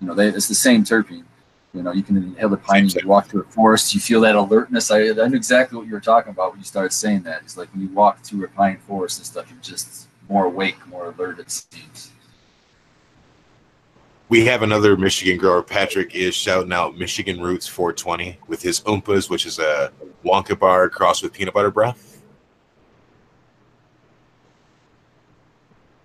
You 0.00 0.08
know, 0.08 0.14
they, 0.14 0.28
it's 0.28 0.48
the 0.48 0.54
same 0.54 0.84
terpene. 0.84 1.24
You 1.72 1.82
know, 1.82 1.92
you 1.92 2.02
can 2.02 2.16
inhale 2.16 2.48
the 2.48 2.56
pinene, 2.56 3.00
you 3.00 3.06
walk 3.06 3.28
through 3.28 3.42
a 3.42 3.44
forest, 3.44 3.94
you 3.94 4.00
feel 4.00 4.20
that 4.22 4.34
alertness. 4.34 4.90
I, 4.90 5.10
I 5.10 5.28
knew 5.28 5.36
exactly 5.36 5.78
what 5.78 5.86
you 5.86 5.92
were 5.92 6.00
talking 6.00 6.32
about 6.32 6.50
when 6.50 6.58
you 6.58 6.64
started 6.64 6.92
saying 6.92 7.22
that. 7.22 7.42
It's 7.42 7.56
like 7.56 7.72
when 7.72 7.82
you 7.82 7.88
walk 7.90 8.22
through 8.22 8.44
a 8.44 8.48
pine 8.48 8.78
forest 8.88 9.18
and 9.18 9.26
stuff, 9.26 9.48
you're 9.50 9.60
just 9.60 10.08
more 10.28 10.46
awake, 10.46 10.84
more 10.88 11.10
alert, 11.10 11.38
it 11.38 11.50
seems. 11.50 12.10
We 14.28 14.44
have 14.46 14.62
another 14.62 14.96
Michigan 14.96 15.38
grower. 15.38 15.62
Patrick 15.62 16.14
is 16.14 16.34
shouting 16.34 16.72
out 16.72 16.96
Michigan 16.96 17.40
Roots 17.40 17.66
420 17.66 18.38
with 18.46 18.62
his 18.62 18.80
Oompas, 18.82 19.28
which 19.28 19.46
is 19.46 19.58
a 19.58 19.92
Wonka 20.24 20.58
bar 20.58 20.88
crossed 20.88 21.22
with 21.22 21.32
peanut 21.32 21.54
butter 21.54 21.70
breath. 21.70 22.22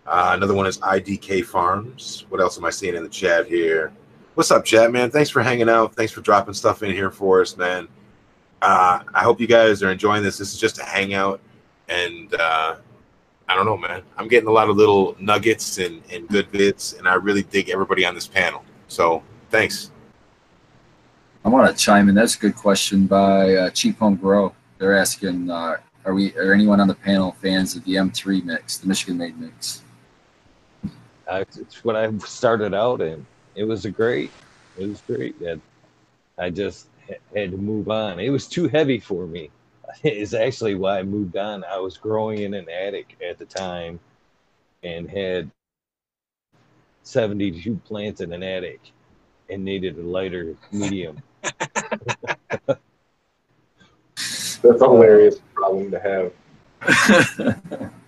Uh, 0.08 0.32
another 0.36 0.54
one 0.54 0.68
is 0.68 0.78
IDK 0.80 1.44
Farms. 1.46 2.26
What 2.30 2.40
else 2.40 2.58
am 2.58 2.66
I 2.66 2.70
seeing 2.70 2.96
in 2.96 3.04
the 3.04 3.10
chat 3.10 3.48
here? 3.48 3.92
What's 4.36 4.52
up, 4.52 4.66
chat, 4.66 4.92
man? 4.92 5.12
Thanks 5.12 5.30
for 5.30 5.42
hanging 5.42 5.70
out. 5.70 5.96
Thanks 5.96 6.12
for 6.12 6.20
dropping 6.20 6.56
stuff 6.56 6.84
in 6.84 6.92
here 6.92 7.10
for 7.10 7.40
us, 7.40 7.56
man. 7.56 7.88
Uh, 8.62 9.00
I 9.14 9.24
hope 9.24 9.40
you 9.40 9.48
guys 9.48 9.82
are 9.82 9.90
enjoying 9.90 10.24
this. 10.24 10.38
This 10.38 10.54
is 10.54 10.60
just 10.60 10.78
a 10.78 10.84
hangout. 10.84 11.40
And 11.88 12.34
uh, 12.36 12.76
I 13.48 13.56
don't 13.56 13.66
know, 13.66 13.78
man. 13.78 14.02
I'm 14.18 14.28
getting 14.28 14.50
a 14.50 14.52
lot 14.52 14.70
of 14.70 14.76
little 14.76 15.16
nuggets 15.22 15.78
and, 15.78 16.04
and 16.12 16.28
good 16.28 16.52
bits, 16.52 16.92
and 16.92 17.08
I 17.08 17.14
really 17.14 17.44
dig 17.44 17.70
everybody 17.70 18.06
on 18.06 18.14
this 18.14 18.28
panel. 18.28 18.66
So 18.90 19.24
thanks. 19.52 19.92
I 21.46 21.48
want 21.48 21.70
to 21.70 21.82
chime 21.82 22.10
in. 22.10 22.16
That's 22.16 22.36
a 22.36 22.40
good 22.40 22.58
question 22.58 23.08
by 23.08 23.56
uh, 23.56 23.70
Cheap 23.70 23.98
Home 24.00 24.18
Grow. 24.18 24.54
They're 24.80 24.98
asking, 24.98 25.50
uh, 25.50 25.78
are 26.04 26.14
we, 26.14 26.36
are 26.36 26.52
anyone 26.54 26.82
on 26.82 26.90
the 26.90 26.96
panel 26.96 27.38
fans 27.42 27.78
of 27.78 27.86
the 27.86 27.94
M3 27.94 28.44
mix, 28.44 28.80
the 28.80 28.88
Michigan 28.90 29.18
made 29.18 29.40
mix? 29.40 29.82
Uh, 30.84 31.36
it's, 31.36 31.56
it's 31.56 31.86
what 31.86 31.96
I 31.96 32.12
started 32.18 32.74
out 32.74 33.00
in. 33.00 33.26
It 33.56 33.64
was 33.64 33.86
a 33.86 33.92
great. 33.92 34.32
It 34.78 34.88
was 34.88 35.02
great. 35.02 35.40
That 35.40 35.60
I 36.38 36.50
just 36.50 36.88
had 37.34 37.52
to 37.52 37.58
move 37.58 37.90
on. 37.90 38.20
It 38.20 38.30
was 38.30 38.48
too 38.48 38.68
heavy 38.68 39.00
for 39.00 39.26
me. 39.26 39.50
Is 40.04 40.34
actually 40.34 40.76
why 40.76 41.00
I 41.00 41.04
moved 41.04 41.38
on. 41.38 41.64
I 41.64 41.78
was 41.78 41.98
growing 41.98 42.40
in 42.40 42.54
an 42.54 42.70
attic 42.70 43.16
at 43.28 43.40
the 43.40 43.46
time, 43.46 44.00
and 44.84 45.10
had 45.10 45.50
seventy-two 47.04 47.80
plants 47.86 48.20
in 48.22 48.34
an 48.34 48.44
attic, 48.44 48.82
and 49.50 49.64
needed 49.64 49.98
a 49.98 50.02
lighter 50.02 50.56
medium. 50.72 51.22
That's 54.66 54.82
a 54.82 54.86
hilarious 54.86 55.40
problem 55.54 55.92
to 55.92 56.32
have. 56.82 57.92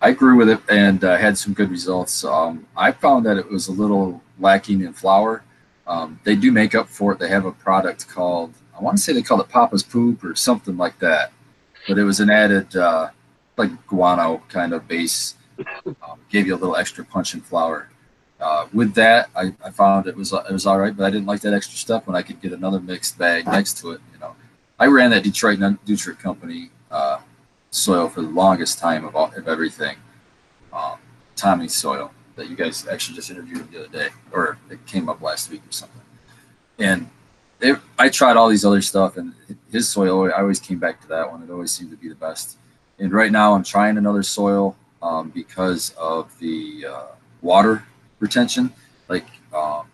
I 0.00 0.12
grew 0.12 0.36
with 0.36 0.48
it 0.48 0.60
and 0.68 1.02
uh, 1.04 1.16
had 1.16 1.36
some 1.36 1.52
good 1.52 1.70
results. 1.70 2.24
Um, 2.24 2.66
I 2.76 2.92
found 2.92 3.26
that 3.26 3.36
it 3.36 3.48
was 3.50 3.68
a 3.68 3.72
little 3.72 4.22
lacking 4.38 4.82
in 4.82 4.92
flower. 4.92 5.42
Um, 5.86 6.18
they 6.24 6.36
do 6.36 6.52
make 6.52 6.74
up 6.74 6.88
for 6.88 7.12
it. 7.12 7.18
They 7.18 7.28
have 7.28 7.44
a 7.44 7.52
product 7.52 8.08
called, 8.08 8.54
I 8.76 8.82
want 8.82 8.96
to 8.96 9.02
say 9.02 9.12
they 9.12 9.22
call 9.22 9.40
it 9.40 9.48
Papa's 9.48 9.82
Poop 9.82 10.24
or 10.24 10.34
something 10.34 10.76
like 10.76 10.98
that. 11.00 11.32
But 11.86 11.98
it 11.98 12.04
was 12.04 12.20
an 12.20 12.30
added, 12.30 12.74
uh, 12.76 13.10
like 13.56 13.70
guano 13.86 14.42
kind 14.48 14.72
of 14.72 14.88
base. 14.88 15.34
Um, 15.84 16.18
gave 16.30 16.46
you 16.46 16.54
a 16.54 16.56
little 16.56 16.76
extra 16.76 17.04
punch 17.04 17.34
in 17.34 17.42
flower. 17.42 17.90
Uh, 18.40 18.66
with 18.72 18.94
that, 18.94 19.28
I, 19.36 19.54
I 19.62 19.70
found 19.70 20.06
it 20.06 20.16
was 20.16 20.32
it 20.32 20.50
was 20.50 20.64
all 20.64 20.78
right, 20.78 20.96
but 20.96 21.04
I 21.04 21.10
didn't 21.10 21.26
like 21.26 21.42
that 21.42 21.52
extra 21.52 21.76
stuff 21.76 22.06
when 22.06 22.16
I 22.16 22.22
could 22.22 22.40
get 22.40 22.52
another 22.52 22.80
mixed 22.80 23.18
bag 23.18 23.46
next 23.46 23.76
to 23.78 23.90
it. 23.90 24.00
You 24.14 24.20
know, 24.20 24.34
I 24.78 24.86
ran 24.86 25.10
that 25.10 25.22
Detroit 25.22 25.58
Nutrient 25.58 26.18
Company 26.18 26.70
uh, 26.90 27.18
soil 27.70 28.08
for 28.08 28.22
the 28.22 28.28
longest 28.28 28.78
time 28.78 29.04
of, 29.04 29.16
all, 29.16 29.32
of 29.36 29.48
everything. 29.48 29.96
Um, 30.72 30.98
Tommy 31.36 31.68
soil 31.68 32.12
that 32.36 32.48
you 32.48 32.56
guys 32.56 32.86
actually 32.86 33.16
just 33.16 33.30
interviewed 33.30 33.70
the 33.70 33.80
other 33.80 33.88
day, 33.88 34.08
or 34.32 34.58
it 34.70 34.84
came 34.86 35.08
up 35.08 35.20
last 35.20 35.50
week 35.50 35.62
or 35.66 35.72
something. 35.72 36.00
And 36.78 37.08
it, 37.60 37.78
I 37.98 38.08
tried 38.08 38.36
all 38.36 38.48
these 38.48 38.64
other 38.64 38.80
stuff, 38.80 39.16
and 39.16 39.34
his 39.70 39.88
soil, 39.88 40.32
I 40.32 40.40
always 40.40 40.60
came 40.60 40.78
back 40.78 41.00
to 41.02 41.08
that 41.08 41.30
one. 41.30 41.42
It 41.42 41.50
always 41.50 41.70
seemed 41.70 41.90
to 41.90 41.96
be 41.96 42.08
the 42.08 42.14
best. 42.14 42.56
And 42.98 43.12
right 43.12 43.32
now, 43.32 43.54
I'm 43.54 43.64
trying 43.64 43.98
another 43.98 44.22
soil 44.22 44.76
um, 45.02 45.30
because 45.30 45.94
of 45.98 46.36
the 46.38 46.86
uh, 46.90 47.06
water 47.42 47.84
retention. 48.18 48.72
Like 49.08 49.26
um, 49.54 49.86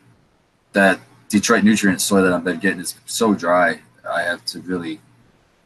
that 0.72 1.00
Detroit 1.28 1.64
nutrient 1.64 2.00
soil 2.00 2.22
that 2.22 2.32
I've 2.32 2.44
been 2.44 2.58
getting 2.58 2.80
is 2.80 2.94
so 3.06 3.34
dry. 3.34 3.80
I 4.08 4.22
have 4.22 4.44
to 4.46 4.60
really 4.60 5.00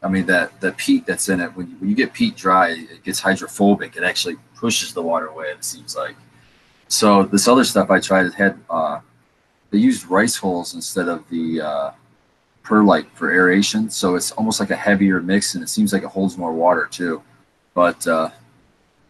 I 0.02 0.08
mean 0.08 0.26
that 0.26 0.60
the 0.60 0.72
peat 0.72 1.06
that's 1.06 1.28
in 1.28 1.40
it 1.40 1.54
when 1.54 1.68
you, 1.68 1.76
when 1.76 1.88
you 1.90 1.94
get 1.94 2.12
peat 2.12 2.36
dry, 2.36 2.70
it 2.70 3.04
gets 3.04 3.20
hydrophobic. 3.20 3.96
It 3.96 4.02
actually 4.02 4.36
pushes 4.56 4.94
the 4.94 5.02
water 5.02 5.26
away. 5.26 5.48
It 5.48 5.64
seems 5.64 5.94
like. 5.94 6.16
So 6.88 7.24
this 7.24 7.46
other 7.46 7.64
stuff 7.64 7.90
I 7.90 8.00
tried 8.00 8.26
it 8.26 8.34
had 8.34 8.58
uh, 8.68 9.00
they 9.70 9.78
used 9.78 10.06
rice 10.06 10.36
hulls 10.36 10.74
instead 10.74 11.08
of 11.08 11.28
the 11.28 11.60
uh, 11.60 11.90
perlite 12.62 13.10
for 13.14 13.32
aeration. 13.32 13.90
So 13.90 14.16
it's 14.16 14.32
almost 14.32 14.58
like 14.58 14.70
a 14.70 14.76
heavier 14.76 15.20
mix, 15.20 15.54
and 15.54 15.62
it 15.62 15.68
seems 15.68 15.92
like 15.92 16.02
it 16.02 16.08
holds 16.08 16.36
more 16.36 16.52
water 16.52 16.88
too. 16.90 17.22
But 17.74 18.06
uh, 18.06 18.30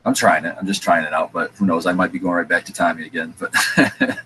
I'm 0.04 0.14
trying 0.14 0.44
it. 0.44 0.56
I'm 0.58 0.66
just 0.66 0.82
trying 0.82 1.04
it 1.04 1.12
out. 1.12 1.32
But 1.32 1.52
who 1.52 1.66
knows? 1.66 1.86
I 1.86 1.92
might 1.92 2.12
be 2.12 2.18
going 2.18 2.34
right 2.34 2.48
back 2.48 2.64
to 2.66 2.72
Tommy 2.72 3.06
again. 3.06 3.34
But 3.38 3.54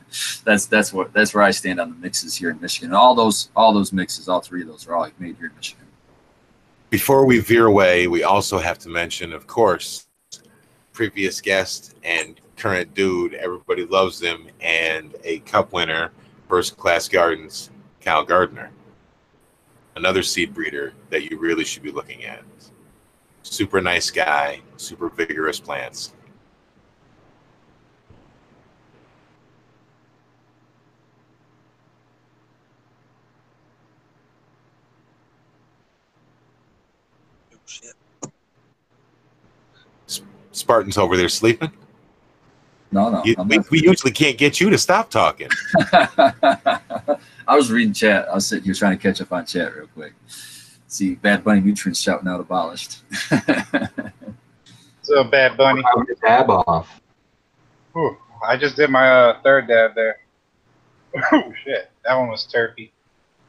that's 0.45 0.67
that's 0.67 0.93
what 0.93 1.13
that's 1.13 1.35
where 1.35 1.43
I 1.43 1.51
stand 1.51 1.79
on 1.79 1.91
the 1.91 1.97
mixes 1.97 2.35
here 2.35 2.51
in 2.51 2.61
Michigan. 2.61 2.91
And 2.91 2.97
all 2.97 3.15
those 3.15 3.51
all 3.55 3.73
those 3.73 3.93
mixes, 3.93 4.29
all 4.29 4.41
three 4.41 4.63
of 4.63 4.69
those 4.69 4.87
are 4.89 4.95
all 4.95 5.03
like 5.03 5.19
made 5.21 5.37
here 5.37 5.47
in 5.49 5.57
Michigan. 5.57 5.84
Before 6.95 7.27
we 7.27 7.41
veer 7.41 7.67
away, 7.67 8.07
we 8.07 8.23
also 8.23 8.57
have 8.57 8.79
to 8.79 8.89
mention, 8.89 9.33
of 9.33 9.49
course, 9.49 10.07
previous 10.93 11.41
guest 11.41 11.97
and 12.05 12.41
current 12.57 12.95
dude. 12.95 13.35
Everybody 13.35 13.85
loves 13.85 14.23
him, 14.23 14.47
and 14.61 15.13
a 15.25 15.41
cup 15.41 15.73
winner, 15.73 16.13
First 16.49 16.77
Class 16.77 17.09
Gardens, 17.09 17.73
Cal 17.99 18.25
Gardner. 18.25 18.71
Another 19.97 20.23
seed 20.23 20.55
breeder 20.55 20.93
that 21.11 21.29
you 21.29 21.37
really 21.37 21.65
should 21.65 21.83
be 21.83 21.91
looking 21.91 22.27
at. 22.27 22.45
Super 23.43 23.81
nice 23.81 24.13
guy, 24.13 24.61
super 24.77 25.09
vigorous 25.09 25.59
plants. 25.59 26.13
Oh, 37.53 37.67
shit. 37.67 37.95
Spartan's 40.57 40.99
over 40.99 41.17
there 41.17 41.29
sleeping. 41.29 41.73
No, 42.93 43.11
no, 43.11 43.23
You, 43.25 43.35
we, 43.47 43.59
we 43.71 43.83
usually 43.83 44.13
can't 44.13 44.39
get 44.39 44.61
you 44.61 44.71
to 44.71 44.79
stop 44.79 45.11
talking. 45.11 45.49
I 45.93 46.79
was 47.49 47.73
reading 47.73 47.93
chat. 47.93 48.29
I 48.29 48.35
was 48.35 48.47
sitting 48.47 48.65
here 48.65 48.75
trying 48.75 48.97
to 48.97 49.03
catch 49.03 49.21
up 49.21 49.33
on 49.33 49.45
chat 49.47 49.75
real 49.75 49.89
quick. 49.89 50.15
See, 50.87 51.17
Bad 51.17 51.43
Bunny 51.43 51.61
nutrients 51.61 52.01
shouting 52.01 52.29
out 52.29 52.41
abolished. 52.41 52.99
So 55.05 55.23
Bad 55.23 55.59
Bunny. 55.59 55.83
I'm 56.25 56.51
off. 56.51 57.01
Whew, 57.93 58.17
I 58.45 58.57
just 58.57 58.75
did 58.75 58.89
my 58.89 59.09
uh, 59.09 59.43
third 59.43 59.69
dab 59.69 59.95
there. 59.95 60.19
Oh 61.31 61.53
shit, 61.63 61.91
that 62.05 62.17
one 62.17 62.29
was 62.29 62.49
terpy. 62.53 62.91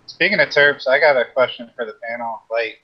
Speaking 0.05 0.39
of 0.39 0.49
terps, 0.49 0.87
I 0.87 0.99
got 0.99 1.17
a 1.17 1.25
question 1.33 1.71
for 1.75 1.83
the 1.83 1.95
panel. 2.07 2.43
Like, 2.51 2.83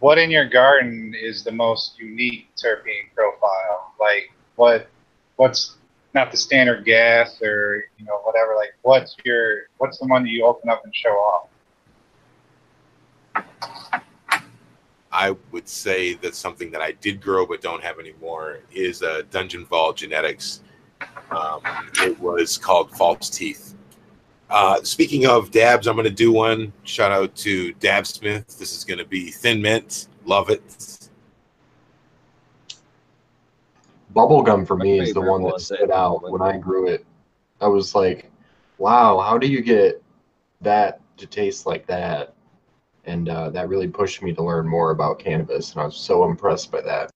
what 0.00 0.18
in 0.18 0.30
your 0.30 0.48
garden 0.48 1.14
is 1.18 1.42
the 1.44 1.52
most 1.52 1.98
unique 1.98 2.48
terpene 2.56 3.12
profile? 3.14 3.92
Like, 3.98 4.32
what, 4.56 4.88
what's 5.36 5.76
not 6.14 6.30
the 6.30 6.36
standard 6.36 6.84
gas 6.84 7.40
or 7.42 7.84
you 7.98 8.04
know 8.04 8.18
whatever? 8.22 8.54
Like, 8.56 8.74
what's 8.82 9.16
your, 9.24 9.62
what's 9.78 9.98
the 9.98 10.06
one 10.06 10.22
that 10.24 10.30
you 10.30 10.44
open 10.44 10.70
up 10.70 10.84
and 10.84 10.94
show 10.94 11.10
off? 11.10 11.48
I 15.10 15.34
would 15.52 15.68
say 15.68 16.14
that 16.14 16.34
something 16.34 16.70
that 16.70 16.82
I 16.82 16.92
did 16.92 17.20
grow 17.20 17.46
but 17.46 17.60
don't 17.60 17.82
have 17.82 17.98
anymore 17.98 18.60
is 18.70 19.02
uh, 19.02 19.22
Dungeon 19.30 19.64
Vault 19.64 19.96
Genetics. 19.96 20.60
Um, 21.30 21.60
it 21.96 22.18
was 22.20 22.58
called 22.58 22.90
False 22.92 23.30
Teeth. 23.30 23.74
Uh, 24.50 24.82
speaking 24.82 25.26
of 25.26 25.50
dabs, 25.50 25.86
I'm 25.86 25.94
going 25.94 26.04
to 26.04 26.10
do 26.10 26.32
one. 26.32 26.72
Shout 26.84 27.12
out 27.12 27.34
to 27.36 27.72
Dab 27.74 28.06
Smith. 28.06 28.58
This 28.58 28.76
is 28.76 28.84
going 28.84 28.98
to 28.98 29.04
be 29.04 29.30
Thin 29.30 29.60
Mint. 29.60 30.08
Love 30.24 30.48
it. 30.48 30.62
Bubblegum 34.14 34.66
for 34.66 34.76
me 34.76 35.00
is 35.00 35.12
the 35.12 35.20
one 35.20 35.42
that 35.42 35.50
one, 35.50 35.60
stood 35.60 35.90
out 35.90 36.22
when 36.22 36.40
I 36.40 36.56
grew 36.56 36.88
it. 36.88 37.04
I 37.60 37.66
was 37.66 37.94
like, 37.94 38.30
wow, 38.78 39.20
how 39.20 39.36
do 39.36 39.46
you 39.46 39.60
get 39.60 40.02
that 40.62 41.00
to 41.18 41.26
taste 41.26 41.66
like 41.66 41.86
that? 41.86 42.34
And 43.04 43.28
uh, 43.28 43.50
that 43.50 43.68
really 43.68 43.88
pushed 43.88 44.22
me 44.22 44.32
to 44.34 44.42
learn 44.42 44.66
more 44.66 44.90
about 44.90 45.18
cannabis, 45.18 45.72
and 45.72 45.80
I 45.80 45.84
was 45.84 45.96
so 45.96 46.24
impressed 46.24 46.72
by 46.72 46.80
that. 46.82 47.10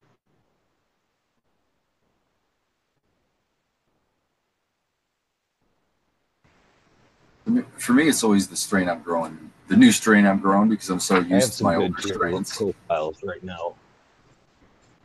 For 7.78 7.92
me- 7.92 8.08
it's 8.08 8.22
always 8.22 8.48
the 8.48 8.56
strain 8.56 8.88
I'm 8.88 9.02
growing 9.02 9.52
the 9.72 9.78
new 9.78 9.90
strain 9.90 10.26
I'm 10.26 10.38
growing 10.38 10.68
because 10.68 10.90
I'm 10.90 11.00
so 11.00 11.20
used 11.20 11.56
to 11.58 11.64
my 11.64 11.76
older 11.76 12.00
strains. 12.02 12.54
profiles 12.54 13.22
right 13.22 13.42
now. 13.42 13.74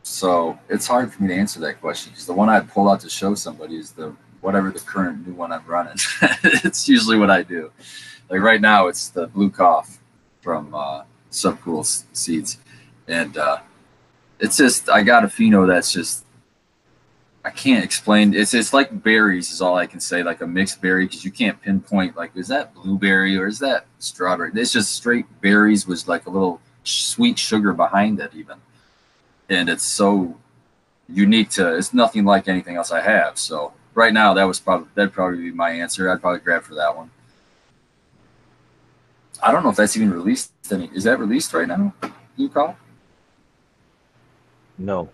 So 0.02 0.58
it's 0.68 0.86
hard 0.86 1.10
for 1.12 1.22
me 1.22 1.28
to 1.28 1.34
answer 1.34 1.58
that 1.60 1.80
question 1.80 2.12
because 2.12 2.26
the 2.26 2.34
one 2.34 2.50
I 2.50 2.60
pull 2.60 2.90
out 2.90 3.00
to 3.00 3.08
show 3.08 3.34
somebody 3.34 3.76
is 3.76 3.92
the 3.92 4.14
whatever 4.42 4.70
the 4.70 4.80
current 4.80 5.26
new 5.26 5.32
one 5.32 5.52
I'm 5.52 5.64
running. 5.64 5.96
it's 6.42 6.86
usually 6.86 7.18
what 7.18 7.30
I 7.30 7.42
do. 7.42 7.72
Like 8.28 8.42
right 8.42 8.60
now, 8.60 8.88
it's 8.88 9.08
the 9.08 9.26
blue 9.26 9.48
cough 9.50 9.98
from 10.42 10.74
uh, 10.74 11.04
Subcool 11.30 12.04
Seeds, 12.12 12.58
and 13.06 13.38
uh, 13.38 13.60
it's 14.38 14.58
just 14.58 14.90
I 14.90 15.02
got 15.02 15.24
a 15.24 15.28
pheno 15.28 15.66
that's 15.66 15.90
just 15.90 16.24
I 17.48 17.50
can't 17.50 17.82
explain. 17.82 18.34
It's 18.34 18.52
it's 18.52 18.74
like 18.74 19.02
berries 19.02 19.50
is 19.50 19.62
all 19.62 19.76
I 19.76 19.86
can 19.86 20.00
say, 20.00 20.22
like 20.22 20.42
a 20.42 20.46
mixed 20.46 20.82
berry 20.82 21.06
because 21.06 21.24
you 21.24 21.30
can't 21.30 21.58
pinpoint 21.62 22.14
like 22.14 22.32
is 22.36 22.48
that 22.48 22.74
blueberry 22.74 23.38
or 23.38 23.46
is 23.46 23.58
that 23.60 23.86
strawberry. 23.98 24.50
It's 24.54 24.72
just 24.72 24.92
straight 24.94 25.24
berries 25.40 25.86
with 25.86 26.06
like 26.06 26.26
a 26.26 26.30
little 26.30 26.60
sweet 26.84 27.38
sugar 27.38 27.72
behind 27.72 28.20
it 28.20 28.32
even 28.34 28.58
and 29.48 29.68
it's 29.68 29.82
so 29.82 30.36
unique 31.08 31.48
to 31.50 31.76
it's 31.76 31.94
nothing 31.94 32.26
like 32.26 32.48
anything 32.48 32.76
else 32.76 32.92
I 32.92 33.00
have. 33.00 33.38
So 33.38 33.72
right 33.94 34.12
now 34.12 34.34
that 34.34 34.44
was 34.44 34.60
probably 34.60 34.88
that'd 34.94 35.14
probably 35.14 35.38
be 35.38 35.50
my 35.50 35.70
answer. 35.70 36.10
I'd 36.10 36.20
probably 36.20 36.40
grab 36.40 36.64
for 36.64 36.74
that 36.74 36.94
one. 36.94 37.10
I 39.42 39.52
don't 39.52 39.62
know 39.62 39.70
if 39.70 39.76
that's 39.76 39.96
even 39.96 40.12
released. 40.12 40.52
Any, 40.70 40.90
is 40.94 41.04
that 41.04 41.18
released 41.18 41.54
right 41.54 41.66
now? 41.66 41.94
You 42.36 42.50
call? 42.50 42.76
No, 44.76 45.08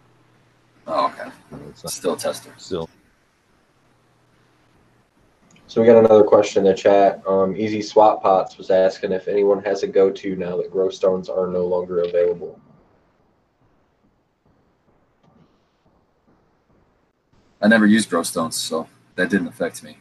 Oh, 0.87 1.07
okay. 1.07 1.31
it's 1.71 1.85
not. 1.85 1.93
Still 1.93 2.17
tester. 2.17 2.53
Still, 2.59 2.89
So 5.67 5.81
we 5.81 5.87
got 5.87 5.97
another 5.97 6.25
question 6.25 6.67
in 6.67 6.73
the 6.73 6.77
chat. 6.79 7.23
Um, 7.27 7.57
Easy 7.57 7.81
Swap 7.83 8.23
Pots 8.23 8.59
was 8.59 8.71
asking 8.71 9.13
if 9.13 9.29
anyone 9.29 9.63
has 9.65 9.83
a 9.83 9.87
go-to 9.87 10.37
now 10.37 10.57
that 10.59 10.71
grow 10.71 10.91
stones 10.91 11.29
are 11.29 11.47
no 11.47 11.67
longer 11.67 12.03
available. 12.03 12.61
I 17.63 17.69
never 17.69 17.87
used 17.87 18.11
grow 18.11 18.23
stones, 18.23 18.57
so 18.57 18.87
that 19.17 19.31
didn't 19.31 19.49
affect 19.49 19.83
me. 19.83 19.97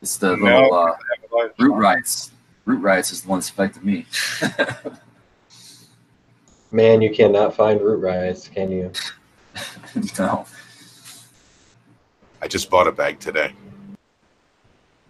It's 0.00 0.16
the 0.16 0.34
No. 0.36 0.44
little 0.44 0.74
uh, 0.74 0.86
Have 0.92 1.30
a 1.30 1.34
large 1.34 1.52
root 1.58 1.68
farm. 1.70 1.80
rights. 1.80 2.30
Root 2.64 2.80
Riots 2.80 3.12
is 3.12 3.22
the 3.22 3.28
one 3.28 3.38
that's 3.38 3.50
affected 3.50 3.84
me. 3.84 4.06
Man, 6.70 7.00
you 7.00 7.10
cannot 7.14 7.54
find 7.54 7.80
root 7.80 7.98
riots, 8.00 8.46
can 8.48 8.70
you? 8.70 8.92
no. 10.18 10.46
I 12.40 12.48
just 12.48 12.70
bought 12.70 12.86
a 12.86 12.92
bag 12.92 13.18
today. 13.18 13.52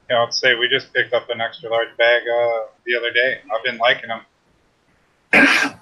Yeah, 0.08 0.24
I'd 0.24 0.32
say 0.32 0.54
we 0.54 0.68
just 0.68 0.92
picked 0.94 1.12
up 1.12 1.28
an 1.28 1.40
extra 1.40 1.70
large 1.70 1.94
bag 1.98 2.22
uh, 2.22 2.66
the 2.86 2.96
other 2.96 3.12
day. 3.12 3.40
I've 3.54 3.62
been 3.62 3.78
liking 3.78 4.08
them. 4.08 4.20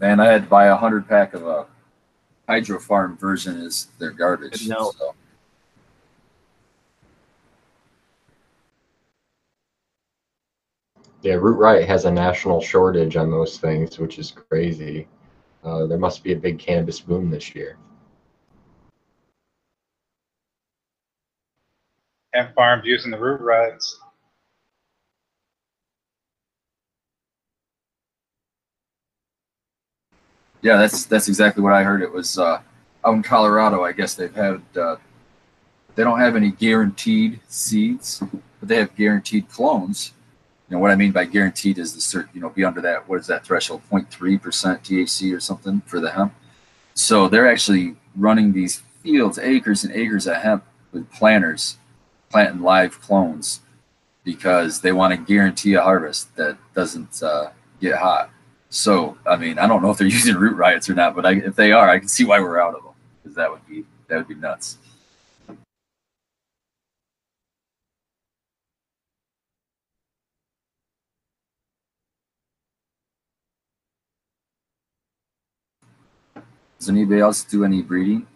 Man, 0.00 0.20
I 0.20 0.26
had 0.26 0.44
to 0.44 0.48
buy 0.48 0.66
a 0.66 0.76
hundred 0.76 1.06
pack 1.06 1.34
of 1.34 1.46
a 1.46 1.66
Hydrofarm 2.48 3.18
version 3.18 3.58
is 3.58 3.88
their 3.98 4.10
garbage. 4.10 4.66
No. 4.66 4.92
So. 4.98 5.14
Yeah, 11.22 11.34
Root 11.34 11.58
Riot 11.58 11.86
has 11.86 12.06
a 12.06 12.10
national 12.10 12.62
shortage 12.62 13.16
on 13.16 13.30
those 13.30 13.58
things, 13.58 13.98
which 13.98 14.18
is 14.18 14.30
crazy. 14.30 15.06
Uh, 15.62 15.86
there 15.86 15.98
must 15.98 16.24
be 16.24 16.32
a 16.32 16.36
big 16.36 16.58
cannabis 16.58 17.00
boom 17.00 17.30
this 17.30 17.54
year. 17.54 17.76
Hemp 22.32 22.54
farms 22.54 22.84
using 22.86 23.10
the 23.10 23.18
root 23.18 23.40
rods. 23.40 23.98
Yeah, 30.62 30.76
that's 30.76 31.06
that's 31.06 31.28
exactly 31.28 31.62
what 31.62 31.72
I 31.72 31.82
heard. 31.82 32.02
It 32.02 32.12
was 32.12 32.38
uh, 32.38 32.60
out 33.04 33.14
in 33.14 33.22
Colorado. 33.22 33.82
I 33.82 33.92
guess 33.92 34.14
they've 34.14 34.34
had 34.34 34.62
uh, 34.76 34.96
they 35.94 36.04
don't 36.04 36.20
have 36.20 36.36
any 36.36 36.50
guaranteed 36.50 37.40
seeds, 37.48 38.22
but 38.60 38.68
they 38.68 38.76
have 38.76 38.94
guaranteed 38.94 39.48
clones. 39.48 40.12
You 40.70 40.76
know 40.76 40.80
what 40.80 40.92
I 40.92 40.96
mean 40.96 41.10
by 41.10 41.24
guaranteed 41.24 41.78
is 41.78 41.94
the 41.94 42.00
cert, 42.00 42.28
you 42.32 42.40
know, 42.40 42.48
be 42.48 42.64
under 42.64 42.80
that 42.80 43.08
what 43.08 43.18
is 43.18 43.26
that 43.26 43.44
threshold 43.44 43.82
0.3 43.90 44.40
percent 44.40 44.84
THC 44.84 45.36
or 45.36 45.40
something 45.40 45.80
for 45.84 45.98
the 45.98 46.12
hemp. 46.12 46.32
So 46.94 47.28
they're 47.28 47.50
actually 47.50 47.96
running 48.14 48.52
these 48.52 48.82
fields, 49.02 49.38
acres 49.38 49.82
and 49.82 49.92
acres 49.92 50.28
of 50.28 50.36
hemp 50.36 50.64
with 50.92 51.10
planters, 51.10 51.76
planting 52.30 52.62
live 52.62 53.00
clones 53.00 53.60
because 54.22 54.80
they 54.80 54.92
want 54.92 55.12
to 55.12 55.16
guarantee 55.16 55.74
a 55.74 55.82
harvest 55.82 56.34
that 56.36 56.56
doesn't 56.72 57.20
uh, 57.20 57.50
get 57.80 57.96
hot. 57.96 58.30
So, 58.68 59.18
I 59.26 59.36
mean, 59.36 59.58
I 59.58 59.66
don't 59.66 59.82
know 59.82 59.90
if 59.90 59.98
they're 59.98 60.06
using 60.20 60.36
root 60.36 60.56
riots 60.56 60.88
or 60.88 60.94
not, 60.94 61.16
but 61.16 61.26
I, 61.26 61.32
if 61.32 61.56
they 61.56 61.72
are, 61.72 61.88
I 61.88 61.98
can 61.98 62.06
see 62.06 62.24
why 62.24 62.38
we're 62.38 62.60
out 62.60 62.76
of 62.76 62.84
them 62.84 62.92
because 63.22 63.34
that 63.34 63.50
would 63.50 63.66
be 63.66 63.84
that 64.08 64.18
would 64.18 64.28
be 64.28 64.34
nuts. 64.34 64.78
Does 76.80 76.88
anybody 76.88 77.20
else 77.20 77.44
do 77.44 77.62
any 77.62 77.82
breeding? 77.82 78.26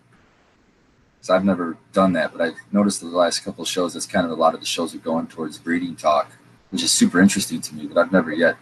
Because 1.16 1.30
I've 1.30 1.44
never 1.46 1.78
done 1.94 2.12
that, 2.12 2.30
but 2.32 2.42
I've 2.42 2.56
noticed 2.72 3.00
the 3.00 3.06
last 3.06 3.40
couple 3.40 3.62
of 3.62 3.68
shows 3.68 3.94
that's 3.94 4.04
kind 4.06 4.26
of 4.26 4.32
a 4.32 4.34
lot 4.34 4.52
of 4.52 4.60
the 4.60 4.66
shows 4.66 4.94
are 4.94 4.98
going 4.98 5.26
towards 5.28 5.56
breeding 5.56 5.96
talk, 5.96 6.30
which 6.68 6.82
is 6.82 6.92
super 6.92 7.22
interesting 7.22 7.62
to 7.62 7.74
me. 7.74 7.86
But 7.86 7.96
I've 7.98 8.12
never 8.12 8.32
yet 8.32 8.56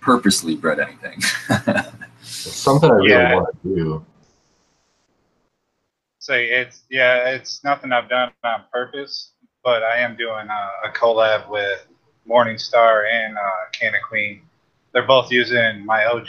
purposely 0.00 0.56
bred 0.56 0.80
anything. 0.80 1.20
It's 2.22 2.56
something 2.56 2.90
I 2.90 2.94
really 2.94 3.10
Yeah. 3.10 3.34
want 3.36 3.62
to 3.62 3.74
do. 3.74 4.06
Say 6.18 6.50
it's 6.50 6.82
yeah, 6.90 7.28
it's 7.30 7.62
nothing 7.64 7.92
I've 7.92 8.08
done 8.08 8.30
on 8.44 8.64
purpose, 8.72 9.32
but 9.64 9.82
I 9.84 9.98
am 9.98 10.16
doing 10.16 10.48
a, 10.48 10.88
a 10.88 10.92
collab 10.92 11.48
with 11.48 11.86
Morningstar 12.28 13.08
and 13.10 13.38
uh, 13.38 13.40
Canna 13.72 13.96
Queen. 14.06 14.42
They're 14.92 15.06
both 15.06 15.30
using 15.30 15.84
my 15.86 16.04
OG, 16.06 16.26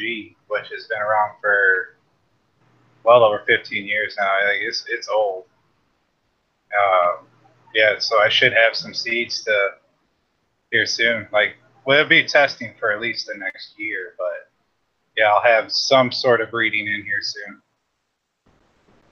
which 0.48 0.70
has 0.72 0.88
been 0.88 1.02
around 1.02 1.36
for 1.42 1.98
well 3.04 3.24
over 3.24 3.44
15 3.48 3.86
years 3.86 4.16
now. 4.18 4.26
Like 4.46 4.62
it's 4.62 4.86
it's 4.90 5.08
old. 5.08 5.46
Um, 6.78 7.26
yeah, 7.74 8.00
so 8.00 8.20
I 8.20 8.30
should 8.30 8.54
have 8.54 8.76
some 8.76 8.94
seeds 8.94 9.44
to 9.44 9.70
here 10.72 10.86
soon. 10.86 11.28
Like 11.32 11.56
we'll 11.86 12.08
be 12.08 12.26
testing 12.26 12.74
for 12.80 12.92
at 12.92 13.02
least 13.02 13.28
the 13.28 13.38
next 13.38 13.78
year, 13.78 14.14
but 14.18 14.52
yeah, 15.18 15.26
I'll 15.26 15.44
have 15.44 15.72
some 15.72 16.12
sort 16.12 16.42
of 16.42 16.52
breeding 16.52 16.88
in 16.88 17.04
here 17.04 17.22
soon. 17.22 17.62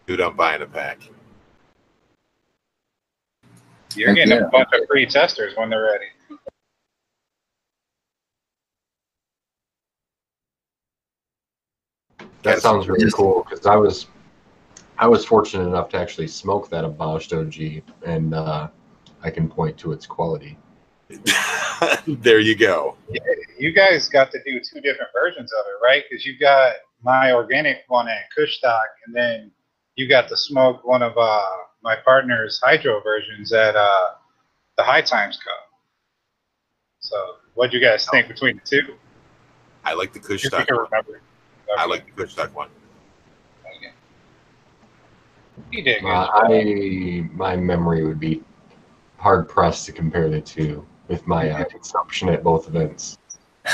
Dude, 0.07 0.21
I'm 0.21 0.35
buying 0.35 0.61
a 0.61 0.65
pack. 0.65 0.99
You're 3.95 4.09
Heck 4.09 4.17
getting 4.17 4.37
yeah. 4.37 4.47
a 4.47 4.49
bunch 4.49 4.69
of 4.73 4.87
free 4.87 5.05
testers 5.05 5.53
when 5.55 5.69
they're 5.69 5.83
ready. 5.83 6.05
That 12.43 12.55
Yes. 12.55 12.61
sounds 12.61 12.87
really 12.87 13.11
cool 13.11 13.43
because 13.43 13.65
I 13.65 13.75
was 13.75 14.07
I 14.97 15.07
was 15.07 15.25
fortunate 15.25 15.65
enough 15.65 15.89
to 15.89 15.97
actually 15.97 16.27
smoke 16.27 16.69
that 16.69 16.83
abolished 16.83 17.33
OG, 17.33 17.83
and 18.05 18.33
uh, 18.33 18.67
I 19.23 19.31
can 19.31 19.49
point 19.49 19.77
to 19.79 19.93
its 19.93 20.05
quality. 20.05 20.57
there 22.07 22.39
you 22.39 22.55
go. 22.55 22.95
You 23.57 23.71
guys 23.73 24.09
got 24.09 24.29
to 24.31 24.39
do 24.43 24.59
two 24.59 24.81
different 24.81 25.09
versions 25.13 25.51
of 25.53 25.65
it, 25.67 25.83
right? 25.85 26.03
Because 26.09 26.25
you've 26.25 26.39
got 26.39 26.75
my 27.01 27.31
organic 27.31 27.79
one 27.87 28.07
at 28.09 28.23
Kushstock, 28.37 28.83
and 29.05 29.15
then 29.15 29.51
you 29.95 30.07
got 30.07 30.27
to 30.29 30.37
smoke 30.37 30.85
one 30.85 31.01
of 31.01 31.17
uh, 31.17 31.41
my 31.81 31.95
partner's 31.95 32.59
hydro 32.61 33.01
versions 33.01 33.53
at 33.53 33.75
uh, 33.75 34.07
the 34.77 34.83
High 34.83 35.01
Times 35.01 35.37
Cup. 35.37 35.69
So, 36.99 37.35
what 37.53 37.71
do 37.71 37.77
you 37.77 37.83
guys 37.83 38.05
think 38.09 38.27
between 38.27 38.57
the 38.63 38.69
two? 38.81 38.95
I 39.85 39.93
like 39.93 40.13
the 40.13 40.19
If 40.19 40.43
you 40.43 40.49
Kushstock 40.49 40.67
can 40.67 40.75
one. 40.75 40.85
remember. 40.91 41.21
I 41.77 41.85
like 41.85 42.05
the 42.05 42.23
Kushstock 42.23 42.53
one. 42.53 42.69
Okay. 43.77 43.93
You 45.71 45.83
did. 45.83 46.03
Uh. 46.03 46.29
I 46.33 47.29
my 47.33 47.55
memory 47.55 48.05
would 48.05 48.19
be 48.19 48.43
hard 49.17 49.47
pressed 49.47 49.85
to 49.85 49.91
compare 49.91 50.29
the 50.29 50.41
two 50.41 50.85
with 51.07 51.25
my 51.27 51.49
uh, 51.49 51.63
consumption 51.65 52.29
at 52.29 52.43
both 52.43 52.67
events. 52.67 53.17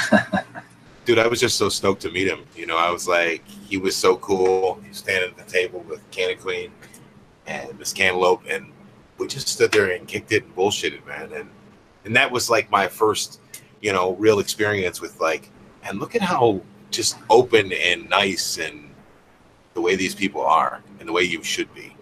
Dude, 1.06 1.20
I 1.20 1.28
was 1.28 1.40
just 1.40 1.58
so 1.58 1.70
stoked 1.70 2.02
to 2.02 2.12
meet 2.12 2.28
him. 2.28 2.46
You 2.56 2.66
know, 2.66 2.78
I 2.78 2.90
was 2.90 3.08
like, 3.08 3.48
he 3.48 3.78
was 3.78 3.96
so 3.96 4.18
cool. 4.18 4.80
He 4.82 4.90
was 4.90 4.98
standing 4.98 5.30
at 5.30 5.38
the 5.38 5.52
table 5.52 5.82
with 5.88 6.02
Canna 6.10 6.36
Queen 6.36 6.72
and 7.46 7.78
Miss 7.78 7.94
Cantaloupe, 7.94 8.44
and 8.50 8.72
we 9.20 9.28
just 9.28 9.48
stood 9.48 9.72
there 9.72 9.92
and 9.92 10.08
kicked 10.08 10.32
it 10.32 10.44
and 10.44 10.56
bullshitted, 10.56 11.06
man. 11.06 11.32
And 11.32 11.50
and 12.06 12.16
that 12.16 12.32
was 12.32 12.50
like 12.50 12.70
my 12.72 12.88
first, 12.88 13.40
you 13.82 13.94
know, 13.94 14.14
real 14.16 14.40
experience 14.40 15.00
with 15.02 15.20
like, 15.20 15.52
and 15.84 16.00
look 16.00 16.16
at 16.16 16.22
how 16.22 16.62
just 16.92 17.18
open 17.30 17.72
and 17.74 18.10
nice 18.10 18.58
and 18.58 18.90
the 19.74 19.82
way 19.82 19.96
these 19.96 20.16
people 20.16 20.42
are 20.42 20.82
and 21.00 21.08
the 21.08 21.14
way 21.14 21.24
you 21.24 21.44
should 21.44 21.74
be. 21.74 21.96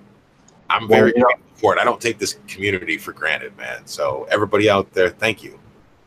I'm 0.69 0.87
Well, 0.87 0.99
very 0.99 1.13
know- 1.15 1.25
grateful 1.25 1.43
for 1.55 1.75
it. 1.75 1.79
I 1.79 1.83
don't 1.83 2.01
take 2.01 2.17
this 2.19 2.37
community 2.47 2.97
for 2.97 3.13
granted, 3.13 3.55
man. 3.57 3.85
So 3.85 4.27
everybody 4.29 4.69
out 4.69 4.91
there, 4.93 5.09
thank 5.09 5.43
you. 5.43 5.59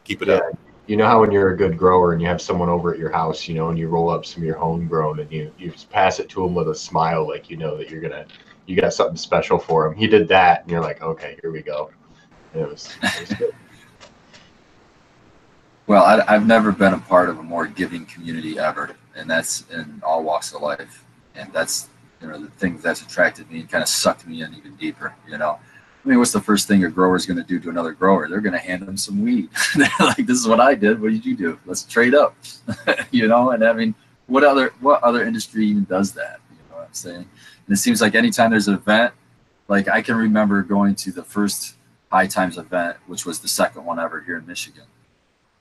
Keep 0.05 0.23
it 0.23 0.29
Yeah. 0.29 0.35
up. 0.37 0.59
you 0.89 0.97
know 0.97 1.07
how 1.07 1.21
when 1.21 1.33
you're 1.33 1.51
a 1.53 1.57
good 1.57 1.77
grower 1.77 2.13
and 2.13 2.23
you 2.23 2.29
have 2.29 2.41
someone 2.41 2.69
over 2.69 2.93
at 2.93 2.99
your 3.01 3.11
house, 3.11 3.49
you 3.49 3.57
know, 3.57 3.71
and 3.71 3.79
you 3.79 3.89
roll 3.89 4.09
up 4.09 4.25
some 4.25 4.45
of 4.45 4.47
your 4.47 4.57
homegrown 4.57 5.19
and 5.19 5.33
you 5.33 5.51
you 5.59 5.71
just 5.73 5.91
pass 5.91 6.21
it 6.21 6.29
to 6.29 6.43
them 6.43 6.55
with 6.55 6.69
a 6.69 6.75
smile, 6.77 7.27
like 7.27 7.51
you 7.51 7.57
know 7.57 7.77
that 7.77 7.91
you're 7.91 8.01
gonna 8.01 8.25
you 8.67 8.77
got 8.81 8.93
something 8.95 9.17
special 9.17 9.59
for 9.59 9.85
him. 9.87 9.97
He 9.97 10.07
did 10.07 10.29
that, 10.29 10.63
and 10.63 10.71
you're 10.71 10.81
like, 10.81 11.03
okay, 11.03 11.39
here 11.43 11.51
we 11.51 11.61
go. 11.63 11.91
And 12.55 12.63
it 12.63 12.69
was, 12.69 12.95
it 13.03 13.21
was 13.21 13.33
good. 13.39 13.55
Well, 15.87 16.05
I, 16.05 16.25
I've 16.27 16.47
never 16.47 16.73
been 16.73 16.95
a 16.95 16.99
part 16.99 17.29
of 17.29 17.39
a 17.39 17.43
more 17.43 17.67
giving 17.67 18.07
community 18.07 18.59
ever, 18.59 18.97
and 19.15 19.31
that's 19.31 19.65
in 19.71 20.03
all 20.05 20.25
walks 20.25 20.53
of 20.53 20.63
life. 20.63 21.05
And 21.35 21.53
that's 21.53 21.89
you 22.21 22.29
know 22.29 22.39
the 22.39 22.51
thing 22.51 22.79
that's 22.79 23.03
attracted 23.03 23.51
me 23.51 23.61
and 23.61 23.71
kind 23.71 23.83
of 23.83 23.89
sucked 23.89 24.27
me 24.27 24.43
in 24.43 24.55
even 24.55 24.75
deeper. 24.77 25.15
You 25.29 25.39
know, 25.39 25.59
I 26.05 26.09
mean, 26.09 26.19
what's 26.19 26.33
the 26.33 26.41
first 26.41 26.67
thing 26.67 26.85
a 26.85 26.89
grower 26.89 27.15
is 27.15 27.27
going 27.27 27.37
to 27.37 27.45
do 27.45 27.61
to 27.61 27.69
another 27.69 27.93
grower? 27.93 28.29
They're 28.29 28.41
going 28.41 28.53
to 28.53 28.59
hand 28.59 28.87
them 28.87 28.97
some 28.97 29.23
weed. 29.23 29.49
Like, 30.01 30.27
"This 30.27 30.39
is 30.39 30.49
what 30.49 30.61
I 30.61 30.75
did. 30.75 31.01
What 31.01 31.11
did 31.11 31.25
you 31.25 31.37
do? 31.37 31.59
Let's 31.67 31.85
trade 31.85 32.15
up." 32.15 32.37
you 33.13 33.29
know, 33.29 33.51
and 33.51 33.65
I 33.65 33.73
mean, 33.73 33.95
what 34.27 34.43
other 34.43 34.73
what 34.81 35.03
other 35.03 35.25
industry 35.25 35.67
even 35.67 35.85
does 35.85 36.13
that? 36.13 36.41
You 36.51 36.57
know 36.71 36.79
what 36.79 36.87
I'm 36.87 36.95
saying? 36.95 37.17
And 37.67 37.77
it 37.77 37.77
seems 37.77 38.01
like 38.01 38.15
anytime 38.15 38.51
there's 38.51 38.69
an 38.69 38.75
event, 38.75 39.15
like 39.69 39.89
I 39.89 40.03
can 40.03 40.17
remember 40.17 40.63
going 40.63 40.97
to 40.97 41.13
the 41.13 41.23
first 41.23 41.75
High 42.11 42.27
Times 42.27 42.59
event, 42.59 42.97
which 43.07 43.25
was 43.25 43.41
the 43.41 43.49
second 43.49 43.85
one 43.85 44.01
ever 44.01 44.21
here 44.21 44.37
in 44.37 44.47
Michigan, 44.47 44.85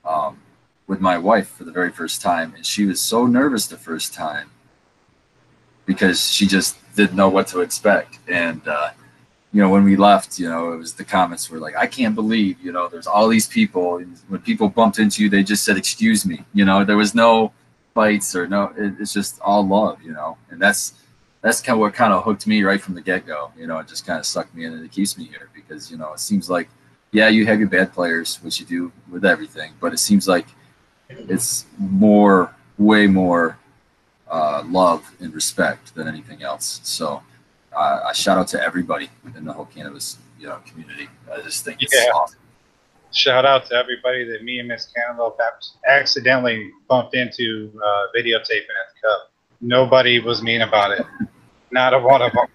um, 0.06 0.40
with 0.88 1.00
my 1.00 1.18
wife 1.18 1.50
for 1.50 1.64
the 1.64 1.72
very 1.72 1.92
first 1.92 2.22
time, 2.22 2.54
and 2.56 2.66
she 2.66 2.86
was 2.86 3.02
so 3.02 3.26
nervous 3.26 3.68
the 3.68 3.78
first 3.78 4.14
time 4.14 4.52
because 5.86 6.32
she 6.32 6.48
just 6.48 6.78
didn't 6.96 7.16
know 7.16 7.30
what 7.30 7.48
to 7.48 7.62
expect. 7.62 8.20
And 8.28 8.68
uh, 8.68 8.92
you 9.54 9.62
know, 9.62 9.70
when 9.70 9.84
we 9.84 9.96
left, 9.96 10.38
you 10.38 10.50
know, 10.50 10.74
it 10.74 10.78
was 10.78 10.94
the 10.94 11.06
comments 11.06 11.50
were 11.50 11.60
like, 11.60 11.76
"I 11.76 11.88
can't 11.88 12.16
believe, 12.16 12.60
you 12.62 12.72
know, 12.72 12.88
there's 12.88 13.08
all 13.08 13.28
these 13.28 13.48
people. 13.48 13.98
And 13.98 14.18
when 14.28 14.42
people 14.42 14.70
bumped 14.70 15.00
into 15.00 15.24
you, 15.24 15.30
they 15.30 15.44
just 15.44 15.64
said, 15.64 15.78
"Excuse 15.78 16.26
me." 16.26 16.44
You 16.54 16.66
know, 16.66 16.84
there 16.84 16.98
was 16.98 17.16
no 17.16 17.54
fights 17.94 18.36
or 18.36 18.48
no. 18.48 18.74
It, 18.78 18.96
it's 19.00 19.14
just 19.14 19.40
all 19.42 19.66
love, 19.66 20.02
you 20.04 20.12
know, 20.12 20.38
and 20.52 20.62
that's 20.62 20.94
that's 21.42 21.62
kind 21.62 21.76
of 21.76 21.80
what 21.80 21.94
kind 21.94 22.12
of 22.12 22.24
hooked 22.24 22.48
me 22.48 22.64
right 22.64 22.82
from 22.82 22.96
the 22.96 23.02
get 23.02 23.26
go. 23.26 23.52
You 23.58 23.68
know, 23.68 23.78
it 23.80 23.88
just 23.88 24.06
kind 24.06 24.20
of 24.20 24.26
sucked 24.26 24.54
me 24.56 24.66
in 24.66 24.74
and 24.74 24.84
it 24.84 24.92
keeps 24.92 25.18
me 25.18 25.26
here 25.26 25.50
because 25.54 25.90
you 25.90 25.98
know 25.98 26.14
it 26.14 26.20
seems 26.20 26.50
like, 26.50 26.70
yeah, 27.16 27.30
you 27.30 27.46
have 27.46 27.60
your 27.60 27.70
bad 27.70 27.94
players, 27.94 28.38
which 28.44 28.60
you 28.60 28.66
do 28.66 28.92
with 29.10 29.24
everything, 29.24 29.72
but 29.80 29.94
it 29.94 30.00
seems 30.00 30.28
like 30.28 30.48
it's 31.10 31.66
more, 31.78 32.54
way 32.78 33.08
more 33.08 33.58
uh, 34.30 34.64
love 34.68 35.02
and 35.22 35.34
respect 35.34 35.96
than 35.96 36.08
anything 36.08 36.44
else. 36.44 36.82
So 36.84 37.24
uh, 37.76 38.00
I 38.10 38.14
shout 38.14 38.38
out 38.38 38.48
to 38.50 38.62
everybody 38.62 39.10
in 39.38 39.46
the 39.46 39.54
whole 39.54 39.66
cannabis 39.66 40.18
you 40.40 40.48
know 40.48 40.60
community. 40.68 41.08
I 41.34 41.42
just 41.42 41.64
think 41.64 41.82
it's 41.82 41.94
Yeah. 41.94 42.12
awesome. 42.14 42.40
Shout 43.14 43.46
out 43.46 43.66
to 43.68 43.76
everybody 43.76 44.26
that 44.26 44.44
me 44.44 44.60
and 44.60 44.68
Miss 44.68 44.92
Cantaloupe 44.94 45.40
accidentally 45.88 46.70
bumped 46.90 47.16
into 47.16 47.72
uh, 47.82 48.08
videotaping 48.14 48.76
at 48.82 48.88
the 48.92 49.08
cup. 49.08 49.32
Nobody 49.62 50.20
was 50.20 50.42
mean 50.42 50.62
about 50.64 50.92
it. 50.92 51.06
Not 51.72 51.94
a 51.94 52.00
one 52.00 52.22
of 52.22 52.34
them. 52.34 52.48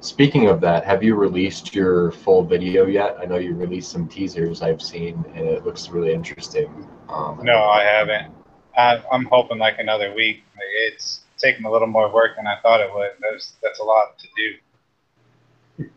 Speaking 0.00 0.48
of 0.48 0.60
that, 0.60 0.84
have 0.84 1.02
you 1.02 1.14
released 1.14 1.74
your 1.74 2.12
full 2.12 2.44
video 2.44 2.86
yet? 2.86 3.16
I 3.20 3.24
know 3.24 3.36
you 3.36 3.54
released 3.54 3.90
some 3.90 4.06
teasers 4.08 4.62
I've 4.62 4.82
seen, 4.82 5.24
and 5.34 5.46
it 5.46 5.64
looks 5.64 5.88
really 5.88 6.12
interesting. 6.12 6.86
Um, 7.08 7.40
No, 7.42 7.64
I 7.64 7.82
haven't. 7.82 8.32
I, 8.76 9.02
I'm 9.10 9.24
hoping 9.24 9.58
like 9.58 9.78
another 9.78 10.14
week. 10.14 10.44
It's 10.86 11.22
taking 11.38 11.64
a 11.64 11.70
little 11.70 11.88
more 11.88 12.12
work 12.12 12.36
than 12.36 12.46
I 12.46 12.56
thought 12.62 12.80
it 12.80 12.92
would. 12.92 13.10
That's 13.20 13.54
that's 13.62 13.80
a 13.80 13.84
lot 13.84 14.18
to 14.18 14.28
do. 14.36 15.90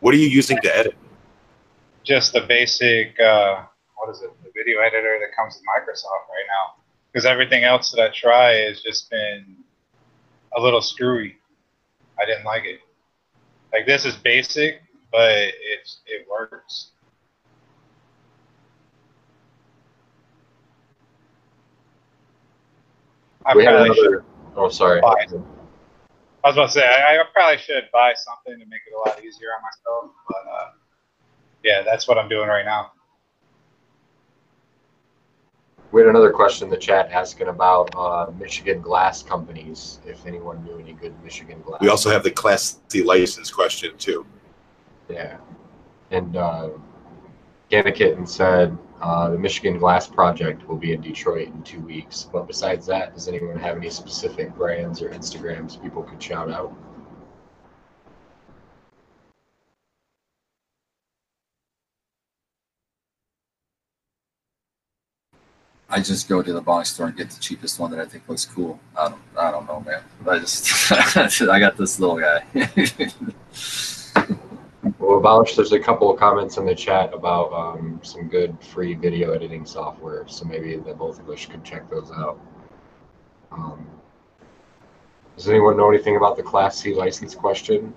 What 0.00 0.14
are 0.14 0.18
you 0.18 0.28
using 0.28 0.58
to 0.62 0.76
edit? 0.76 0.96
Just 2.02 2.32
the 2.32 2.40
basic, 2.40 3.18
uh, 3.20 3.64
what 3.96 4.10
is 4.10 4.22
it? 4.22 4.30
The 4.42 4.50
video 4.56 4.80
editor 4.80 5.18
that 5.20 5.36
comes 5.36 5.54
with 5.54 5.64
Microsoft 5.64 6.28
right 6.28 6.46
now. 6.48 6.82
Because 7.12 7.26
everything 7.26 7.64
else 7.64 7.92
that 7.92 8.00
I 8.00 8.08
try 8.08 8.52
has 8.54 8.80
just 8.80 9.10
been 9.10 9.56
a 10.56 10.60
little 10.60 10.80
screwy. 10.80 11.36
I 12.18 12.24
didn't 12.24 12.44
like 12.44 12.64
it. 12.64 12.80
Like 13.72 13.86
this 13.86 14.04
is 14.04 14.14
basic, 14.16 14.82
but 15.10 15.30
it's 15.30 16.00
it 16.06 16.26
works. 16.30 16.90
I 23.44 23.56
we 23.56 23.64
probably 23.64 23.94
should 23.94 24.06
another. 24.06 24.24
Oh, 24.56 24.68
sorry. 24.68 25.00
I 25.02 26.48
was 26.48 26.56
about 26.56 26.66
to 26.66 26.72
say 26.72 26.82
I, 26.84 27.16
I 27.16 27.22
probably 27.32 27.58
should 27.58 27.84
buy 27.92 28.12
something 28.16 28.60
to 28.60 28.66
make 28.66 28.80
it 28.86 28.94
a 28.94 29.08
lot 29.08 29.24
easier 29.24 29.48
on 29.56 29.62
myself, 29.62 30.10
but 30.28 30.52
uh, 30.52 30.70
yeah, 31.64 31.82
that's 31.82 32.06
what 32.06 32.18
I'm 32.18 32.28
doing 32.28 32.48
right 32.48 32.64
now. 32.64 32.92
We 35.92 36.00
had 36.00 36.08
another 36.08 36.30
question 36.30 36.66
in 36.66 36.70
the 36.70 36.78
chat 36.78 37.10
asking 37.10 37.48
about 37.48 37.94
uh, 37.94 38.30
Michigan 38.38 38.80
glass 38.80 39.22
companies. 39.22 40.00
If 40.06 40.24
anyone 40.24 40.64
knew 40.64 40.78
any 40.78 40.94
good 40.94 41.14
Michigan 41.22 41.60
glass. 41.60 41.82
We 41.82 41.90
also 41.90 42.10
have 42.10 42.22
the 42.22 42.30
Class 42.30 42.80
C 42.88 43.02
license 43.02 43.50
question 43.50 43.92
too. 43.98 44.26
Yeah. 45.10 45.36
And 46.10 46.34
uh, 46.34 46.70
Ganna 47.70 47.94
Kitten 47.94 48.26
said 48.26 48.76
uh, 49.02 49.28
the 49.30 49.38
Michigan 49.38 49.78
Glass 49.78 50.06
Project 50.06 50.66
will 50.66 50.78
be 50.78 50.94
in 50.94 51.02
Detroit 51.02 51.48
in 51.48 51.62
two 51.62 51.80
weeks. 51.80 52.26
But 52.32 52.46
besides 52.46 52.86
that, 52.86 53.12
does 53.12 53.28
anyone 53.28 53.58
have 53.58 53.76
any 53.76 53.90
specific 53.90 54.54
brands 54.54 55.02
or 55.02 55.10
Instagrams 55.10 55.80
people 55.82 56.02
could 56.02 56.22
shout 56.22 56.50
out? 56.50 56.74
I 65.92 66.00
just 66.00 66.28
go 66.28 66.42
to 66.42 66.52
the 66.52 66.60
box 66.60 66.94
store 66.94 67.08
and 67.08 67.16
get 67.16 67.30
the 67.30 67.38
cheapest 67.38 67.78
one 67.78 67.90
that 67.90 68.00
I 68.00 68.06
think 68.06 68.28
looks 68.28 68.46
cool. 68.46 68.80
I 68.96 69.10
don't, 69.10 69.20
I 69.38 69.50
don't 69.50 69.66
know, 69.66 69.80
man. 69.80 70.02
I 70.26 70.38
just, 70.38 70.90
I 71.42 71.60
got 71.60 71.76
this 71.76 72.00
little 72.00 72.18
guy. 72.18 72.44
Well, 74.98 75.18
Abolish, 75.18 75.54
there's 75.56 75.72
a 75.72 75.78
couple 75.78 76.10
of 76.10 76.18
comments 76.18 76.56
in 76.56 76.64
the 76.64 76.74
chat 76.74 77.12
about 77.12 77.52
um, 77.52 78.00
some 78.02 78.28
good 78.28 78.56
free 78.60 78.94
video 78.94 79.32
editing 79.32 79.64
software. 79.64 80.26
So 80.26 80.44
maybe 80.44 80.76
the 80.76 80.94
both 80.94 81.20
of 81.20 81.28
us 81.28 81.44
could 81.46 81.62
check 81.62 81.88
those 81.90 82.10
out. 82.10 82.40
Um, 83.52 83.86
does 85.36 85.48
anyone 85.48 85.76
know 85.76 85.88
anything 85.88 86.16
about 86.16 86.36
the 86.36 86.42
Class 86.42 86.78
C 86.78 86.94
license 86.94 87.34
question? 87.34 87.94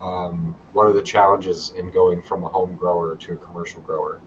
Um, 0.00 0.54
what 0.72 0.86
are 0.86 0.92
the 0.92 1.02
challenges 1.02 1.70
in 1.70 1.90
going 1.90 2.22
from 2.22 2.44
a 2.44 2.48
home 2.48 2.76
grower 2.76 3.16
to 3.16 3.32
a 3.32 3.36
commercial 3.36 3.80
grower? 3.80 4.20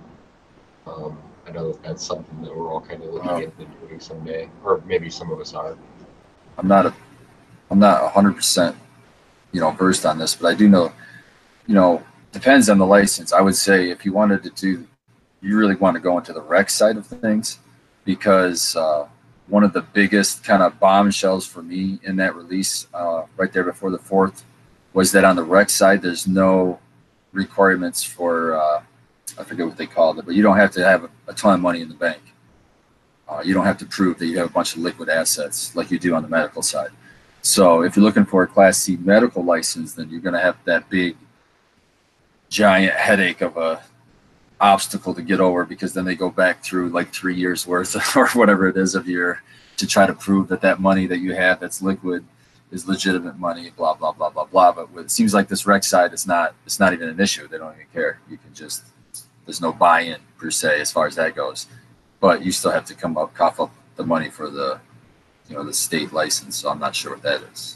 Um, 0.87 1.17
I 1.47 1.51
know 1.51 1.71
that 1.71 1.83
that's 1.83 2.05
something 2.05 2.41
that 2.43 2.55
we're 2.55 2.69
all 2.71 2.81
kind 2.81 3.01
of 3.03 3.13
looking 3.13 3.29
Oh. 3.29 3.37
into 3.37 3.65
doing 3.87 3.99
someday, 3.99 4.49
or 4.63 4.81
maybe 4.85 5.09
some 5.09 5.31
of 5.31 5.39
us 5.39 5.53
are. 5.53 5.75
I'm 6.57 6.67
not 6.67 6.85
a, 6.85 6.93
I'm 7.69 7.79
not 7.79 8.11
hundred 8.11 8.35
percent, 8.35 8.75
you 9.51 9.59
know, 9.61 9.71
versed 9.71 10.05
on 10.05 10.17
this, 10.17 10.35
but 10.35 10.47
I 10.47 10.55
do 10.55 10.69
know, 10.69 10.91
you 11.67 11.73
know, 11.73 12.03
depends 12.31 12.69
on 12.69 12.77
the 12.77 12.85
license. 12.85 13.33
I 13.33 13.41
would 13.41 13.55
say 13.55 13.89
if 13.89 14.05
you 14.05 14.13
wanted 14.13 14.43
to 14.43 14.49
do, 14.51 14.87
you 15.41 15.57
really 15.57 15.75
want 15.75 15.95
to 15.95 15.99
go 15.99 16.17
into 16.17 16.33
the 16.33 16.41
rec 16.41 16.69
side 16.69 16.97
of 16.97 17.07
things, 17.07 17.59
because 18.05 18.75
uh, 18.75 19.07
one 19.47 19.63
of 19.63 19.73
the 19.73 19.81
biggest 19.81 20.43
kind 20.43 20.61
of 20.61 20.79
bombshells 20.79 21.45
for 21.47 21.63
me 21.63 21.99
in 22.03 22.15
that 22.17 22.35
release, 22.35 22.87
uh, 22.93 23.23
right 23.37 23.51
there 23.51 23.63
before 23.63 23.89
the 23.89 23.97
fourth, 23.97 24.43
was 24.93 25.11
that 25.13 25.25
on 25.25 25.35
the 25.35 25.43
rec 25.43 25.69
side, 25.69 26.01
there's 26.01 26.27
no 26.27 26.79
requirements 27.31 28.03
for, 28.03 28.55
uh, 28.55 28.83
I 29.37 29.43
forget 29.43 29.65
what 29.65 29.77
they 29.77 29.87
called 29.87 30.19
it, 30.19 30.25
but 30.25 30.35
you 30.35 30.43
don't 30.43 30.57
have 30.57 30.71
to 30.71 30.83
have 30.83 31.09
a, 31.27 31.33
ton 31.33 31.53
of 31.53 31.59
money 31.59 31.81
in 31.81 31.89
the 31.89 31.95
bank. 31.95 32.21
Uh, 33.27 33.41
you 33.43 33.53
don't 33.53 33.65
have 33.65 33.77
to 33.77 33.85
prove 33.85 34.19
that 34.19 34.25
you 34.27 34.37
have 34.37 34.49
a 34.49 34.53
bunch 34.53 34.75
of 34.75 34.81
liquid 34.81 35.09
assets 35.09 35.75
like 35.75 35.89
you 35.89 35.97
do 35.97 36.13
on 36.15 36.21
the 36.21 36.27
medical 36.27 36.61
side. 36.61 36.89
So 37.41 37.83
if 37.83 37.95
you're 37.95 38.03
looking 38.03 38.25
for 38.25 38.43
a 38.43 38.47
Class 38.47 38.77
C 38.77 38.97
medical 38.97 39.43
license, 39.43 39.93
then 39.93 40.09
you're 40.09 40.21
going 40.21 40.33
to 40.33 40.41
have 40.41 40.57
that 40.65 40.89
big, 40.89 41.15
giant 42.49 42.93
headache 42.93 43.41
of 43.41 43.57
a 43.57 43.81
obstacle 44.59 45.13
to 45.15 45.21
get 45.21 45.39
over 45.39 45.65
because 45.65 45.93
then 45.93 46.05
they 46.05 46.15
go 46.15 46.29
back 46.29 46.63
through 46.63 46.89
like 46.89 47.11
three 47.11 47.35
years 47.35 47.65
worth 47.65 48.15
or 48.15 48.27
whatever 48.29 48.67
it 48.67 48.77
is 48.77 48.93
of 48.93 49.07
your 49.07 49.41
to 49.77 49.87
try 49.87 50.05
to 50.05 50.13
prove 50.13 50.47
that 50.49 50.61
that 50.61 50.79
money 50.79 51.07
that 51.07 51.17
you 51.17 51.33
have 51.33 51.59
that's 51.59 51.81
liquid 51.81 52.23
is 52.71 52.87
legitimate 52.87 53.37
money. 53.37 53.71
Blah 53.75 53.95
blah 53.95 54.11
blah 54.11 54.29
blah 54.29 54.45
blah. 54.45 54.71
But 54.71 54.89
it 54.97 55.11
seems 55.11 55.33
like 55.33 55.47
this 55.47 55.65
rec 55.65 55.83
side 55.83 56.13
is 56.13 56.25
not. 56.25 56.55
It's 56.65 56.79
not 56.79 56.93
even 56.93 57.09
an 57.09 57.19
issue. 57.19 57.47
They 57.47 57.57
don't 57.57 57.73
even 57.73 57.87
care. 57.93 58.19
You 58.29 58.37
can 58.37 58.53
just 58.53 58.83
there's 59.51 59.59
no 59.59 59.73
buy-in 59.73 60.15
per 60.37 60.49
se 60.49 60.79
as 60.79 60.93
far 60.93 61.07
as 61.07 61.15
that 61.15 61.35
goes. 61.35 61.67
But 62.21 62.45
you 62.45 62.53
still 62.53 62.71
have 62.71 62.85
to 62.85 62.95
come 62.95 63.17
up 63.17 63.33
cough 63.33 63.59
up 63.59 63.73
the 63.97 64.05
money 64.05 64.29
for 64.29 64.49
the 64.49 64.79
you 65.49 65.57
know 65.57 65.63
the 65.65 65.73
state 65.73 66.13
license 66.13 66.55
so 66.55 66.69
i'm 66.69 66.79
not 66.79 66.95
sure 66.95 67.11
what 67.11 67.23
that 67.23 67.41
is. 67.51 67.75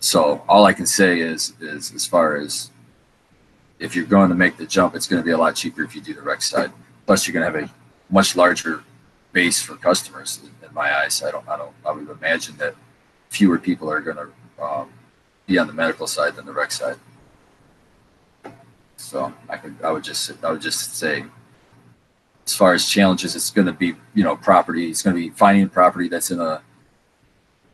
So 0.00 0.42
all 0.48 0.64
i 0.64 0.72
can 0.72 0.86
say 0.86 1.20
is 1.20 1.54
is 1.60 1.94
as 1.94 2.04
far 2.04 2.36
as 2.36 2.70
if 3.78 3.94
you're 3.94 4.12
going 4.16 4.30
to 4.30 4.34
make 4.34 4.56
the 4.56 4.66
jump 4.66 4.96
it's 4.96 5.06
going 5.06 5.22
to 5.22 5.24
be 5.24 5.30
a 5.30 5.38
lot 5.38 5.54
cheaper 5.54 5.84
if 5.84 5.94
you 5.94 6.00
do 6.00 6.14
the 6.14 6.22
rec 6.22 6.42
side. 6.42 6.72
Plus 7.06 7.28
you're 7.28 7.32
going 7.38 7.46
to 7.46 7.60
have 7.60 7.70
a 7.70 7.72
much 8.12 8.34
larger 8.34 8.82
base 9.32 9.62
for 9.62 9.76
customers 9.76 10.40
in, 10.42 10.74
my 10.74 10.90
eyes. 11.00 11.22
I 11.22 11.30
don't 11.30 11.48
i 11.48 11.56
don't 11.56 11.74
i 11.86 11.92
would 11.92 12.10
imagine 12.10 12.56
that 12.56 12.74
fewer 13.30 13.58
people 13.58 13.88
are 13.88 14.00
going 14.00 14.20
to 14.24 14.28
um, 14.64 14.90
be 15.46 15.58
on 15.58 15.68
the 15.68 15.72
medical 15.72 16.08
side 16.08 16.34
than 16.34 16.44
the 16.44 16.52
rec 16.52 16.72
side 16.72 16.98
So 18.98 19.32
I 19.48 19.56
could 19.56 19.76
I 19.82 19.90
would 19.92 20.04
just 20.04 20.32
I 20.44 20.50
would 20.50 20.60
just 20.60 20.96
say 20.96 21.24
as 22.46 22.54
far 22.54 22.74
as 22.74 22.86
challenges, 22.86 23.36
it's 23.36 23.50
going 23.50 23.66
to 23.66 23.72
be 23.72 23.94
you 24.14 24.24
know 24.24 24.36
property. 24.36 24.90
It's 24.90 25.02
going 25.02 25.14
to 25.14 25.22
be 25.22 25.30
finding 25.30 25.68
property 25.68 26.08
that's 26.08 26.30
in 26.30 26.40
a 26.40 26.62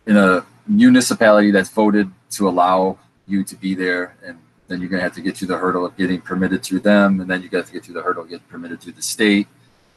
in 0.06 0.16
a 0.16 0.44
municipality 0.66 1.50
that's 1.50 1.70
voted 1.70 2.10
to 2.32 2.48
allow 2.48 2.98
you 3.26 3.42
to 3.44 3.56
be 3.56 3.74
there, 3.74 4.16
and 4.24 4.38
then 4.68 4.80
you're 4.80 4.90
going 4.90 5.00
to 5.00 5.04
have 5.04 5.14
to 5.14 5.22
get 5.22 5.36
through 5.36 5.48
the 5.48 5.56
hurdle 5.56 5.86
of 5.86 5.96
getting 5.96 6.20
permitted 6.20 6.62
through 6.62 6.80
them, 6.80 7.20
and 7.20 7.30
then 7.30 7.42
you 7.42 7.48
got 7.48 7.66
to 7.66 7.72
get 7.72 7.84
through 7.84 7.94
the 7.94 8.02
hurdle 8.02 8.24
of 8.24 8.28
getting 8.28 8.46
permitted 8.46 8.80
through 8.80 8.92
the 8.92 9.02
state. 9.02 9.48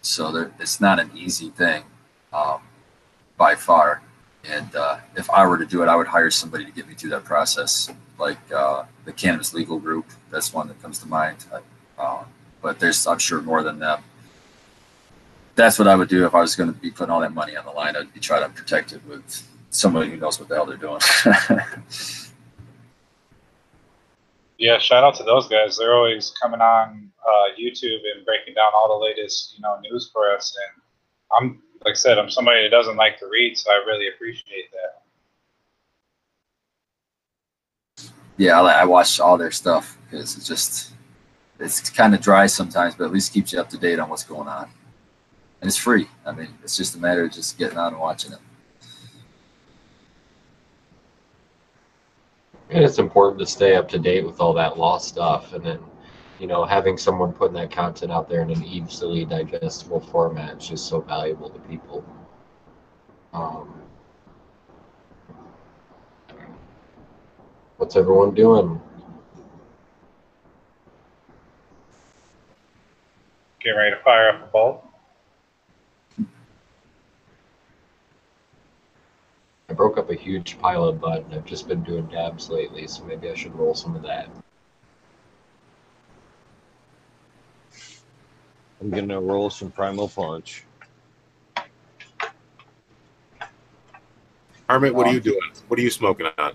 So 0.02 0.50
it's 0.60 0.80
not 0.80 1.00
an 1.00 1.12
easy 1.14 1.50
thing 1.50 1.84
um, 2.32 2.62
by 3.36 3.56
far. 3.56 4.02
And 4.50 4.74
uh, 4.76 5.00
if 5.18 5.30
I 5.30 5.46
were 5.46 5.58
to 5.58 5.66
do 5.66 5.84
it, 5.84 5.88
I 5.88 5.96
would 5.96 6.08
hire 6.08 6.32
somebody 6.32 6.64
to 6.64 6.72
get 6.72 6.88
me 6.88 6.94
through 6.94 7.10
that 7.10 7.26
process, 7.26 7.90
like 8.18 8.40
uh, 8.56 8.84
the 9.08 9.14
Cannabis 9.14 9.54
Legal 9.54 9.80
Group. 9.80 10.06
That's 10.30 10.54
one 10.54 10.68
that 10.68 10.80
comes 10.82 11.00
to 11.00 11.08
mind. 11.08 11.46
Uh, 11.98 12.26
but 12.62 12.80
there's, 12.80 13.08
I'm 13.08 13.18
sure, 13.18 13.42
more 13.42 13.64
than 13.64 13.80
them. 13.80 14.04
That's 15.56 15.80
what 15.80 15.88
I 15.88 15.96
would 15.96 16.10
do 16.10 16.26
if 16.28 16.36
I 16.36 16.42
was 16.42 16.56
going 16.56 16.72
to 16.72 16.80
be 16.80 16.92
putting 16.92 17.10
all 17.10 17.22
that 17.22 17.34
money 17.34 17.56
on 17.56 17.66
the 17.66 17.72
line. 17.72 17.96
I'd 17.96 18.14
be 18.14 18.20
trying 18.20 18.44
to 18.44 18.50
protect 18.50 18.92
it 18.94 19.02
with 19.08 19.48
somebody 19.72 20.12
who 20.12 20.18
knows 20.18 20.40
what 20.40 20.50
the 20.50 20.56
hell 20.56 20.68
they're 20.68 20.78
doing. 20.78 21.02
Yeah, 24.58 24.80
shout 24.80 25.04
out 25.04 25.14
to 25.16 25.24
those 25.24 25.48
guys. 25.48 25.78
They're 25.78 25.94
always 25.94 26.34
coming 26.42 26.62
on 26.62 27.12
uh, 27.24 27.56
YouTube 27.60 28.02
and 28.16 28.26
breaking 28.26 28.56
down 28.56 28.72
all 28.76 29.00
the 29.00 29.06
latest, 29.06 29.54
you 29.56 29.62
know, 29.62 29.80
news 29.82 30.10
for 30.12 30.34
us. 30.34 30.56
And 30.66 30.82
I'm, 31.38 31.62
like 31.86 31.92
I 31.92 31.96
said, 31.96 32.18
I'm 32.18 32.30
somebody 32.30 32.64
that 32.64 32.72
doesn't 32.72 32.96
like 32.96 33.20
to 33.20 33.28
read, 33.28 33.56
so 33.58 33.72
I 33.72 33.84
really 33.86 34.08
appreciate 34.08 34.72
that. 34.72 35.04
Yeah, 38.38 38.62
I, 38.62 38.82
I 38.82 38.86
watch 38.86 39.20
all 39.20 39.38
their 39.38 39.52
stuff 39.52 39.98
because 40.06 40.38
it's 40.38 40.48
just 40.48 40.94
it's 41.60 41.90
kind 41.90 42.14
of 42.14 42.22
dry 42.22 42.46
sometimes, 42.46 42.96
but 42.96 43.06
at 43.06 43.12
least 43.12 43.34
keeps 43.34 43.52
you 43.52 43.60
up 43.60 43.70
to 43.70 43.78
date 43.78 44.00
on 44.00 44.10
what's 44.10 44.24
going 44.24 44.48
on. 44.48 44.70
And 45.62 45.68
it's 45.68 45.78
free. 45.78 46.08
I 46.26 46.32
mean, 46.32 46.50
it's 46.64 46.78
just 46.78 46.96
a 46.96 47.00
matter 47.00 47.24
of 47.24 47.32
just 47.32 47.58
getting 47.58 47.78
on 47.80 47.94
and 47.94 48.02
watching 48.02 48.32
it. 48.34 48.40
And 52.70 52.84
it's 52.84 53.00
important 53.00 53.40
to 53.40 53.46
stay 53.48 53.76
up 53.76 53.88
to 53.90 53.98
date 54.00 54.26
with 54.26 54.40
all 54.40 54.54
that 54.54 54.78
law 54.78 55.00
stuff. 55.00 55.54
And 55.54 55.64
then, 55.64 55.80
you 56.40 56.46
know, 56.46 56.64
having 56.64 56.98
someone 56.98 57.34
putting 57.34 57.56
that 57.56 57.72
content 57.72 58.12
out 58.12 58.30
there 58.30 58.42
in 58.42 58.52
an 58.52 58.64
easily 58.64 59.26
digestible 59.26 60.02
format 60.02 60.62
is 60.62 60.68
just 60.68 60.88
so 60.88 61.02
valuable 61.02 61.50
to 61.50 61.60
people. 61.62 62.06
Um, 63.34 63.82
what's 67.78 67.96
everyone 67.96 68.34
doing? 68.34 68.82
Get 73.64 73.72
ready 73.72 73.96
to 73.96 74.02
fire 74.04 74.30
up 74.30 74.44
a 74.44 74.48
bolt. 74.48 74.84
I 79.70 79.74
broke 79.74 79.98
up 79.98 80.10
a 80.10 80.16
huge 80.16 80.58
pile 80.60 80.86
of 80.86 81.02
bud 81.02 81.26
and 81.26 81.36
I've 81.36 81.46
just 81.46 81.68
been 81.68 81.84
doing 81.84 82.06
dabs 82.08 82.50
lately, 82.50 82.88
so 82.88 83.04
maybe 83.04 83.30
I 83.30 83.36
should 83.36 83.54
roll 83.56 83.76
some 83.76 83.96
of 83.96 84.02
that. 84.04 84.30
I'm 88.80 88.90
gonna 88.90 89.20
roll 89.20 89.50
some 89.50 89.72
primal 89.72 90.08
punch. 90.08 90.64
Hermit, 94.70 94.94
what 94.94 95.08
are 95.08 95.14
you 95.14 95.20
doing? 95.20 95.40
What 95.68 95.80
are 95.80 95.84
you 95.84 95.90
smoking 95.90 96.28
on? 96.38 96.54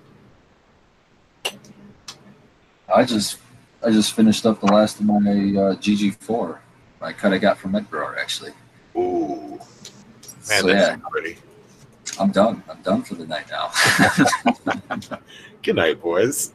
I 2.94 3.04
just 3.04 3.38
I 3.84 3.90
just 3.90 4.14
finished 4.14 4.46
up 4.46 4.60
the 4.60 4.66
last 4.66 5.00
of 5.00 5.06
my 5.06 5.14
uh, 5.16 5.74
GG4. 5.76 6.58
My 7.00 7.12
cut 7.12 7.32
I 7.32 7.38
got 7.38 7.58
from 7.58 7.72
MedGrower 7.72 8.18
actually. 8.18 8.52
Ooh, 8.96 9.58
man, 10.48 10.60
so 10.60 10.66
that's 10.66 10.68
yeah, 10.68 10.96
pretty. 11.10 11.38
I'm 12.20 12.30
done. 12.30 12.62
I'm 12.68 12.80
done 12.82 13.02
for 13.02 13.14
the 13.14 13.26
night 13.26 13.46
now. 13.50 13.70
Good 15.62 15.76
night, 15.76 16.00
boys. 16.00 16.52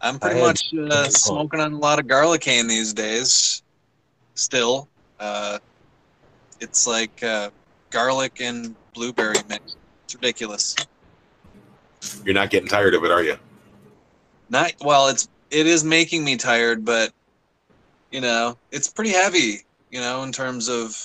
I'm 0.00 0.16
I 0.16 0.18
pretty 0.18 0.40
had 0.40 0.46
much 0.46 0.74
uh, 0.74 1.08
smoking 1.08 1.60
on 1.60 1.72
a 1.72 1.78
lot 1.78 1.98
of 1.98 2.06
garlicane 2.06 2.68
these 2.68 2.92
days. 2.92 3.62
Still, 4.34 4.88
uh, 5.18 5.58
it's 6.60 6.86
like 6.86 7.22
uh, 7.22 7.50
garlic 7.90 8.40
and 8.40 8.74
blueberry 8.94 9.38
mix. 9.48 9.76
It's 10.04 10.14
ridiculous. 10.14 10.76
You're 12.24 12.34
not 12.34 12.50
getting 12.50 12.68
tired 12.68 12.94
of 12.94 13.02
it, 13.04 13.10
are 13.10 13.22
you? 13.22 13.38
Not 14.50 14.72
well. 14.80 15.08
It's 15.08 15.28
it 15.50 15.66
is 15.66 15.84
making 15.84 16.24
me 16.24 16.36
tired, 16.36 16.84
but 16.84 17.12
you 18.10 18.20
know, 18.20 18.56
it's 18.70 18.88
pretty 18.88 19.10
heavy. 19.10 19.60
You 19.90 20.00
know, 20.00 20.22
in 20.22 20.32
terms 20.32 20.68
of 20.68 20.96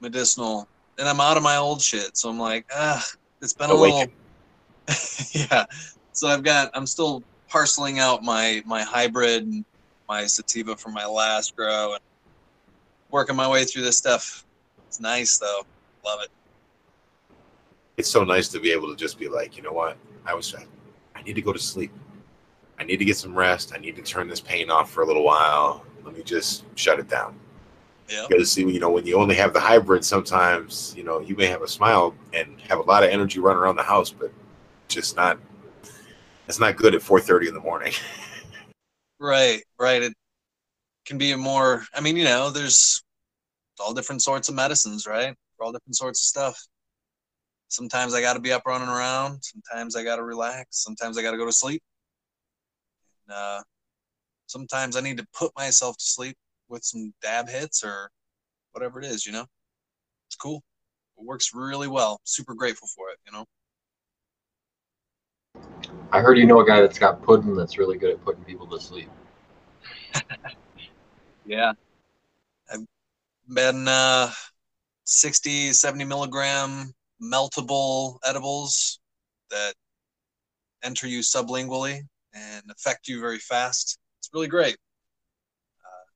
medicinal, 0.00 0.68
and 0.98 1.08
I'm 1.08 1.20
out 1.20 1.36
of 1.36 1.42
my 1.42 1.56
old 1.56 1.80
shit, 1.80 2.16
so 2.16 2.28
I'm 2.28 2.38
like, 2.38 2.66
ah, 2.74 3.04
it's 3.42 3.52
been 3.52 3.70
a 3.70 3.74
little. 3.74 4.06
Yeah. 5.32 5.66
So 6.12 6.28
I've 6.28 6.42
got. 6.42 6.70
I'm 6.72 6.86
still 6.86 7.22
parceling 7.48 7.98
out 7.98 8.22
my 8.22 8.62
my 8.64 8.82
hybrid 8.82 9.42
and 9.42 9.64
my 10.08 10.24
sativa 10.24 10.76
from 10.76 10.94
my 10.94 11.04
last 11.04 11.54
grow 11.54 11.92
and 11.92 12.00
working 13.10 13.36
my 13.36 13.48
way 13.48 13.64
through 13.64 13.82
this 13.82 13.98
stuff. 13.98 14.44
It's 14.86 15.00
nice 15.00 15.38
though. 15.38 15.62
Love 16.04 16.20
it. 16.22 16.30
It's 17.98 18.08
so 18.08 18.24
nice 18.24 18.48
to 18.48 18.60
be 18.60 18.70
able 18.72 18.88
to 18.88 18.96
just 18.96 19.18
be 19.18 19.28
like, 19.28 19.56
you 19.56 19.62
know 19.62 19.72
what? 19.72 19.96
I 20.24 20.32
was, 20.32 20.54
I 21.14 21.22
need 21.22 21.34
to 21.34 21.42
go 21.42 21.52
to 21.52 21.58
sleep. 21.58 21.90
I 22.78 22.84
need 22.84 22.98
to 22.98 23.04
get 23.04 23.16
some 23.16 23.34
rest. 23.36 23.72
I 23.74 23.78
need 23.78 23.96
to 23.96 24.02
turn 24.02 24.28
this 24.28 24.40
pain 24.40 24.70
off 24.70 24.90
for 24.90 25.02
a 25.02 25.06
little 25.06 25.24
while. 25.24 25.84
Let 26.04 26.16
me 26.16 26.22
just 26.22 26.64
shut 26.76 26.98
it 26.98 27.08
down. 27.08 27.38
Yeah. 28.08 28.24
Because 28.28 28.50
see, 28.50 28.62
you 28.62 28.80
know, 28.80 28.90
when 28.90 29.06
you 29.06 29.18
only 29.18 29.34
have 29.34 29.52
the 29.52 29.60
hybrid, 29.60 30.04
sometimes 30.04 30.94
you 30.96 31.04
know 31.04 31.20
you 31.20 31.36
may 31.36 31.46
have 31.46 31.62
a 31.62 31.68
smile 31.68 32.14
and 32.32 32.60
have 32.62 32.78
a 32.78 32.82
lot 32.82 33.02
of 33.02 33.10
energy 33.10 33.40
running 33.40 33.60
around 33.60 33.76
the 33.76 33.82
house, 33.82 34.10
but 34.10 34.32
just 34.88 35.16
not. 35.16 35.38
It's 36.46 36.58
not 36.58 36.76
good 36.76 36.94
at 36.94 37.02
four 37.02 37.20
thirty 37.20 37.48
in 37.48 37.54
the 37.54 37.60
morning. 37.60 37.92
Right, 39.20 39.64
right. 39.80 40.02
It 40.02 40.14
can 41.04 41.18
be 41.18 41.32
a 41.32 41.36
more. 41.36 41.84
I 41.92 42.00
mean, 42.00 42.16
you 42.16 42.24
know, 42.24 42.50
there's 42.50 43.02
all 43.80 43.92
different 43.92 44.22
sorts 44.22 44.48
of 44.48 44.54
medicines, 44.54 45.06
right? 45.06 45.34
For 45.56 45.64
all 45.64 45.72
different 45.72 45.96
sorts 45.96 46.20
of 46.20 46.24
stuff. 46.24 46.66
Sometimes 47.68 48.14
I 48.14 48.20
got 48.20 48.34
to 48.34 48.40
be 48.40 48.52
up 48.52 48.62
running 48.64 48.88
around. 48.88 49.40
Sometimes 49.42 49.96
I 49.96 50.04
got 50.04 50.16
to 50.16 50.22
relax. 50.22 50.82
Sometimes 50.82 51.18
I 51.18 51.22
got 51.22 51.32
to 51.32 51.36
go 51.36 51.46
to 51.46 51.52
sleep. 51.52 51.82
Uh, 53.32 53.62
sometimes 54.46 54.96
I 54.96 55.00
need 55.00 55.18
to 55.18 55.26
put 55.34 55.52
myself 55.56 55.96
to 55.96 56.04
sleep 56.04 56.36
with 56.68 56.84
some 56.84 57.12
dab 57.22 57.48
hits 57.48 57.84
or 57.84 58.10
whatever 58.72 59.00
it 59.00 59.06
is. 59.06 59.26
You 59.26 59.32
know, 59.32 59.46
it's 60.28 60.36
cool. 60.36 60.62
It 61.18 61.24
works 61.24 61.52
really 61.54 61.88
well. 61.88 62.20
Super 62.24 62.54
grateful 62.54 62.88
for 62.94 63.10
it. 63.10 63.18
You 63.26 63.32
know. 63.32 63.44
I 66.12 66.20
heard 66.20 66.38
you 66.38 66.46
know 66.46 66.60
a 66.60 66.66
guy 66.66 66.80
that's 66.80 66.98
got 66.98 67.22
pudding 67.22 67.54
that's 67.54 67.78
really 67.78 67.98
good 67.98 68.10
at 68.10 68.24
putting 68.24 68.44
people 68.44 68.66
to 68.68 68.80
sleep. 68.80 69.08
Yeah. 71.48 71.72
I've 72.70 72.84
been 73.52 73.88
uh, 73.88 74.30
60, 75.04 75.72
70 75.72 76.04
milligram 76.04 76.92
meltable 77.22 78.18
edibles 78.24 79.00
that 79.50 79.72
enter 80.84 81.08
you 81.08 81.20
sublingually 81.20 82.02
and 82.34 82.62
affect 82.70 83.08
you 83.08 83.20
very 83.20 83.38
fast. 83.38 83.98
It's 84.20 84.30
really 84.32 84.48
great. 84.48 84.76
Uh, 85.84 86.06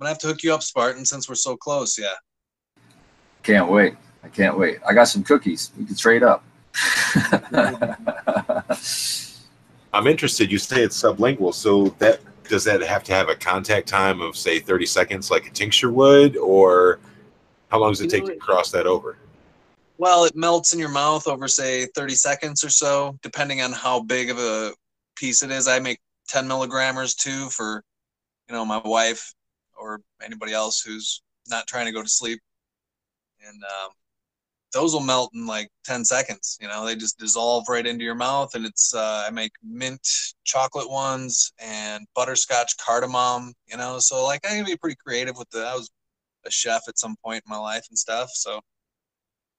I'm 0.00 0.04
going 0.04 0.06
to 0.06 0.08
have 0.08 0.18
to 0.20 0.26
hook 0.28 0.42
you 0.42 0.54
up, 0.54 0.62
Spartan, 0.62 1.04
since 1.04 1.28
we're 1.28 1.34
so 1.34 1.56
close. 1.56 1.98
Yeah. 1.98 2.14
can't 3.42 3.70
wait. 3.70 3.96
I 4.24 4.28
can't 4.28 4.58
wait. 4.58 4.78
I 4.86 4.92
got 4.92 5.04
some 5.04 5.22
cookies. 5.22 5.70
We 5.78 5.84
can 5.84 5.96
trade 5.96 6.22
up. 6.22 6.44
I'm 9.92 10.06
interested. 10.06 10.52
You 10.52 10.58
say 10.58 10.82
it's 10.82 11.02
sublingual, 11.02 11.54
so 11.54 11.88
that 11.98 12.20
does 12.48 12.64
that 12.64 12.80
have 12.82 13.04
to 13.04 13.12
have 13.12 13.28
a 13.28 13.34
contact 13.34 13.88
time 13.88 14.20
of 14.20 14.36
say 14.36 14.58
30 14.58 14.86
seconds, 14.86 15.30
like 15.30 15.46
a 15.46 15.50
tincture 15.50 15.90
would, 15.90 16.36
or 16.36 16.98
how 17.68 17.78
long 17.78 17.92
does 17.92 18.00
it 18.00 18.10
take 18.10 18.26
to 18.26 18.36
cross 18.36 18.70
that 18.72 18.86
over? 18.86 19.16
Well, 19.98 20.24
it 20.24 20.36
melts 20.36 20.72
in 20.72 20.78
your 20.78 20.90
mouth 20.90 21.26
over, 21.26 21.48
say, 21.48 21.86
30 21.94 22.14
seconds 22.14 22.64
or 22.64 22.70
so, 22.70 23.18
depending 23.22 23.62
on 23.62 23.72
how 23.72 24.00
big 24.00 24.30
of 24.30 24.38
a 24.38 24.72
piece 25.18 25.42
it 25.42 25.50
is. 25.50 25.68
I 25.68 25.78
make 25.78 26.00
10 26.28 26.46
milligrammers 26.46 27.16
too 27.16 27.48
for, 27.50 27.82
you 28.48 28.54
know, 28.54 28.64
my 28.64 28.80
wife 28.84 29.32
or 29.78 30.00
anybody 30.22 30.52
else 30.52 30.80
who's 30.80 31.22
not 31.48 31.66
trying 31.66 31.86
to 31.86 31.92
go 31.92 32.02
to 32.02 32.08
sleep. 32.08 32.40
And 33.46 33.62
um, 33.62 33.90
those 34.72 34.92
will 34.92 35.00
melt 35.00 35.30
in 35.34 35.46
like 35.46 35.68
10 35.84 36.04
seconds. 36.04 36.58
You 36.60 36.68
know, 36.68 36.84
they 36.84 36.96
just 36.96 37.18
dissolve 37.18 37.64
right 37.68 37.86
into 37.86 38.04
your 38.04 38.14
mouth. 38.14 38.54
And 38.54 38.66
it's, 38.66 38.94
uh, 38.94 39.24
I 39.26 39.30
make 39.30 39.52
mint 39.62 40.06
chocolate 40.44 40.90
ones 40.90 41.52
and 41.58 42.06
butterscotch 42.14 42.76
cardamom, 42.78 43.54
you 43.66 43.76
know, 43.76 43.98
so 43.98 44.24
like 44.24 44.40
I 44.44 44.50
can 44.50 44.64
be 44.64 44.76
pretty 44.76 44.96
creative 45.04 45.36
with 45.36 45.48
the, 45.50 45.60
I 45.60 45.74
was 45.74 45.90
a 46.44 46.50
chef 46.50 46.82
at 46.88 46.98
some 46.98 47.16
point 47.24 47.42
in 47.46 47.50
my 47.50 47.58
life 47.58 47.86
and 47.90 47.98
stuff. 47.98 48.30
So, 48.34 48.60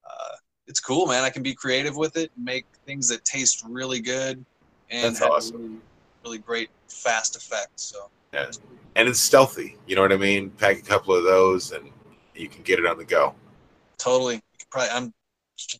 uh, 0.04 0.36
it's 0.66 0.80
cool, 0.80 1.06
man. 1.06 1.24
I 1.24 1.30
can 1.30 1.42
be 1.42 1.54
creative 1.54 1.96
with 1.96 2.16
it, 2.16 2.30
and 2.36 2.44
make 2.44 2.64
things 2.86 3.08
that 3.08 3.24
taste 3.24 3.64
really 3.68 4.00
good, 4.00 4.44
and 4.90 5.04
That's 5.04 5.18
have 5.20 5.30
awesome. 5.30 5.56
really, 5.56 5.76
really 6.24 6.38
great 6.38 6.70
fast 6.88 7.36
effects. 7.36 7.82
So 7.82 8.10
Yeah. 8.32 8.50
And 8.96 9.08
it's 9.08 9.20
stealthy. 9.20 9.76
You 9.86 9.96
know 9.96 10.02
what 10.02 10.12
I 10.12 10.16
mean? 10.16 10.50
Pack 10.50 10.78
a 10.78 10.82
couple 10.82 11.14
of 11.14 11.24
those 11.24 11.72
and 11.72 11.90
you 12.34 12.48
can 12.48 12.62
get 12.62 12.78
it 12.78 12.86
on 12.86 12.98
the 12.98 13.04
go. 13.04 13.34
Totally. 13.98 14.34
You 14.36 14.40
could 14.58 14.70
Probably, 14.70 14.90
I'm 14.90 15.12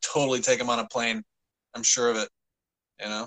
totally 0.01 0.41
take 0.41 0.59
them 0.59 0.71
on 0.71 0.79
a 0.79 0.87
plane. 0.87 1.23
I'm 1.75 1.83
sure 1.83 2.11
of 2.11 2.17
it. 2.17 2.29
You 3.01 3.09
know, 3.09 3.27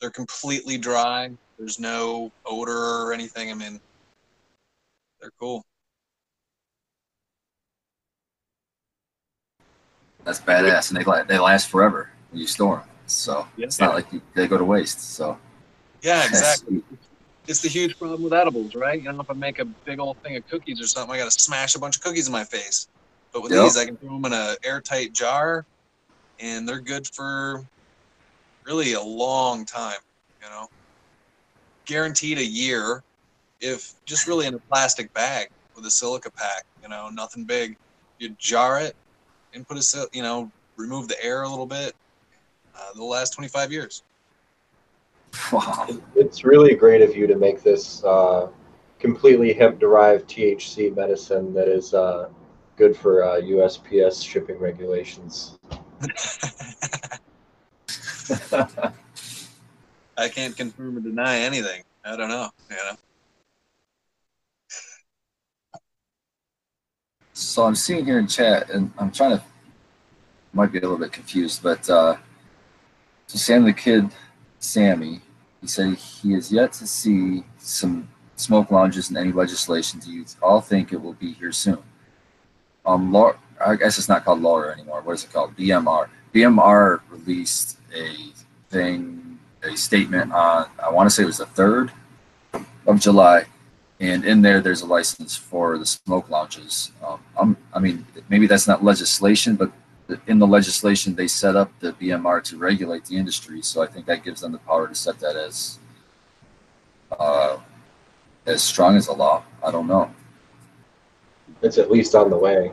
they're 0.00 0.10
completely 0.10 0.76
dry. 0.76 1.30
There's 1.58 1.78
no 1.78 2.32
odor 2.44 2.76
or 2.76 3.12
anything. 3.12 3.50
I 3.50 3.54
mean, 3.54 3.80
they're 5.20 5.30
cool. 5.38 5.64
That's 10.24 10.40
badass, 10.40 10.90
and 10.90 10.98
they 10.98 11.04
la- 11.04 11.22
they 11.22 11.38
last 11.38 11.68
forever 11.68 12.10
when 12.30 12.40
you 12.40 12.48
store 12.48 12.78
them. 12.78 12.88
So 13.06 13.46
it's 13.56 13.80
not 13.80 13.94
like 13.94 14.12
you, 14.12 14.20
they 14.34 14.46
go 14.46 14.58
to 14.58 14.64
waste. 14.64 15.14
So 15.14 15.38
Yeah, 16.02 16.24
exactly. 16.24 16.82
It's 17.46 17.62
the 17.62 17.68
huge 17.68 17.96
problem 17.98 18.22
with 18.22 18.32
edibles, 18.32 18.74
right? 18.74 19.00
You 19.00 19.12
know, 19.12 19.20
if 19.20 19.30
I 19.30 19.34
make 19.34 19.60
a 19.60 19.64
big 19.84 20.00
old 20.00 20.16
thing 20.24 20.36
of 20.36 20.46
cookies 20.48 20.80
or 20.80 20.86
something, 20.86 21.14
I 21.14 21.18
got 21.18 21.30
to 21.30 21.30
smash 21.30 21.76
a 21.76 21.78
bunch 21.78 21.96
of 21.96 22.02
cookies 22.02 22.26
in 22.26 22.32
my 22.32 22.44
face. 22.44 22.88
But 23.32 23.42
with 23.42 23.52
Yep. 23.52 23.62
these, 23.62 23.76
I 23.76 23.84
can 23.84 23.96
throw 23.96 24.14
them 24.14 24.24
in 24.24 24.32
a 24.32 24.56
airtight 24.64 25.12
jar, 25.12 25.64
and 26.40 26.68
they're 26.68 26.80
good 26.80 27.06
for 27.14 27.62
really 28.64 28.94
a 28.94 29.02
long 29.02 29.64
time. 29.64 29.98
You 30.42 30.48
know, 30.48 30.66
guaranteed 31.86 32.38
a 32.38 32.44
year, 32.44 33.02
if 33.60 33.94
just 34.06 34.26
really 34.26 34.46
in 34.46 34.54
a 34.54 34.58
plastic 34.58 35.12
bag 35.12 35.48
with 35.74 35.86
a 35.86 35.90
silica 35.90 36.30
pack. 36.32 36.64
You 36.82 36.88
know, 36.88 37.08
nothing 37.10 37.44
big. 37.44 37.76
You 38.18 38.34
jar 38.38 38.80
it 38.80 38.94
and 39.52 39.66
put 39.66 39.78
a, 39.78 40.08
you 40.12 40.22
know, 40.22 40.50
remove 40.76 41.08
the 41.08 41.22
air 41.22 41.42
a 41.42 41.48
little 41.48 41.66
bit. 41.66 41.94
Uh, 42.76 42.92
they'll 42.94 43.08
last 43.08 43.32
25 43.34 43.72
years. 43.72 44.02
Wow. 45.52 45.88
It's 46.14 46.44
really 46.44 46.74
great 46.74 47.02
of 47.02 47.16
you 47.16 47.26
to 47.26 47.36
make 47.36 47.62
this 47.62 48.04
uh, 48.04 48.48
completely 48.98 49.52
hemp-derived 49.52 50.28
THC 50.28 50.94
medicine 50.94 51.52
that 51.54 51.68
is 51.68 51.94
uh, 51.94 52.28
good 52.76 52.96
for 52.96 53.24
uh, 53.24 53.40
USPS 53.40 54.24
shipping 54.24 54.58
regulations. 54.58 55.58
I 60.18 60.28
can't 60.28 60.56
confirm 60.56 60.96
or 60.96 61.00
deny 61.00 61.38
anything. 61.38 61.82
I 62.04 62.16
don't 62.16 62.28
know. 62.28 62.48
You 62.70 62.76
know. 62.76 62.96
So 67.32 67.64
I'm 67.64 67.74
seeing 67.74 68.04
here 68.06 68.18
in 68.18 68.26
chat, 68.26 68.70
and 68.70 68.90
I'm 68.98 69.10
trying 69.10 69.38
to 69.38 69.44
might 70.52 70.72
be 70.72 70.78
a 70.78 70.80
little 70.80 70.96
bit 70.96 71.12
confused, 71.12 71.62
but 71.62 71.88
uh, 71.90 72.16
so 73.26 73.38
Sam 73.38 73.64
the 73.64 73.72
Kid, 73.72 74.10
Sammy, 74.58 75.20
he 75.60 75.66
said 75.66 75.96
he 75.96 76.32
has 76.32 76.52
yet 76.52 76.72
to 76.74 76.86
see 76.86 77.44
some 77.58 78.08
smoke 78.36 78.70
lounges 78.70 79.10
in 79.10 79.16
any 79.16 79.32
legislation. 79.32 80.00
Do 80.00 80.12
you 80.12 80.24
all 80.40 80.60
think 80.60 80.92
it 80.92 81.00
will 81.00 81.14
be 81.14 81.32
here 81.32 81.52
soon? 81.52 81.78
Um, 82.84 83.12
LARA, 83.12 83.36
I 83.64 83.74
guess 83.74 83.98
it's 83.98 84.08
not 84.08 84.24
called 84.24 84.42
LARA 84.42 84.72
anymore. 84.72 85.00
What 85.02 85.14
is 85.14 85.24
it 85.24 85.32
called? 85.32 85.56
BMR. 85.56 86.08
BMR 86.32 87.00
released 87.10 87.78
a 87.94 88.14
thing, 88.70 89.38
a 89.62 89.76
statement 89.76 90.32
on 90.32 90.68
I 90.82 90.90
want 90.90 91.08
to 91.08 91.14
say 91.14 91.22
it 91.22 91.26
was 91.26 91.38
the 91.38 91.46
third 91.46 91.90
of 92.86 93.00
July, 93.00 93.46
and 93.98 94.24
in 94.24 94.42
there 94.42 94.60
there's 94.60 94.82
a 94.82 94.86
license 94.86 95.36
for 95.36 95.78
the 95.78 95.86
smoke 95.86 96.28
lounges. 96.28 96.92
Um, 97.36 97.56
I 97.72 97.80
mean, 97.80 98.06
maybe 98.28 98.46
that's 98.46 98.68
not 98.68 98.84
legislation, 98.84 99.56
but 99.56 99.72
in 100.26 100.38
the 100.38 100.46
legislation 100.46 101.14
they 101.14 101.28
set 101.28 101.56
up 101.56 101.70
the 101.80 101.92
BMR 101.92 102.42
to 102.44 102.56
regulate 102.56 103.04
the 103.04 103.16
industry. 103.16 103.62
So 103.62 103.82
I 103.82 103.86
think 103.86 104.06
that 104.06 104.24
gives 104.24 104.40
them 104.40 104.52
the 104.52 104.58
power 104.58 104.86
to 104.86 104.94
set 104.94 105.18
that 105.20 105.36
as 105.36 105.78
uh, 107.18 107.58
as 108.46 108.62
strong 108.62 108.96
as 108.96 109.08
a 109.08 109.12
law. 109.12 109.42
I 109.64 109.70
don't 109.70 109.86
know. 109.86 110.10
It's 111.62 111.78
at 111.78 111.90
least 111.90 112.14
on 112.14 112.30
the 112.30 112.36
way. 112.36 112.72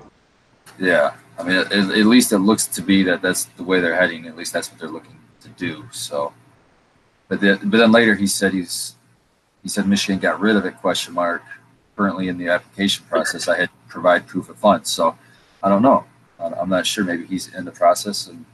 Yeah, 0.80 1.14
I 1.38 1.44
mean, 1.44 1.56
at, 1.58 1.72
at 1.72 2.06
least 2.06 2.32
it 2.32 2.40
looks 2.40 2.68
to 2.68 2.82
be 2.82 3.04
that 3.04 3.22
that's 3.22 3.46
the 3.46 3.64
way 3.64 3.80
they're 3.80 3.96
heading. 3.96 4.28
At 4.28 4.36
least 4.36 4.54
that's 4.54 4.70
what 4.72 4.80
they're 4.80 4.90
looking 4.90 5.18
to 5.42 5.50
do. 5.50 5.86
So, 5.92 6.34
but 7.28 7.42
then, 7.42 7.60
but 7.64 7.78
then 7.78 7.92
later 7.92 8.16
he 8.16 8.28
said 8.28 8.54
he's 8.54 8.96
he 9.62 9.70
said 9.70 9.88
Michigan 9.88 10.20
got 10.20 10.40
rid 10.40 10.56
of 10.56 10.66
it? 10.66 10.78
Question 10.78 11.14
mark. 11.14 11.44
Currently 11.96 12.28
in 12.28 12.38
the 12.38 12.50
application 12.50 13.06
process, 13.06 13.48
I 13.48 13.58
had 13.58 13.70
to 13.70 13.76
provide 13.88 14.28
proof 14.28 14.50
of 14.50 14.58
funds. 14.58 14.90
So, 14.90 15.16
I 15.62 15.70
don't 15.70 15.84
know. 15.84 16.06
I'm 16.44 16.70
not 16.70 16.86
sure. 16.86 17.04
Maybe 17.04 17.26
he's 17.26 17.54
in 17.54 17.66
the 17.66 17.72
process, 17.72 18.28
and 18.28 18.46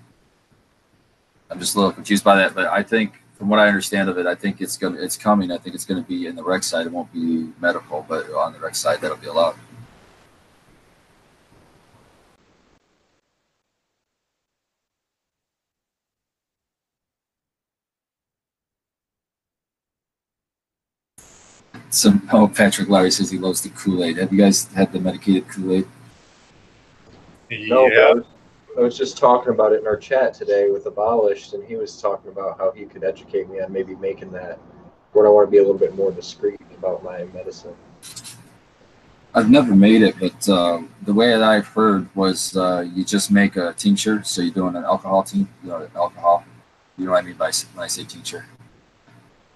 I'm 1.49 1.59
just 1.59 1.75
a 1.75 1.79
little 1.79 1.93
confused 1.93 2.23
by 2.23 2.35
that. 2.37 2.53
But 2.53 2.67
I 2.67 2.83
think, 2.83 3.21
from 3.37 3.49
what 3.49 3.59
I 3.59 3.67
understand 3.67 4.09
of 4.09 4.17
it, 4.17 4.27
I 4.27 4.35
think 4.35 4.61
it's 4.61 4.77
gonna 4.77 5.01
it's 5.01 5.17
coming. 5.17 5.51
I 5.51 5.57
think 5.57 5.75
it's 5.75 5.85
going 5.85 6.01
to 6.01 6.07
be 6.07 6.27
in 6.27 6.35
the 6.35 6.43
rec 6.43 6.63
side. 6.63 6.85
It 6.85 6.91
won't 6.91 7.11
be 7.13 7.49
medical, 7.59 8.05
but 8.07 8.29
on 8.33 8.53
the 8.53 8.59
rec 8.59 8.75
side, 8.75 9.01
that'll 9.01 9.17
be 9.17 9.27
allowed. 9.27 9.55
Some 21.91 22.27
oh 22.31 22.47
Patrick 22.47 22.89
Larry 22.89 23.09
says 23.11 23.31
he 23.31 23.39
loves 23.39 23.61
the 23.61 23.69
Kool 23.69 24.03
Aid. 24.03 24.17
Have 24.17 24.31
you 24.31 24.39
guys 24.39 24.65
had 24.73 24.91
the 24.91 24.99
medicated 24.99 25.47
Kool 25.47 25.73
Aid? 25.73 25.87
No, 27.51 27.85
I 27.85 27.89
Yeah. 27.89 28.13
was, 28.13 28.26
I 28.77 28.81
was 28.81 28.97
just 28.97 29.17
talking 29.17 29.53
about 29.53 29.73
it 29.73 29.81
in 29.81 29.88
our 29.88 29.97
chat 29.97 30.34
today 30.34 30.69
with 30.69 30.85
Abolished, 30.85 31.53
and 31.53 31.63
he 31.63 31.76
was 31.76 31.99
talking 31.99 32.31
about 32.31 32.57
how 32.57 32.71
he 32.71 32.85
could 32.85 33.03
educate 33.03 33.49
me 33.49 33.59
on 33.59 33.71
maybe 33.71 33.95
making 33.95 34.31
that 34.31 34.59
when 35.13 35.26
I 35.26 35.30
want 35.30 35.47
to 35.47 35.51
be 35.51 35.57
a 35.57 35.61
little 35.61 35.77
bit 35.77 35.95
more 35.95 36.11
discreet 36.11 36.59
about 36.77 37.03
my 37.03 37.23
medicine. 37.34 37.76
I've 39.34 39.49
never 39.49 39.76
made 39.76 40.01
it, 40.01 40.15
but 40.19 40.49
um, 40.49 40.89
the 41.03 41.13
way 41.13 41.30
that 41.30 41.43
I've 41.43 41.67
heard 41.67 42.13
was 42.15 42.55
uh, 42.55 42.85
you 42.93 43.03
just 43.03 43.31
make 43.31 43.57
a 43.57 43.73
tincture. 43.73 44.23
So 44.23 44.41
you're 44.41 44.53
doing 44.53 44.76
an 44.76 44.84
alcohol 44.84 45.23
team, 45.23 45.47
you 45.63 45.69
know, 45.69 45.88
alcohol. 45.95 46.43
You 46.97 47.05
know 47.05 47.11
what 47.11 47.23
I 47.23 47.27
mean 47.27 47.35
by 47.35 47.51
when 47.73 47.84
I 47.84 47.88
say 47.88 48.03
tincture. 48.03 48.45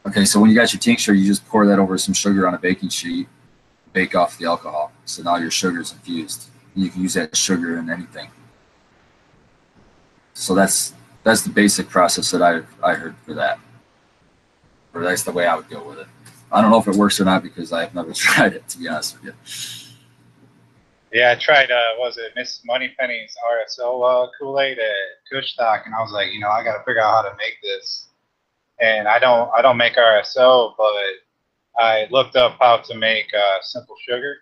Okay, 0.06 0.26
so 0.26 0.40
when 0.40 0.50
you 0.50 0.56
got 0.56 0.74
your 0.74 0.80
tincture, 0.80 1.14
you 1.14 1.26
just 1.26 1.46
pour 1.48 1.66
that 1.66 1.80
over 1.80 1.98
some 1.98 2.14
sugar 2.14 2.48
on 2.48 2.54
a 2.54 2.60
baking 2.60 2.90
sheet, 2.90 3.28
bake 3.94 4.16
off 4.16 4.38
the 4.38 4.46
alcohol. 4.46 4.92
So 5.06 5.24
now 5.24 5.38
your 5.38 5.52
sugar's 5.52 5.92
infused. 5.92 6.50
You 6.76 6.90
can 6.90 7.02
use 7.02 7.14
that 7.14 7.36
sugar 7.36 7.78
in 7.78 7.90
anything. 7.90 8.30
So 10.34 10.56
that's 10.56 10.94
that's 11.24 11.42
the 11.42 11.52
basic 11.52 11.90
process 11.90 12.32
that 12.32 12.42
I 12.42 12.62
I 12.86 12.96
heard 12.96 13.16
for 13.26 13.34
that. 13.36 13.60
Or 14.94 15.02
that's 15.02 15.24
the 15.24 15.32
way 15.32 15.48
I 15.48 15.56
would 15.56 15.70
go 15.70 15.84
with 15.88 16.00
it. 16.00 16.08
I 16.52 16.62
don't 16.62 16.70
know 16.70 16.80
if 16.80 16.88
it 16.88 16.96
works 16.96 17.20
or 17.20 17.26
not 17.26 17.42
because 17.42 17.74
I've 17.74 17.96
never 17.96 18.14
tried 18.14 18.54
it 18.54 18.68
to 18.70 18.78
be 18.78 18.88
honest 18.88 19.16
with 19.16 19.26
you. 19.26 19.34
Yeah, 21.14 21.32
I 21.32 21.36
tried. 21.36 21.70
Uh, 21.70 21.94
was 22.00 22.18
it 22.18 22.32
Miss 22.36 22.62
Moneypenny's 22.66 23.36
RSO 23.48 24.26
uh, 24.26 24.28
Kool 24.40 24.60
Aid 24.60 24.80
at 24.80 25.32
Kushstock, 25.32 25.86
and 25.86 25.94
I 25.94 26.02
was 26.02 26.12
like, 26.12 26.34
you 26.34 26.40
know, 26.40 26.50
I 26.50 26.64
got 26.64 26.76
to 26.76 26.84
figure 26.84 27.02
out 27.02 27.24
how 27.24 27.30
to 27.30 27.36
make 27.38 27.62
this. 27.62 28.08
And 28.82 29.08
I 29.08 29.20
don't, 29.20 29.52
I 29.56 29.62
don't 29.62 29.78
make 29.78 29.96
RSO, 29.96 30.74
but 30.76 30.94
I 31.78 32.08
looked 32.10 32.36
up 32.36 32.58
how 32.60 32.78
to 32.78 32.98
make 32.98 33.28
uh, 33.32 33.62
simple 33.62 33.96
sugar, 34.10 34.38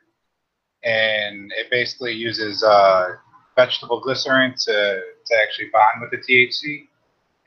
and 0.84 1.52
it 1.58 1.70
basically 1.70 2.14
uses 2.14 2.64
uh, 2.64 3.16
vegetable 3.56 3.99
glycerin 3.99 4.53
to 4.58 5.02
to 5.26 5.36
actually 5.41 5.70
bond 5.72 6.02
with 6.02 6.12
the 6.12 6.18
THC. 6.18 6.88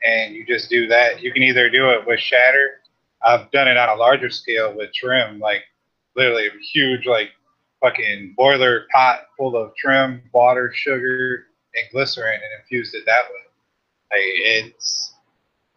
And 0.05 0.35
you 0.35 0.45
just 0.45 0.69
do 0.69 0.87
that. 0.87 1.21
You 1.21 1.31
can 1.33 1.43
either 1.43 1.69
do 1.69 1.89
it 1.89 2.05
with 2.05 2.19
shatter. 2.19 2.81
I've 3.25 3.49
done 3.51 3.67
it 3.67 3.77
on 3.77 3.89
a 3.89 3.95
larger 3.95 4.29
scale 4.29 4.75
with 4.75 4.93
trim, 4.93 5.39
like 5.39 5.63
literally 6.15 6.47
a 6.47 6.51
huge, 6.73 7.07
like 7.07 7.29
fucking 7.81 8.33
boiler 8.37 8.85
pot 8.93 9.21
full 9.37 9.55
of 9.55 9.75
trim, 9.75 10.21
water, 10.31 10.71
sugar, 10.73 11.47
and 11.75 11.85
glycerin, 11.91 12.35
and 12.35 12.61
infused 12.61 12.93
it 12.93 13.03
that 13.05 13.25
way. 13.25 13.45
Like 14.11 14.21
it's, 14.21 15.13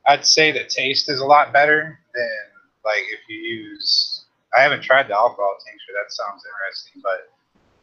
I'd 0.06 0.26
say 0.26 0.52
the 0.52 0.64
taste 0.64 1.09
is 1.09 1.20
a 1.20 1.24
lot 1.26 1.52
better 1.52 1.98
than 2.14 2.39
like 2.85 3.05
if 3.10 3.20
you 3.28 3.36
use. 3.36 4.24
I 4.56 4.62
haven't 4.62 4.82
tried 4.82 5.09
the 5.09 5.14
alcohol 5.14 5.56
tincture. 5.64 5.93
That 5.94 6.12
sounds 6.12 6.43
interesting, 6.44 7.02
but 7.02 7.30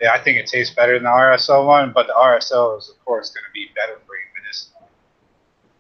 yeah, 0.02 0.14
I 0.14 0.20
think 0.20 0.38
it 0.38 0.48
tastes 0.48 0.76
better 0.76 0.94
than 0.94 1.04
the 1.04 1.10
RSO 1.10 1.66
one. 1.66 1.92
But 1.94 2.08
the 2.08 2.14
RSO 2.14 2.78
is 2.78 2.90
of 2.90 3.04
course 3.06 3.32
going 3.32 3.46
to 3.46 3.52
be 3.54 3.68
better 3.76 4.00
for 4.06 4.16
you. 4.16 4.26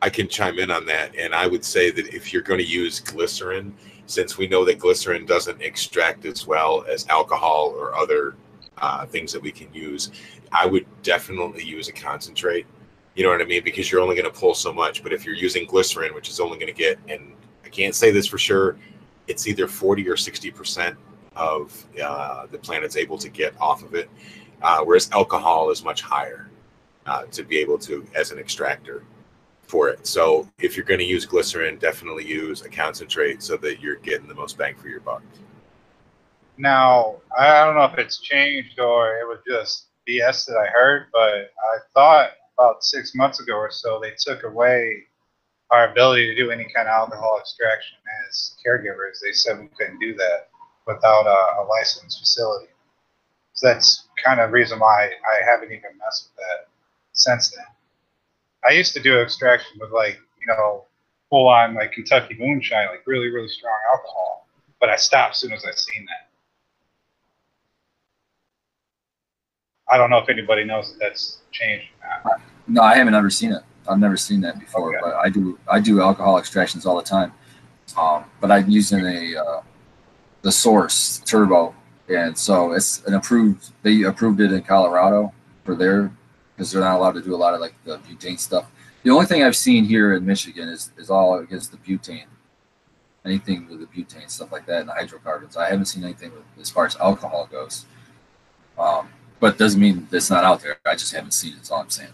I 0.06 0.10
can 0.10 0.28
chime 0.28 0.60
in 0.60 0.70
on 0.70 0.86
that. 0.86 1.16
And 1.16 1.34
I 1.34 1.48
would 1.48 1.66
say 1.66 1.90
that 1.90 2.14
if 2.14 2.32
you're 2.32 2.44
going 2.44 2.60
to 2.60 2.66
use 2.66 3.00
glycerin, 3.00 3.74
since 4.06 4.38
we 4.38 4.48
know 4.48 4.64
that 4.66 4.78
glycerin 4.78 5.26
doesn't 5.26 5.60
extract 5.64 6.26
as 6.26 6.46
well 6.46 6.86
as 6.88 7.08
alcohol 7.08 7.74
or 7.76 7.96
other 7.96 8.36
uh, 8.78 9.08
things 9.08 9.34
that 9.34 9.42
we 9.42 9.52
can 9.52 9.74
use, 9.74 10.12
I 10.52 10.68
would 10.68 10.86
definitely 11.02 11.64
use 11.64 11.88
a 11.88 11.92
concentrate. 11.92 12.68
You 13.16 13.24
know 13.24 13.32
what 13.32 13.42
I 13.42 13.46
mean? 13.46 13.64
Because 13.64 13.92
you're 13.92 14.00
only 14.00 14.16
going 14.16 14.32
to 14.32 14.40
pull 14.40 14.54
so 14.54 14.72
much. 14.72 15.02
But 15.02 15.12
if 15.12 15.26
you're 15.26 15.34
using 15.34 15.66
glycerin, 15.66 16.14
which 16.14 16.30
is 16.30 16.40
only 16.40 16.60
going 16.60 16.72
to 16.72 16.80
get, 16.80 17.00
and 17.08 17.34
I 17.64 17.70
can't 17.70 17.96
say 17.96 18.12
this 18.12 18.28
for 18.28 18.38
sure, 18.38 18.78
it's 19.26 19.48
either 19.48 19.68
40 19.68 20.08
or 20.08 20.16
60% 20.16 20.96
of 21.36 21.86
uh, 22.02 22.48
the 22.48 22.58
planet's 22.58 22.98
able 22.98 23.18
to 23.18 23.30
get 23.30 23.54
off 23.60 23.84
of 23.84 23.94
it. 23.96 24.10
Uh, 24.62 24.82
whereas 24.84 25.10
alcohol 25.12 25.70
is 25.70 25.84
much 25.84 26.02
higher 26.02 26.50
uh, 27.06 27.26
to 27.26 27.44
be 27.44 27.58
able 27.58 27.78
to, 27.78 28.06
as 28.16 28.32
an 28.32 28.40
extractor 28.40 29.04
for 29.64 29.90
it. 29.90 30.06
So 30.08 30.48
if 30.60 30.76
you're 30.76 30.86
going 30.86 31.00
to 31.00 31.06
use 31.06 31.26
glycerin, 31.26 31.78
definitely 31.78 32.26
use 32.26 32.62
a 32.62 32.70
concentrate 32.70 33.44
so 33.44 33.58
that 33.58 33.82
you're 33.82 33.98
getting 33.98 34.28
the 34.28 34.36
most 34.36 34.58
bang 34.58 34.76
for 34.76 34.88
your 34.88 35.02
buck. 35.02 35.24
Now, 36.58 37.18
I 37.38 37.66
don't 37.66 37.76
know 37.76 37.86
if 37.86 37.98
it's 37.98 38.20
changed 38.20 38.80
or 38.80 39.18
it 39.18 39.28
was 39.28 39.40
just 39.48 39.88
BS 40.08 40.46
that 40.46 40.58
I 40.58 40.68
heard, 40.68 41.08
but 41.12 41.52
I 41.60 41.78
thought 41.94 42.30
about 42.58 42.84
six 42.84 43.14
months 43.14 43.40
ago 43.40 43.56
or 43.56 43.72
so 43.72 44.00
they 44.02 44.14
took 44.18 44.44
away 44.44 45.04
our 45.72 45.92
ability 45.92 46.28
to 46.28 46.36
do 46.36 46.52
any 46.52 46.66
kind 46.74 46.88
of 46.88 46.94
alcohol 46.94 47.38
extraction 47.40 47.98
as 48.30 48.56
caregivers. 48.66 49.20
They 49.22 49.34
said 49.34 49.60
we 49.60 49.68
couldn't 49.78 50.00
do 50.00 50.16
that 50.16 50.50
without 50.88 51.26
a, 51.26 51.62
a 51.62 51.64
licensed 51.68 52.20
facility. 52.20 52.68
So 53.54 53.68
that's 53.68 54.08
kind 54.24 54.40
of 54.40 54.50
the 54.50 54.54
reason 54.54 54.80
why 54.80 55.06
I 55.06 55.46
haven't 55.50 55.68
even 55.72 55.98
messed 55.98 56.30
with 56.30 56.38
that 56.38 56.68
since 57.14 57.52
then. 57.52 57.66
I 58.68 58.72
used 58.74 58.94
to 58.94 59.02
do 59.02 59.20
extraction 59.22 59.78
with 59.80 59.92
like, 59.92 60.20
you 60.40 60.48
know, 60.48 60.86
full 61.30 61.48
on 61.48 61.74
like 61.76 61.94
Kentucky 61.94 62.36
moonshine, 62.40 62.88
like 62.88 63.04
really, 63.06 63.30
really 63.30 63.48
strong 63.48 63.78
alcohol. 63.92 64.48
But 64.80 64.90
I 64.90 64.96
stopped 64.96 65.34
as 65.34 65.40
soon 65.40 65.54
as 65.54 65.64
I 65.66 65.72
seen 65.72 66.06
that. 66.06 66.30
I 69.90 69.98
don't 69.98 70.10
know 70.10 70.18
if 70.18 70.30
anybody 70.30 70.64
knows 70.64 70.92
that 70.92 71.00
that's 71.00 71.40
changed 71.52 71.86
or 72.02 72.32
not. 72.32 72.42
No, 72.68 72.82
I 72.82 72.96
haven't 72.96 73.14
ever 73.14 73.30
seen 73.30 73.52
it. 73.52 73.62
I've 73.88 74.00
never 74.00 74.18
seen 74.18 74.42
that 74.42 74.60
before, 74.60 74.90
Okay. 74.90 74.98
but 75.02 75.16
I 75.16 75.30
do 75.30 75.60
I 75.72 75.80
do 75.80 76.02
alcohol 76.02 76.40
extractions 76.40 76.86
all 76.88 76.96
the 76.98 77.04
time. 77.04 77.32
Um, 77.96 78.26
but 78.42 78.52
I'm 78.52 78.68
using 78.68 79.06
a 79.06 79.36
uh, 79.38 79.62
the 80.46 80.52
Source 80.52 81.24
Turbo, 81.26 81.74
and 82.08 82.38
so 82.38 82.74
it's 82.74 83.04
an 83.08 83.16
approved. 83.16 83.72
They 83.82 84.04
approved 84.04 84.40
it 84.40 84.54
in 84.54 84.62
Colorado 84.62 85.34
for 85.64 85.74
their 85.74 86.12
because 86.56 86.72
they're 86.72 86.82
not 86.82 86.98
allowed 86.98 87.14
to 87.14 87.22
do 87.24 87.34
a 87.34 87.36
lot 87.36 87.56
of 87.56 87.62
like 87.62 87.74
the 87.84 87.98
butane 87.98 88.40
stuff. 88.40 88.70
The 89.02 89.10
only 89.10 89.26
thing 89.26 89.42
I've 89.42 89.56
seen 89.56 89.86
here 89.86 90.14
in 90.14 90.24
Michigan 90.24 90.70
is 90.70 90.92
is 91.00 91.10
all 91.10 91.40
against 91.40 91.72
the 91.72 91.78
butane, 91.78 92.28
anything 93.26 93.68
with 93.68 93.80
the 93.80 93.88
butane 93.88 94.30
stuff 94.30 94.52
like 94.52 94.68
that 94.68 94.82
and 94.82 94.90
the 94.90 94.94
hydrocarbons. 94.94 95.58
I 95.58 95.68
haven't 95.68 95.86
seen 95.86 96.04
anything 96.04 96.32
with, 96.32 96.44
as 96.62 96.70
far 96.70 96.86
as 96.86 96.96
alcohol 96.98 97.50
goes. 97.52 97.88
Um, 98.78 99.10
but 99.40 99.58
doesn't 99.58 99.82
mean 99.82 100.08
it's 100.12 100.30
not 100.30 100.44
out 100.44 100.62
there. 100.62 100.78
I 100.86 100.94
just 100.94 101.12
haven't 101.12 101.32
seen 101.32 101.54
it. 101.54 101.72
All 101.72 101.82
I'm 101.82 101.90
saying. 101.90 102.14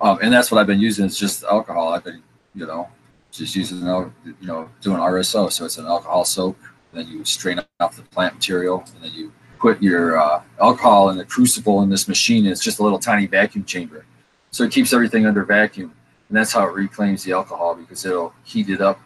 Um, 0.00 0.18
and 0.22 0.32
that's 0.32 0.50
what 0.50 0.60
I've 0.60 0.66
been 0.66 0.80
using. 0.80 1.04
It's 1.04 1.16
just 1.16 1.44
alcohol. 1.44 1.90
I've 1.90 2.02
been, 2.02 2.20
you 2.52 2.66
know, 2.66 2.88
just 3.30 3.54
using, 3.54 3.78
you 3.86 4.34
know, 4.40 4.68
doing 4.80 4.96
RSO. 4.96 5.52
So 5.52 5.66
it's 5.66 5.78
an 5.78 5.86
alcohol 5.86 6.24
soak. 6.24 6.56
Then 6.92 7.08
you 7.08 7.24
strain 7.24 7.60
off 7.78 7.96
the 7.96 8.02
plant 8.02 8.34
material, 8.34 8.84
and 8.94 9.04
then 9.04 9.12
you 9.12 9.32
put 9.58 9.82
your 9.82 10.18
uh, 10.18 10.42
alcohol 10.60 11.10
in 11.10 11.18
the 11.18 11.24
crucible 11.24 11.82
in 11.82 11.90
this 11.90 12.08
machine. 12.08 12.46
It's 12.46 12.62
just 12.62 12.78
a 12.78 12.82
little 12.82 12.98
tiny 12.98 13.26
vacuum 13.26 13.64
chamber, 13.64 14.04
so 14.50 14.64
it 14.64 14.72
keeps 14.72 14.92
everything 14.92 15.26
under 15.26 15.44
vacuum, 15.44 15.92
and 16.28 16.36
that's 16.36 16.52
how 16.52 16.66
it 16.66 16.74
reclaims 16.74 17.22
the 17.24 17.32
alcohol 17.32 17.74
because 17.74 18.04
it'll 18.04 18.32
heat 18.44 18.68
it 18.68 18.80
up 18.80 19.00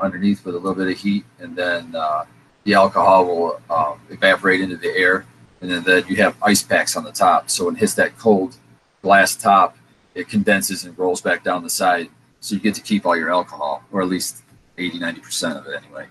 underneath 0.00 0.44
with 0.44 0.54
a 0.54 0.58
little 0.58 0.74
bit 0.74 0.90
of 0.90 0.98
heat, 0.98 1.24
and 1.38 1.56
then 1.56 1.94
uh, 1.94 2.24
the 2.64 2.74
alcohol 2.74 3.26
will 3.26 3.60
um, 3.70 4.00
evaporate 4.10 4.60
into 4.60 4.76
the 4.76 4.90
air, 4.96 5.26
and 5.60 5.70
then, 5.70 5.82
then 5.84 6.04
you 6.08 6.16
have 6.16 6.36
ice 6.42 6.62
packs 6.62 6.96
on 6.96 7.04
the 7.04 7.12
top. 7.12 7.50
So 7.50 7.66
when 7.66 7.76
it 7.76 7.80
hits 7.80 7.94
that 7.94 8.18
cold 8.18 8.56
glass 9.02 9.36
top, 9.36 9.76
it 10.14 10.28
condenses 10.28 10.84
and 10.84 10.98
rolls 10.98 11.20
back 11.20 11.44
down 11.44 11.62
the 11.62 11.70
side. 11.70 12.08
So 12.40 12.54
you 12.54 12.60
get 12.60 12.74
to 12.74 12.80
keep 12.80 13.06
all 13.06 13.16
your 13.16 13.30
alcohol, 13.30 13.84
or 13.92 14.02
at 14.02 14.08
least 14.08 14.42
80, 14.78 14.98
90% 14.98 15.58
of 15.58 15.66
it 15.66 15.82
anyway. 15.82 16.06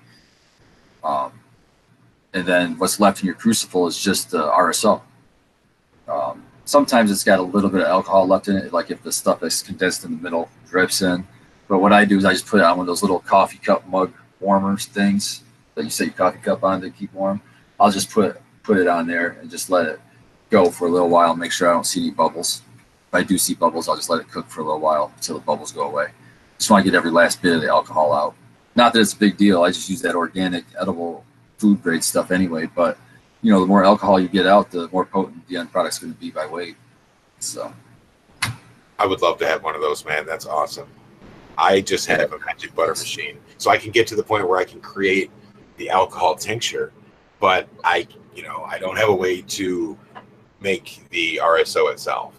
Um, 1.06 1.32
and 2.34 2.46
then 2.46 2.78
what's 2.78 3.00
left 3.00 3.22
in 3.22 3.28
your 3.28 3.36
crucible 3.36 3.88
is 3.88 3.98
just 3.98 4.32
the 4.32 4.44
RSO. 4.44 5.02
Um, 6.08 6.44
sometimes 6.66 7.12
it's 7.12 7.24
got 7.24 7.40
a 7.40 7.44
little 7.44 7.70
bit 7.70 7.82
of 7.82 7.88
alcohol 7.88 8.28
left 8.28 8.48
in 8.48 8.58
it, 8.58 8.74
like 8.74 8.92
if 8.92 9.02
the 9.04 9.12
stuff 9.12 9.40
that's 9.40 9.62
condensed 9.62 10.04
in 10.04 10.18
the 10.18 10.22
middle 10.22 10.50
drips 10.68 11.02
in. 11.02 11.26
But 11.68 11.80
what 11.80 11.94
I 11.94 12.06
do 12.06 12.18
is 12.18 12.26
I 12.26 12.34
just 12.34 12.48
put 12.48 12.60
it 12.60 12.66
on 12.66 12.78
one 12.78 12.84
of 12.84 12.88
those 12.88 13.02
little 13.02 13.20
coffee 13.20 13.58
cup 13.58 13.88
mug 13.88 14.12
warmers 14.40 14.86
things 14.86 15.44
that 15.76 15.84
you 15.84 15.90
set 15.90 16.08
your 16.08 16.16
coffee 16.16 16.40
cup 16.40 16.64
on 16.64 16.82
to 16.82 16.90
keep 16.90 17.14
warm. 17.14 17.42
I'll 17.80 17.92
just 17.92 18.10
put 18.12 18.42
put 18.64 18.78
it 18.78 18.88
on 18.88 19.08
there 19.08 19.38
and 19.40 19.50
just 19.50 19.70
let 19.70 19.86
it 19.86 20.00
go 20.50 20.70
for 20.70 20.88
a 20.88 20.92
little 20.92 21.10
while, 21.10 21.36
make 21.36 21.52
sure 21.52 21.70
I 21.70 21.74
don't 21.74 21.86
see 21.86 22.02
any 22.02 22.12
bubbles. 22.12 22.62
If 23.10 23.14
I 23.14 23.24
do 23.24 23.38
see 23.38 23.54
bubbles, 23.54 23.88
I'll 23.88 23.96
just 23.96 24.10
let 24.10 24.22
it 24.22 24.30
cook 24.30 24.48
for 24.48 24.62
a 24.62 24.64
little 24.64 24.80
while 24.80 25.12
until 25.16 25.36
the 25.36 25.46
bubbles 25.46 25.72
go 25.72 25.84
away. 25.84 26.08
Just 26.58 26.70
want 26.72 26.84
to 26.84 26.92
get 26.92 26.98
every 26.98 27.12
last 27.12 27.42
bit 27.42 27.56
of 27.56 27.62
the 27.62 27.70
alcohol 27.70 28.14
out. 28.14 28.36
Not 28.76 28.94
that 28.94 29.00
it's 29.00 29.14
a 29.14 29.18
big 29.18 29.38
deal. 29.38 29.64
I 29.64 29.70
just 29.70 29.90
use 29.90 30.02
that 30.02 30.16
organic, 30.16 30.66
edible, 30.80 31.24
food 31.58 31.82
grade 31.82 32.04
stuff 32.04 32.32
anyway. 32.32 32.68
But 32.68 32.98
you 33.42 33.52
know, 33.52 33.60
the 33.60 33.68
more 33.68 33.86
alcohol 33.86 34.20
you 34.20 34.28
get 34.28 34.48
out, 34.48 34.72
the 34.72 34.90
more 34.90 35.06
potent 35.06 35.48
the 35.48 35.58
end 35.58 35.72
product's 35.72 36.00
going 36.00 36.14
to 36.14 36.20
be 36.20 36.32
by 36.32 36.46
weight. 36.48 36.76
So 37.40 37.72
I 38.98 39.06
would 39.06 39.22
love 39.22 39.38
to 39.40 39.48
have 39.48 39.64
one 39.64 39.76
of 39.76 39.82
those, 39.82 40.04
man. 40.06 40.26
That's 40.26 40.46
awesome. 40.46 40.88
I 41.58 41.82
just 41.82 42.08
have 42.08 42.34
a 42.34 42.40
magic 42.40 42.76
butter 42.76 42.92
machine, 42.92 43.38
so 43.58 43.72
I 43.72 43.78
can 43.78 43.92
get 43.92 44.08
to 44.08 44.16
the 44.16 44.24
point 44.24 44.48
where 44.48 44.60
I 44.60 44.66
can 44.66 44.82
create 44.82 45.32
the 45.78 45.90
alcohol 45.90 46.36
tincture, 46.36 46.92
but 47.40 47.68
I, 47.84 48.08
you 48.36 48.44
know, 48.44 48.64
I 48.64 48.78
don't 48.78 48.98
have 48.98 49.10
a 49.10 49.16
way 49.16 49.42
to 49.42 49.98
make 50.60 51.06
the 51.12 51.40
RSO 51.42 51.92
itself. 51.92 52.38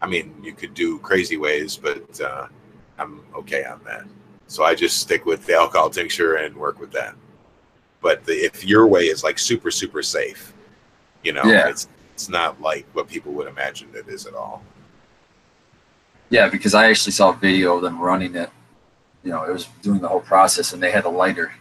I 0.00 0.06
mean, 0.06 0.34
you 0.42 0.52
could 0.52 0.74
do 0.74 0.98
crazy 0.98 1.36
ways, 1.36 1.76
but 1.76 2.20
uh, 2.20 2.46
I'm 2.98 3.24
okay 3.34 3.64
on 3.64 3.80
that. 3.84 4.04
So 4.52 4.64
I 4.64 4.74
just 4.74 4.98
stick 4.98 5.24
with 5.24 5.46
the 5.46 5.54
alcohol 5.54 5.88
tincture 5.88 6.34
and 6.34 6.54
work 6.54 6.78
with 6.78 6.92
that. 6.92 7.14
But 8.02 8.22
the, 8.26 8.34
if 8.34 8.66
your 8.66 8.86
way 8.86 9.04
is 9.04 9.24
like 9.24 9.38
super, 9.38 9.70
super 9.70 10.02
safe, 10.02 10.52
you 11.24 11.32
know, 11.32 11.42
Yeah. 11.44 11.68
it's 11.70 11.88
it's 12.12 12.28
not 12.28 12.60
like 12.60 12.84
what 12.92 13.08
people 13.08 13.32
would 13.32 13.48
imagine 13.48 13.88
it 13.94 14.06
is 14.08 14.26
at 14.26 14.34
all. 14.34 14.62
yeah, 16.28 16.48
because 16.48 16.74
I 16.74 16.90
actually 16.90 17.12
saw 17.12 17.30
a 17.30 17.34
video 17.34 17.76
of 17.76 17.82
them 17.82 17.98
running 17.98 18.34
it. 18.36 18.50
You 19.24 19.30
know, 19.30 19.42
it 19.44 19.52
was 19.52 19.68
doing 19.80 20.00
the 20.00 20.08
whole 20.08 20.20
process, 20.20 20.74
and 20.74 20.82
they 20.82 20.90
had 20.90 21.06
a 21.06 21.08
lighter 21.08 21.52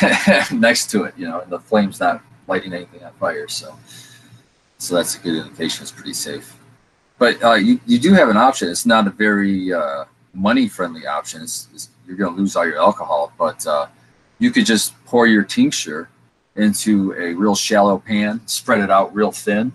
next 0.52 0.90
to 0.90 1.04
it. 1.04 1.14
You 1.16 1.26
know, 1.28 1.40
and 1.40 1.50
the 1.50 1.58
flame's 1.58 2.00
not 2.00 2.22
lighting 2.46 2.74
anything 2.74 3.02
on 3.02 3.12
fire. 3.14 3.48
So, 3.48 3.74
so 4.76 4.94
that's 4.94 5.16
a 5.16 5.20
good 5.20 5.36
indication. 5.36 5.84
It's 5.84 5.90
pretty 5.90 6.12
safe. 6.12 6.58
But 7.18 7.42
uh, 7.42 7.54
you 7.54 7.80
you 7.86 7.98
do 7.98 8.12
have 8.12 8.28
an 8.28 8.36
option. 8.36 8.68
It's 8.68 8.84
not 8.84 9.06
a 9.06 9.10
very 9.10 9.72
uh, 9.72 10.04
money 10.34 10.68
friendly 10.68 11.06
option. 11.06 11.40
It's, 11.42 11.68
it's 11.72 11.88
you're 12.06 12.16
going 12.16 12.34
to 12.34 12.40
lose 12.40 12.56
all 12.56 12.66
your 12.66 12.78
alcohol, 12.78 13.32
but 13.38 13.66
uh, 13.66 13.86
you 14.38 14.50
could 14.50 14.66
just 14.66 14.92
pour 15.04 15.26
your 15.26 15.42
tincture 15.42 16.08
into 16.56 17.12
a 17.14 17.34
real 17.34 17.54
shallow 17.54 17.98
pan, 17.98 18.40
spread 18.46 18.80
it 18.80 18.90
out 18.90 19.14
real 19.14 19.32
thin, 19.32 19.72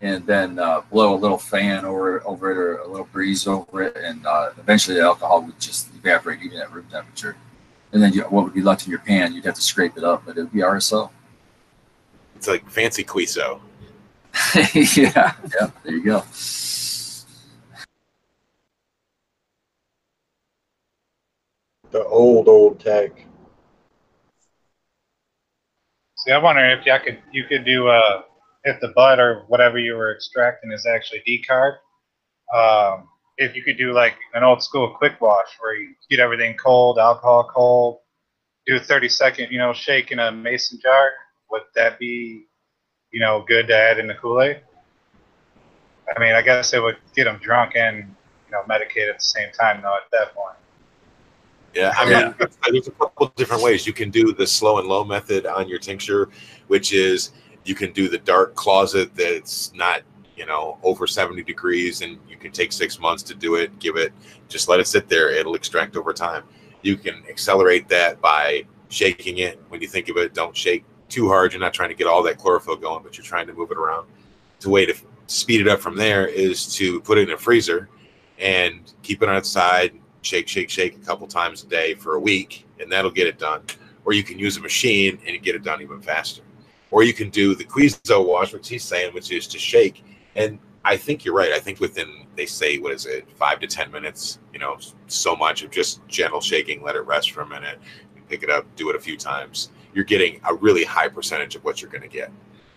and 0.00 0.26
then 0.26 0.58
uh, 0.58 0.80
blow 0.90 1.14
a 1.14 1.18
little 1.18 1.38
fan 1.38 1.84
over 1.84 2.26
over 2.26 2.50
it 2.50 2.56
or 2.56 2.78
a 2.78 2.88
little 2.88 3.08
breeze 3.12 3.46
over 3.46 3.82
it, 3.82 3.96
and 3.96 4.26
uh, 4.26 4.50
eventually 4.58 4.96
the 4.96 5.02
alcohol 5.02 5.42
would 5.42 5.58
just 5.60 5.88
evaporate 5.94 6.40
even 6.42 6.58
at 6.58 6.72
room 6.72 6.86
temperature. 6.90 7.36
And 7.92 8.02
then 8.02 8.12
you, 8.12 8.22
what 8.22 8.44
would 8.44 8.54
be 8.54 8.62
left 8.62 8.84
in 8.86 8.90
your 8.90 9.00
pan, 9.00 9.34
you'd 9.34 9.44
have 9.44 9.56
to 9.56 9.62
scrape 9.62 9.96
it 9.96 10.04
up, 10.04 10.24
but 10.24 10.36
it 10.36 10.42
would 10.42 10.52
be 10.52 10.60
RSO. 10.60 11.10
It's 12.36 12.48
like 12.48 12.68
fancy 12.70 13.04
QWISO. 13.04 13.60
yeah, 14.96 15.34
yeah, 15.54 15.70
there 15.82 15.92
you 15.92 16.04
go. 16.04 16.22
The 21.90 22.04
old 22.04 22.48
old 22.48 22.80
tech. 22.80 23.10
See, 26.16 26.32
I 26.32 26.38
wonder 26.38 26.64
if 26.70 26.86
you 26.86 26.94
could 27.04 27.18
you 27.32 27.44
could 27.44 27.64
do 27.64 27.88
uh 27.88 28.22
if 28.64 28.80
the 28.80 28.88
bud 28.94 29.18
or 29.18 29.44
whatever 29.48 29.78
you 29.78 29.94
were 29.94 30.14
extracting 30.14 30.70
is 30.70 30.86
actually 30.86 31.22
decarb. 31.26 31.76
Um, 32.54 33.08
if 33.38 33.56
you 33.56 33.62
could 33.62 33.78
do 33.78 33.92
like 33.92 34.16
an 34.34 34.44
old 34.44 34.62
school 34.62 34.94
quick 34.98 35.20
wash 35.20 35.48
where 35.60 35.74
you 35.74 35.94
get 36.10 36.20
everything 36.20 36.56
cold, 36.56 36.98
alcohol 36.98 37.50
cold, 37.52 37.98
do 38.66 38.76
a 38.76 38.80
30 38.80 39.08
second, 39.08 39.50
you 39.50 39.58
know, 39.58 39.72
shake 39.72 40.10
in 40.10 40.18
a 40.18 40.30
mason 40.30 40.78
jar, 40.80 41.12
would 41.50 41.62
that 41.74 41.98
be, 41.98 42.44
you 43.12 43.20
know, 43.20 43.42
good 43.48 43.68
to 43.68 43.74
add 43.74 43.98
in 43.98 44.06
the 44.06 44.14
Kool-Aid? 44.14 44.60
I 46.14 46.20
mean, 46.20 46.34
I 46.34 46.42
guess 46.42 46.74
it 46.74 46.82
would 46.82 46.98
get 47.14 47.24
them 47.24 47.38
drunk 47.42 47.72
and, 47.76 48.14
you 48.46 48.52
know, 48.52 48.62
medicated 48.68 49.08
at 49.10 49.18
the 49.18 49.24
same 49.24 49.50
time 49.58 49.80
though 49.80 49.96
at 49.96 50.10
that 50.12 50.34
point. 50.34 50.56
Yeah, 51.74 51.94
I 51.96 52.04
mean, 52.04 52.34
there's 52.72 52.88
a 52.88 52.90
couple 52.90 53.26
of 53.26 53.34
different 53.36 53.62
ways. 53.62 53.86
You 53.86 53.92
can 53.92 54.10
do 54.10 54.32
the 54.32 54.46
slow 54.46 54.78
and 54.78 54.88
low 54.88 55.04
method 55.04 55.46
on 55.46 55.68
your 55.68 55.78
tincture, 55.78 56.28
which 56.66 56.92
is 56.92 57.32
you 57.64 57.74
can 57.74 57.92
do 57.92 58.08
the 58.08 58.18
dark 58.18 58.54
closet 58.56 59.14
that's 59.14 59.72
not, 59.72 60.02
you 60.36 60.46
know, 60.46 60.78
over 60.82 61.06
70 61.06 61.42
degrees, 61.44 62.00
and 62.00 62.18
you 62.28 62.36
can 62.36 62.50
take 62.50 62.72
six 62.72 62.98
months 62.98 63.22
to 63.24 63.34
do 63.34 63.54
it. 63.54 63.78
Give 63.78 63.96
it, 63.96 64.12
just 64.48 64.68
let 64.68 64.80
it 64.80 64.86
sit 64.88 65.08
there. 65.08 65.30
It'll 65.30 65.54
extract 65.54 65.96
over 65.96 66.12
time. 66.12 66.42
You 66.82 66.96
can 66.96 67.22
accelerate 67.28 67.88
that 67.88 68.20
by 68.20 68.64
shaking 68.88 69.38
it. 69.38 69.60
When 69.68 69.80
you 69.80 69.86
think 69.86 70.08
of 70.08 70.16
it, 70.16 70.34
don't 70.34 70.56
shake 70.56 70.84
too 71.08 71.28
hard. 71.28 71.52
You're 71.52 71.60
not 71.60 71.74
trying 71.74 71.90
to 71.90 71.94
get 71.94 72.06
all 72.06 72.22
that 72.24 72.38
chlorophyll 72.38 72.76
going, 72.76 73.04
but 73.04 73.16
you're 73.16 73.24
trying 73.24 73.46
to 73.46 73.52
move 73.52 73.70
it 73.70 73.76
around. 73.76 74.08
The 74.60 74.70
way 74.70 74.86
to 74.86 74.94
speed 75.26 75.60
it 75.60 75.68
up 75.68 75.80
from 75.80 75.96
there 75.96 76.26
is 76.26 76.74
to 76.74 77.00
put 77.02 77.18
it 77.18 77.28
in 77.28 77.34
a 77.34 77.38
freezer 77.38 77.88
and 78.38 78.92
keep 79.02 79.22
it 79.22 79.28
outside 79.28 79.92
shake, 80.22 80.48
shake, 80.48 80.70
shake 80.70 80.96
a 80.96 81.00
couple 81.00 81.26
times 81.26 81.64
a 81.64 81.66
day 81.66 81.94
for 81.94 82.14
a 82.14 82.20
week, 82.20 82.66
and 82.78 82.90
that'll 82.90 83.10
get 83.10 83.26
it 83.26 83.38
done. 83.38 83.62
Or 84.04 84.12
you 84.12 84.22
can 84.22 84.38
use 84.38 84.56
a 84.56 84.60
machine 84.60 85.18
and 85.26 85.42
get 85.42 85.54
it 85.54 85.62
done 85.62 85.82
even 85.82 86.00
faster. 86.00 86.42
Or 86.90 87.02
you 87.02 87.12
can 87.12 87.30
do 87.30 87.54
the 87.54 87.64
QWISO 87.64 88.26
wash, 88.26 88.52
which 88.52 88.68
he's 88.68 88.82
saying, 88.82 89.14
which 89.14 89.30
is 89.30 89.46
to 89.48 89.58
shake. 89.58 90.04
And 90.34 90.58
I 90.84 90.96
think 90.96 91.24
you're 91.24 91.34
right. 91.34 91.52
I 91.52 91.58
think 91.58 91.78
within 91.80 92.26
they 92.36 92.46
say 92.46 92.78
what 92.78 92.92
is 92.92 93.06
it, 93.06 93.30
five 93.36 93.60
to 93.60 93.66
ten 93.66 93.90
minutes, 93.90 94.38
you 94.52 94.58
know, 94.58 94.78
so 95.08 95.36
much 95.36 95.62
of 95.62 95.70
just 95.70 96.00
gentle 96.08 96.40
shaking, 96.40 96.82
let 96.82 96.96
it 96.96 97.00
rest 97.00 97.32
for 97.32 97.42
a 97.42 97.46
minute, 97.46 97.78
pick 98.28 98.42
it 98.42 98.50
up, 98.50 98.64
do 98.76 98.88
it 98.88 98.96
a 98.96 98.98
few 98.98 99.16
times. 99.16 99.70
You're 99.92 100.04
getting 100.04 100.40
a 100.48 100.54
really 100.54 100.84
high 100.84 101.08
percentage 101.08 101.54
of 101.54 101.64
what 101.64 101.82
you're 101.82 101.90
going 101.90 102.02
to 102.02 102.08
get. 102.08 102.30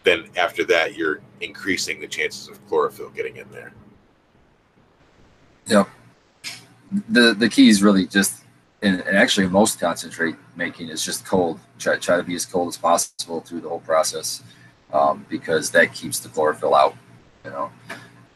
then 0.03 0.26
after 0.36 0.64
that, 0.65 0.95
you're 0.95 1.22
increasing 1.41 1.99
the 1.99 2.07
chances 2.07 2.48
of 2.49 2.65
chlorophyll 2.68 3.10
getting 3.10 3.38
in 3.38 3.49
there. 3.52 3.74
Yep. 5.68 5.88
The 7.10 7.34
the 7.34 7.49
key 7.49 7.70
is 7.70 7.82
really 7.82 8.06
just, 8.06 8.44
and, 8.82 9.02
and 9.02 9.18
actually 9.18 9.48
most 9.48 9.80
concentrate 9.80 10.36
making 10.56 10.90
is 10.90 11.03
just 11.03 11.26
cold. 11.26 11.60
Try 11.80 11.98
try 11.98 12.18
to 12.18 12.24
be 12.24 12.36
as 12.36 12.45
cold 12.45 12.68
as 12.70 12.78
possible 12.78 13.41
through 13.41 13.61
the 13.61 13.70
whole 13.70 13.80
process, 13.80 14.44
um, 14.91 15.26
because 15.30 15.72
that 15.72 15.94
keeps 15.94 16.20
the 16.20 16.30
chlorophyll 16.30 16.76
out. 16.76 16.95
You 17.44 17.52
know, 17.52 17.72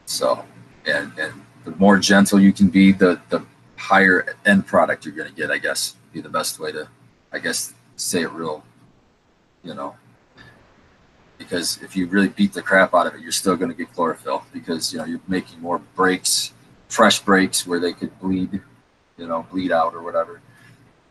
so 0.06 0.44
and 0.86 1.12
and 1.18 1.32
the 1.64 1.70
more 1.72 1.98
gentle 1.98 2.40
you 2.40 2.52
can 2.52 2.68
be, 2.68 2.92
the 2.92 3.20
the 3.28 3.44
higher 3.76 4.34
end 4.44 4.66
product 4.66 5.04
you're 5.04 5.14
going 5.14 5.28
to 5.28 5.34
get. 5.34 5.50
I 5.50 5.58
guess 5.58 5.96
be 6.12 6.20
the 6.20 6.28
best 6.28 6.58
way 6.58 6.72
to, 6.72 6.88
I 7.32 7.38
guess, 7.38 7.74
say 7.96 8.22
it 8.22 8.32
real. 8.32 8.64
You 9.62 9.74
know, 9.74 9.96
because 11.36 11.80
if 11.82 11.96
you 11.96 12.06
really 12.06 12.28
beat 12.28 12.52
the 12.52 12.62
crap 12.62 12.94
out 12.94 13.06
of 13.06 13.14
it, 13.14 13.20
you're 13.20 13.32
still 13.32 13.56
going 13.56 13.70
to 13.70 13.76
get 13.76 13.92
chlorophyll 13.92 14.44
because 14.52 14.92
you 14.92 14.98
know 14.98 15.04
you're 15.04 15.20
making 15.28 15.60
more 15.60 15.78
breaks, 15.94 16.52
fresh 16.88 17.20
breaks 17.20 17.66
where 17.66 17.78
they 17.78 17.92
could 17.92 18.18
bleed, 18.20 18.60
you 19.16 19.28
know, 19.28 19.46
bleed 19.50 19.72
out 19.72 19.94
or 19.94 20.02
whatever. 20.02 20.40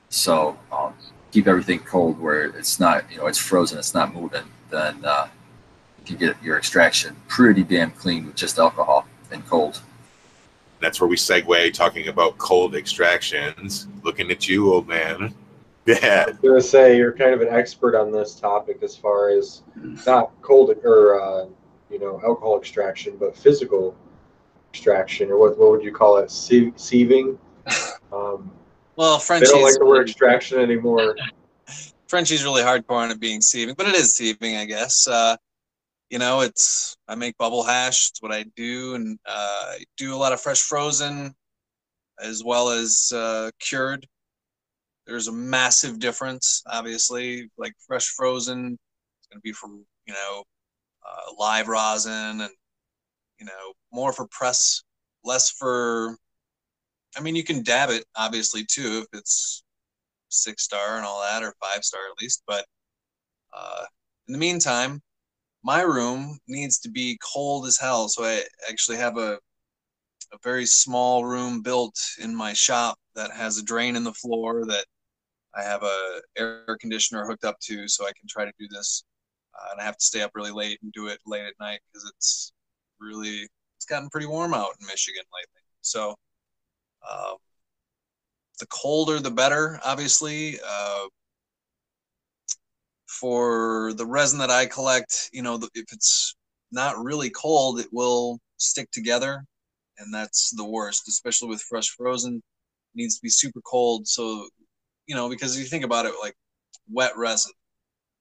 So 0.09 0.57
um, 0.71 0.93
keep 1.31 1.47
everything 1.47 1.79
cold 1.79 2.19
where 2.19 2.45
it's 2.45 2.79
not, 2.79 3.09
you 3.11 3.17
know, 3.17 3.27
it's 3.27 3.37
frozen, 3.37 3.77
it's 3.77 3.93
not 3.93 4.13
moving. 4.13 4.43
Then 4.69 5.03
uh, 5.05 5.27
you 5.99 6.05
can 6.05 6.17
get 6.17 6.43
your 6.43 6.57
extraction 6.57 7.15
pretty 7.27 7.63
damn 7.63 7.91
clean 7.91 8.25
with 8.25 8.35
just 8.35 8.57
alcohol 8.59 9.05
and 9.31 9.45
cold. 9.47 9.81
That's 10.79 11.01
where 11.01 11.07
we 11.07 11.15
segue 11.15 11.73
talking 11.73 12.07
about 12.07 12.37
cold 12.37 12.75
extractions. 12.75 13.87
Looking 14.03 14.29
at 14.31 14.47
you, 14.47 14.73
old 14.73 14.87
man. 14.87 15.33
Yeah. 15.87 16.25
I 16.27 16.31
was 16.31 16.39
gonna 16.39 16.61
say 16.61 16.97
you're 16.97 17.13
kind 17.13 17.33
of 17.33 17.39
an 17.39 17.47
expert 17.47 17.95
on 17.95 18.11
this 18.11 18.35
topic 18.35 18.83
as 18.83 18.97
far 18.97 19.29
as 19.29 19.61
not 20.05 20.33
cold 20.41 20.69
or 20.83 21.21
uh, 21.21 21.45
you 21.89 21.97
know 21.97 22.19
alcohol 22.25 22.59
extraction, 22.59 23.15
but 23.17 23.37
physical 23.37 23.95
extraction, 24.77 25.29
or 25.31 25.37
what 25.37 25.57
what 25.57 25.71
would 25.71 25.83
you 25.83 25.91
call 25.91 26.17
it? 26.17 26.31
Sie- 26.31 26.71
sieving. 26.71 27.37
Um, 28.09 28.49
Well, 28.95 29.17
they 29.17 29.25
Frenchy's 29.25 29.51
don't 29.51 29.63
like 29.63 29.77
the 29.77 29.85
word 29.85 30.07
extraction 30.07 30.59
anymore. 30.59 31.13
Frenchy's 32.07 32.45
really 32.45 32.61
hardcore 32.61 32.91
on 32.91 33.11
it 33.11 33.19
being 33.19 33.41
sieving, 33.41 33.75
but 33.75 33.85
it 33.85 33.95
is 33.95 34.17
sieving, 34.17 34.57
I 34.57 34.63
guess. 34.63 35.09
Uh, 35.09 35.35
you 36.09 36.19
know, 36.19 36.39
it's 36.39 36.95
I 37.05 37.15
make 37.15 37.37
bubble 37.37 37.63
hash. 37.63 38.09
It's 38.09 38.21
what 38.21 38.31
I 38.31 38.45
do, 38.55 38.95
and 38.95 39.19
uh, 39.27 39.73
I 39.73 39.83
do 39.97 40.15
a 40.15 40.17
lot 40.17 40.31
of 40.31 40.39
fresh 40.39 40.61
frozen, 40.61 41.35
as 42.17 42.45
well 42.45 42.69
as 42.69 43.11
uh, 43.13 43.51
cured. 43.59 44.07
There's 45.05 45.27
a 45.27 45.33
massive 45.33 45.99
difference, 45.99 46.63
obviously. 46.65 47.49
Like 47.57 47.73
fresh 47.85 48.07
frozen, 48.07 48.77
it's 49.19 49.27
going 49.27 49.39
to 49.39 49.43
be 49.43 49.51
for 49.51 49.67
you 50.05 50.13
know 50.13 50.43
uh, 51.05 51.33
live 51.37 51.67
rosin, 51.67 52.39
and 52.39 52.51
you 53.39 53.45
know 53.45 53.73
more 53.91 54.13
for 54.13 54.27
press, 54.27 54.83
less 55.23 55.51
for. 55.51 56.17
I 57.17 57.21
mean, 57.21 57.35
you 57.35 57.43
can 57.43 57.63
dab 57.63 57.89
it 57.89 58.05
obviously 58.15 58.65
too 58.65 59.03
if 59.03 59.19
it's 59.19 59.63
six 60.29 60.63
star 60.63 60.97
and 60.97 61.05
all 61.05 61.21
that, 61.21 61.43
or 61.43 61.53
five 61.61 61.83
star 61.83 62.01
at 62.11 62.21
least. 62.21 62.43
But 62.47 62.65
uh, 63.55 63.85
in 64.27 64.33
the 64.33 64.39
meantime, 64.39 65.01
my 65.63 65.81
room 65.81 66.37
needs 66.47 66.79
to 66.79 66.89
be 66.89 67.19
cold 67.33 67.65
as 67.65 67.77
hell. 67.77 68.09
So 68.09 68.23
I 68.23 68.43
actually 68.69 68.97
have 68.97 69.17
a 69.17 69.39
a 70.33 70.37
very 70.43 70.65
small 70.65 71.25
room 71.25 71.61
built 71.61 71.97
in 72.19 72.35
my 72.35 72.53
shop 72.53 72.97
that 73.15 73.31
has 73.31 73.57
a 73.57 73.63
drain 73.63 73.95
in 73.95 74.03
the 74.03 74.13
floor 74.13 74.65
that 74.65 74.85
I 75.55 75.63
have 75.63 75.83
a 75.83 76.21
air 76.37 76.77
conditioner 76.79 77.25
hooked 77.25 77.45
up 77.45 77.59
to, 77.61 77.87
so 77.87 78.05
I 78.05 78.11
can 78.17 78.27
try 78.29 78.45
to 78.45 78.51
do 78.59 78.67
this. 78.69 79.03
Uh, 79.55 79.69
and 79.71 79.81
I 79.81 79.85
have 79.85 79.97
to 79.97 80.05
stay 80.05 80.21
up 80.21 80.31
really 80.35 80.51
late 80.51 80.79
and 80.83 80.91
do 80.91 81.07
it 81.07 81.19
late 81.25 81.45
at 81.45 81.53
night 81.59 81.79
because 81.87 82.11
it's 82.15 82.53
really 82.99 83.47
it's 83.75 83.85
gotten 83.85 84.09
pretty 84.09 84.27
warm 84.27 84.53
out 84.53 84.71
in 84.79 84.87
Michigan 84.87 85.23
lately. 85.33 85.63
So. 85.81 86.15
Um, 87.09 87.37
the 88.59 88.65
colder 88.67 89.19
the 89.19 89.31
better 89.31 89.79
obviously 89.83 90.57
uh, 90.67 91.05
for 93.07 93.93
the 93.93 94.05
resin 94.05 94.39
that 94.39 94.49
i 94.49 94.65
collect 94.65 95.29
you 95.31 95.41
know 95.41 95.55
if 95.73 95.85
it's 95.91 96.35
not 96.71 97.01
really 97.01 97.29
cold 97.29 97.79
it 97.79 97.87
will 97.91 98.39
stick 98.57 98.89
together 98.91 99.43
and 99.99 100.13
that's 100.13 100.51
the 100.51 100.65
worst 100.65 101.07
especially 101.07 101.47
with 101.47 101.61
fresh 101.61 101.89
frozen 101.89 102.35
it 102.35 102.41
needs 102.95 103.15
to 103.15 103.21
be 103.21 103.29
super 103.29 103.61
cold 103.61 104.07
so 104.07 104.47
you 105.05 105.15
know 105.15 105.29
because 105.29 105.57
you 105.57 105.65
think 105.65 105.83
about 105.83 106.05
it 106.05 106.13
like 106.21 106.35
wet 106.91 107.15
resin 107.15 107.51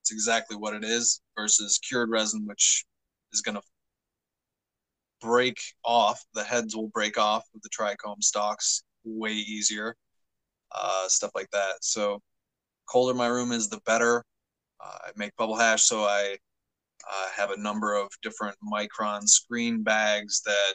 it's 0.02 0.12
exactly 0.12 0.56
what 0.56 0.74
it 0.74 0.84
is 0.84 1.20
versus 1.36 1.78
cured 1.78 2.10
resin 2.10 2.44
which 2.46 2.84
is 3.32 3.40
going 3.40 3.54
to 3.54 3.62
break 5.26 5.58
off 5.84 6.22
the 6.34 6.44
heads 6.44 6.76
will 6.76 6.88
break 6.88 7.18
off 7.18 7.44
with 7.52 7.62
the 7.62 7.68
trichome 7.68 8.22
stalks 8.22 8.84
way 9.04 9.32
easier 9.32 9.96
uh, 10.72 11.08
stuff 11.08 11.30
like 11.34 11.50
that. 11.50 11.76
So 11.82 12.20
colder 12.86 13.14
my 13.14 13.26
room 13.26 13.52
is, 13.52 13.68
the 13.68 13.80
better. 13.86 14.22
Uh, 14.84 14.98
I 15.06 15.10
make 15.16 15.34
bubble 15.36 15.56
hash, 15.56 15.82
so 15.82 16.00
I 16.04 16.36
uh, 17.08 17.28
have 17.34 17.50
a 17.50 17.60
number 17.60 17.94
of 17.94 18.08
different 18.22 18.56
micron 18.72 19.28
screen 19.28 19.82
bags 19.82 20.42
that 20.44 20.74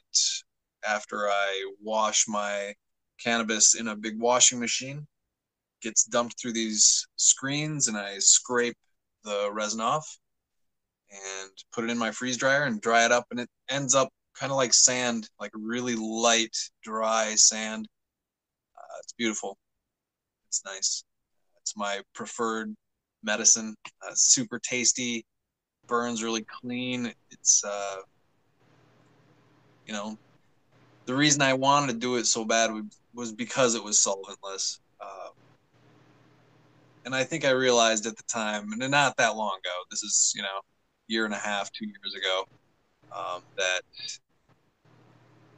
after 0.88 1.30
I 1.30 1.72
wash 1.82 2.26
my 2.28 2.74
cannabis 3.24 3.76
in 3.76 3.90
a 3.90 3.96
big 3.96 4.20
washing 4.20 4.60
machine, 4.60 5.06
gets 5.82 6.04
dumped 6.04 6.40
through 6.40 6.54
these 6.54 7.06
screens 7.16 7.88
and 7.88 7.98
I 7.98 8.18
scrape 8.20 8.78
the 9.24 9.50
resin 9.52 9.82
off 9.82 10.08
and 11.12 11.52
put 11.74 11.84
it 11.84 11.90
in 11.90 11.98
my 11.98 12.12
freeze 12.12 12.38
dryer 12.38 12.64
and 12.64 12.82
dry 12.82 13.06
it 13.06 13.12
up 13.12 13.26
and 13.32 13.40
it 13.40 13.50
ends 13.70 13.94
up 13.94 14.10
kind 14.38 14.52
of 14.52 14.58
like 14.58 14.74
sand, 14.74 15.30
like 15.40 15.52
really 15.54 15.96
light, 15.96 16.56
dry 16.84 17.36
sand. 17.36 17.88
Uh, 18.78 18.98
it's 19.00 19.14
beautiful. 19.14 19.58
It's 20.48 20.64
nice. 20.66 21.04
It's 21.62 21.78
my 21.78 22.02
preferred 22.14 22.74
medicine. 23.24 23.76
Uh, 24.06 24.12
super 24.14 24.60
tasty, 24.60 25.26
burns 25.88 26.24
really 26.24 26.46
clean. 26.62 27.14
It's 27.32 27.64
uh, 27.64 27.98
you 29.86 29.94
know, 29.94 30.18
the 31.06 31.16
reason 31.16 31.42
I 31.42 31.54
wanted 31.54 31.88
to 31.94 32.00
do 32.00 32.16
it 32.16 32.26
so 32.26 32.46
bad 32.46 32.72
was 33.14 33.32
because 33.32 33.76
it 33.76 33.84
was 33.84 33.98
solventless. 33.98 34.80
Uh, 35.00 35.30
and 37.06 37.16
I 37.16 37.24
think 37.24 37.46
I 37.46 37.52
realized 37.52 38.06
at 38.06 38.16
the 38.16 38.24
time, 38.24 38.72
and 38.72 38.92
not 38.92 39.18
that 39.18 39.36
long 39.36 39.58
ago, 39.64 39.76
this 39.90 40.04
is 40.04 40.34
you 40.36 40.42
know, 40.42 40.62
year 41.08 41.26
and 41.26 41.34
a 41.34 41.38
half, 41.38 41.72
two 41.72 41.86
years 41.86 42.16
ago, 42.18 42.46
um, 43.16 43.42
that 43.58 43.82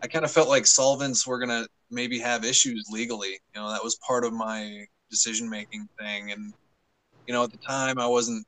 I 0.01 0.07
kind 0.07 0.25
of 0.25 0.31
felt 0.31 0.49
like 0.49 0.65
solvents 0.65 1.25
were 1.25 1.39
gonna 1.39 1.65
maybe 1.89 2.19
have 2.19 2.43
issues 2.43 2.87
legally. 2.91 3.39
You 3.53 3.61
know, 3.61 3.69
that 3.69 3.83
was 3.83 3.95
part 3.95 4.25
of 4.25 4.33
my 4.33 4.85
decision 5.09 5.49
making 5.49 5.87
thing. 5.99 6.31
And, 6.31 6.53
you 7.27 7.33
know, 7.33 7.43
at 7.43 7.51
the 7.51 7.57
time 7.57 7.99
I 7.99 8.07
wasn't 8.07 8.45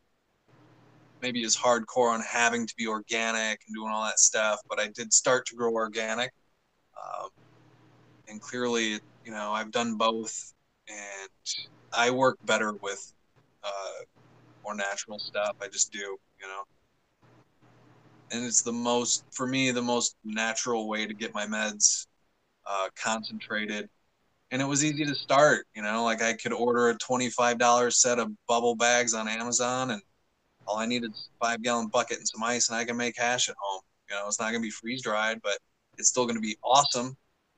maybe 1.22 1.44
as 1.44 1.56
hardcore 1.56 2.12
on 2.12 2.22
having 2.22 2.68
to 2.68 2.74
be 2.78 2.88
organic 2.88 3.60
and 3.68 3.76
doing 3.76 3.92
all 3.92 4.04
that 4.04 4.20
stuff, 4.20 4.60
but 4.68 4.80
I 4.80 4.88
did 4.88 5.14
start 5.14 5.46
to 5.48 5.56
grow 5.56 5.72
organic. 5.74 6.32
Um, 6.98 7.30
and 8.28 8.42
clearly, 8.42 9.00
you 9.24 9.32
know, 9.32 9.52
I've 9.52 9.72
done 9.72 9.96
both 9.96 10.54
and 10.88 11.30
I 11.94 12.12
work 12.12 12.38
better 12.46 12.74
with 12.74 13.14
uh, 13.64 14.04
more 14.64 14.76
natural 14.76 15.20
stuff. 15.20 15.56
I 15.62 15.68
just 15.68 15.92
do, 15.92 16.00
you 16.00 16.48
know. 16.48 16.64
And 18.32 18.44
it's 18.44 18.64
the 18.64 18.72
most, 18.72 19.24
for 19.32 19.46
me, 19.48 19.72
the 19.72 19.82
most 19.82 20.16
natural 20.24 20.88
way 20.88 21.06
to 21.06 21.14
get 21.14 21.34
my 21.34 21.46
meds 21.46 22.08
uh, 22.68 22.88
concentrated. 22.96 23.88
And 24.52 24.62
it 24.62 24.66
was 24.66 24.84
easy 24.84 25.06
to 25.06 25.16
start, 25.16 25.68
you 25.76 25.82
know, 25.82 26.04
like 26.04 26.22
I 26.22 26.34
could 26.34 26.54
order 26.54 26.90
a 26.90 26.98
$25 26.98 27.96
set 27.96 28.20
of 28.20 28.32
bubble 28.48 28.76
bags 28.76 29.14
on 29.14 29.28
Amazon 29.28 29.92
and 29.92 30.02
all 30.68 30.78
I 30.78 30.86
needed 30.86 31.12
is 31.12 31.30
a 31.42 31.46
five 31.46 31.62
gallon 31.62 31.88
bucket 31.88 32.18
and 32.18 32.28
some 32.28 32.44
ice 32.44 32.70
and 32.70 32.78
I 32.78 32.86
can 32.86 32.98
make 32.98 33.18
hash 33.18 33.50
at 33.50 33.56
home. 33.60 33.82
You 34.10 34.16
know, 34.16 34.28
it's 34.28 34.40
not 34.40 34.52
going 34.52 34.62
to 34.62 34.66
be 34.66 34.72
freeze 34.72 35.02
dried, 35.02 35.40
but 35.44 35.58
it's 35.98 36.10
still 36.10 36.26
going 36.26 36.36
to 36.36 36.42
be 36.42 36.58
awesome, 36.64 37.16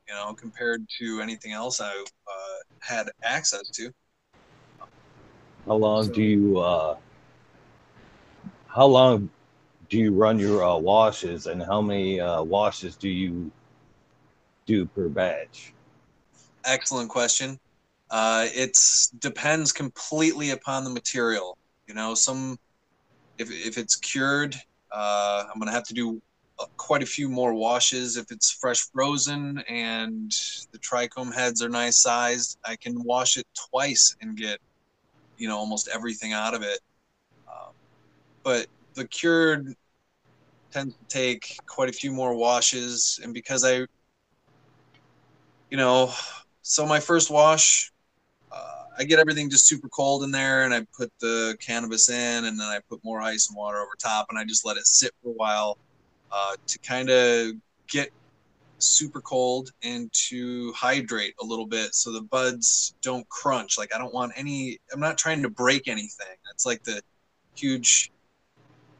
you 0.08 0.14
know, 0.14 0.34
compared 0.34 0.86
to 1.00 1.22
anything 1.22 1.52
else 1.52 1.80
I 1.82 1.92
uh, 1.92 2.58
had 2.82 3.08
access 3.24 3.70
to. 3.72 3.92
How 5.66 5.76
long 5.76 6.06
So- 6.06 6.14
do 6.14 6.22
you 6.22 6.60
uh 6.60 6.98
how 8.68 8.86
long 8.86 9.30
do 9.90 9.98
you 9.98 10.14
run 10.14 10.38
your 10.38 10.64
uh, 10.64 10.76
washes 10.76 11.48
and 11.48 11.64
how 11.64 11.82
many 11.82 12.20
uh, 12.20 12.42
washes 12.44 12.96
do 12.96 13.10
you 13.10 13.52
do 14.66 14.86
per 14.86 15.08
batch? 15.08 15.74
Excellent 16.66 17.10
question. 17.10 17.58
Uh, 18.10 18.48
it's 18.54 19.10
depends 19.20 19.72
completely 19.72 20.52
upon 20.52 20.84
the 20.84 20.90
material. 20.90 21.58
You 21.88 21.94
know, 21.94 22.16
some 22.16 22.58
if 23.38 23.50
if 23.52 23.78
it's 23.78 23.96
cured, 23.96 24.56
uh, 24.92 25.46
I'm 25.52 25.60
gonna 25.60 25.72
have 25.72 25.86
to 25.86 25.94
do 25.94 26.22
uh, 26.60 26.66
quite 26.76 27.04
a 27.04 27.06
few 27.06 27.30
more 27.30 27.54
washes. 27.54 28.18
If 28.18 28.32
it's 28.32 28.52
fresh 28.52 28.82
frozen 28.94 29.60
and 29.70 30.32
the 30.72 30.80
trichome 30.80 31.34
heads 31.34 31.62
are 31.62 31.70
nice 31.70 32.02
sized, 32.02 32.58
I 32.66 32.76
can 32.76 33.02
wash 33.04 33.38
it 33.38 33.46
twice 33.72 34.16
and 34.22 34.36
get 34.36 34.60
you 35.38 35.48
know 35.48 35.58
almost 35.58 35.88
everything 35.94 36.34
out 36.34 36.54
of 36.54 36.62
it. 36.64 36.80
Um, 37.48 37.74
but 38.44 38.68
the 38.98 39.08
cured 39.08 39.74
tends 40.72 40.96
to 40.96 41.06
take 41.08 41.58
quite 41.68 41.88
a 41.88 41.94
few 41.94 42.12
more 42.12 42.36
washes, 42.36 43.20
and 43.24 43.34
because 43.34 43.64
I, 43.64 43.86
you 45.70 45.78
know, 45.78 46.12
so 46.64 46.86
my 46.86 47.00
first 47.00 47.30
wash, 47.30 47.94
uh, 48.52 48.84
I 48.98 49.04
get 49.04 49.20
everything 49.20 49.50
just 49.50 49.68
super 49.68 49.88
cold 49.88 50.24
in 50.24 50.32
there, 50.32 50.64
and 50.66 50.74
I 50.74 50.86
put 50.98 51.12
the 51.22 51.56
cannabis 51.62 52.10
in, 52.10 52.46
and 52.46 52.60
then 52.60 52.68
I 52.68 52.80
put 52.90 53.02
more 53.04 53.22
ice 53.22 53.48
and 53.48 53.56
water 53.56 53.78
over 53.78 53.92
top, 53.98 54.26
and 54.30 54.38
I 54.38 54.44
just 54.44 54.66
let 54.66 54.76
it 54.76 54.88
sit 54.88 55.12
for 55.22 55.30
a 55.30 55.34
while 55.34 55.78
uh, 56.32 56.56
to 56.66 56.80
kind 56.80 57.10
of 57.10 57.52
get 57.88 58.10
super 58.80 59.22
cold 59.22 59.72
and 59.82 60.12
to 60.14 60.72
hydrate 60.74 61.34
a 61.42 61.46
little 61.46 61.66
bit 61.66 61.96
so 61.96 62.12
the 62.12 62.22
buds 62.22 62.94
don't 63.02 63.28
crunch. 63.30 63.76
Like 63.76 63.94
i 63.96 63.98
don't 63.98 64.14
want 64.14 64.34
any 64.36 64.78
i'm 64.94 65.00
not 65.00 65.18
trying 65.18 65.42
to 65.42 65.50
break 65.50 65.88
anything. 65.88 66.36
It's 66.52 66.66
like 66.66 66.84
the 66.84 67.02
huge 67.56 68.12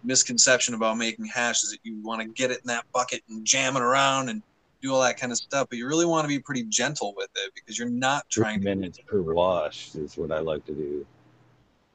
misconception 0.04 0.74
about 0.74 0.98
making 0.98 1.26
hash 1.26 1.64
is 1.64 1.72
that 1.72 1.80
you 1.84 2.02
want 2.04 2.22
to 2.22 2.28
get 2.30 2.52
it 2.52 2.58
in 2.64 2.68
that 2.68 2.86
bucket 2.94 3.22
and 3.30 3.46
jam 3.46 3.76
it 3.76 3.82
around 3.82 4.30
and 4.30 4.42
do 4.82 4.94
all 4.94 5.02
that 5.02 5.18
kind 5.20 5.32
of 5.32 5.38
stuff 5.38 5.66
but 5.70 5.78
you 5.78 5.88
really 5.88 6.06
want 6.06 6.24
to 6.24 6.28
be 6.28 6.40
pretty 6.40 6.64
gentle 6.70 7.14
with 7.18 7.30
it 7.36 7.52
because 7.56 7.78
you're 7.78 7.90
not 7.90 8.24
Three 8.32 8.44
trying 8.44 8.60
to 8.60 8.66
minutes 8.66 9.00
per 9.08 9.22
wash 9.22 9.96
is 9.96 10.18
what 10.18 10.32
I 10.32 10.40
like 10.40 10.66
to 10.66 10.74
do. 10.74 11.06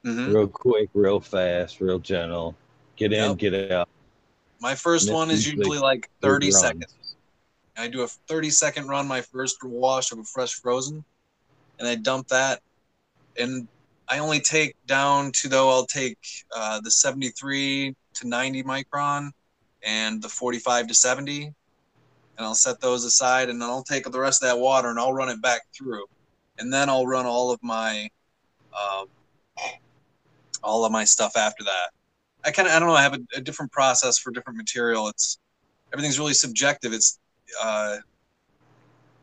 Mhm. 0.04 0.34
Real 0.34 0.48
quick, 0.48 0.90
real 0.94 1.20
fast, 1.20 1.80
real 1.80 1.98
gentle. 2.00 2.56
Get 2.96 3.12
in, 3.12 3.30
Yep. 3.30 3.38
get 3.38 3.72
out. 3.72 3.88
My 4.60 4.74
first 4.74 5.08
And 5.08 5.14
one 5.14 5.30
is 5.30 5.46
usually 5.46 5.66
usually 5.66 5.78
like 5.78 6.10
30 6.20 6.46
runs. 6.46 6.60
seconds. 6.60 6.94
I 7.76 7.88
do 7.88 8.02
a 8.02 8.08
30 8.28 8.50
second 8.50 8.88
run, 8.88 9.06
my 9.06 9.20
first 9.22 9.56
wash 9.62 10.12
of 10.12 10.18
a 10.18 10.24
fresh 10.24 10.54
frozen, 10.54 11.04
and 11.78 11.88
I 11.88 11.94
dump 11.94 12.28
that. 12.28 12.60
And 13.38 13.66
I 14.12 14.18
only 14.18 14.40
take 14.40 14.76
down 14.86 15.32
to, 15.32 15.48
though, 15.48 15.70
I'll 15.70 15.86
take 15.86 16.18
uh, 16.54 16.82
the 16.82 16.90
73 16.90 17.96
to 18.12 18.28
90 18.28 18.62
micron 18.62 19.30
and 19.82 20.20
the 20.20 20.28
45 20.28 20.88
to 20.88 20.94
70, 20.94 21.44
and 21.44 21.54
I'll 22.38 22.54
set 22.54 22.78
those 22.78 23.04
aside, 23.04 23.48
and 23.48 23.60
then 23.60 23.70
I'll 23.70 23.82
take 23.82 24.04
the 24.04 24.20
rest 24.20 24.42
of 24.42 24.50
that 24.50 24.58
water 24.58 24.90
and 24.90 24.98
I'll 24.98 25.14
run 25.14 25.30
it 25.30 25.40
back 25.40 25.62
through. 25.74 26.04
And 26.58 26.70
then 26.70 26.90
I'll 26.90 27.06
run 27.06 27.24
all 27.24 27.50
of 27.50 27.62
my. 27.62 28.10
Um, 28.72 29.06
all 30.62 30.84
of 30.84 30.92
my 30.92 31.04
stuff 31.04 31.36
after 31.36 31.64
that. 31.64 31.90
I 32.44 32.50
kind 32.52 32.68
of 32.68 32.74
I 32.74 32.78
don't 32.78 32.88
know. 32.88 32.94
I 32.94 33.02
have 33.02 33.14
a, 33.14 33.20
a 33.34 33.40
different 33.40 33.72
process 33.72 34.18
for 34.18 34.30
different 34.30 34.56
material. 34.56 35.08
It's 35.08 35.38
everything's 35.92 36.18
really 36.18 36.34
subjective. 36.34 36.92
It's 36.92 37.18
uh, 37.60 37.96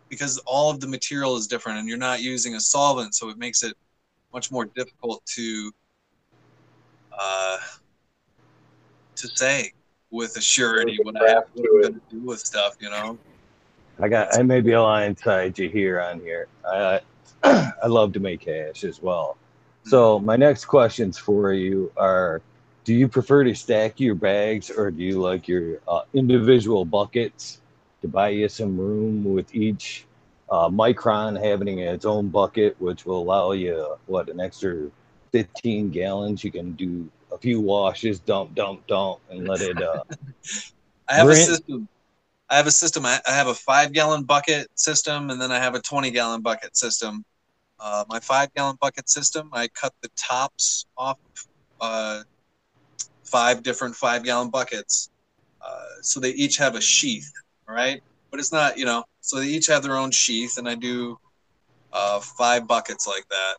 because 0.10 0.38
all 0.40 0.70
of 0.70 0.82
the 0.82 0.88
material 0.88 1.38
is 1.38 1.48
different, 1.48 1.80
and 1.80 1.88
you're 1.88 1.98
not 1.98 2.22
using 2.22 2.56
a 2.56 2.60
solvent, 2.60 3.16
so 3.16 3.30
it 3.30 3.38
makes 3.38 3.64
it 3.64 3.78
much 4.34 4.52
more 4.52 4.66
difficult 4.66 5.26
to 5.26 5.72
uh, 7.18 7.58
to 9.16 9.28
say 9.36 9.72
with 10.12 10.36
a 10.38 10.42
surety 10.42 10.98
what 11.04 11.22
I 11.22 11.30
have 11.30 11.44
what 11.54 11.66
I'm 11.66 11.82
going 11.82 11.94
to 11.94 12.02
do 12.10 12.20
with 12.22 12.40
stuff. 12.40 12.76
You 12.80 12.90
know. 12.90 13.18
I 14.00 14.08
got. 14.08 14.38
I 14.38 14.44
may 14.44 14.62
be 14.62 14.74
alongside 14.74 15.58
you 15.60 15.70
here 15.70 16.00
on 16.00 16.20
here. 16.20 16.48
I 16.66 17.02
I 17.44 17.88
love 17.88 18.14
to 18.14 18.20
make 18.20 18.42
cash 18.42 18.84
as 18.84 19.02
well. 19.02 19.38
So 19.84 20.20
my 20.20 20.36
next 20.36 20.66
questions 20.66 21.18
for 21.18 21.54
you 21.54 21.92
are: 21.98 22.42
Do 22.84 22.94
you 22.94 23.08
prefer 23.08 23.44
to 23.44 23.54
stack 23.54 24.00
your 24.00 24.16
bags, 24.16 24.70
or 24.70 24.92
do 24.92 25.04
you 25.04 25.20
like 25.20 25.48
your 25.48 25.80
uh, 25.88 26.02
individual 26.14 26.86
buckets 26.86 27.62
to 28.02 28.08
buy 28.08 28.30
you 28.30 28.48
some 28.48 28.78
room 28.78 29.24
with 29.26 29.54
each 29.54 30.06
uh, 30.52 30.70
micron 30.70 31.42
having 31.42 31.80
its 31.80 32.06
own 32.06 32.30
bucket, 32.30 32.80
which 32.80 33.06
will 33.06 33.22
allow 33.22 33.52
you 33.52 33.96
what 34.08 34.30
an 34.30 34.40
extra 34.40 34.90
15 35.32 35.90
gallons? 35.90 36.44
You 36.44 36.52
can 36.52 36.74
do 36.74 37.10
a 37.32 37.38
few 37.38 37.62
washes, 37.62 38.20
dump, 38.20 38.56
dump, 38.56 38.86
dump, 38.88 39.20
and 39.30 39.48
let 39.48 39.62
it. 39.62 39.82
Uh, 39.82 40.04
I 41.08 41.16
have 41.16 41.30
a 41.30 41.36
system. 41.36 41.88
I 42.50 42.58
have 42.58 42.68
a 42.68 42.72
system. 42.72 43.06
I 43.06 43.20
I 43.28 43.32
have 43.32 43.48
a 43.48 43.54
five 43.54 43.94
gallon 43.94 44.24
bucket 44.24 44.68
system, 44.76 45.30
and 45.30 45.40
then 45.40 45.52
I 45.52 45.60
have 45.60 45.76
a 45.76 45.82
20 45.82 46.12
gallon 46.12 46.42
bucket 46.42 46.76
system. 46.76 47.24
Uh, 47.80 48.04
my 48.10 48.20
five 48.20 48.54
gallon 48.56 48.76
bucket 48.82 49.10
system, 49.10 49.50
I 49.54 49.70
cut 49.70 49.94
the 50.02 50.10
tops 50.18 50.86
off 50.98 51.18
uh, 51.80 52.24
five 53.24 53.64
different 53.64 53.96
five 53.96 54.24
gallon 54.24 54.50
buckets. 54.50 55.10
Uh, 55.62 56.02
so 56.02 56.20
they 56.20 56.32
each 56.32 56.58
have 56.58 56.76
a 56.76 56.82
sheath, 56.82 57.32
all 57.68 57.76
right? 57.76 58.02
But 58.32 58.40
it's 58.40 58.52
not, 58.52 58.78
you 58.78 58.86
know, 58.86 59.04
so 59.30 59.40
they 59.40 59.46
each 59.46 59.68
have 59.68 59.84
their 59.84 59.96
own 59.96 60.10
sheath, 60.10 60.58
and 60.58 60.68
I 60.68 60.74
do 60.74 61.20
uh, 61.94 62.20
five 62.20 62.68
buckets 62.68 63.06
like 63.06 63.28
that. 63.30 63.58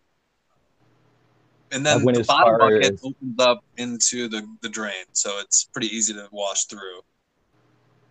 And 1.70 1.86
then 1.86 2.04
the 2.04 2.24
bottom 2.26 2.58
bucket 2.58 2.94
as- 2.94 3.04
opens 3.04 3.38
up 3.38 3.62
into 3.76 4.26
the, 4.26 4.44
the 4.62 4.68
drain, 4.68 5.04
so 5.12 5.38
it's 5.38 5.66
pretty 5.72 5.86
easy 5.94 6.12
to 6.14 6.26
wash 6.32 6.64
through. 6.64 7.02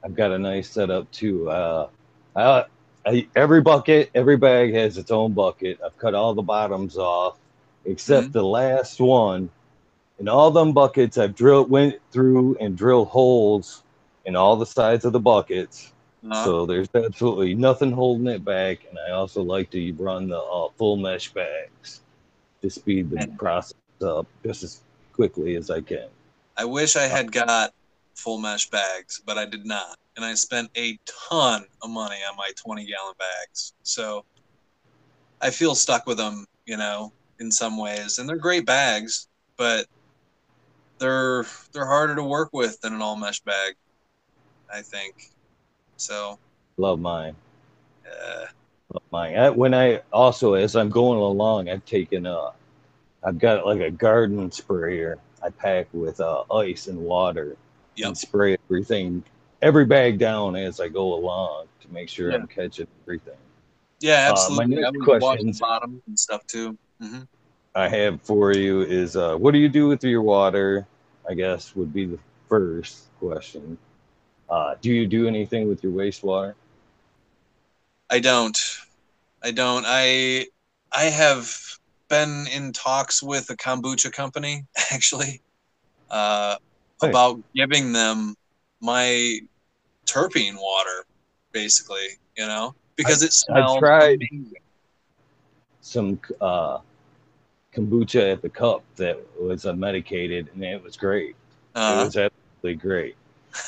I've 0.05 0.15
got 0.15 0.31
a 0.31 0.39
nice 0.39 0.69
setup 0.69 1.11
too. 1.11 1.49
Uh, 1.49 1.89
I, 2.33 2.63
I, 3.05 3.27
every 3.35 3.59
bucket, 3.59 4.09
every 4.15 4.37
bag 4.37 4.73
has 4.73 4.97
its 4.97 5.11
own 5.11 5.33
bucket. 5.33 5.81
I've 5.85 5.97
cut 5.97 6.15
all 6.15 6.33
the 6.33 6.41
bottoms 6.41 6.97
off 6.97 7.35
except 7.83 8.29
Mhm. 8.29 8.31
the 8.31 8.43
last 8.43 9.01
one. 9.01 9.49
In 10.19 10.29
all 10.29 10.49
them 10.51 10.71
buckets, 10.71 11.17
I've 11.17 11.35
drilled, 11.35 11.69
went 11.69 11.99
through 12.11 12.55
and 12.61 12.77
drilled 12.77 13.09
holes 13.09 13.83
in 14.23 14.37
all 14.37 14.55
the 14.55 14.65
sides 14.65 15.03
of 15.03 15.11
the 15.11 15.19
buckets. 15.19 15.91
Uh, 16.29 16.43
So 16.43 16.65
there's 16.65 16.89
absolutely 16.93 17.53
nothing 17.55 17.91
holding 17.91 18.27
it 18.27 18.43
back. 18.43 18.79
And 18.89 18.97
I 18.99 19.11
also 19.11 19.41
like 19.41 19.69
to 19.71 19.93
run 19.93 20.29
the 20.29 20.39
uh, 20.39 20.69
full 20.77 20.97
mesh 20.97 21.31
bags 21.33 22.01
to 22.61 22.69
speed 22.69 23.09
the 23.09 23.27
process 23.37 23.75
up 24.01 24.27
just 24.45 24.63
as 24.63 24.81
quickly 25.13 25.55
as 25.55 25.69
I 25.69 25.81
can. 25.81 26.07
I 26.57 26.65
wish 26.65 26.95
I 26.95 27.03
had 27.03 27.31
got 27.31 27.73
full 28.15 28.37
mesh 28.37 28.69
bags, 28.69 29.21
but 29.25 29.37
I 29.37 29.45
did 29.45 29.65
not. 29.65 29.97
And 30.15 30.25
I 30.25 30.33
spent 30.33 30.69
a 30.75 30.99
ton 31.29 31.65
of 31.81 31.89
money 31.89 32.17
on 32.29 32.35
my 32.35 32.51
20 32.55 32.85
gallon 32.85 33.13
bags. 33.17 33.73
So 33.83 34.25
I 35.41 35.49
feel 35.49 35.75
stuck 35.75 36.05
with 36.05 36.17
them, 36.17 36.45
you 36.65 36.75
know, 36.75 37.13
in 37.39 37.51
some 37.51 37.77
ways. 37.77 38.19
And 38.19 38.27
they're 38.27 38.35
great 38.35 38.65
bags, 38.65 39.27
but 39.55 39.85
they're 40.97 41.45
they're 41.71 41.85
harder 41.85 42.15
to 42.15 42.23
work 42.23 42.49
with 42.51 42.79
than 42.81 42.93
an 42.93 43.01
all 43.01 43.15
mesh 43.15 43.39
bag, 43.41 43.75
I 44.73 44.81
think. 44.81 45.31
So, 45.99 46.39
Love 46.77 46.99
mine. 46.99 47.35
uh, 48.07 48.45
mine. 49.11 49.37
I, 49.37 49.49
when 49.49 49.73
I 49.73 50.01
also, 50.13 50.53
as 50.53 50.75
I'm 50.75 50.89
going 50.89 51.19
along, 51.19 51.69
I've 51.69 51.85
taken 51.85 52.25
uh, 52.25 52.51
I've 53.23 53.37
got 53.37 53.65
like 53.65 53.81
a 53.81 53.91
garden 53.91 54.51
sprayer. 54.51 55.19
I 55.43 55.49
pack 55.49 55.87
with 55.93 56.19
uh, 56.19 56.43
ice 56.53 56.87
and 56.87 56.99
water 56.99 57.55
Yep. 57.95 58.07
and 58.07 58.17
spray 58.17 58.57
everything, 58.69 59.23
every 59.61 59.85
bag 59.85 60.19
down 60.19 60.55
as 60.55 60.79
I 60.79 60.87
go 60.87 61.13
along 61.15 61.65
to 61.81 61.93
make 61.93 62.07
sure 62.07 62.31
I'm 62.31 62.47
catching 62.47 62.87
everything. 63.03 63.33
yeah, 63.99 64.31
Uh, 64.33 64.49
my 64.51 64.63
absolutely. 64.63 64.75
Next 64.75 64.91
would 64.93 65.07
wash 65.07 65.21
the 65.21 65.27
questions- 65.27 65.59
bottom 65.59 66.01
and 66.07 66.17
stuff 66.19 66.41
too. 66.47 66.77
hmm 67.01 67.19
I 67.75 67.87
have 67.89 68.21
for 68.21 68.51
you 68.53 68.81
is 68.81 69.15
uh, 69.15 69.35
what 69.35 69.51
do 69.51 69.59
you 69.59 69.69
do 69.69 69.87
with 69.87 70.03
your 70.03 70.21
water? 70.21 70.87
I 71.29 71.33
guess 71.35 71.75
would 71.75 71.93
be 71.93 72.05
the 72.05 72.19
first 72.47 73.03
question. 73.19 73.77
Uh, 74.49 74.75
do 74.81 74.91
you 74.91 75.05
do 75.07 75.27
anything 75.27 75.67
with 75.67 75.83
your 75.83 75.91
wastewater? 75.93 76.55
I 78.09 78.19
don't. 78.19 78.57
I 79.43 79.51
don't. 79.51 79.85
I 79.87 80.47
I 80.91 81.03
have 81.05 81.55
been 82.09 82.47
in 82.51 82.73
talks 82.73 83.21
with 83.21 83.49
a 83.51 83.55
kombucha 83.55 84.11
company 84.11 84.65
actually 84.91 85.41
uh, 86.09 86.55
Hey. 87.01 87.09
about 87.09 87.39
giving 87.55 87.93
them 87.93 88.35
my 88.81 89.39
terpene 90.07 90.55
water, 90.59 91.05
basically. 91.53 92.07
You 92.37 92.47
know, 92.47 92.73
because 92.95 93.21
it 93.21 93.33
smells 93.33 93.75
I 93.75 93.79
tried- 93.79 94.21
amazing. 94.31 94.53
some 95.81 96.19
uh, 96.41 96.79
kombucha 97.73 98.33
at 98.33 98.41
the 98.41 98.49
cup 98.49 98.83
that 98.95 99.19
was 99.39 99.65
uh, 99.65 99.73
medicated, 99.73 100.49
and 100.53 100.63
it 100.63 100.81
was 100.83 100.97
great. 100.97 101.29
it 101.29 101.35
Uh, 101.75 102.03
was 102.03 102.17
absolutely 102.17 102.75
great. 102.75 103.15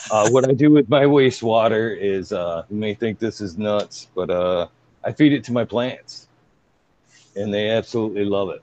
Uh, 0.10 0.28
what 0.30 0.50
I 0.50 0.54
do 0.54 0.72
with 0.72 0.90
my 0.90 1.04
wastewater 1.04 1.98
is, 1.98 2.32
uh, 2.34 2.64
you 2.70 2.76
may 2.78 2.94
think 2.94 3.20
this 3.20 3.40
is 3.42 3.58
nuts, 3.58 4.08
but 4.14 4.30
uh, 4.30 4.68
I 5.04 5.12
feed 5.12 5.34
it 5.34 5.44
to 5.46 5.54
my 5.54 5.64
plants, 5.64 6.28
and 7.36 7.54
they 7.54 7.70
absolutely 7.70 8.26
love 8.26 8.50
it. 8.50 8.62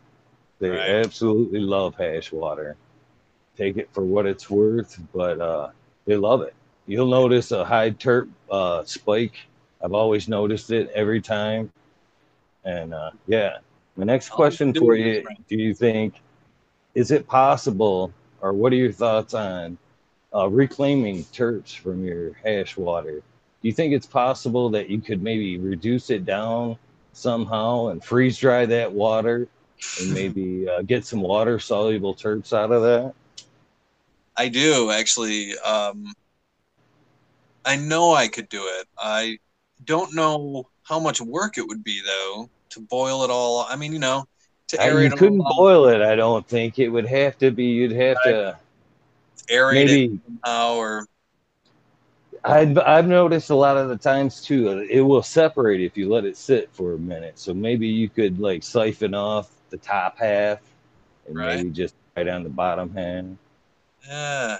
They 0.58 0.70
Right. 0.70 0.90
absolutely 0.90 1.60
love 1.60 1.94
hash 1.94 2.32
water. 2.32 2.76
Take 3.56 3.76
it 3.76 3.88
for 3.92 4.04
what 4.04 4.26
it's 4.26 4.50
worth, 4.50 5.00
but 5.14 5.40
uh, 5.40 5.70
they 6.04 6.16
love 6.16 6.42
it. 6.42 6.54
You'll 6.86 7.08
notice 7.08 7.50
a 7.50 7.64
high 7.64 7.90
terp 7.90 8.28
uh, 8.50 8.84
spike. 8.84 9.46
I've 9.82 9.94
always 9.94 10.28
noticed 10.28 10.70
it 10.70 10.90
every 10.94 11.20
time. 11.20 11.72
And 12.64 12.92
uh, 12.92 13.10
yeah, 13.26 13.58
my 13.96 14.04
next 14.04 14.30
question 14.30 14.74
for 14.74 14.94
you. 14.96 15.26
Do 15.48 15.56
you 15.56 15.74
think 15.74 16.20
is 16.94 17.10
it 17.10 17.26
possible, 17.26 18.12
or 18.40 18.52
what 18.52 18.72
are 18.72 18.76
your 18.76 18.92
thoughts 18.92 19.34
on 19.34 19.78
uh, 20.34 20.48
reclaiming 20.48 21.24
terps 21.24 21.76
from 21.76 22.04
your 22.04 22.32
hash 22.44 22.76
water? 22.76 23.22
Do 23.60 23.68
you 23.68 23.72
think 23.72 23.92
it's 23.92 24.06
possible 24.06 24.70
that 24.70 24.88
you 24.88 25.00
could 25.00 25.22
maybe 25.22 25.58
reduce 25.58 26.10
it 26.10 26.24
down 26.24 26.76
somehow 27.12 27.88
and 27.88 28.04
freeze 28.04 28.38
dry 28.38 28.66
that 28.66 28.92
water 28.92 29.48
and 30.00 30.12
maybe 30.12 30.68
uh, 30.70 30.82
get 30.82 31.04
some 31.04 31.20
water 31.20 31.58
soluble 31.58 32.14
terps 32.14 32.52
out 32.52 32.70
of 32.70 32.82
that? 32.82 33.14
I 34.36 34.48
do 34.48 34.90
actually. 34.90 35.58
Um, 35.58 36.12
I 37.64 37.76
know 37.76 38.14
I 38.14 38.28
could 38.28 38.48
do 38.48 38.62
it. 38.62 38.86
I 38.96 39.38
don't 39.84 40.14
know 40.14 40.68
how 40.84 41.00
much 41.00 41.20
work 41.20 41.58
it 41.58 41.66
would 41.66 41.82
be 41.82 42.00
though 42.04 42.48
to 42.70 42.80
boil 42.80 43.24
it 43.24 43.30
all. 43.30 43.66
I 43.68 43.76
mean, 43.76 43.92
you 43.92 43.98
know, 43.98 44.26
to 44.68 44.76
aerate 44.76 45.10
you 45.10 45.16
couldn't 45.16 45.44
boil 45.56 45.88
it. 45.88 46.00
I 46.00 46.14
don't 46.14 46.46
think 46.46 46.78
it 46.78 46.88
would 46.88 47.06
have 47.06 47.36
to 47.38 47.50
be. 47.50 47.64
You'd 47.64 47.92
have 47.92 48.16
to 48.24 48.56
aerate 49.50 49.86
maybe. 49.86 50.20
somehow, 50.24 50.74
or 50.76 51.06
I've 52.44 52.78
I've 52.78 53.06
noticed 53.06 53.50
a 53.50 53.54
lot 53.54 53.76
of 53.76 53.88
the 53.88 53.96
times 53.96 54.40
too. 54.42 54.86
It 54.90 55.00
will 55.00 55.22
separate 55.22 55.80
if 55.80 55.96
you 55.96 56.08
let 56.08 56.24
it 56.24 56.36
sit 56.36 56.70
for 56.72 56.94
a 56.94 56.98
minute. 56.98 57.38
So 57.38 57.52
maybe 57.52 57.88
you 57.88 58.08
could 58.08 58.38
like 58.38 58.62
siphon 58.62 59.14
off 59.14 59.50
the 59.70 59.76
top 59.76 60.18
half 60.18 60.60
and 61.26 61.36
Right. 61.36 61.56
maybe 61.56 61.70
just 61.70 61.94
right 62.16 62.28
on 62.28 62.42
the 62.42 62.48
bottom 62.48 62.94
half. 62.94 63.24
yeah. 64.06 64.58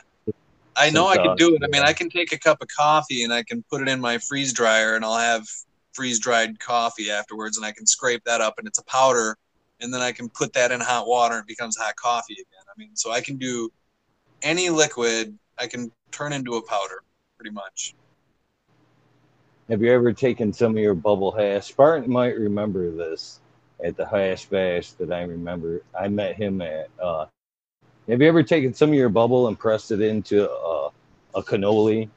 I 0.77 0.91
know 0.91 1.09
I 1.09 1.17
can 1.17 1.35
do 1.37 1.57
it. 1.57 1.63
I 1.65 1.69
mean. 1.69 1.83
I 1.83 1.93
can 1.93 2.09
take 2.09 2.33
a 2.33 2.39
cup 2.39 2.63
of 2.63 2.69
coffee 2.69 3.25
and 3.25 3.33
I 3.33 3.43
can 3.43 3.65
put 3.71 3.81
it 3.83 3.89
in 3.89 4.01
my 4.01 4.19
freeze 4.19 4.53
dryer 4.53 4.95
and 4.95 5.05
I'll 5.05 5.19
have 5.19 5.45
freeze 5.93 6.21
dried 6.21 6.61
coffee 6.61 7.11
afterwards 7.11 7.57
and 7.57 7.67
I 7.67 7.73
can 7.73 7.87
scrape 7.87 8.23
that 8.25 8.41
up 8.41 8.55
and 8.59 8.69
it's 8.69 8.79
a 8.79 8.85
powder 8.85 9.37
and 9.81 9.93
then 9.93 10.01
I 10.01 10.13
can 10.13 10.29
put 10.29 10.53
that 10.53 10.71
in 10.71 10.81
hot 10.81 11.09
water 11.09 11.35
and 11.35 11.43
it 11.43 11.49
becomes 11.49 11.77
hot 11.77 11.97
coffee 11.97 12.35
again. 12.35 12.65
I 12.69 12.73
mean, 12.77 12.95
so 12.95 13.11
I 13.11 13.21
can 13.21 13.37
do 13.39 13.71
any 14.43 14.71
liquid 14.71 15.37
I 15.59 15.67
can 15.67 15.91
turn 16.11 16.33
into 16.33 16.55
a 16.55 16.63
powder 16.63 17.03
pretty 17.37 17.51
much. 17.51 17.95
Have 19.69 19.83
you 19.83 19.93
ever 19.93 20.13
taken 20.13 20.53
some 20.53 20.73
of 20.73 20.79
your 20.79 20.95
bubble 20.95 21.31
hash? 21.31 21.69
Spartan 21.69 22.11
might 22.11 22.37
remember 22.39 22.91
this 22.91 23.41
at 23.85 23.97
the 23.97 24.07
hash 24.07 24.47
bash 24.47 24.93
that 24.93 25.13
I 25.13 25.23
remember. 25.23 25.83
I 25.99 26.09
met 26.09 26.37
him 26.37 26.63
at. 26.63 26.89
Uh, 27.01 27.27
have 28.09 28.23
you 28.23 28.29
ever 28.29 28.43
taken 28.43 28.73
some 28.73 28.89
of 28.89 28.95
your 28.95 29.11
bubble 29.11 29.49
and 29.49 29.59
pressed 29.59 29.91
it 29.91 30.01
into 30.01 30.51
uh, 30.51 30.91
a 31.35 31.43
cannoli, 31.43 32.09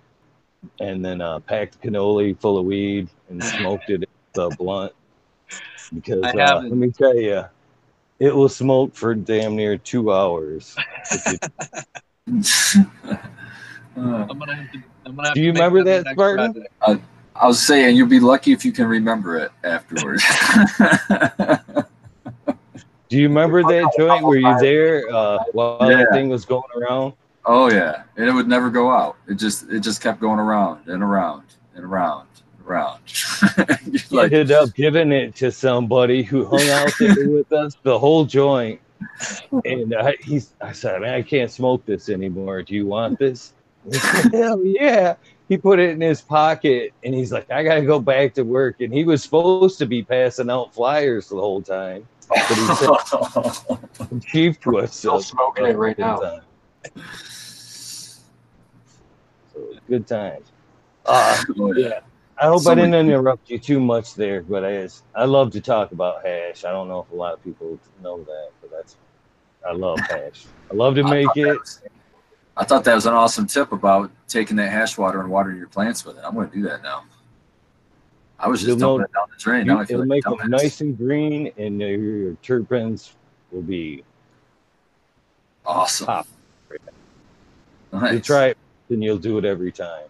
and 0.79 1.03
then 1.03 1.19
uh, 1.19 1.39
packed 1.41 1.81
cannoli 1.81 2.39
full 2.39 2.57
of 2.57 2.65
weed 2.65 3.09
and 3.29 3.43
smoked 3.43 3.89
it 3.89 4.07
the 4.33 4.49
blunt? 4.57 4.93
Because 5.93 6.23
uh, 6.23 6.61
let 6.63 6.71
me 6.71 6.89
tell 6.89 7.15
you, 7.17 7.43
it 8.19 8.33
will 8.33 8.47
smoke 8.47 8.95
for 8.95 9.13
damn 9.13 9.57
near 9.57 9.77
two 9.77 10.13
hours. 10.13 10.75
If 12.27 12.75
you- 12.75 12.85
I'm 13.95 14.27
gonna 14.39 14.55
have 14.55 14.71
to. 14.71 14.77
I'm 15.05 15.15
gonna 15.15 15.27
have 15.29 15.35
Do 15.35 15.41
you 15.41 15.51
make 15.53 15.61
remember 15.61 15.83
the 15.83 16.03
that, 16.03 16.13
Spartan? 16.13 16.53
project. 16.79 17.03
I 17.35 17.47
was 17.47 17.59
saying 17.65 17.95
you'll 17.95 18.07
be 18.07 18.19
lucky 18.19 18.51
if 18.51 18.63
you 18.63 18.71
can 18.71 18.85
remember 18.87 19.37
it 19.37 19.51
afterwards. 19.63 20.23
Do 23.09 23.17
you 23.17 23.27
remember 23.27 23.63
that 23.63 23.91
joint? 23.97 24.23
Were 24.23 24.37
you 24.37 24.57
there 24.59 25.03
uh, 25.13 25.39
while 25.53 25.77
Yeah. 25.89 25.97
that 25.97 26.11
thing 26.11 26.29
was 26.29 26.45
going 26.45 26.63
around? 26.75 27.13
oh 27.45 27.71
yeah, 27.71 28.03
and 28.17 28.29
it 28.29 28.31
would 28.33 28.47
never 28.47 28.69
go 28.69 28.89
out. 28.91 29.17
It 29.27 29.35
just 29.35 29.69
it 29.71 29.79
just 29.79 30.01
kept 30.01 30.19
going 30.21 30.39
around 30.39 30.87
and 30.87 31.01
around 31.03 31.43
and 31.75 31.83
around 31.83 32.27
and 32.57 32.67
around. 32.67 32.99
You're 33.57 33.99
like, 34.11 34.31
ended 34.31 34.51
up 34.51 34.73
giving 34.75 35.11
it 35.11 35.35
to 35.37 35.51
somebody 35.51 36.21
who 36.23 36.45
hung 36.45 36.69
out 36.69 36.91
there 36.99 37.27
with 37.29 37.51
us 37.51 37.75
the 37.83 37.97
whole 37.97 38.23
joint. 38.25 38.79
And 39.65 39.93
I, 39.95 40.15
he's, 40.21 40.53
I 40.61 40.71
said, 40.71 41.01
man, 41.01 41.13
I 41.13 41.21
can't 41.21 41.51
smoke 41.51 41.85
this 41.85 42.09
anymore. 42.09 42.61
Do 42.63 42.73
you 42.75 42.85
want 42.85 43.19
this? 43.19 43.53
Said, 43.89 44.33
Hell 44.33 44.63
yeah. 44.63 45.15
He 45.49 45.57
put 45.57 45.79
it 45.79 45.89
in 45.89 46.01
his 46.01 46.21
pocket 46.21 46.93
and 47.03 47.13
he's 47.13 47.31
like, 47.31 47.51
I 47.51 47.63
got 47.63 47.75
to 47.75 47.81
go 47.81 47.99
back 47.99 48.33
to 48.35 48.43
work. 48.43 48.79
And 48.79 48.93
he 48.93 49.03
was 49.03 49.21
supposed 49.21 49.77
to 49.79 49.85
be 49.85 50.01
passing 50.01 50.49
out 50.49 50.73
flyers 50.73 51.27
the 51.29 51.35
whole 51.35 51.61
time. 51.61 52.07
But 52.29 52.39
he 52.39 52.75
said, 52.75 54.21
Chief 54.25 54.59
to 54.61 54.79
us. 54.79 54.95
Still 54.95 55.21
smoking 55.21 55.65
it 55.65 55.75
right 55.75 55.97
now. 55.97 56.39
So, 56.95 58.21
good 59.89 60.07
times. 60.07 60.51
Uh, 61.05 61.43
Oh, 61.59 61.73
yeah. 61.73 61.99
I 62.41 62.47
hope 62.47 62.63
So 62.63 62.71
I 62.71 62.75
didn't 62.75 62.95
interrupt 62.95 63.49
you 63.51 63.59
too 63.59 63.79
much 63.79 64.15
there, 64.15 64.41
but 64.41 64.65
I, 64.65 64.89
I 65.13 65.25
love 65.25 65.51
to 65.51 65.61
talk 65.61 65.91
about 65.91 66.25
hash. 66.25 66.65
I 66.65 66.71
don't 66.71 66.87
know 66.87 67.01
if 67.01 67.11
a 67.11 67.15
lot 67.15 67.33
of 67.33 67.43
people 67.43 67.79
know 68.01 68.23
that, 68.23 68.49
but 68.61 68.71
that's 68.71 68.97
I 69.67 69.73
love 69.73 69.99
hash. 69.99 70.45
I 70.71 70.73
love 70.73 70.95
to 70.95 71.03
make 71.03 71.27
it. 71.35 71.45
was- 71.59 71.81
I 72.57 72.65
thought 72.65 72.83
that 72.83 72.95
was 72.95 73.05
an 73.05 73.13
awesome 73.13 73.47
tip 73.47 73.71
about 73.71 74.11
taking 74.27 74.57
that 74.57 74.71
hash 74.71 74.97
water 74.97 75.21
and 75.21 75.29
watering 75.29 75.57
your 75.57 75.67
plants 75.67 76.03
with 76.03 76.17
it. 76.17 76.23
I'm 76.25 76.33
going 76.35 76.49
to 76.49 76.55
do 76.55 76.63
that 76.63 76.83
now. 76.83 77.03
I 78.37 78.47
was 78.49 78.61
just 78.61 78.77
dumping 78.79 79.05
it 79.05 79.13
down 79.13 79.27
the 79.31 79.41
drain. 79.41 79.67
Now 79.67 79.79
I 79.79 79.85
feel 79.85 80.01
It'll 80.01 80.09
like 80.09 80.23
make 80.25 80.39
them 80.39 80.49
nice 80.49 80.81
and 80.81 80.97
green, 80.97 81.51
and 81.57 81.79
your, 81.79 81.89
your 81.91 82.33
terpenes 82.43 83.13
will 83.51 83.61
be. 83.61 84.03
Awesome. 85.65 86.23
Nice. 87.93 88.13
You 88.13 88.19
try 88.19 88.47
it, 88.47 88.57
then 88.89 89.01
you'll 89.01 89.17
do 89.17 89.37
it 89.37 89.45
every 89.45 89.71
time. 89.71 90.07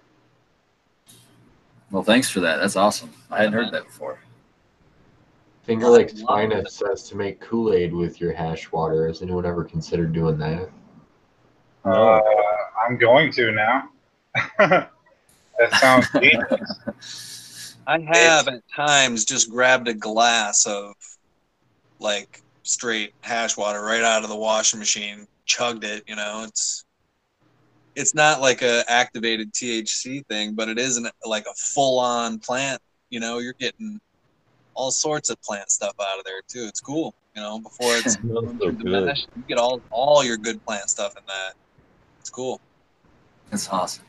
Well, 1.92 2.04
thanks 2.04 2.30
for 2.30 2.40
that. 2.40 2.58
That's 2.58 2.76
awesome. 2.76 3.12
I 3.30 3.40
hadn't 3.40 3.54
heard 3.54 3.72
that 3.72 3.86
before. 3.86 4.20
Finger 5.64 5.90
Lakes 5.90 6.22
Finest 6.22 6.78
says 6.78 7.04
to 7.10 7.16
make 7.16 7.40
Kool 7.40 7.74
Aid 7.74 7.94
with 7.94 8.20
your 8.20 8.34
hash 8.34 8.72
water. 8.72 9.08
Has 9.08 9.22
anyone 9.22 9.46
ever 9.46 9.64
considered 9.64 10.14
doing 10.14 10.38
that? 10.40 10.70
Uh, 11.86 12.20
I'm 12.84 12.98
going 12.98 13.32
to 13.34 13.52
now. 13.52 13.90
that 14.58 14.90
sounds 15.80 16.10
dangerous. 16.12 17.76
I 17.86 18.00
have 18.00 18.48
at 18.48 18.62
times 18.76 19.26
just 19.26 19.50
grabbed 19.50 19.88
a 19.88 19.94
glass 19.94 20.66
of 20.66 20.94
like 22.00 22.42
straight 22.64 23.14
hash 23.22 23.58
water 23.58 23.84
right 23.84 24.04
out 24.04 24.24
of 24.24 24.30
the 24.30 24.36
washing 24.36 24.80
machine, 24.80 25.28
chugged 25.46 25.84
it. 25.84 26.04
You 26.08 26.16
know, 26.16 26.46
it's 26.48 26.86
it's 27.96 28.14
not 28.14 28.42
like 28.42 28.62
a 28.62 28.84
activated 28.88 29.54
THC 29.54 30.26
thing, 30.28 30.56
but 30.56 30.70
it 30.70 30.80
isn't 30.80 31.08
like 31.26 31.46
a 31.46 31.54
full 31.56 32.00
on 32.00 32.40
plant. 32.40 32.82
You 33.10 33.20
know, 33.20 33.40
you're 33.40 33.54
getting 33.54 34.00
all 34.74 34.92
sorts 34.92 35.30
of 35.30 35.42
plant 35.42 35.70
stuff 35.70 35.94
out 36.02 36.18
of 36.18 36.26
there 36.26 36.42
too. 36.48 36.66
It's 36.68 36.80
cool. 36.80 37.14
You 37.36 37.42
know, 37.42 37.60
before 37.60 37.96
it's 37.98 38.14
Smells 38.22 38.46
so 38.60 38.72
through 38.72 38.78
the 38.78 38.84
good. 38.84 39.18
you 39.36 39.44
get 39.48 39.58
all 39.58 39.82
all 39.90 40.24
your 40.24 40.38
good 40.38 40.64
plant 40.66 40.90
stuff 40.90 41.14
in 41.18 41.24
that. 41.28 41.54
It's 42.20 42.30
cool. 42.30 42.62
That's 43.50 43.68
awesome. 43.70 44.06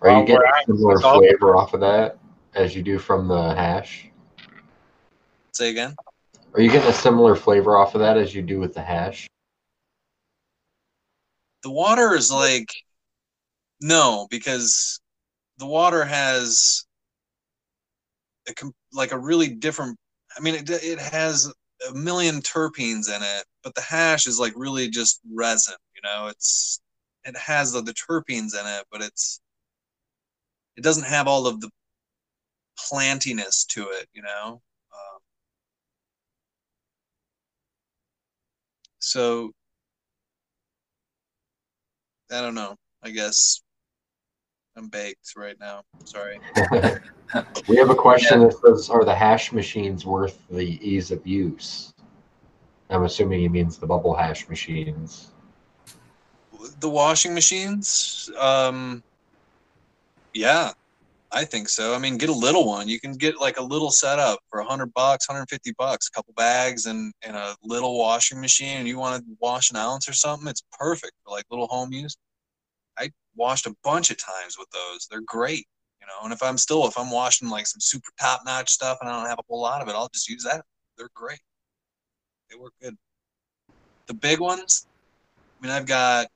Are 0.00 0.10
you 0.10 0.24
getting 0.26 0.36
where 0.36 0.46
I- 0.46 0.60
a 0.60 0.64
similar 0.66 1.00
flavor 1.00 1.56
off 1.56 1.74
of 1.74 1.80
that 1.80 2.18
as 2.54 2.74
you 2.74 2.82
do 2.82 2.98
from 2.98 3.28
the 3.28 3.54
hash? 3.54 4.08
Say 5.52 5.70
again. 5.70 5.94
Are 6.54 6.60
you 6.60 6.70
getting 6.70 6.88
a 6.88 6.94
similar 6.94 7.34
flavor 7.34 7.76
off 7.76 7.94
of 7.94 8.00
that 8.00 8.16
as 8.16 8.34
you 8.34 8.42
do 8.42 8.58
with 8.60 8.74
the 8.74 8.80
hash? 8.80 9.26
The 11.68 11.74
water 11.74 12.14
is 12.14 12.32
like 12.32 12.72
no 13.78 14.26
because 14.30 15.00
the 15.58 15.66
water 15.66 16.02
has 16.02 16.86
a, 18.48 18.52
like 18.94 19.12
a 19.12 19.18
really 19.18 19.48
different 19.48 19.98
i 20.34 20.40
mean 20.40 20.54
it, 20.54 20.70
it 20.70 20.98
has 20.98 21.52
a 21.90 21.92
million 21.92 22.36
terpenes 22.36 23.14
in 23.14 23.22
it 23.22 23.44
but 23.62 23.74
the 23.74 23.82
hash 23.82 24.26
is 24.26 24.38
like 24.38 24.54
really 24.56 24.88
just 24.88 25.20
resin 25.30 25.74
you 25.94 26.00
know? 26.08 26.28
It's 26.28 26.80
it 27.24 27.36
has 27.36 27.72
the, 27.72 27.82
the 27.82 27.92
terpenes 27.92 28.58
in 28.58 28.66
it 28.66 28.86
but 28.90 29.02
it's 29.02 29.38
it 30.78 30.82
doesn't 30.82 31.04
have 31.04 31.28
all 31.28 31.46
of 31.46 31.60
the 31.60 31.68
plantiness 32.78 33.66
to 33.66 33.90
it 33.90 34.08
you 34.14 34.22
know? 34.22 34.62
Um, 34.94 35.18
so 39.00 39.52
I 42.30 42.40
don't 42.40 42.54
know. 42.54 42.76
I 43.02 43.10
guess 43.10 43.62
I'm 44.76 44.88
baked 44.88 45.32
right 45.36 45.58
now. 45.58 45.82
Sorry. 46.04 46.38
we 47.68 47.76
have 47.76 47.90
a 47.90 47.94
question 47.94 48.40
that 48.40 48.54
says, 48.64 48.90
"Are 48.90 49.04
the 49.04 49.14
hash 49.14 49.52
machines 49.52 50.04
worth 50.04 50.38
the 50.50 50.78
ease 50.86 51.10
of 51.10 51.26
use?" 51.26 51.92
I'm 52.90 53.04
assuming 53.04 53.40
he 53.40 53.48
means 53.48 53.76
the 53.78 53.86
bubble 53.86 54.14
hash 54.14 54.48
machines. 54.48 55.32
The 56.80 56.88
washing 56.88 57.34
machines, 57.34 58.30
um, 58.38 59.02
yeah, 60.32 60.72
I 61.30 61.44
think 61.44 61.68
so. 61.68 61.94
I 61.94 61.98
mean, 61.98 62.16
get 62.16 62.30
a 62.30 62.34
little 62.34 62.66
one. 62.66 62.88
You 62.88 62.98
can 62.98 63.12
get 63.12 63.38
like 63.38 63.58
a 63.58 63.62
little 63.62 63.90
setup 63.90 64.40
for 64.48 64.60
100 64.60 64.94
bucks, 64.94 65.28
150 65.28 65.74
bucks, 65.76 66.08
a 66.08 66.10
couple 66.10 66.32
bags 66.34 66.86
and, 66.86 67.12
and 67.22 67.36
a 67.36 67.54
little 67.62 67.98
washing 67.98 68.40
machine. 68.40 68.78
And 68.78 68.88
you 68.88 68.98
want 68.98 69.22
to 69.22 69.36
wash 69.38 69.70
an 69.70 69.76
ounce 69.76 70.08
or 70.08 70.14
something, 70.14 70.48
it's 70.48 70.62
perfect 70.72 71.12
for 71.22 71.32
like 71.32 71.44
little 71.50 71.66
home 71.66 71.92
use. 71.92 72.16
I 72.98 73.10
washed 73.36 73.66
a 73.66 73.76
bunch 73.84 74.10
of 74.10 74.16
times 74.16 74.56
with 74.58 74.70
those. 74.70 75.06
They're 75.10 75.20
great, 75.26 75.66
you 76.00 76.06
know. 76.06 76.24
And 76.24 76.32
if 76.32 76.42
I'm 76.42 76.56
still, 76.56 76.86
if 76.86 76.96
I'm 76.96 77.10
washing 77.10 77.50
like 77.50 77.66
some 77.66 77.80
super 77.80 78.10
top 78.18 78.42
notch 78.46 78.70
stuff 78.70 78.98
and 79.02 79.10
I 79.10 79.18
don't 79.18 79.28
have 79.28 79.38
a 79.38 79.44
whole 79.48 79.60
lot 79.60 79.82
of 79.82 79.88
it, 79.88 79.94
I'll 79.94 80.08
just 80.08 80.30
use 80.30 80.44
that. 80.44 80.64
They're 80.96 81.10
great. 81.14 81.40
They 82.50 82.56
work 82.56 82.72
good. 82.80 82.96
The 84.06 84.14
big 84.14 84.40
ones, 84.40 84.86
I 85.36 85.66
mean, 85.66 85.72
I've 85.72 85.86
got 85.86 86.28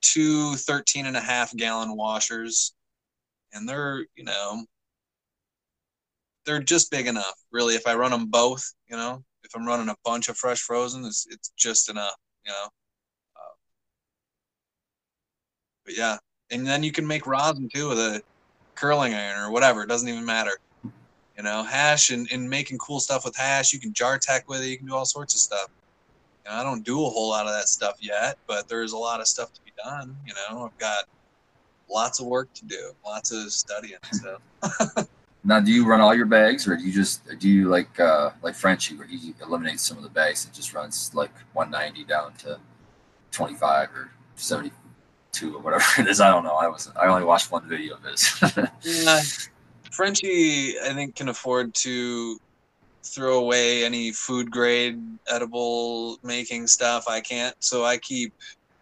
two 0.00 0.56
13 0.56 1.06
and 1.06 1.16
a 1.16 1.20
half 1.20 1.54
gallon 1.56 1.96
washers 1.96 2.73
and 3.54 3.68
they're 3.68 4.06
you 4.16 4.24
know 4.24 4.64
they're 6.44 6.62
just 6.62 6.90
big 6.90 7.06
enough 7.06 7.34
really 7.50 7.74
if 7.74 7.86
i 7.86 7.94
run 7.94 8.10
them 8.10 8.26
both 8.26 8.74
you 8.88 8.96
know 8.96 9.22
if 9.44 9.50
i'm 9.54 9.66
running 9.66 9.88
a 9.88 9.96
bunch 10.04 10.28
of 10.28 10.36
fresh 10.36 10.60
frozen 10.60 11.04
it's, 11.04 11.26
it's 11.30 11.50
just 11.56 11.88
enough 11.88 12.14
you 12.44 12.52
know 12.52 12.66
uh, 13.36 13.54
But 15.84 15.96
yeah, 15.96 16.16
and 16.50 16.66
then 16.66 16.82
you 16.82 16.92
can 16.92 17.06
make 17.06 17.26
rosin 17.26 17.68
too 17.72 17.88
with 17.88 17.98
a 17.98 18.22
curling 18.74 19.14
iron 19.14 19.40
or 19.40 19.50
whatever. 19.50 19.82
It 19.82 19.88
doesn't 19.88 20.08
even 20.08 20.24
matter. 20.24 20.58
You 21.36 21.42
know, 21.42 21.62
hash 21.62 22.10
and, 22.10 22.28
and 22.30 22.48
making 22.48 22.78
cool 22.78 23.00
stuff 23.00 23.24
with 23.24 23.36
hash. 23.36 23.72
You 23.72 23.80
can 23.80 23.92
jar 23.92 24.18
tech 24.18 24.48
with 24.48 24.62
it. 24.62 24.68
You 24.68 24.78
can 24.78 24.86
do 24.86 24.94
all 24.94 25.04
sorts 25.04 25.34
of 25.34 25.40
stuff. 25.40 25.68
You 26.44 26.50
know, 26.50 26.58
I 26.58 26.62
don't 26.62 26.84
do 26.84 27.04
a 27.04 27.10
whole 27.10 27.28
lot 27.28 27.46
of 27.46 27.52
that 27.52 27.68
stuff 27.68 27.96
yet, 28.00 28.38
but 28.46 28.68
there's 28.68 28.92
a 28.92 28.96
lot 28.98 29.20
of 29.20 29.26
stuff 29.26 29.52
to 29.52 29.60
be 29.62 29.72
done. 29.82 30.16
You 30.26 30.32
know, 30.34 30.64
I've 30.64 30.78
got 30.78 31.04
lots 31.88 32.20
of 32.20 32.26
work 32.26 32.52
to 32.54 32.64
do, 32.64 32.92
lots 33.04 33.32
of 33.32 33.52
studying. 33.52 33.98
So 34.12 34.38
Now, 35.46 35.60
do 35.60 35.70
you 35.70 35.84
run 35.84 36.00
all 36.00 36.14
your 36.14 36.24
bags, 36.24 36.66
or 36.66 36.74
do 36.74 36.82
you 36.82 36.92
just 36.92 37.20
do 37.38 37.50
you 37.50 37.68
like 37.68 38.00
uh, 38.00 38.30
like 38.42 38.54
Frenchy, 38.54 38.96
where 38.96 39.06
he 39.06 39.34
eliminates 39.42 39.82
some 39.82 39.98
of 39.98 40.02
the 40.02 40.08
bags 40.08 40.46
and 40.46 40.54
just 40.54 40.72
runs 40.72 41.14
like 41.14 41.30
190 41.52 42.04
down 42.04 42.32
to 42.38 42.58
25 43.30 43.90
or 43.94 44.10
72 44.36 45.54
or 45.54 45.60
whatever 45.60 45.84
it 45.98 46.08
is? 46.08 46.22
I 46.22 46.30
don't 46.30 46.44
know. 46.44 46.54
I 46.54 46.66
was 46.66 46.90
I 46.96 47.08
only 47.08 47.24
watched 47.24 47.52
one 47.52 47.68
video 47.68 47.96
of 47.96 48.04
his. 48.04 48.42
yeah, 49.04 49.20
Frenchy, 49.90 50.80
I 50.80 50.94
think, 50.94 51.14
can 51.14 51.28
afford 51.28 51.74
to 51.74 52.38
throw 53.02 53.38
away 53.40 53.84
any 53.84 54.12
food 54.12 54.50
grade 54.50 54.98
edible 55.28 56.16
making 56.22 56.66
stuff. 56.68 57.06
I 57.06 57.20
can't, 57.20 57.54
so 57.62 57.84
I 57.84 57.98
keep, 57.98 58.32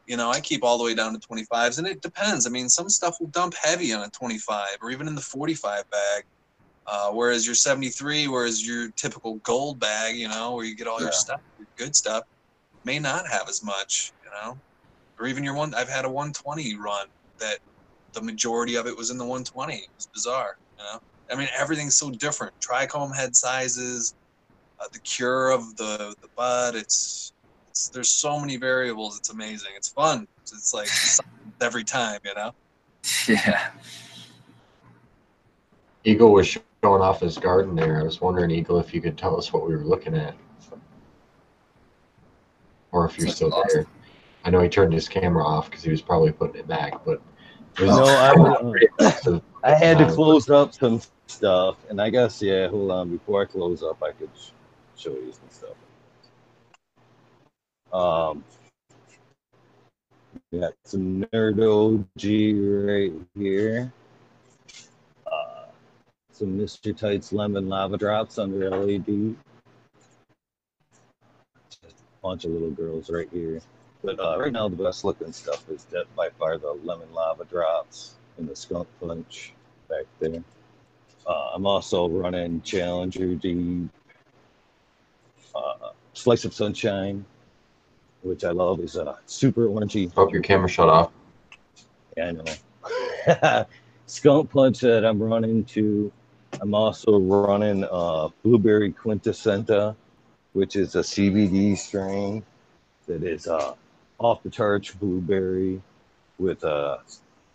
you 0.07 0.17
know, 0.17 0.31
I 0.31 0.41
keep 0.41 0.65
all 0.65 0.79
the 0.79 0.85
way 0.85 0.95
down 0.95 1.13
to 1.13 1.21
25s, 1.21 1.79
and 1.79 1.87
it 1.87 2.03
depends. 2.03 2.47
I 2.47 2.51
mean, 2.51 2.69
some 2.69 2.89
stuff 2.89 3.17
will 3.21 3.29
dump 3.29 3.55
heavy 3.61 3.93
on 3.93 4.03
a 4.03 4.11
25 4.11 4.67
or 4.83 4.91
even 4.91 5.09
in 5.09 5.15
the 5.15 5.21
45 5.21 5.85
bag. 5.91 6.25
Uh, 6.87 7.11
whereas 7.13 7.47
your 7.47 7.55
73, 7.55 8.27
whereas 8.29 8.67
your 8.67 8.91
typical 8.97 9.37
gold 9.45 9.79
bag, 9.79 10.17
you 10.17 10.29
know, 10.29 10.55
where 10.57 10.65
you 10.65 10.75
get 10.77 10.89
all 10.89 10.99
Yeah. 10.99 11.05
your 11.05 11.13
stuff, 11.13 11.41
your 11.57 11.69
good 11.79 11.95
stuff, 11.95 12.25
may 12.85 12.99
not 12.99 13.29
have 13.29 13.49
as 13.49 13.63
much, 13.63 14.13
you 14.25 14.31
know, 14.31 14.59
or 15.21 15.27
even 15.27 15.45
your 15.45 15.55
one. 15.55 15.75
I've 15.75 15.89
had 15.89 16.05
a 16.05 16.11
120 16.11 16.77
run 16.77 17.07
that 17.39 17.59
the 18.15 18.23
majority 18.23 18.75
of 18.75 18.87
it 18.87 18.97
was 18.97 19.11
in 19.11 19.19
the 19.19 19.25
120. 19.25 19.75
It 19.75 19.81
was 19.97 20.09
bizarre, 20.13 20.55
you 20.79 20.85
know. 20.85 20.99
I 21.31 21.37
mean, 21.37 21.49
everything's 21.57 21.97
so 21.97 22.11
different. 22.11 22.53
Trichome 22.61 23.15
head 23.15 23.37
sizes, 23.37 24.15
uh, 24.81 24.89
the 24.93 25.01
cure 25.01 25.51
of 25.51 25.77
the 25.77 26.15
the 26.23 26.29
bud. 26.37 26.75
It's, 26.75 27.32
it's 27.83 27.89
there's 27.89 28.09
so 28.09 28.39
many 28.39 28.57
variables. 28.57 29.19
It's 29.19 29.31
amazing. 29.31 29.71
It's 29.77 29.89
fun. 29.89 30.27
It's, 30.43 30.53
it's 30.53 30.73
like 30.75 30.89
every 31.61 31.85
time, 31.85 32.21
you 32.25 32.35
know. 32.35 32.55
yeah. 33.29 33.71
Eagle 36.05 36.33
was 36.33 36.47
showing 36.49 37.03
off 37.03 37.21
his 37.21 37.39
garden 37.39 37.75
there. 37.75 38.01
I 38.01 38.03
was 38.05 38.21
wondering, 38.21 38.51
Eagle, 38.51 38.79
if 38.79 38.93
you 38.95 39.01
could 39.01 39.17
tell 39.19 39.37
us 39.37 39.53
what 39.53 39.67
we 39.69 39.75
were 39.75 39.85
looking 39.85 40.17
at, 40.17 40.35
or 42.93 43.07
if 43.07 43.17
you're 43.19 43.27
That's 43.27 43.37
still 43.37 43.53
awesome. 43.55 43.69
there. 43.83 43.87
I 44.45 44.51
know 44.51 44.61
he 44.61 44.69
turned 44.69 44.93
his 44.93 45.09
camera 45.09 45.45
off 45.45 45.71
because 45.71 45.85
he 45.85 45.91
was 45.91 46.03
probably 46.03 46.33
putting 46.33 46.57
it 46.57 46.67
back, 46.67 47.05
but 47.05 47.21
it 47.79 47.87
No, 47.87 48.05
I, 48.05 48.33
was- 48.35 49.41
I 49.65 49.75
had 49.75 49.99
to 49.99 50.07
Uh, 50.07 50.15
close 50.15 50.51
up 50.51 50.75
some 50.75 51.01
stuff, 51.29 51.77
and 51.89 52.01
I 52.01 52.11
guess 52.11 52.43
yeah. 52.43 52.67
Hold 52.69 52.91
on, 52.91 53.11
before 53.11 53.43
I 53.43 53.45
close 53.45 53.83
up, 53.85 54.03
I 54.03 54.11
could 54.13 54.31
show 54.97 55.11
you 55.13 55.33
some 55.33 55.49
stuff. 55.51 55.77
Um, 57.93 58.43
we 60.51 60.61
got 60.61 60.73
some 60.85 61.25
Nerd 61.33 61.61
OG 61.61 62.25
right 62.89 63.13
here. 63.35 63.93
Uh, 65.27 65.65
some 66.33 66.59
Mr. 66.59 66.97
Tights 66.97 67.33
lemon 67.33 67.69
lava 67.69 67.99
drops 67.99 68.39
under 68.39 68.71
LED. 68.71 69.37
Just 71.69 71.85
a 71.85 72.23
bunch 72.23 72.45
of 72.45 72.53
little 72.53 72.71
girls 72.71 73.11
right 73.11 73.29
here. 73.31 73.61
But 74.03 74.19
uh, 74.19 74.39
right 74.39 74.53
now, 74.53 74.69
the 74.69 74.77
best 74.77 75.05
looking 75.05 75.33
stuff 75.33 75.69
is 75.69 75.85
that 75.85 76.05
by 76.17 76.31
far 76.31 76.59
the 76.59 76.73
lemon 76.85 77.13
lava 77.13 77.45
drops 77.45 78.15
and 78.39 78.49
the 78.49 78.57
skunk 78.57 78.89
punch 79.01 79.53
back 79.89 80.07
there. 80.19 80.43
Uh, 81.27 81.51
I'm 81.55 81.67
also 81.67 82.09
running 82.09 82.63
Challenger 82.63 83.35
D 83.35 83.89
uh, 85.55 85.91
Slice 86.15 86.45
of 86.45 86.53
Sunshine, 86.53 87.25
which 88.23 88.45
I 88.45 88.51
love. 88.51 88.81
is 88.81 88.97
a 88.97 89.19
super 89.27 89.67
orangey. 89.69 90.13
Hope 90.15 90.33
your 90.33 90.43
camera 90.43 90.69
shut 90.69 90.89
off. 90.89 91.13
Yeah, 92.17 92.29
I 92.29 92.33
know. 92.33 93.65
Skunk 94.07 94.51
Punch 94.51 94.81
that 94.81 95.05
I'm 95.05 95.23
running 95.23 95.65
to. 95.67 96.13
I'm 96.61 96.75
also 96.75 97.19
running 97.19 97.85
uh, 97.91 98.29
Blueberry 98.43 98.93
Quintessenta, 98.93 99.97
which 100.53 100.77
is 100.77 100.95
a 100.97 101.01
CBD 101.01 101.77
strain 101.79 102.45
that 103.07 103.23
is 103.23 103.47
uh, 103.47 103.75
off 104.19 104.43
the 104.43 104.51
charts 104.51 104.93
blueberry 104.93 105.81
with 106.39 106.63
uh, 106.63 106.99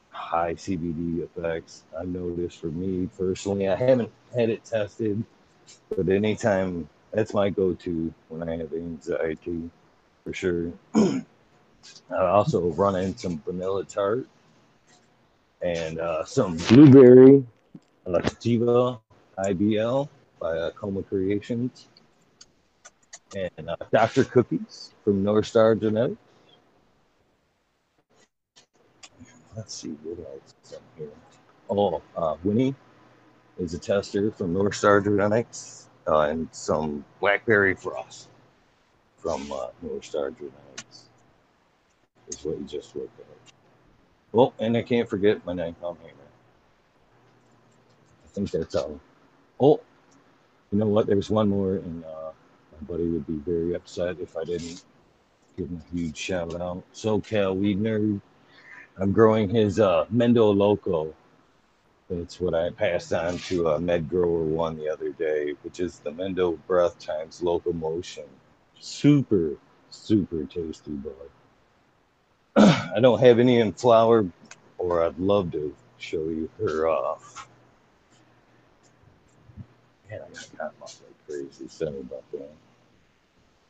high 0.09 0.55
CBD 0.55 1.23
effects. 1.23 1.83
I 1.97 2.05
noticed 2.05 2.59
for 2.59 2.67
me 2.67 3.07
personally, 3.17 3.69
I 3.69 3.75
haven't 3.75 4.11
had 4.33 4.49
it 4.49 4.65
tested, 4.65 5.23
but 5.95 6.09
anytime 6.09 6.89
that's 7.11 7.33
my 7.33 7.49
go-to 7.49 8.13
when 8.29 8.47
I 8.47 8.57
have 8.57 8.73
anxiety, 8.73 9.69
for 10.27 10.33
sure. 10.33 10.73
I 10.95 11.23
also 12.17 12.71
run 12.71 12.97
in 12.97 13.15
some 13.15 13.41
vanilla 13.45 13.85
tart 13.85 14.27
and 15.61 15.99
uh, 15.99 16.25
some 16.25 16.57
blueberry 16.67 17.45
sativa 18.05 18.99
IBL 19.39 20.09
by 20.41 20.49
uh, 20.49 20.71
Coma 20.71 21.01
Creations 21.03 21.87
and 23.33 23.69
uh, 23.69 23.77
Dr. 23.89 24.25
Cookies 24.25 24.91
from 25.05 25.23
North 25.23 25.47
Star 25.47 25.75
Genetics. 25.75 26.19
Let's 29.55 29.73
see 29.73 29.91
what 30.03 30.27
else 30.27 30.55
is 30.61 30.73
on 30.73 30.81
here. 30.97 31.09
Oh, 31.69 32.01
uh, 32.17 32.35
Winnie 32.43 32.75
is 33.57 33.73
a 33.73 33.79
tester 33.79 34.31
from 34.31 34.51
North 34.51 34.75
Star 34.75 34.99
Genetics 34.99 35.87
uh, 36.05 36.19
and 36.21 36.49
some 36.51 37.05
Blackberry 37.21 37.73
Frost 37.73 38.27
from 39.27 39.51
uh, 39.51 39.67
North 39.81 40.05
Star 40.05 40.31
Genetics 40.31 41.09
is 42.29 42.45
what 42.45 42.57
you 42.57 42.63
just 42.63 42.95
looked 42.95 43.19
at. 43.19 43.25
Oh, 44.33 44.53
and 44.57 44.77
I 44.77 44.83
can't 44.83 45.09
forget 45.09 45.45
my 45.45 45.51
nine 45.51 45.73
pound 45.73 45.97
hammer. 45.99 46.29
I 48.23 48.27
think 48.29 48.51
that's 48.51 48.73
all. 48.75 49.01
Oh, 49.59 49.81
you 50.71 50.79
know 50.79 50.87
what? 50.87 51.07
There's 51.07 51.29
one 51.29 51.49
more, 51.49 51.73
and 51.73 52.05
uh, 52.05 52.31
my 52.71 52.87
buddy 52.87 53.03
would 53.03 53.27
be 53.27 53.51
very 53.51 53.75
upset 53.75 54.17
if 54.21 54.37
I 54.37 54.45
didn't 54.45 54.85
give 55.57 55.67
him 55.67 55.83
a 55.85 55.93
huge 55.93 56.15
shout 56.15 56.55
out. 56.61 56.83
SoCal 56.93 57.53
Weed 57.53 57.81
Nerd. 57.81 58.21
I'm 58.97 59.11
growing 59.11 59.49
his 59.49 59.77
uh, 59.77 60.05
Mendo 60.05 60.55
Loco. 60.55 61.13
That's 62.09 62.39
what 62.39 62.53
I 62.53 62.69
passed 62.69 63.11
on 63.11 63.39
to 63.39 63.71
a 63.71 63.79
Med 63.79 64.09
Grower 64.09 64.43
one 64.43 64.77
the 64.77 64.87
other 64.87 65.09
day, 65.09 65.53
which 65.63 65.81
is 65.81 65.99
the 65.99 66.11
Mendo 66.11 66.57
Breath 66.65 66.97
times 66.97 67.41
Locomotion. 67.41 68.23
Super, 68.79 69.57
super 69.89 70.43
tasty, 70.45 70.91
bud. 70.91 71.13
I 72.95 72.99
don't 72.99 73.19
have 73.19 73.39
any 73.39 73.59
in 73.59 73.73
flower, 73.73 74.25
or 74.77 75.03
I'd 75.03 75.17
love 75.19 75.51
to 75.51 75.75
show 75.97 76.23
you 76.23 76.49
her 76.59 76.87
off. 76.87 77.47
Man, 80.09 80.21
I 80.21 80.33
got 80.33 80.57
cotton 80.57 80.81
off 80.81 81.01
like 81.03 81.27
crazy. 81.27 81.67
Sorry 81.67 81.99
about 81.99 82.23
that. 82.31 82.51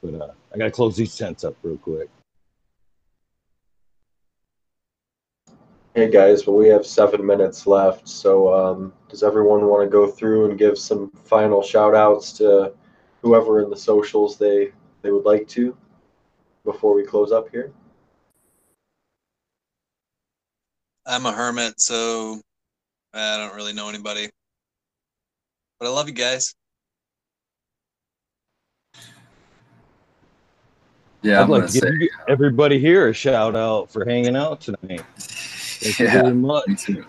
But 0.03 0.21
uh, 0.21 0.31
I 0.53 0.57
gotta 0.57 0.71
close 0.71 0.95
these 0.95 1.15
tents 1.15 1.43
up 1.43 1.55
real 1.63 1.77
quick. 1.77 2.09
Hey 5.95 6.11
guys, 6.11 6.45
well 6.45 6.55
we 6.55 6.67
have 6.67 6.85
seven 6.85 7.25
minutes 7.25 7.65
left, 7.65 8.07
so 8.07 8.53
um, 8.53 8.93
does 9.09 9.23
everyone 9.23 9.65
want 9.65 9.83
to 9.83 9.89
go 9.89 10.05
through 10.05 10.49
and 10.49 10.59
give 10.59 10.77
some 10.77 11.09
final 11.23 11.63
shout 11.63 11.95
outs 11.95 12.31
to 12.33 12.73
whoever 13.23 13.63
in 13.63 13.71
the 13.71 13.75
socials 13.75 14.37
they 14.37 14.71
they 15.07 15.13
would 15.13 15.23
like 15.23 15.47
to 15.47 15.75
before 16.65 16.93
we 16.93 17.05
close 17.05 17.31
up 17.31 17.49
here? 17.49 17.71
I'm 21.05 21.25
a 21.25 21.31
hermit, 21.31 21.79
so 21.79 22.41
I 23.13 23.37
don't 23.37 23.55
really 23.55 23.71
know 23.71 23.87
anybody. 23.87 24.29
But 25.79 25.87
I 25.87 25.91
love 25.91 26.09
you 26.09 26.13
guys. 26.13 26.53
Yeah, 31.21 31.39
I'd 31.39 31.43
I'm 31.43 31.49
like 31.51 31.61
gonna 31.61 31.71
give 31.71 31.83
say. 31.83 32.09
everybody 32.27 32.77
here 32.77 33.07
a 33.07 33.13
shout 33.13 33.55
out 33.55 33.89
for 33.89 34.03
hanging 34.03 34.35
out 34.35 34.59
tonight. 34.59 35.05
Thank 35.15 35.99
you 35.99 36.09
very 36.09 36.33
much. 36.33 36.67
me 36.67 36.75
too. 36.75 37.05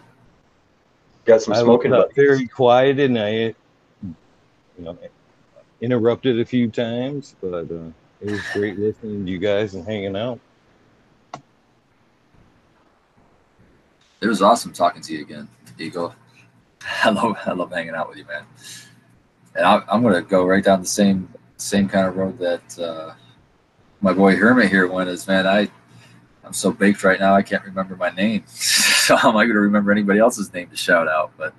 Got 1.24 1.42
some 1.42 1.56
smoking 1.56 1.92
uh, 1.92 2.02
buddies. 2.02 2.14
very 2.14 2.46
quiet 2.46 3.00
and 3.00 3.18
I, 3.18 3.30
you 3.32 3.54
know, 4.78 4.96
interrupted 5.80 6.40
a 6.40 6.44
few 6.44 6.70
times, 6.70 7.36
but 7.40 7.70
uh, 7.70 7.90
it 8.20 8.30
was 8.30 8.40
great 8.52 8.78
listening 8.78 9.24
to 9.24 9.30
you 9.30 9.38
guys 9.38 9.74
and 9.74 9.86
hanging 9.86 10.16
out. 10.16 10.40
It 14.20 14.26
was 14.26 14.42
awesome 14.42 14.72
talking 14.72 15.02
to 15.02 15.12
you 15.12 15.22
again, 15.22 15.48
Eagle. 15.78 16.14
I 17.04 17.10
love, 17.10 17.36
I 17.46 17.52
love 17.52 17.72
hanging 17.72 17.94
out 17.94 18.08
with 18.08 18.18
you, 18.18 18.24
man. 18.24 18.44
And 19.54 19.64
I, 19.64 19.82
I'm 19.88 20.02
gonna 20.02 20.22
go 20.22 20.44
right 20.44 20.62
down 20.62 20.80
the 20.80 20.86
same, 20.86 21.32
same 21.56 21.88
kind 21.88 22.06
of 22.06 22.16
road 22.16 22.38
that 22.38 22.78
uh, 22.78 23.14
my 24.00 24.12
boy 24.12 24.36
Hermit 24.36 24.70
here 24.70 24.86
went. 24.88 25.08
Is 25.08 25.26
man, 25.26 25.46
I, 25.46 25.68
I'm 26.44 26.52
so 26.52 26.72
baked 26.72 27.04
right 27.04 27.20
now 27.20 27.34
I 27.34 27.42
can't 27.42 27.64
remember 27.64 27.96
my 27.96 28.10
name. 28.10 28.44
so 28.46 29.16
how 29.16 29.30
am 29.30 29.36
I 29.36 29.46
to 29.46 29.52
remember 29.52 29.92
anybody 29.92 30.18
else's 30.18 30.52
name 30.52 30.68
to 30.70 30.76
shout 30.76 31.08
out? 31.08 31.32
But 31.36 31.54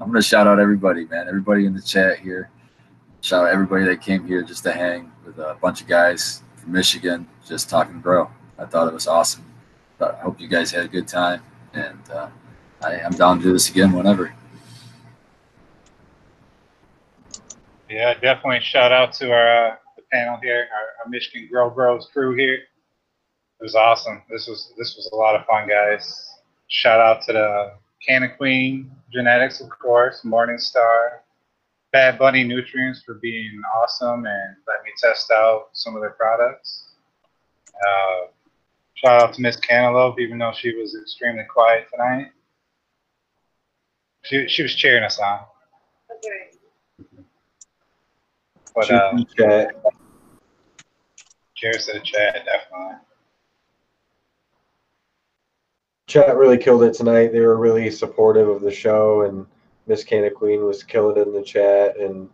I'm 0.00 0.08
going 0.08 0.20
to 0.20 0.26
shout 0.26 0.46
out 0.46 0.58
everybody, 0.58 1.06
man. 1.06 1.28
Everybody 1.28 1.66
in 1.66 1.74
the 1.74 1.80
chat 1.80 2.18
here. 2.18 2.50
Shout 3.24 3.46
out 3.46 3.52
everybody 3.54 3.86
that 3.86 4.02
came 4.02 4.26
here 4.26 4.42
just 4.42 4.64
to 4.64 4.72
hang 4.72 5.10
with 5.24 5.38
a 5.38 5.56
bunch 5.62 5.80
of 5.80 5.86
guys 5.86 6.42
from 6.56 6.72
Michigan, 6.72 7.26
just 7.48 7.70
talking 7.70 7.98
bro. 7.98 8.30
I 8.58 8.66
thought 8.66 8.86
it 8.86 8.92
was 8.92 9.06
awesome. 9.06 9.46
I 9.98 10.12
hope 10.16 10.38
you 10.38 10.46
guys 10.46 10.70
had 10.70 10.84
a 10.84 10.88
good 10.88 11.08
time, 11.08 11.42
and 11.72 11.98
uh, 12.12 12.28
I, 12.82 12.96
I'm 12.96 13.12
down 13.12 13.38
to 13.38 13.44
do 13.44 13.52
this 13.54 13.70
again 13.70 13.92
whenever. 13.92 14.34
Yeah, 17.88 18.12
definitely 18.12 18.60
shout 18.60 18.92
out 18.92 19.14
to 19.14 19.32
our 19.32 19.68
uh, 19.68 19.76
the 19.96 20.02
panel 20.12 20.38
here, 20.42 20.68
our, 20.70 21.04
our 21.06 21.10
Michigan 21.10 21.48
Grow 21.50 21.70
Bros 21.70 22.10
crew 22.12 22.36
here. 22.36 22.56
It 22.56 23.62
was 23.62 23.74
awesome. 23.74 24.20
This 24.28 24.46
was 24.48 24.74
this 24.76 24.96
was 24.96 25.08
a 25.14 25.16
lot 25.16 25.34
of 25.34 25.46
fun, 25.46 25.66
guys. 25.66 26.28
Shout 26.68 27.00
out 27.00 27.22
to 27.22 27.32
the 27.32 27.72
Canna 28.06 28.28
Queen 28.36 28.90
Genetics, 29.10 29.62
of 29.62 29.70
course, 29.70 30.20
Morningstar, 30.26 31.20
Bad 31.94 32.18
Bunny 32.18 32.42
Nutrients 32.42 33.02
for 33.04 33.14
being 33.14 33.62
awesome 33.76 34.26
and 34.26 34.56
let 34.66 34.82
me 34.82 34.90
test 35.00 35.30
out 35.30 35.66
some 35.74 35.94
of 35.94 36.02
their 36.02 36.10
products. 36.10 36.88
Uh, 37.72 38.26
shout 38.94 39.22
out 39.22 39.32
to 39.34 39.40
Miss 39.40 39.54
Cantaloupe, 39.54 40.18
even 40.18 40.38
though 40.38 40.50
she 40.52 40.74
was 40.74 40.96
extremely 41.00 41.44
quiet 41.48 41.86
tonight. 41.92 42.32
She, 44.24 44.48
she 44.48 44.62
was 44.64 44.74
cheering 44.74 45.04
us 45.04 45.20
on. 45.20 45.38
Okay. 46.10 46.58
But 48.74 48.90
uh, 48.90 49.16
chat. 49.38 49.76
cheers 51.54 51.86
to 51.86 51.92
the 51.92 52.00
chat, 52.00 52.44
definitely. 52.44 52.96
Chat 56.08 56.36
really 56.36 56.58
killed 56.58 56.82
it 56.82 56.94
tonight. 56.94 57.28
They 57.28 57.38
were 57.38 57.56
really 57.56 57.88
supportive 57.92 58.48
of 58.48 58.62
the 58.62 58.72
show, 58.72 59.22
and 59.22 59.46
Miss 59.86 60.04
Canna 60.04 60.30
Queen 60.30 60.64
was 60.64 60.82
killing 60.82 61.16
it 61.16 61.26
in 61.26 61.34
the 61.34 61.42
chat, 61.42 61.96
and 61.98 62.28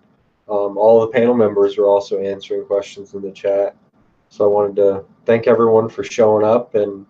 um, 0.49 0.79
all 0.79 1.01
the 1.01 1.09
panel 1.09 1.35
members 1.35 1.77
were 1.77 1.87
also 1.87 2.21
answering 2.21 2.65
questions 2.65 3.15
in 3.15 3.23
the 3.23 3.33
chat. 3.33 3.77
So 4.29 4.45
I 4.45 4.49
wanted 4.49 4.77
to 4.77 5.05
thank 5.27 5.47
everyone 5.47 5.89
for 5.89 6.05
showing 6.05 6.45
up 6.45 6.75
and 6.75 7.05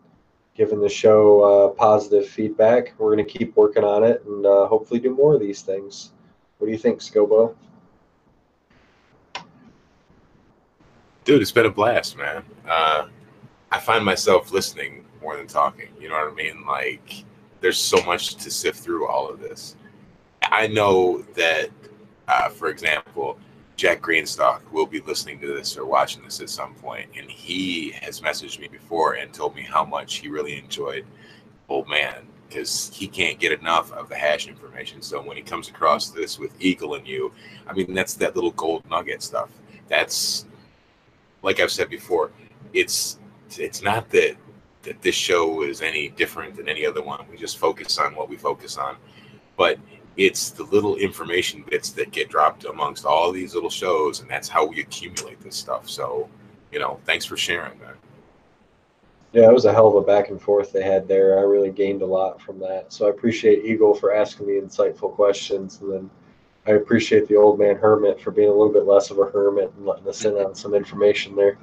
giving 0.55 0.81
the 0.81 0.89
show 0.89 1.43
uh, 1.43 1.69
positive 1.71 2.29
feedback. 2.29 2.95
We're 2.99 3.15
going 3.15 3.27
to 3.27 3.39
keep 3.39 3.57
working 3.57 3.85
on 3.85 4.05
it 4.05 4.25
and 4.27 4.47
uh, 4.47 4.67
hopefully 4.67 5.01
do 5.01 5.15
more 5.15 5.35
of 5.35 5.41
these 5.41 5.62
things. 5.62 6.12
What 6.59 6.67
do 6.67 6.73
you 6.73 6.79
think, 6.79 7.01
Scobo? 7.01 7.55
dude 11.25 11.43
it's 11.43 11.53
been 11.53 11.67
a 11.67 11.71
blast 11.71 12.17
man 12.17 12.43
uh 12.69 13.07
i 13.71 13.79
find 13.79 14.05
myself 14.05 14.53
listening 14.53 15.05
more 15.23 15.37
than 15.37 15.47
talking 15.47 15.89
you 16.01 16.09
know 16.09 16.15
what 16.15 16.33
i 16.33 16.35
mean 16.35 16.65
like 16.67 17.25
there's 17.61 17.79
so 17.79 18.03
much 18.05 18.37
to 18.37 18.51
sift 18.51 18.81
through 18.81 19.07
all 19.07 19.29
of 19.29 19.39
this 19.39 19.77
i 20.51 20.67
know 20.67 21.23
that 21.35 21.71
uh 22.29 22.49
for 22.49 22.69
example 22.69 23.39
jack 23.77 24.01
greenstock 24.01 24.61
will 24.73 24.87
be 24.87 25.01
listening 25.01 25.41
to 25.41 25.47
this 25.47 25.77
or 25.77 25.87
watching 25.87 26.23
this 26.23 26.41
at 26.41 26.51
some 26.51 26.75
point 26.75 27.09
and 27.17 27.31
he 27.31 27.91
has 27.93 28.21
messaged 28.21 28.59
me 28.61 28.69
before 28.69 29.15
and 29.15 29.33
told 29.33 29.55
me 29.55 29.63
how 29.63 29.85
much 29.85 30.17
he 30.17 30.29
really 30.29 30.59
enjoyed 30.59 31.05
old 31.69 31.89
man 31.89 32.27
because 32.51 32.91
he 32.93 33.07
can't 33.07 33.39
get 33.39 33.53
enough 33.53 33.93
of 33.93 34.09
the 34.09 34.17
hash 34.17 34.49
information. 34.49 35.01
So 35.01 35.23
when 35.23 35.37
he 35.37 35.43
comes 35.43 35.69
across 35.69 36.11
this 36.11 36.39
with 36.39 36.53
eagle 36.61 36.97
and 36.97 37.07
you 37.07 37.33
i 37.69 37.73
mean 37.73 37.95
that's 37.95 38.15
that 38.15 38.35
little 38.35 38.51
gold 38.51 38.83
nugget 38.91 39.23
stuff. 39.23 39.51
That's 39.89 40.47
like 41.43 41.61
I've 41.61 41.71
said 41.71 41.89
before, 41.89 42.33
it's 42.75 43.19
it's 43.57 43.83
not 43.83 44.11
that 44.11 44.37
that 44.83 45.01
this 45.03 45.15
show 45.15 45.63
is 45.63 45.81
any 45.81 46.09
different 46.09 46.57
than 46.57 46.69
any 46.69 46.85
other 46.85 47.03
one. 47.03 47.25
We 47.31 47.37
just 47.37 47.59
focus 47.59 47.99
on 47.99 48.15
what 48.15 48.29
we 48.29 48.37
focus 48.37 48.77
on, 48.77 48.97
but 49.57 49.79
it's 50.16 50.51
the 50.51 50.65
little 50.65 50.97
information 50.97 51.65
bits 51.69 51.91
that 51.91 52.11
get 52.11 52.28
dropped 52.28 52.65
amongst 52.65 53.05
all 53.05 53.32
these 53.32 53.55
little 53.55 53.70
shows, 53.70 54.20
and 54.20 54.31
that's 54.31 54.49
how 54.49 54.66
we 54.66 54.81
accumulate 54.81 55.41
this 55.41 55.57
stuff. 55.57 55.89
So, 55.89 56.28
you 56.73 56.78
know, 56.78 57.01
thanks 57.05 57.24
for 57.24 57.37
sharing 57.37 57.78
that. 57.81 57.97
Yeah, 59.32 59.49
it 59.49 59.53
was 59.53 59.65
a 59.65 59.73
hell 59.73 59.87
of 59.87 59.95
a 59.95 60.01
back 60.01 60.31
and 60.31 60.43
forth 60.43 60.73
they 60.73 60.82
had 60.82 61.07
there. 61.07 61.39
I 61.39 61.43
really 61.43 61.70
gained 61.70 62.03
a 62.03 62.07
lot 62.07 62.43
from 62.43 62.59
that. 62.61 62.93
So 62.93 63.07
I 63.07 63.11
appreciate 63.11 63.65
Eagle 63.65 63.95
for 63.95 64.12
asking 64.12 64.49
the 64.49 64.61
insightful 64.61 65.15
questions. 65.15 65.81
And 65.81 65.93
then 65.93 66.11
I 66.66 66.73
appreciate 66.73 67.28
the 67.28 67.37
old 67.37 67.59
man 67.59 67.77
hermit 67.77 68.20
for 68.20 68.32
being 68.32 68.49
a 68.49 68.53
little 68.53 68.73
bit 68.73 68.87
less 68.87 69.11
of 69.11 69.19
a 69.19 69.27
hermit 69.27 69.73
and 69.77 69.87
letting 69.87 70.09
us 70.09 70.24
in 70.24 70.35
on 70.35 70.55
some 70.55 70.74
information 70.74 71.37
there. 71.37 71.59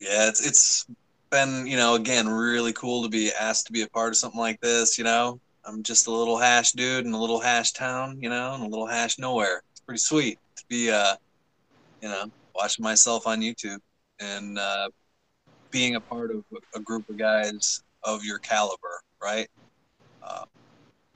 Yeah, 0.00 0.28
it's 0.28 0.44
it's 0.44 0.86
been 1.30 1.66
you 1.66 1.76
know 1.76 1.94
again 1.94 2.28
really 2.28 2.72
cool 2.72 3.04
to 3.04 3.08
be 3.08 3.30
asked 3.38 3.66
to 3.66 3.72
be 3.72 3.82
a 3.82 3.88
part 3.88 4.08
of 4.08 4.16
something 4.16 4.40
like 4.40 4.60
this. 4.60 4.98
You 4.98 5.04
know, 5.04 5.40
I'm 5.64 5.82
just 5.82 6.06
a 6.06 6.10
little 6.10 6.38
hash 6.38 6.72
dude 6.72 7.06
in 7.06 7.12
a 7.12 7.20
little 7.20 7.40
hash 7.40 7.72
town, 7.72 8.18
you 8.20 8.28
know, 8.28 8.54
in 8.54 8.62
a 8.62 8.68
little 8.68 8.86
hash 8.86 9.18
nowhere. 9.18 9.62
It's 9.72 9.80
pretty 9.80 10.00
sweet 10.00 10.38
to 10.56 10.64
be 10.68 10.90
uh, 10.90 11.16
you 12.00 12.08
know, 12.08 12.26
watching 12.54 12.82
myself 12.82 13.26
on 13.26 13.40
YouTube 13.40 13.78
and 14.20 14.58
uh, 14.58 14.88
being 15.70 15.96
a 15.96 16.00
part 16.00 16.30
of 16.30 16.44
a 16.74 16.80
group 16.80 17.08
of 17.08 17.16
guys 17.16 17.82
of 18.04 18.24
your 18.24 18.38
caliber, 18.38 19.00
right? 19.22 19.48
Uh, 20.22 20.44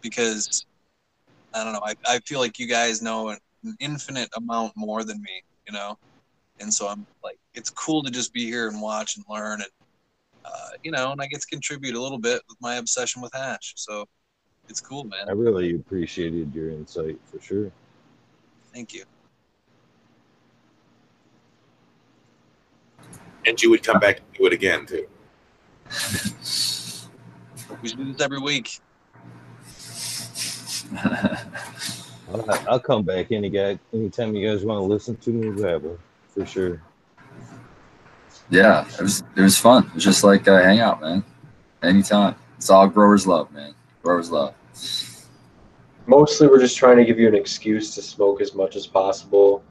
because 0.01 0.66
I 1.55 1.65
don't 1.65 1.73
know, 1.73 1.83
I, 1.85 1.95
I 2.07 2.19
feel 2.21 2.41
like 2.41 2.59
you 2.59 2.66
guys 2.66 3.03
know 3.03 3.31
an 3.31 3.39
infinite 3.81 4.29
amount 4.37 4.73
more 4.77 5.05
than 5.05 5.21
me, 5.23 5.43
you 5.66 5.73
know, 5.73 5.99
and 6.61 6.73
so 6.73 6.89
I'm 6.89 7.07
like, 7.23 7.39
it's 7.55 7.71
cool 7.71 8.03
to 8.03 8.11
just 8.11 8.33
be 8.33 8.45
here 8.45 8.69
and 8.69 8.81
watch 8.81 9.16
and 9.16 9.25
learn 9.29 9.61
and 9.61 9.71
uh, 10.45 10.69
you 10.83 10.91
know, 10.91 11.12
and 11.12 11.23
I 11.23 11.27
get 11.27 11.41
to 11.41 11.47
contribute 11.47 11.95
a 11.95 12.03
little 12.03 12.19
bit 12.19 12.43
with 12.49 12.59
my 12.61 12.75
obsession 12.77 13.23
with 13.23 13.33
hash. 13.33 13.73
So 13.77 14.05
it's 14.69 14.81
cool, 14.81 15.05
man. 15.05 15.28
I 15.28 15.32
really 15.32 15.74
appreciated 15.77 16.55
your 16.55 16.70
insight 16.70 17.19
for 17.31 17.41
sure. 17.41 17.70
Thank 18.73 18.95
you. 18.95 19.05
And 23.47 23.61
you 23.62 23.70
would 23.70 23.82
come 23.82 24.01
back 24.01 24.19
and 24.19 24.27
do 24.39 24.47
it 24.47 24.53
again 24.53 24.86
too. 24.86 25.07
We 27.82 27.91
should 27.91 27.99
do 27.99 28.12
this 28.12 28.23
every 28.23 28.39
week. 28.39 28.81
I'll, 32.32 32.59
I'll 32.69 32.81
come 32.81 33.03
back 33.03 33.31
any 33.31 33.51
guy 33.51 33.78
anytime 33.93 34.35
you 34.35 34.49
guys 34.49 34.65
want 34.65 34.81
to 34.81 34.85
listen 34.85 35.16
to 35.16 35.31
me, 35.31 35.51
whatever, 35.51 35.99
for 36.28 36.47
sure. 36.47 36.81
yeah, 38.49 38.86
it 38.86 39.03
was 39.03 39.23
it 39.36 39.43
was 39.43 39.59
fun. 39.59 39.86
It 39.89 39.95
was 39.97 40.05
just 40.05 40.24
like 40.24 40.47
a 40.47 40.62
hangout, 40.62 41.03
man. 41.03 41.23
Anytime. 41.82 42.36
It's 42.57 42.70
all 42.70 42.89
growers 42.89 43.27
love, 43.27 43.53
man. 43.53 43.74
Growers 44.05 44.31
love. 44.31 44.55
Mostly, 46.06 46.47
we're 46.47 46.60
just 46.60 46.76
trying 46.76 46.98
to 46.98 47.05
give 47.06 47.18
you 47.18 47.26
an 47.26 47.35
excuse 47.35 47.94
to 47.94 48.02
smoke 48.02 48.43
as 48.43 48.55
much 48.55 48.76
as 48.76 48.86
possible. 48.86 49.64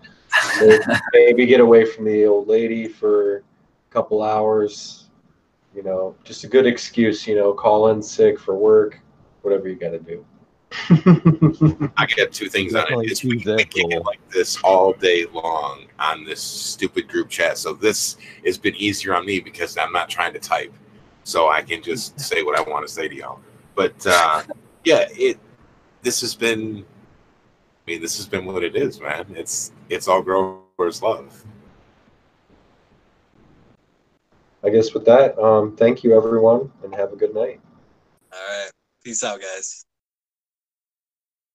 Maybe- 0.60 0.84
Maybe 1.14 1.46
get 1.46 1.60
away 1.60 1.86
from 1.86 2.06
the 2.06 2.26
old 2.26 2.48
lady 2.48 2.88
for 2.88 3.38
a 3.38 3.42
couple 3.92 4.24
hours. 4.24 5.06
You 5.76 5.84
know, 5.84 6.16
just 6.24 6.44
a 6.44 6.48
good 6.48 6.66
excuse. 6.66 7.28
You 7.28 7.36
know, 7.36 7.54
call 7.54 7.90
in 7.90 8.02
sick 8.02 8.40
for 8.40 8.56
work, 8.56 9.00
whatever 9.44 9.70
you 9.70 9.76
got 9.86 9.92
to 9.92 10.00
do. 10.00 10.26
I 11.96 12.08
get 12.08 12.34
two 12.34 12.50
things 12.50 12.74
on 12.74 12.82
Definitely 12.82 13.06
it. 13.06 13.12
It's 13.12 13.24
we, 13.24 13.32
choose 13.38 13.46
we 13.46 13.52
that 13.52 13.58
kick 13.70 13.86
it 13.86 13.92
goal. 13.92 14.04
like 14.04 14.28
this 14.32 14.58
all 14.64 14.94
day 14.94 15.28
long 15.32 15.86
on 16.00 16.24
this 16.26 16.42
stupid 16.42 17.08
group 17.08 17.30
chat. 17.30 17.60
So 17.60 17.74
this 17.74 18.18
has 18.44 18.58
been 18.58 18.76
easier 18.78 19.14
on 19.16 19.28
me 19.28 19.40
because 19.40 19.78
I'm 19.78 19.94
not 19.94 20.10
trying 20.10 20.34
to 20.34 20.40
type, 20.40 20.74
so 21.24 21.50
I 21.50 21.62
can 21.62 21.84
just 21.84 22.20
say 22.30 22.42
what 22.42 22.58
I 22.58 22.68
want 22.68 22.88
to 22.88 22.92
say 22.92 23.08
to 23.08 23.16
y'all. 23.16 23.40
But 23.76 24.06
uh, 24.06 24.44
yeah, 24.84 25.06
it 25.12 25.40
this 26.02 26.22
has 26.22 26.36
been. 26.36 26.86
I 27.86 27.92
mean, 27.92 28.02
this 28.02 28.16
has 28.18 28.28
been 28.28 28.46
what 28.46 28.64
it 28.64 28.76
is, 28.76 29.02
man. 29.02 29.26
It's 29.36 29.72
it's 29.90 30.08
all 30.08 30.22
growers 30.22 31.02
love. 31.02 31.44
I 34.64 34.70
guess 34.70 34.94
with 34.94 35.04
that, 35.06 35.38
um, 35.38 35.76
thank 35.76 36.04
you 36.04 36.16
everyone, 36.16 36.72
and 36.84 36.96
have 36.96 37.12
a 37.12 37.18
good 37.18 37.34
night. 37.34 37.60
All 38.32 38.40
right. 38.40 38.72
Peace 39.04 39.24
out, 39.24 39.42
guys. 39.42 39.83